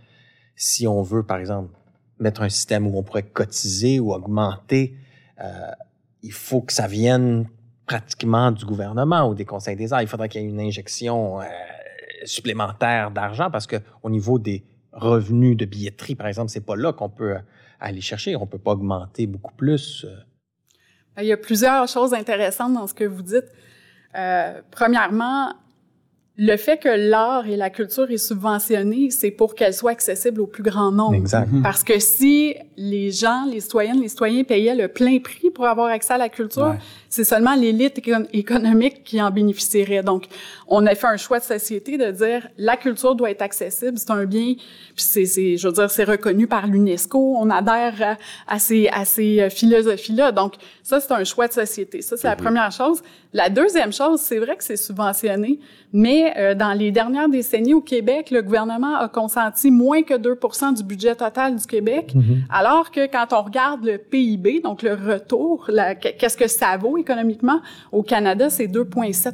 si 0.57 0.87
on 0.87 1.03
veut, 1.03 1.23
par 1.23 1.39
exemple, 1.39 1.70
mettre 2.19 2.43
un 2.43 2.49
système 2.49 2.87
où 2.87 2.99
on 2.99 3.03
pourrait 3.03 3.23
cotiser 3.23 4.01
ou 4.01 4.12
augmenter, 4.12 4.97
euh, 5.41 5.70
il 6.23 6.33
faut 6.33 6.61
que 6.61 6.73
ça 6.73 6.87
vienne 6.87 7.49
pratiquement 7.87 8.51
du 8.51 8.65
gouvernement 8.65 9.29
ou 9.29 9.35
des 9.35 9.45
conseils 9.45 9.77
des 9.77 9.93
arts. 9.93 10.03
Il 10.03 10.09
faudrait 10.09 10.29
qu'il 10.29 10.43
y 10.43 10.45
ait 10.45 10.49
une 10.49 10.61
injection 10.61 11.41
euh, 11.41 11.45
supplémentaire 12.24 13.11
d'argent 13.11 13.51
parce 13.51 13.66
que 13.66 13.77
au 14.03 14.11
niveau 14.11 14.39
des 14.39 14.65
revenus 14.93 15.57
de 15.57 15.65
billetterie, 15.65 16.15
par 16.15 16.27
exemple, 16.27 16.51
c'est 16.51 16.65
pas 16.65 16.77
là 16.77 16.93
qu'on 16.93 17.09
peut 17.09 17.37
euh, 17.37 17.41
aller 17.81 18.01
chercher. 18.01 18.37
On 18.37 18.47
peut 18.47 18.59
pas 18.59 18.73
augmenter 18.73 19.27
beaucoup 19.27 19.55
plus. 19.55 20.05
euh. 20.05 20.16
Il 21.20 21.27
y 21.27 21.33
a 21.33 21.37
plusieurs 21.37 21.89
choses 21.89 22.15
intéressantes 22.15 22.74
dans 22.74 22.87
ce 22.87 22.95
que 22.95 23.05
vous 23.05 23.23
dites. 23.23 23.51
Euh, 24.16 24.60
premièrement, 24.70 25.52
le 26.39 26.56
fait 26.56 26.78
que 26.78 26.89
l'art 26.89 27.47
et 27.47 27.56
la 27.56 27.68
culture 27.68 28.10
est 28.10 28.16
subventionné, 28.16 29.10
c'est 29.10 29.30
pour 29.30 29.55
qu'elle 29.55 29.74
soit 29.74 29.90
accessible 29.90 30.40
au 30.40 30.47
plus 30.47 30.62
grand 30.62 30.90
nombre. 30.90 31.14
Exact. 31.14 31.47
Parce 31.62 31.84
que 31.84 31.98
si 31.98 32.55
les 32.78 33.10
gens, 33.10 33.44
les 33.51 33.60
citoyennes, 33.60 34.01
les 34.01 34.09
citoyens 34.09 34.43
payaient 34.43 34.74
le 34.74 34.89
plein 34.89 35.18
prix 35.20 35.51
pour 35.51 35.66
avoir 35.66 35.89
accès 35.89 36.14
à 36.14 36.18
la 36.18 36.30
culture, 36.30 36.68
Ouais. 36.68 36.78
c'est 37.10 37.24
seulement 37.24 37.55
l'élite 37.55 37.98
éco- 37.98 38.26
économique 38.32 39.05
qui 39.05 39.20
en 39.20 39.30
bénéficierait. 39.30 40.02
Donc, 40.02 40.24
on 40.66 40.86
a 40.86 40.94
fait 40.94 41.06
un 41.06 41.18
choix 41.18 41.39
de 41.39 41.44
société 41.44 41.98
de 41.98 42.10
dire 42.10 42.48
la 42.56 42.78
culture 42.78 43.14
doit 43.14 43.30
être 43.30 43.43
accessible, 43.43 43.98
c'est 43.98 44.10
un 44.10 44.24
bien, 44.24 44.55
puis 44.55 44.64
c'est, 44.97 45.26
c'est, 45.26 45.59
je 45.59 45.68
veux 45.68 45.74
dire, 45.74 45.90
c'est 45.90 46.05
reconnu 46.05 46.47
par 46.47 46.66
l'UNESCO. 46.66 47.36
On 47.39 47.51
adhère 47.51 48.16
à, 48.48 48.55
à 48.55 48.59
ces, 48.59 48.89
à 48.89 49.05
ces 49.05 49.43
euh, 49.43 49.51
philosophies-là. 49.51 50.32
Donc, 50.32 50.55
ça, 50.83 50.99
c'est 51.01 51.13
un 51.13 51.25
choix 51.25 51.47
de 51.47 51.53
société. 51.53 52.03
Ça, 52.03 52.17
c'est 52.17 52.27
la 52.27 52.37
première 52.37 52.73
chose. 52.73 53.03
La 53.33 53.49
deuxième 53.49 53.93
chose, 53.93 54.21
c'est 54.21 54.39
vrai 54.39 54.57
que 54.57 54.65
c'est 54.65 54.77
subventionné, 54.77 55.61
mais 55.93 56.35
euh, 56.37 56.55
dans 56.55 56.73
les 56.73 56.91
dernières 56.91 57.29
décennies 57.29 57.75
au 57.75 57.81
Québec, 57.81 58.31
le 58.31 58.43
gouvernement 58.43 58.97
a 58.97 59.09
consenti 59.09 59.71
moins 59.71 60.03
que 60.03 60.15
2% 60.15 60.75
du 60.75 60.83
budget 60.83 61.15
total 61.15 61.57
du 61.57 61.67
Québec, 61.67 62.15
alors 62.51 62.91
que 62.91 63.07
quand 63.07 63.33
on 63.33 63.43
regarde 63.43 63.85
le 63.85 63.99
PIB, 63.99 64.61
donc 64.61 64.83
le 64.83 64.95
retour, 64.95 65.71
qu'est-ce 66.01 66.37
que 66.37 66.49
ça 66.49 66.77
vaut 66.77 66.99
économiquement, 66.99 67.61
au 67.93 68.03
Canada, 68.03 68.51
c'est 68.51 68.67
2,7% 68.67 69.33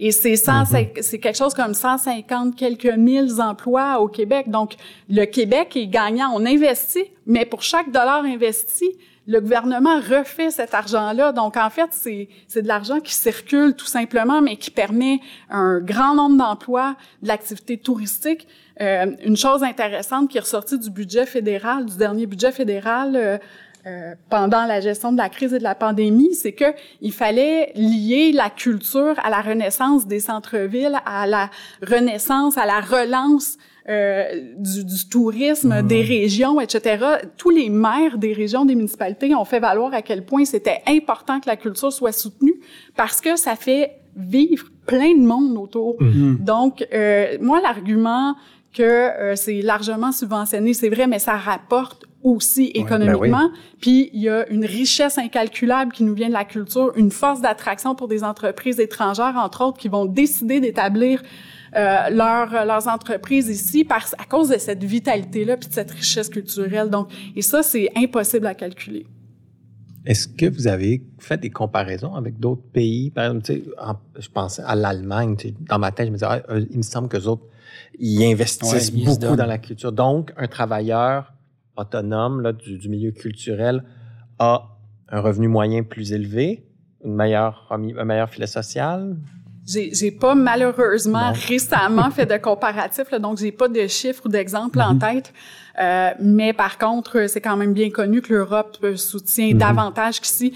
et 0.00 0.12
c'est 0.12 0.34
100 0.34 0.64
c'est 1.02 1.18
quelque 1.18 1.36
chose 1.36 1.52
comme 1.52 1.74
150 1.74 2.56
quelques 2.56 2.86
mille 2.86 3.30
emplois 3.38 4.00
au 4.00 4.08
Québec. 4.08 4.48
Donc, 4.48 4.74
le 5.10 5.26
Québec 5.26 5.76
est 5.76 5.88
gagnant. 5.88 6.32
On 6.34 6.46
investit, 6.46 7.04
mais 7.26 7.44
pour 7.44 7.62
chaque 7.62 7.92
dollar 7.92 8.24
investi, 8.24 8.96
le 9.30 9.40
gouvernement 9.40 10.00
refait 10.00 10.50
cet 10.50 10.74
argent-là. 10.74 11.30
Donc, 11.30 11.56
en 11.56 11.70
fait, 11.70 11.90
c'est, 11.92 12.28
de 12.60 12.66
l'argent 12.66 12.98
qui 12.98 13.14
circule 13.14 13.74
tout 13.74 13.86
simplement, 13.86 14.42
mais 14.42 14.56
qui 14.56 14.72
permet 14.72 15.20
un 15.48 15.78
grand 15.78 16.16
nombre 16.16 16.36
d'emplois, 16.36 16.96
de 17.22 17.28
l'activité 17.28 17.78
touristique. 17.78 18.48
Euh, 18.80 19.12
une 19.24 19.36
chose 19.36 19.62
intéressante 19.62 20.28
qui 20.30 20.38
est 20.38 20.40
ressortie 20.40 20.78
du 20.80 20.90
budget 20.90 21.26
fédéral, 21.26 21.86
du 21.86 21.96
dernier 21.96 22.26
budget 22.26 22.50
fédéral, 22.50 23.14
euh, 23.14 23.38
euh, 23.86 24.14
pendant 24.28 24.66
la 24.66 24.80
gestion 24.80 25.12
de 25.12 25.18
la 25.18 25.28
crise 25.28 25.54
et 25.54 25.58
de 25.58 25.64
la 25.64 25.76
pandémie, 25.76 26.34
c'est 26.34 26.52
que 26.52 26.74
il 27.00 27.12
fallait 27.12 27.72
lier 27.76 28.32
la 28.32 28.50
culture 28.50 29.14
à 29.22 29.30
la 29.30 29.40
renaissance 29.40 30.08
des 30.08 30.20
centres-villes, 30.20 30.98
à 31.06 31.28
la 31.28 31.50
renaissance, 31.86 32.58
à 32.58 32.66
la 32.66 32.80
relance 32.80 33.58
euh, 33.88 34.54
du, 34.58 34.84
du, 34.84 35.08
tourisme, 35.08 35.82
des 35.82 36.02
régions, 36.02 36.60
etc. 36.60 37.04
Tous 37.36 37.50
les 37.50 37.70
maires 37.70 38.18
des 38.18 38.32
régions, 38.32 38.64
des 38.64 38.74
municipalités 38.74 39.34
ont 39.34 39.44
fait 39.44 39.60
valoir 39.60 39.94
à 39.94 40.02
quel 40.02 40.24
point 40.24 40.44
c'était 40.44 40.82
important 40.86 41.40
que 41.40 41.48
la 41.48 41.56
culture 41.56 41.92
soit 41.92 42.12
soutenue 42.12 42.60
parce 42.96 43.20
que 43.20 43.36
ça 43.36 43.56
fait 43.56 44.00
vivre 44.16 44.66
plein 44.86 45.14
de 45.14 45.22
monde 45.22 45.56
autour. 45.56 45.96
Donc, 46.00 46.86
euh, 46.92 47.38
moi, 47.40 47.60
l'argument 47.60 48.34
que 48.72 48.82
euh, 48.82 49.36
c'est 49.36 49.62
largement 49.62 50.12
subventionné, 50.12 50.74
c'est 50.74 50.88
vrai, 50.88 51.06
mais 51.06 51.18
ça 51.18 51.36
rapporte 51.36 52.04
aussi 52.22 52.66
économiquement. 52.74 53.50
Puis 53.80 54.10
il 54.12 54.20
y 54.22 54.28
a 54.28 54.46
une 54.50 54.64
richesse 54.66 55.16
incalculable 55.16 55.90
qui 55.92 56.04
nous 56.04 56.14
vient 56.14 56.28
de 56.28 56.34
la 56.34 56.44
culture, 56.44 56.92
une 56.96 57.10
force 57.10 57.40
d'attraction 57.40 57.94
pour 57.94 58.08
des 58.08 58.22
entreprises 58.22 58.78
étrangères, 58.78 59.34
entre 59.36 59.64
autres, 59.64 59.78
qui 59.78 59.88
vont 59.88 60.04
décider 60.04 60.60
d'établir 60.60 61.22
euh, 61.76 62.10
leur, 62.10 62.66
leurs 62.66 62.88
entreprises 62.88 63.48
ici 63.48 63.84
parce, 63.84 64.14
à 64.18 64.24
cause 64.24 64.50
de 64.50 64.58
cette 64.58 64.84
vitalité-là 64.84 65.56
puis 65.56 65.68
de 65.68 65.74
cette 65.74 65.90
richesse 65.92 66.28
culturelle. 66.28 66.90
Donc, 66.90 67.08
et 67.34 67.42
ça, 67.42 67.62
c'est 67.62 67.88
impossible 67.96 68.46
à 68.46 68.54
calculer. 68.54 69.06
Est-ce 70.04 70.28
que 70.28 70.46
vous 70.46 70.66
avez 70.66 71.02
fait 71.18 71.38
des 71.38 71.50
comparaisons 71.50 72.14
avec 72.14 72.38
d'autres 72.38 72.62
pays? 72.72 73.10
Par 73.10 73.26
exemple, 73.26 73.44
tu 73.44 73.52
sais, 73.54 73.62
en- 73.78 73.96
je 74.18 74.28
pensais 74.28 74.62
à 74.64 74.74
l'Allemagne. 74.74 75.36
Dans 75.68 75.78
ma 75.78 75.90
tête, 75.90 76.06
je 76.06 76.10
me 76.10 76.16
disais, 76.16 76.26
ah, 76.28 76.42
eux, 76.50 76.66
il 76.70 76.78
me 76.78 76.82
semble 76.82 77.08
que 77.08 77.18
autres, 77.26 77.44
ils 77.98 78.24
investissent 78.24 78.92
Ouais, 78.92 79.04
beaucoup 79.04 79.36
dans 79.36 79.46
la 79.46 79.58
culture. 79.58 79.92
Donc, 79.92 80.32
un 80.36 80.46
travailleur 80.46 81.32
autonome 81.76 82.40
là, 82.40 82.52
du, 82.52 82.78
du 82.78 82.88
milieu 82.88 83.10
culturel 83.12 83.82
a 84.38 84.66
un 85.08 85.20
revenu 85.20 85.48
moyen 85.48 85.82
plus 85.82 86.12
élevé, 86.12 86.64
une 87.04 87.14
meilleure, 87.14 87.66
un 87.70 88.04
meilleur 88.04 88.28
filet 88.30 88.46
social? 88.46 89.16
J'ai, 89.66 89.94
j'ai 89.94 90.10
pas 90.10 90.34
malheureusement 90.34 91.28
Non. 91.32 91.38
récemment 91.48 92.10
fait 92.10 92.26
de 92.26 92.36
comparatif, 92.38 93.10
là, 93.10 93.18
donc 93.18 93.38
j'ai 93.38 93.52
pas 93.52 93.68
de 93.68 93.86
chiffres 93.86 94.22
ou 94.26 94.28
d'exemples 94.28 94.80
en 94.80 94.96
tête. 94.98 95.32
Euh, 95.80 96.10
mais 96.20 96.52
par 96.52 96.78
contre, 96.78 97.28
c'est 97.28 97.40
quand 97.40 97.56
même 97.56 97.72
bien 97.72 97.90
connu 97.90 98.20
que 98.20 98.32
l'Europe 98.34 98.78
soutient 98.96 99.54
davantage 99.54 100.20
qu'ici. 100.20 100.54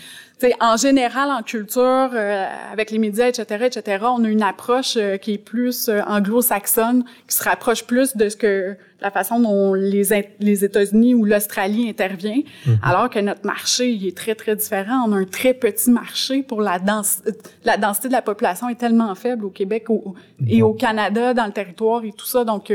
En 0.60 0.76
général, 0.76 1.30
en 1.30 1.42
culture, 1.42 2.10
euh, 2.12 2.46
avec 2.72 2.90
les 2.90 2.98
médias, 2.98 3.28
etc., 3.28 3.64
etc., 3.64 4.04
on 4.10 4.24
a 4.24 4.28
une 4.28 4.42
approche 4.42 4.94
euh, 4.96 5.16
qui 5.16 5.34
est 5.34 5.38
plus 5.38 5.88
euh, 5.88 6.02
anglo-saxonne, 6.06 7.04
qui 7.26 7.36
se 7.36 7.44
rapproche 7.44 7.84
plus 7.84 8.14
de 8.14 8.28
ce 8.28 8.36
que 8.36 8.76
la 9.00 9.10
façon 9.10 9.40
dont 9.40 9.72
les, 9.74 10.12
États-Unis 10.64 11.14
ou 11.14 11.24
l'Australie 11.24 11.88
intervient, 11.88 12.40
alors 12.82 13.08
que 13.08 13.18
notre 13.20 13.46
marché 13.46 13.90
il 13.90 14.06
est 14.06 14.16
très 14.16 14.34
très 14.34 14.56
différent. 14.56 15.04
On 15.06 15.12
a 15.12 15.16
un 15.16 15.24
très 15.24 15.54
petit 15.54 15.90
marché 15.90 16.42
pour 16.42 16.60
la 16.60 16.78
dense, 16.78 17.22
euh, 17.26 17.32
la 17.64 17.76
densité 17.78 18.08
de 18.08 18.12
la 18.14 18.22
population 18.22 18.68
est 18.68 18.74
tellement 18.78 19.14
faible 19.14 19.46
au 19.46 19.50
Québec 19.50 19.88
au- 19.88 20.14
et 20.46 20.62
au 20.62 20.74
Canada 20.74 21.32
dans 21.32 21.46
le 21.46 21.52
territoire 21.52 22.04
et 22.04 22.12
tout 22.12 22.26
ça, 22.26 22.44
donc. 22.44 22.70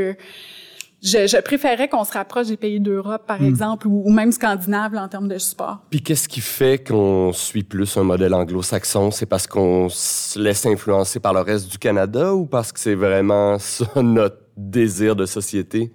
Je, 1.02 1.26
je 1.26 1.40
préférais 1.40 1.88
qu'on 1.88 2.04
se 2.04 2.12
rapproche 2.12 2.48
des 2.48 2.56
pays 2.56 2.78
d'Europe, 2.80 3.26
par 3.26 3.42
exemple, 3.42 3.86
ou, 3.88 4.02
ou 4.04 4.10
même 4.10 4.32
scandinaves 4.32 4.94
en 4.96 5.08
termes 5.08 5.28
de 5.28 5.38
support. 5.38 5.78
Puis 5.90 6.02
qu'est-ce 6.02 6.28
qui 6.28 6.40
fait 6.40 6.86
qu'on 6.86 7.32
suit 7.32 7.62
plus 7.64 7.96
un 7.96 8.02
modèle 8.02 8.34
anglo-saxon? 8.34 9.10
C'est 9.10 9.26
parce 9.26 9.46
qu'on 9.46 9.88
se 9.88 10.38
laisse 10.38 10.66
influencer 10.66 11.18
par 11.20 11.32
le 11.32 11.40
reste 11.40 11.70
du 11.70 11.78
Canada 11.78 12.34
ou 12.34 12.44
parce 12.46 12.70
que 12.72 12.78
c'est 12.80 12.94
vraiment 12.94 13.58
ça 13.58 13.86
notre 14.02 14.38
désir 14.56 15.16
de 15.16 15.24
société? 15.26 15.90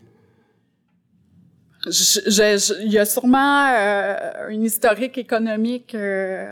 Je- 1.85 2.21
je- 2.25 2.31
je- 2.57 2.81
Il 2.83 2.91
y 2.91 2.97
a 2.97 3.05
sûrement 3.05 3.67
euh, 3.77 4.49
une 4.49 4.63
historique 4.63 5.17
économique 5.19 5.93
euh, 5.93 6.51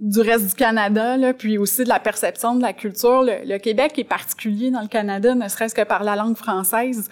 du 0.00 0.20
reste 0.20 0.46
du 0.46 0.54
Canada, 0.54 1.16
là, 1.18 1.34
puis 1.34 1.58
aussi 1.58 1.84
de 1.84 1.88
la 1.88 2.00
perception 2.00 2.54
de 2.54 2.62
la 2.62 2.72
culture. 2.72 3.22
Le, 3.22 3.44
le 3.44 3.58
Québec 3.58 3.98
est 3.98 4.04
particulier 4.04 4.70
dans 4.70 4.80
le 4.80 4.86
Canada, 4.88 5.34
ne 5.34 5.48
serait-ce 5.48 5.74
que 5.74 5.82
par 5.84 6.02
la 6.02 6.16
langue 6.16 6.36
française. 6.36 7.08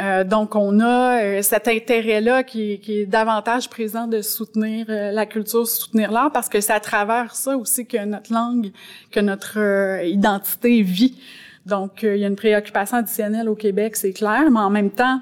Euh, 0.00 0.24
donc, 0.24 0.56
on 0.56 0.80
a 0.80 1.22
euh, 1.22 1.42
cet 1.42 1.68
intérêt-là 1.68 2.42
qui, 2.44 2.72
est- 2.72 2.78
qui 2.78 3.00
est 3.00 3.06
davantage 3.06 3.68
présent 3.68 4.06
de 4.06 4.22
soutenir 4.22 4.86
euh, 4.88 5.10
la 5.12 5.26
culture, 5.26 5.66
soutenir 5.66 6.10
l'art, 6.10 6.32
parce 6.32 6.48
que 6.48 6.60
c'est 6.62 6.72
à 6.72 6.80
travers 6.80 7.34
ça 7.34 7.56
aussi 7.58 7.84
que 7.86 8.02
notre 8.04 8.32
langue, 8.32 8.70
que 9.10 9.20
notre 9.20 9.58
euh, 9.58 10.02
identité 10.04 10.80
vit. 10.82 11.18
Donc, 11.66 12.04
euh, 12.04 12.16
il 12.16 12.22
y 12.22 12.24
a 12.24 12.28
une 12.28 12.36
préoccupation 12.36 12.96
additionnelle 12.98 13.48
au 13.48 13.54
Québec, 13.54 13.96
c'est 13.96 14.12
clair, 14.14 14.50
mais 14.50 14.60
en 14.60 14.70
même 14.70 14.90
temps, 14.90 15.20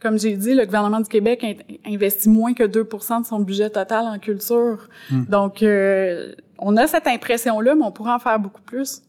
comme 0.00 0.18
j'ai 0.18 0.36
dit, 0.36 0.54
le 0.54 0.64
gouvernement 0.64 1.00
du 1.00 1.08
Québec 1.08 1.44
in- 1.44 1.92
investit 1.92 2.28
moins 2.30 2.54
que 2.54 2.62
2% 2.64 3.20
de 3.20 3.26
son 3.26 3.40
budget 3.40 3.68
total 3.68 4.06
en 4.06 4.18
culture. 4.18 4.88
Donc, 5.10 5.62
euh, 5.62 6.32
on 6.58 6.76
a 6.78 6.86
cette 6.86 7.06
impression-là, 7.06 7.74
mais 7.74 7.84
on 7.84 7.92
pourrait 7.92 8.12
en 8.12 8.18
faire 8.18 8.38
beaucoup 8.40 8.62
plus. 8.62 9.02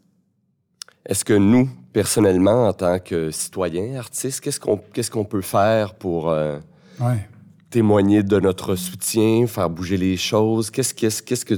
Est-ce 1.06 1.24
que 1.24 1.34
nous, 1.34 1.70
personnellement, 1.94 2.68
en 2.68 2.74
tant 2.74 2.99
que 2.99 3.32
citoyens, 3.32 3.98
artistes, 3.99 4.41
qu'est-ce 4.41 4.60
qu'on 4.60 4.78
qu'est-ce 4.94 5.11
qu'on 5.11 5.26
peut 5.26 5.41
faire 5.41 5.95
pour 5.95 6.30
euh, 6.30 6.60
Ouais. 6.99 7.28
témoigner 7.70 8.24
de 8.24 8.40
notre 8.40 8.76
soutien, 8.76 9.48
faire 9.48 9.70
bouger 9.70 9.98
les 9.98 10.18
choses? 10.18 10.70
Qu'est-ce 10.70 10.94
qu'est-ce 10.94 11.24
qu'est-ce 11.24 11.45
que 11.45 11.56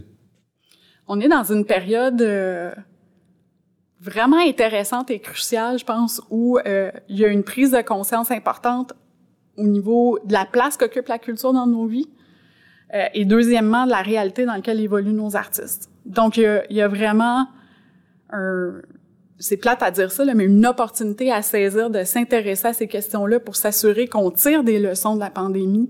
On 1.08 1.20
est 1.20 1.28
dans 1.28 1.44
une 1.44 1.66
période 1.66 2.22
euh, 2.22 2.72
vraiment 4.00 4.40
intéressante 4.40 5.12
et 5.12 5.20
cruciale, 5.20 5.78
je 5.80 5.86
pense, 5.86 6.22
où 6.30 6.58
euh, 6.66 6.92
il 7.10 7.18
y 7.20 7.26
a 7.26 7.28
une 7.28 7.44
prise 7.44 7.72
de 7.72 7.82
conscience 7.82 8.32
importante 8.32 8.94
au 9.58 9.64
niveau 9.64 10.18
de 10.26 10.34
la 10.34 10.46
place 10.46 10.78
qu'occupe 10.78 11.08
la 11.08 11.20
culture 11.20 11.54
dans 11.54 11.68
nos 11.68 11.86
vies, 11.86 12.10
euh, 12.94 13.06
et 13.14 13.26
deuxièmement, 13.26 13.86
de 13.86 13.92
la 13.92 14.02
réalité 14.02 14.46
dans 14.46 14.54
laquelle 14.54 14.80
évoluent 14.80 15.14
nos 15.14 15.36
artistes. 15.36 15.90
Donc, 16.06 16.38
il 16.38 16.44
y 16.44 16.46
a, 16.46 16.64
il 16.70 16.76
y 16.78 16.82
a 16.82 16.88
vraiment 16.88 17.48
un... 18.32 18.82
C'est 19.42 19.58
plate 19.58 19.82
à 19.82 19.90
dire 19.90 20.12
ça, 20.12 20.24
là, 20.24 20.36
mais 20.36 20.46
une 20.46 20.66
opportunité 20.66 21.32
à 21.32 21.42
saisir 21.42 21.90
de 21.90 22.04
s'intéresser 22.04 22.68
à 22.68 22.74
ces 22.74 22.88
questions-là 22.88 23.40
pour 23.40 23.56
s'assurer 23.56 24.08
qu'on 24.08 24.30
tire 24.30 24.64
des 24.64 24.80
leçons 24.80 25.16
de 25.16 25.20
la 25.20 25.32
pandémie. 25.32 25.90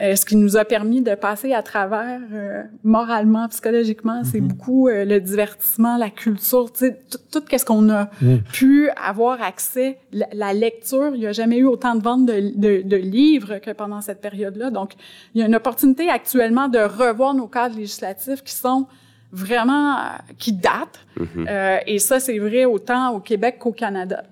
Euh, 0.00 0.16
ce 0.16 0.24
qui 0.24 0.34
nous 0.34 0.56
a 0.56 0.64
permis 0.64 1.02
de 1.02 1.14
passer 1.14 1.52
à 1.52 1.62
travers 1.62 2.20
euh, 2.32 2.62
moralement, 2.82 3.48
psychologiquement, 3.48 4.22
c'est 4.24 4.40
beaucoup 4.40 4.88
euh, 4.88 5.04
le 5.04 5.20
divertissement, 5.20 5.96
la 5.96 6.10
culture, 6.10 6.72
tout, 6.72 6.86
tout 7.30 7.40
qu'est-ce 7.42 7.64
qu'on 7.64 7.88
a 7.90 8.10
pu 8.52 8.90
avoir 8.90 9.40
accès, 9.40 9.98
la, 10.12 10.26
la 10.32 10.52
lecture. 10.52 11.12
Il 11.14 11.20
n'y 11.20 11.26
a 11.28 11.32
jamais 11.32 11.58
eu 11.58 11.66
autant 11.66 11.94
de 11.94 12.02
ventes 12.02 12.26
de, 12.26 12.52
de, 12.56 12.82
de 12.82 12.96
livres 12.96 13.58
que 13.58 13.70
pendant 13.70 14.00
cette 14.00 14.20
période-là. 14.20 14.70
Donc, 14.70 14.94
il 15.34 15.40
y 15.40 15.44
a 15.44 15.46
une 15.46 15.54
opportunité 15.54 16.08
actuellement 16.10 16.68
de 16.68 16.78
revoir 16.78 17.34
nos 17.34 17.46
cadres 17.46 17.76
législatifs 17.76 18.42
qui 18.42 18.54
sont 18.54 18.86
vraiment, 19.34 19.96
euh, 19.96 20.00
qui 20.38 20.52
datent. 20.52 21.00
Euh, 21.48 21.78
et 21.86 21.98
ça, 21.98 22.20
c'est 22.20 22.38
vrai 22.38 22.64
autant 22.64 23.10
au 23.14 23.20
Québec 23.20 23.56
qu'au 23.58 23.72
Canada. 23.72 24.22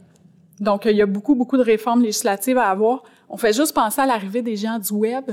Donc, 0.61 0.85
il 0.87 0.97
y 0.97 1.03
a 1.03 1.07
beaucoup, 1.07 1.35
beaucoup 1.35 1.57
de 1.57 1.62
réformes 1.62 2.03
législatives 2.03 2.57
à 2.59 2.69
avoir. 2.69 3.03
On 3.29 3.37
fait 3.37 3.53
juste 3.53 3.74
penser 3.74 4.01
à 4.01 4.07
l'arrivée 4.07 4.43
des 4.43 4.57
géants 4.57 4.79
du 4.79 4.93
web. 4.93 5.24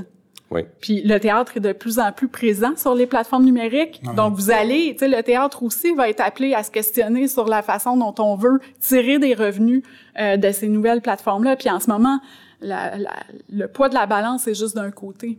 Oui. 0.52 0.62
Puis 0.82 1.04
le 1.04 1.20
théâtre 1.20 1.58
est 1.58 1.60
de 1.60 1.74
plus 1.74 2.00
en 2.00 2.12
plus 2.12 2.28
présent 2.28 2.72
sur 2.76 2.96
les 2.96 3.06
plateformes 3.06 3.46
numériques. 3.46 4.02
Donc 4.16 4.34
vous 4.34 4.50
allez, 4.50 4.94
tu 4.94 5.00
sais, 5.00 5.08
le 5.08 5.22
théâtre 5.22 5.62
aussi 5.62 5.94
va 5.94 6.10
être 6.10 6.22
appelé 6.22 6.56
à 6.56 6.64
se 6.64 6.72
questionner 6.72 7.28
sur 7.28 7.46
la 7.48 7.62
façon 7.62 7.96
dont 7.98 8.16
on 8.18 8.36
veut 8.36 8.60
tirer 8.80 9.20
des 9.20 9.36
revenus 9.36 9.84
euh, 10.20 10.38
de 10.38 10.52
ces 10.52 10.68
nouvelles 10.68 11.02
plateformes-là. 11.02 11.56
Puis 11.56 11.70
en 11.70 11.80
ce 11.80 11.92
moment, 11.92 12.20
la- 12.62 12.98
la- 12.98 13.12
le 13.52 13.68
poids 13.68 13.90
de 13.90 13.94
la 13.94 14.08
balance 14.08 14.48
est 14.48 14.56
juste 14.56 14.76
d'un 14.76 14.90
côté. 14.90 15.38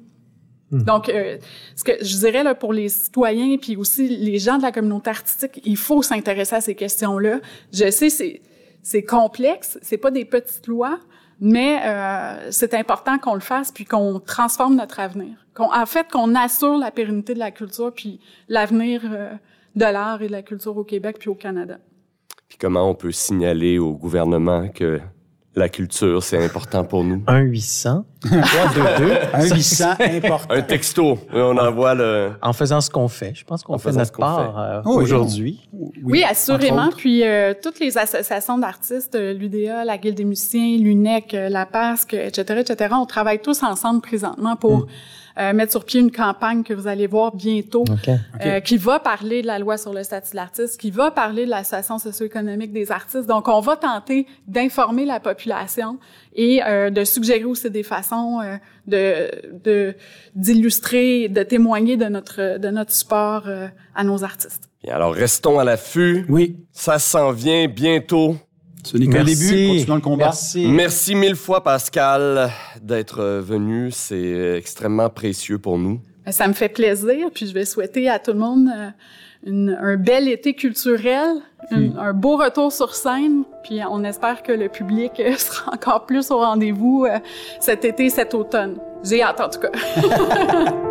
Donc, 0.71 1.09
euh, 1.09 1.37
ce 1.75 1.83
que 1.83 1.93
je 2.01 2.17
dirais 2.19 2.45
là 2.45 2.55
pour 2.55 2.73
les 2.73 2.89
citoyens 2.89 3.57
puis 3.57 3.77
aussi 3.77 4.09
les 4.09 4.39
gens 4.39 4.57
de 4.57 4.63
la 4.63 4.71
communauté 4.71 5.11
artistique, 5.11 5.61
il 5.65 5.77
faut 5.77 6.03
s'intéresser 6.03 6.57
à 6.57 6.61
ces 6.61 6.75
questions-là. 6.75 7.41
Je 7.73 7.91
sais 7.91 8.09
c'est 8.11 8.41
c'est 8.83 9.03
complexe, 9.03 9.79
c'est 9.83 9.99
pas 9.99 10.11
des 10.11 10.25
petites 10.25 10.67
lois, 10.67 10.99
mais 11.39 11.81
euh, 11.85 12.51
c'est 12.51 12.75
important 12.75 13.19
qu'on 13.19 13.35
le 13.35 13.41
fasse 13.41 13.73
puis 13.73 13.85
qu'on 13.85 14.21
transforme 14.21 14.77
notre 14.77 15.01
avenir. 15.01 15.47
Qu'on, 15.55 15.73
en 15.73 15.87
fait, 15.87 16.11
qu'on 16.11 16.35
assure 16.35 16.79
la 16.79 16.91
pérennité 16.91 17.35
de 17.35 17.39
la 17.39 17.51
culture 17.51 17.93
puis 17.93 18.21
l'avenir 18.49 19.03
euh, 19.05 19.33
de 19.77 19.85
l'art 19.85 20.23
et 20.23 20.29
de 20.29 20.33
la 20.33 20.43
culture 20.43 20.77
au 20.77 20.85
Québec 20.85 21.17
puis 21.19 21.29
au 21.29 21.35
Canada. 21.35 21.79
Puis 22.49 22.59
comment 22.59 22.89
on 22.89 22.95
peut 22.95 23.13
signaler 23.13 23.79
au 23.79 23.93
gouvernement 23.93 24.69
que 24.69 25.01
la 25.57 25.69
culture, 25.69 26.23
c'est 26.23 26.43
important 26.45 26.85
pour 26.85 27.03
nous? 27.03 27.25
1-800 27.27 28.05
322 28.23 29.13
Un 29.33 29.55
800 29.55 29.85
important. 30.01 30.55
Un 30.55 30.63
texto. 30.63 31.19
On 31.33 31.57
envoie 31.57 31.95
le... 31.95 32.33
En 32.43 32.53
faisant 32.53 32.81
ce 32.81 32.89
qu'on 32.91 33.09
fait. 33.09 33.33
Je 33.35 33.45
pense 33.45 33.63
qu'on 33.63 33.75
En 33.75 33.79
fait 33.79 33.93
notre 33.93 34.07
ce 34.07 34.13
qu'on 34.13 34.23
part 34.23 34.59
euh, 34.59 34.83
Oui, 34.85 35.03
aujourd'hui. 35.03 35.69
Oui, 36.05 36.23
assurément. 36.23 36.91
Puis 36.97 37.25
euh, 37.25 37.55
toutes 37.61 37.81
les 37.81 37.99
associations 37.99 38.59
d'artistes, 38.59 39.15
euh, 39.15 39.33
l'UDA, 39.33 39.85
la 39.85 39.99
Guilde 39.99 40.17
des 40.17 40.25
musiciens, 40.25 40.77
l'UNEC, 40.79 41.35
euh, 41.35 41.49
la 41.49 41.67
PASC, 41.67 42.15
etc., 42.15 42.61
etc., 42.61 42.95
on 42.97 43.07
travaille 43.07 43.41
tous 43.41 43.63
ensemble 43.63 44.03
présentement 44.03 44.55
pour 44.57 44.87
euh, 45.41 45.53
mettre 45.53 45.73
sur 45.73 45.85
pied 45.85 46.01
une 46.01 46.11
campagne 46.13 46.63
que 46.63 46.75
vous 46.75 46.87
allez 46.87 47.07
voir 47.07 47.35
bientôt, 47.35 47.83
OK. 47.83 48.11
euh, 48.45 48.61
qui 48.61 48.77
va 48.77 48.99
parler 49.01 49.43
de 49.43 49.47
la 49.47 49.59
loi 49.59 49.77
sur 49.79 49.93
le 49.95 50.03
statut 50.03 50.33
de 50.33 50.37
l'artiste, 50.37 50.79
qui 50.81 50.91
va 50.91 51.11
parler 51.11 51.45
de 51.47 51.51
la 51.51 51.65
situation 51.65 51.99
socio-économique 51.99 52.73
des 52.73 52.93
artistes. 52.93 53.27
Donc, 53.27 53.49
on 53.49 53.61
va 53.61 53.77
tenter 53.77 54.27
d'informer 54.47 55.05
la 55.05 55.21
population 55.21 55.99
et 56.35 56.63
euh, 56.63 56.91
de 56.91 57.05
suggérer 57.05 57.45
aussi 57.45 57.71
des 57.71 57.83
façons 57.83 58.41
euh, 58.43 58.57
de 58.87 59.31
de- 59.65 59.95
d'illustrer, 60.35 61.29
de, 61.29 61.43
témoigner 61.43 61.97
de 61.97 62.07
notre 62.07 62.59
de 62.59 62.69
notre 62.69 62.93
support 62.93 63.45
euh, 63.47 63.69
à 63.95 64.05
nos 64.05 64.23
artistes. 64.25 64.65
Bien, 64.83 64.95
alors 64.95 65.13
restons 65.15 65.59
à 65.59 65.65
l'affût. 65.65 66.25
Oui. 66.29 66.57
Ça 66.73 66.99
s'en 66.99 67.33
vient 67.33 67.67
bientôt. 67.69 68.37
Ce 68.85 68.97
n'est 68.97 69.07
qu'un 69.07 69.25
Merci. 69.25 69.37
début. 69.51 69.69
Continuons 69.69 69.95
le 69.97 70.01
combat. 70.01 70.25
Merci. 70.27 70.67
Merci 70.69 71.15
mille 71.15 71.37
fois, 71.37 71.63
Pascal, 71.63 72.51
d'être 72.83 73.23
venu. 73.41 73.91
C'est 73.91 74.55
extrêmement 74.57 75.09
précieux 75.11 75.59
pour 75.59 75.79
nous. 75.79 76.01
Ça 76.31 76.47
me 76.49 76.53
fait 76.53 76.69
plaisir, 76.69 77.29
puis 77.35 77.47
je 77.47 77.55
vais 77.55 77.65
souhaiter 77.65 78.09
à 78.09 78.19
tout 78.19 78.33
le 78.33 78.39
monde 78.39 78.69
euh, 78.75 78.89
une- 79.47 79.77
un 79.81 79.97
bel 79.97 80.29
été 80.29 80.55
culturel, 80.55 81.27
une- 81.71 81.97
un 81.99 82.13
beau 82.13 82.37
retour 82.37 82.73
sur 82.73 82.95
scène, 82.95 83.45
puis 83.65 83.81
on 83.91 84.05
espère 84.05 84.43
que 84.43 84.53
le 84.53 84.69
public 84.69 85.13
euh, 85.19 85.33
sera 85.39 85.73
encore 85.73 86.07
plus 86.07 86.31
au 86.31 86.39
rendez-vous 86.39 87.07
euh, 87.09 87.19
cet 87.59 87.85
été, 87.85 88.11
cet 88.11 88.35
automne. 88.35 88.77
J'ai 89.03 89.23
hâte 89.23 89.41
en 89.41 89.49
tout 89.49 89.61
cas. 89.61 89.71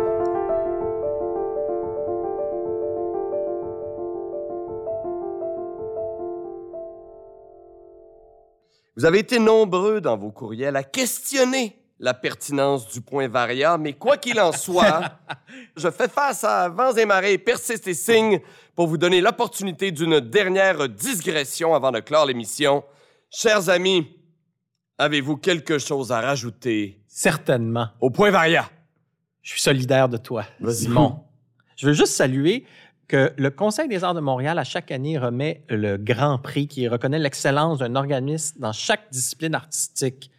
Vous 9.00 9.06
avez 9.06 9.20
été 9.20 9.38
nombreux 9.38 10.02
dans 10.02 10.18
vos 10.18 10.30
courriels 10.30 10.76
à 10.76 10.84
questionner 10.84 11.74
la 12.00 12.12
pertinence 12.12 12.86
du 12.86 13.00
point 13.00 13.28
varia, 13.28 13.78
mais 13.78 13.94
quoi 13.94 14.18
qu'il 14.18 14.38
en 14.38 14.52
soit, 14.52 15.12
je 15.78 15.90
fais 15.90 16.06
face 16.06 16.44
à 16.44 16.68
vents 16.68 16.92
et 16.92 17.06
marées, 17.06 17.38
persiste 17.38 17.88
et 17.88 17.94
signe 17.94 18.40
pour 18.76 18.88
vous 18.88 18.98
donner 18.98 19.22
l'opportunité 19.22 19.90
d'une 19.90 20.20
dernière 20.20 20.86
digression 20.86 21.74
avant 21.74 21.92
de 21.92 22.00
clore 22.00 22.26
l'émission. 22.26 22.84
Chers 23.30 23.70
amis, 23.70 24.06
avez-vous 24.98 25.38
quelque 25.38 25.78
chose 25.78 26.12
à 26.12 26.20
rajouter? 26.20 27.00
Certainement. 27.08 27.88
au 28.02 28.10
point 28.10 28.30
varia? 28.30 28.68
Je 29.40 29.52
suis 29.52 29.62
solidaire 29.62 30.10
de 30.10 30.18
toi, 30.18 30.44
Vas-y. 30.60 30.74
Simon. 30.74 31.24
Je 31.74 31.86
veux 31.86 31.94
juste 31.94 32.12
saluer 32.12 32.66
que 33.10 33.32
le 33.36 33.50
Conseil 33.50 33.88
des 33.88 34.04
arts 34.04 34.14
de 34.14 34.20
Montréal, 34.20 34.56
à 34.56 34.62
chaque 34.62 34.92
année, 34.92 35.18
remet 35.18 35.64
le 35.68 35.96
Grand 35.96 36.38
Prix 36.38 36.68
qui 36.68 36.86
reconnaît 36.86 37.18
l'excellence 37.18 37.80
d'un 37.80 37.96
organisme 37.96 38.60
dans 38.60 38.70
chaque 38.72 39.10
discipline 39.10 39.56
artistique. 39.56 40.30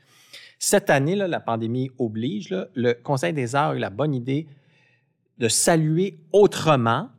Cette 0.57 0.89
année, 0.89 1.17
là, 1.17 1.27
la 1.27 1.41
pandémie 1.41 1.91
oblige, 1.99 2.55
le 2.73 2.93
Conseil 2.93 3.33
des 3.33 3.55
arts 3.55 3.71
a 3.71 3.75
eu 3.75 3.79
la 3.79 3.89
bonne 3.89 4.15
idée 4.15 4.47
de 5.37 5.49
saluer 5.49 6.17
autrement 6.31 7.09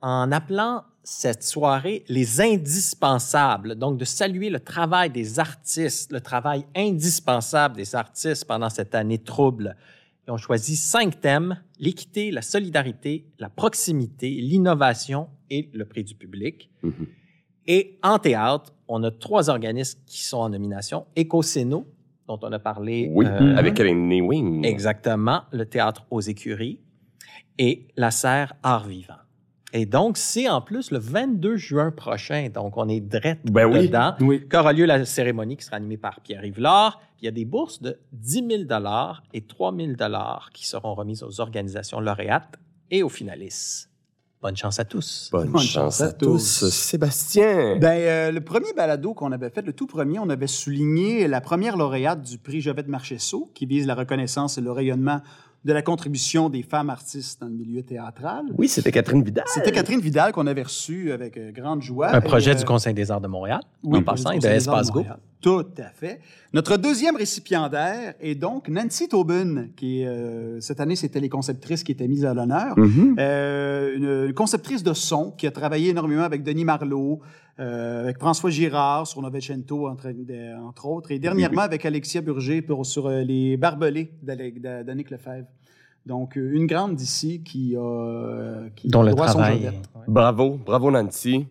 en 0.00 0.30
appelant 0.30 0.84
cette 1.02 1.42
soirée 1.42 2.04
les 2.06 2.40
indispensables. 2.40 3.74
Donc, 3.74 3.98
de 3.98 4.04
saluer 4.04 4.48
le 4.48 4.60
travail 4.60 5.10
des 5.10 5.40
artistes, 5.40 6.12
le 6.12 6.20
travail 6.20 6.66
indispensable 6.76 7.74
des 7.74 7.96
artistes 7.96 8.44
pendant 8.44 8.70
cette 8.70 8.94
année 8.94 9.18
trouble. 9.18 9.76
Ils 10.26 10.30
ont 10.30 10.36
choisi 10.36 10.76
cinq 10.76 11.20
thèmes, 11.20 11.60
l'équité, 11.78 12.30
la 12.30 12.42
solidarité, 12.42 13.26
la 13.38 13.50
proximité, 13.50 14.30
l'innovation 14.30 15.28
et 15.50 15.70
le 15.74 15.84
prix 15.84 16.04
du 16.04 16.14
public. 16.14 16.70
Mhm. 16.82 17.06
Et 17.66 17.98
en 18.02 18.18
théâtre, 18.18 18.72
on 18.88 19.02
a 19.02 19.10
trois 19.10 19.50
organismes 19.50 20.00
qui 20.06 20.22
sont 20.22 20.38
en 20.38 20.48
nomination. 20.50 21.06
Écocéno, 21.16 21.86
dont 22.26 22.38
on 22.42 22.52
a 22.52 22.58
parlé. 22.58 23.10
Oui, 23.12 23.26
euh, 23.26 23.56
avec 23.56 23.78
Eleni 23.80 24.20
Wing. 24.20 24.64
Exactement, 24.64 25.42
le 25.52 25.66
théâtre 25.66 26.06
aux 26.10 26.20
écuries 26.20 26.80
et 27.58 27.88
la 27.96 28.10
serre 28.10 28.54
Art 28.62 28.86
Vivant. 28.86 29.23
Et 29.76 29.86
donc, 29.86 30.16
c'est 30.18 30.48
en 30.48 30.60
plus 30.60 30.92
le 30.92 30.98
22 30.98 31.56
juin 31.56 31.90
prochain, 31.90 32.48
donc 32.48 32.76
on 32.76 32.88
est 32.88 33.00
direct 33.00 33.44
Ben 33.50 33.68
dedans, 33.68 34.14
Oui. 34.20 34.46
qu'aura 34.48 34.72
lieu 34.72 34.84
la 34.84 35.04
cérémonie 35.04 35.56
qui 35.56 35.64
sera 35.64 35.76
animée 35.76 35.96
par 35.96 36.20
Pierre 36.20 36.44
Yvelard. 36.44 37.00
Puis 37.16 37.22
il 37.22 37.24
y 37.24 37.28
a 37.28 37.32
des 37.32 37.44
bourses 37.44 37.82
de 37.82 37.98
10 38.12 38.44
000 38.68 38.82
et 39.32 39.40
3 39.40 39.74
000 39.76 39.92
qui 40.52 40.68
seront 40.68 40.94
remises 40.94 41.24
aux 41.24 41.40
organisations 41.40 41.98
lauréates 41.98 42.54
et 42.92 43.02
aux 43.02 43.08
finalistes. 43.08 43.90
Bonne 44.40 44.56
chance 44.56 44.78
à 44.78 44.84
tous. 44.84 45.30
Bonne, 45.32 45.48
Bonne 45.48 45.62
chance 45.62 46.02
à 46.02 46.12
tous. 46.12 46.68
Sébastien. 46.68 47.76
Ben, 47.78 47.98
euh, 47.98 48.30
le 48.30 48.42
premier 48.42 48.74
balado 48.76 49.14
qu'on 49.14 49.32
avait 49.32 49.48
fait, 49.48 49.62
le 49.62 49.72
tout 49.72 49.86
premier, 49.86 50.18
on 50.18 50.28
avait 50.28 50.46
souligné 50.46 51.26
la 51.26 51.40
première 51.40 51.78
lauréate 51.78 52.20
du 52.20 52.36
prix 52.36 52.60
Jovette 52.60 52.86
Marchesso, 52.86 53.50
qui 53.54 53.64
vise 53.64 53.86
la 53.86 53.94
reconnaissance 53.94 54.58
et 54.58 54.60
le 54.60 54.70
rayonnement 54.70 55.22
de 55.64 55.72
la 55.72 55.82
contribution 55.82 56.50
des 56.50 56.62
femmes 56.62 56.90
artistes 56.90 57.40
dans 57.40 57.46
le 57.46 57.54
milieu 57.54 57.82
théâtral. 57.82 58.44
oui, 58.58 58.68
c'était 58.68 58.92
Catherine 58.92 59.22
Vidal. 59.22 59.44
C'était 59.46 59.72
Catherine 59.72 60.00
Vidal 60.00 60.32
qu'on 60.32 60.46
avait 60.46 60.62
reçue 60.62 61.10
avec 61.12 61.36
euh, 61.36 61.52
grande 61.52 61.82
joie. 61.82 62.14
Un 62.14 62.20
projet 62.20 62.50
Et, 62.50 62.54
euh, 62.54 62.58
du 62.58 62.64
Conseil 62.64 62.92
des 62.92 63.10
arts 63.10 63.20
de 63.20 63.28
Montréal, 63.28 63.60
oui, 63.82 63.98
en 63.98 64.02
passant, 64.02 64.30
et 64.30 64.38
de 64.38 64.46
Espace 64.46 64.90
Go. 64.90 65.04
Tout 65.44 65.66
à 65.76 65.90
fait. 65.90 66.20
Notre 66.54 66.78
deuxième 66.78 67.16
récipiendaire 67.16 68.14
est 68.18 68.34
donc 68.34 68.70
Nancy 68.70 69.08
Tobin, 69.08 69.66
qui 69.76 70.02
euh, 70.06 70.58
cette 70.60 70.80
année, 70.80 70.96
c'était 70.96 71.20
les 71.20 71.28
conceptrices 71.28 71.84
qui 71.84 71.92
étaient 71.92 72.08
mises 72.08 72.24
à 72.24 72.32
l'honneur. 72.32 72.78
Mhm. 72.78 73.16
Euh, 73.18 74.26
une, 74.26 74.32
conceptrice 74.32 74.82
de 74.82 74.94
son 74.94 75.32
qui 75.32 75.46
a 75.46 75.50
travaillé 75.50 75.90
énormément 75.90 76.22
avec 76.22 76.44
Denis 76.44 76.64
Marlot, 76.64 77.20
euh, 77.60 78.04
avec 78.04 78.18
François 78.18 78.48
Girard 78.48 79.06
sur 79.06 79.20
Novecento, 79.20 79.86
entre, 79.86 80.10
entre 80.66 80.86
autres, 80.86 81.10
et 81.10 81.18
dernièrement 81.18 81.60
avec 81.60 81.84
Alexia 81.84 82.22
Burger 82.22 82.62
pour, 82.62 82.86
sur 82.86 83.10
les 83.10 83.58
barbelés 83.58 84.12
d'Annick 84.22 85.10
Lefebvre. 85.10 85.46
Donc, 86.06 86.36
une 86.36 86.66
grande 86.66 86.96
d'ici 86.96 87.42
qui 87.42 87.76
a... 87.76 88.70
qui 88.74 88.88
Dont 88.88 89.02
a 89.02 89.04
le 89.04 89.10
droit 89.10 89.28
son 89.28 89.38
travail. 89.40 89.58
Jovette. 89.58 89.90
Bravo, 90.08 90.58
bravo 90.64 90.90
Nancy. 90.90 91.46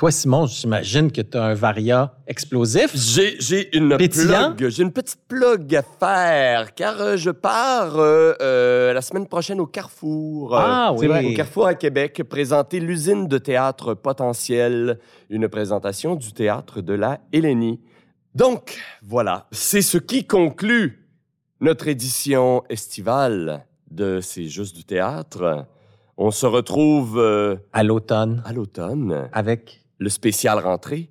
Toi, 0.00 0.10
Simon, 0.10 0.46
j'imagine 0.46 1.12
que 1.12 1.20
tu 1.20 1.36
as 1.36 1.44
un 1.44 1.52
varia 1.52 2.14
explosif. 2.26 2.92
J'ai, 2.94 3.76
une 3.76 3.98
j'ai 4.00 4.82
une 4.82 4.92
petite 4.92 5.20
plug 5.28 5.76
à 5.76 5.82
faire, 5.82 6.74
car 6.74 6.98
euh, 7.02 7.16
je 7.18 7.28
pars 7.28 7.98
euh, 7.98 8.32
euh, 8.40 8.94
la 8.94 9.02
semaine 9.02 9.26
prochaine 9.26 9.60
au 9.60 9.66
Carrefour. 9.66 10.56
Ah 10.56 10.94
oui. 10.96 11.06
Au 11.06 11.36
Carrefour 11.36 11.66
à 11.66 11.74
Québec, 11.74 12.22
présenter 12.26 12.80
l'usine 12.80 13.28
de 13.28 13.36
théâtre 13.36 13.92
potentiel, 13.92 14.98
une 15.28 15.48
présentation 15.48 16.16
du 16.16 16.32
théâtre 16.32 16.80
de 16.80 16.94
la 16.94 17.20
Hélénie. 17.34 17.78
Donc, 18.34 18.78
voilà, 19.02 19.48
c'est 19.52 19.82
ce 19.82 19.98
qui 19.98 20.26
conclut 20.26 21.10
notre 21.60 21.88
édition 21.88 22.62
estivale 22.70 23.66
de 23.90 24.20
C'est 24.22 24.46
juste 24.46 24.74
du 24.74 24.84
théâtre. 24.84 25.66
On 26.22 26.30
se 26.30 26.44
retrouve 26.44 27.18
euh, 27.18 27.56
À 27.72 27.82
l'automne, 27.82 28.42
à 28.44 28.52
l'automne, 28.52 29.30
avec 29.32 29.79
le 30.00 30.08
spécial 30.08 30.58
rentrée. 30.58 31.10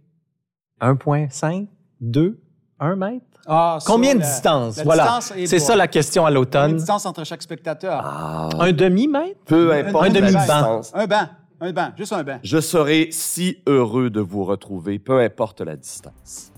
1,5, 0.81 1.67
2, 2.01 2.39
1 2.79 2.95
mètre? 2.95 3.25
Ah, 3.47 3.79
Combien 3.85 4.15
de 4.15 4.19
la- 4.19 4.25
distance? 4.25 4.77
la 4.77 4.83
voilà. 4.83 5.03
distance 5.19 5.33
C'est 5.45 5.59
ça 5.59 5.75
la 5.75 5.87
question 5.87 6.23
à 6.25 6.29
Combien 6.29 6.39
de 6.41 6.45
l'automne. 6.45 6.75
distance 6.75 7.05
entre 7.05 7.23
chaque 7.23 7.41
spectateur? 7.41 8.01
Ah, 8.05 8.49
Un 8.59 8.71
demi-mètre? 8.71 9.39
peu 9.45 9.71
importe 9.73 10.05
un 10.05 10.09
demi-banc. 10.09 10.81
Un 10.93 11.07
banc. 11.07 11.27
Un 11.61 11.71
banc. 11.73 11.89
Juste 11.97 12.13
un 12.13 12.23
banc. 12.23 12.39
Je 12.43 12.59
serai 12.59 13.09
si 13.11 13.57
heureux 13.67 14.09
de 14.09 14.21
vous 14.21 14.45
retrouver, 14.45 14.97
peu 14.99 15.19
importe 15.19 15.61
la 15.61 15.75
distance. 15.75 16.51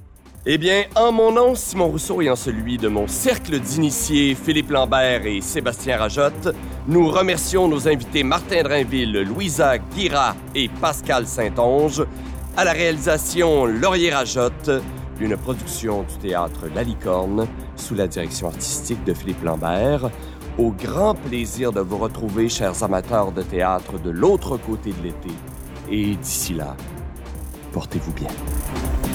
Eh 0.43 0.57
bien, 0.57 0.85
en 0.95 1.11
mon 1.11 1.31
nom, 1.31 1.53
Simon 1.53 1.89
Rousseau, 1.89 2.19
et 2.19 2.31
en 2.31 2.35
celui 2.35 2.79
de 2.79 2.87
mon 2.87 3.07
cercle 3.07 3.59
d'initiés, 3.59 4.33
Philippe 4.33 4.71
Lambert 4.71 5.23
et 5.27 5.39
Sébastien 5.39 5.97
Rajotte, 5.97 6.55
nous 6.87 7.07
remercions 7.11 7.67
nos 7.67 7.87
invités 7.87 8.23
Martin 8.23 8.63
Drainville, 8.63 9.21
Louisa 9.21 9.77
Guira 9.77 10.35
et 10.55 10.67
Pascal 10.67 11.27
Saint-Onge, 11.27 12.03
à 12.57 12.63
la 12.63 12.71
réalisation 12.71 13.67
Laurier 13.67 14.09
Rajotte, 14.09 14.71
une 15.19 15.37
production 15.37 16.01
du 16.01 16.17
théâtre 16.17 16.65
La 16.73 16.81
Licorne, 16.81 17.47
sous 17.75 17.93
la 17.93 18.07
direction 18.07 18.47
artistique 18.47 19.03
de 19.03 19.13
Philippe 19.13 19.43
Lambert. 19.43 20.09
Au 20.57 20.71
grand 20.71 21.13
plaisir 21.13 21.71
de 21.71 21.81
vous 21.81 21.99
retrouver, 21.99 22.49
chers 22.49 22.81
amateurs 22.81 23.31
de 23.31 23.43
théâtre, 23.43 23.99
de 23.99 24.09
l'autre 24.09 24.57
côté 24.57 24.91
de 24.91 25.03
l'été. 25.03 25.35
Et 25.91 26.15
d'ici 26.15 26.55
là, 26.55 26.75
portez-vous 27.73 28.13
bien. 28.13 29.10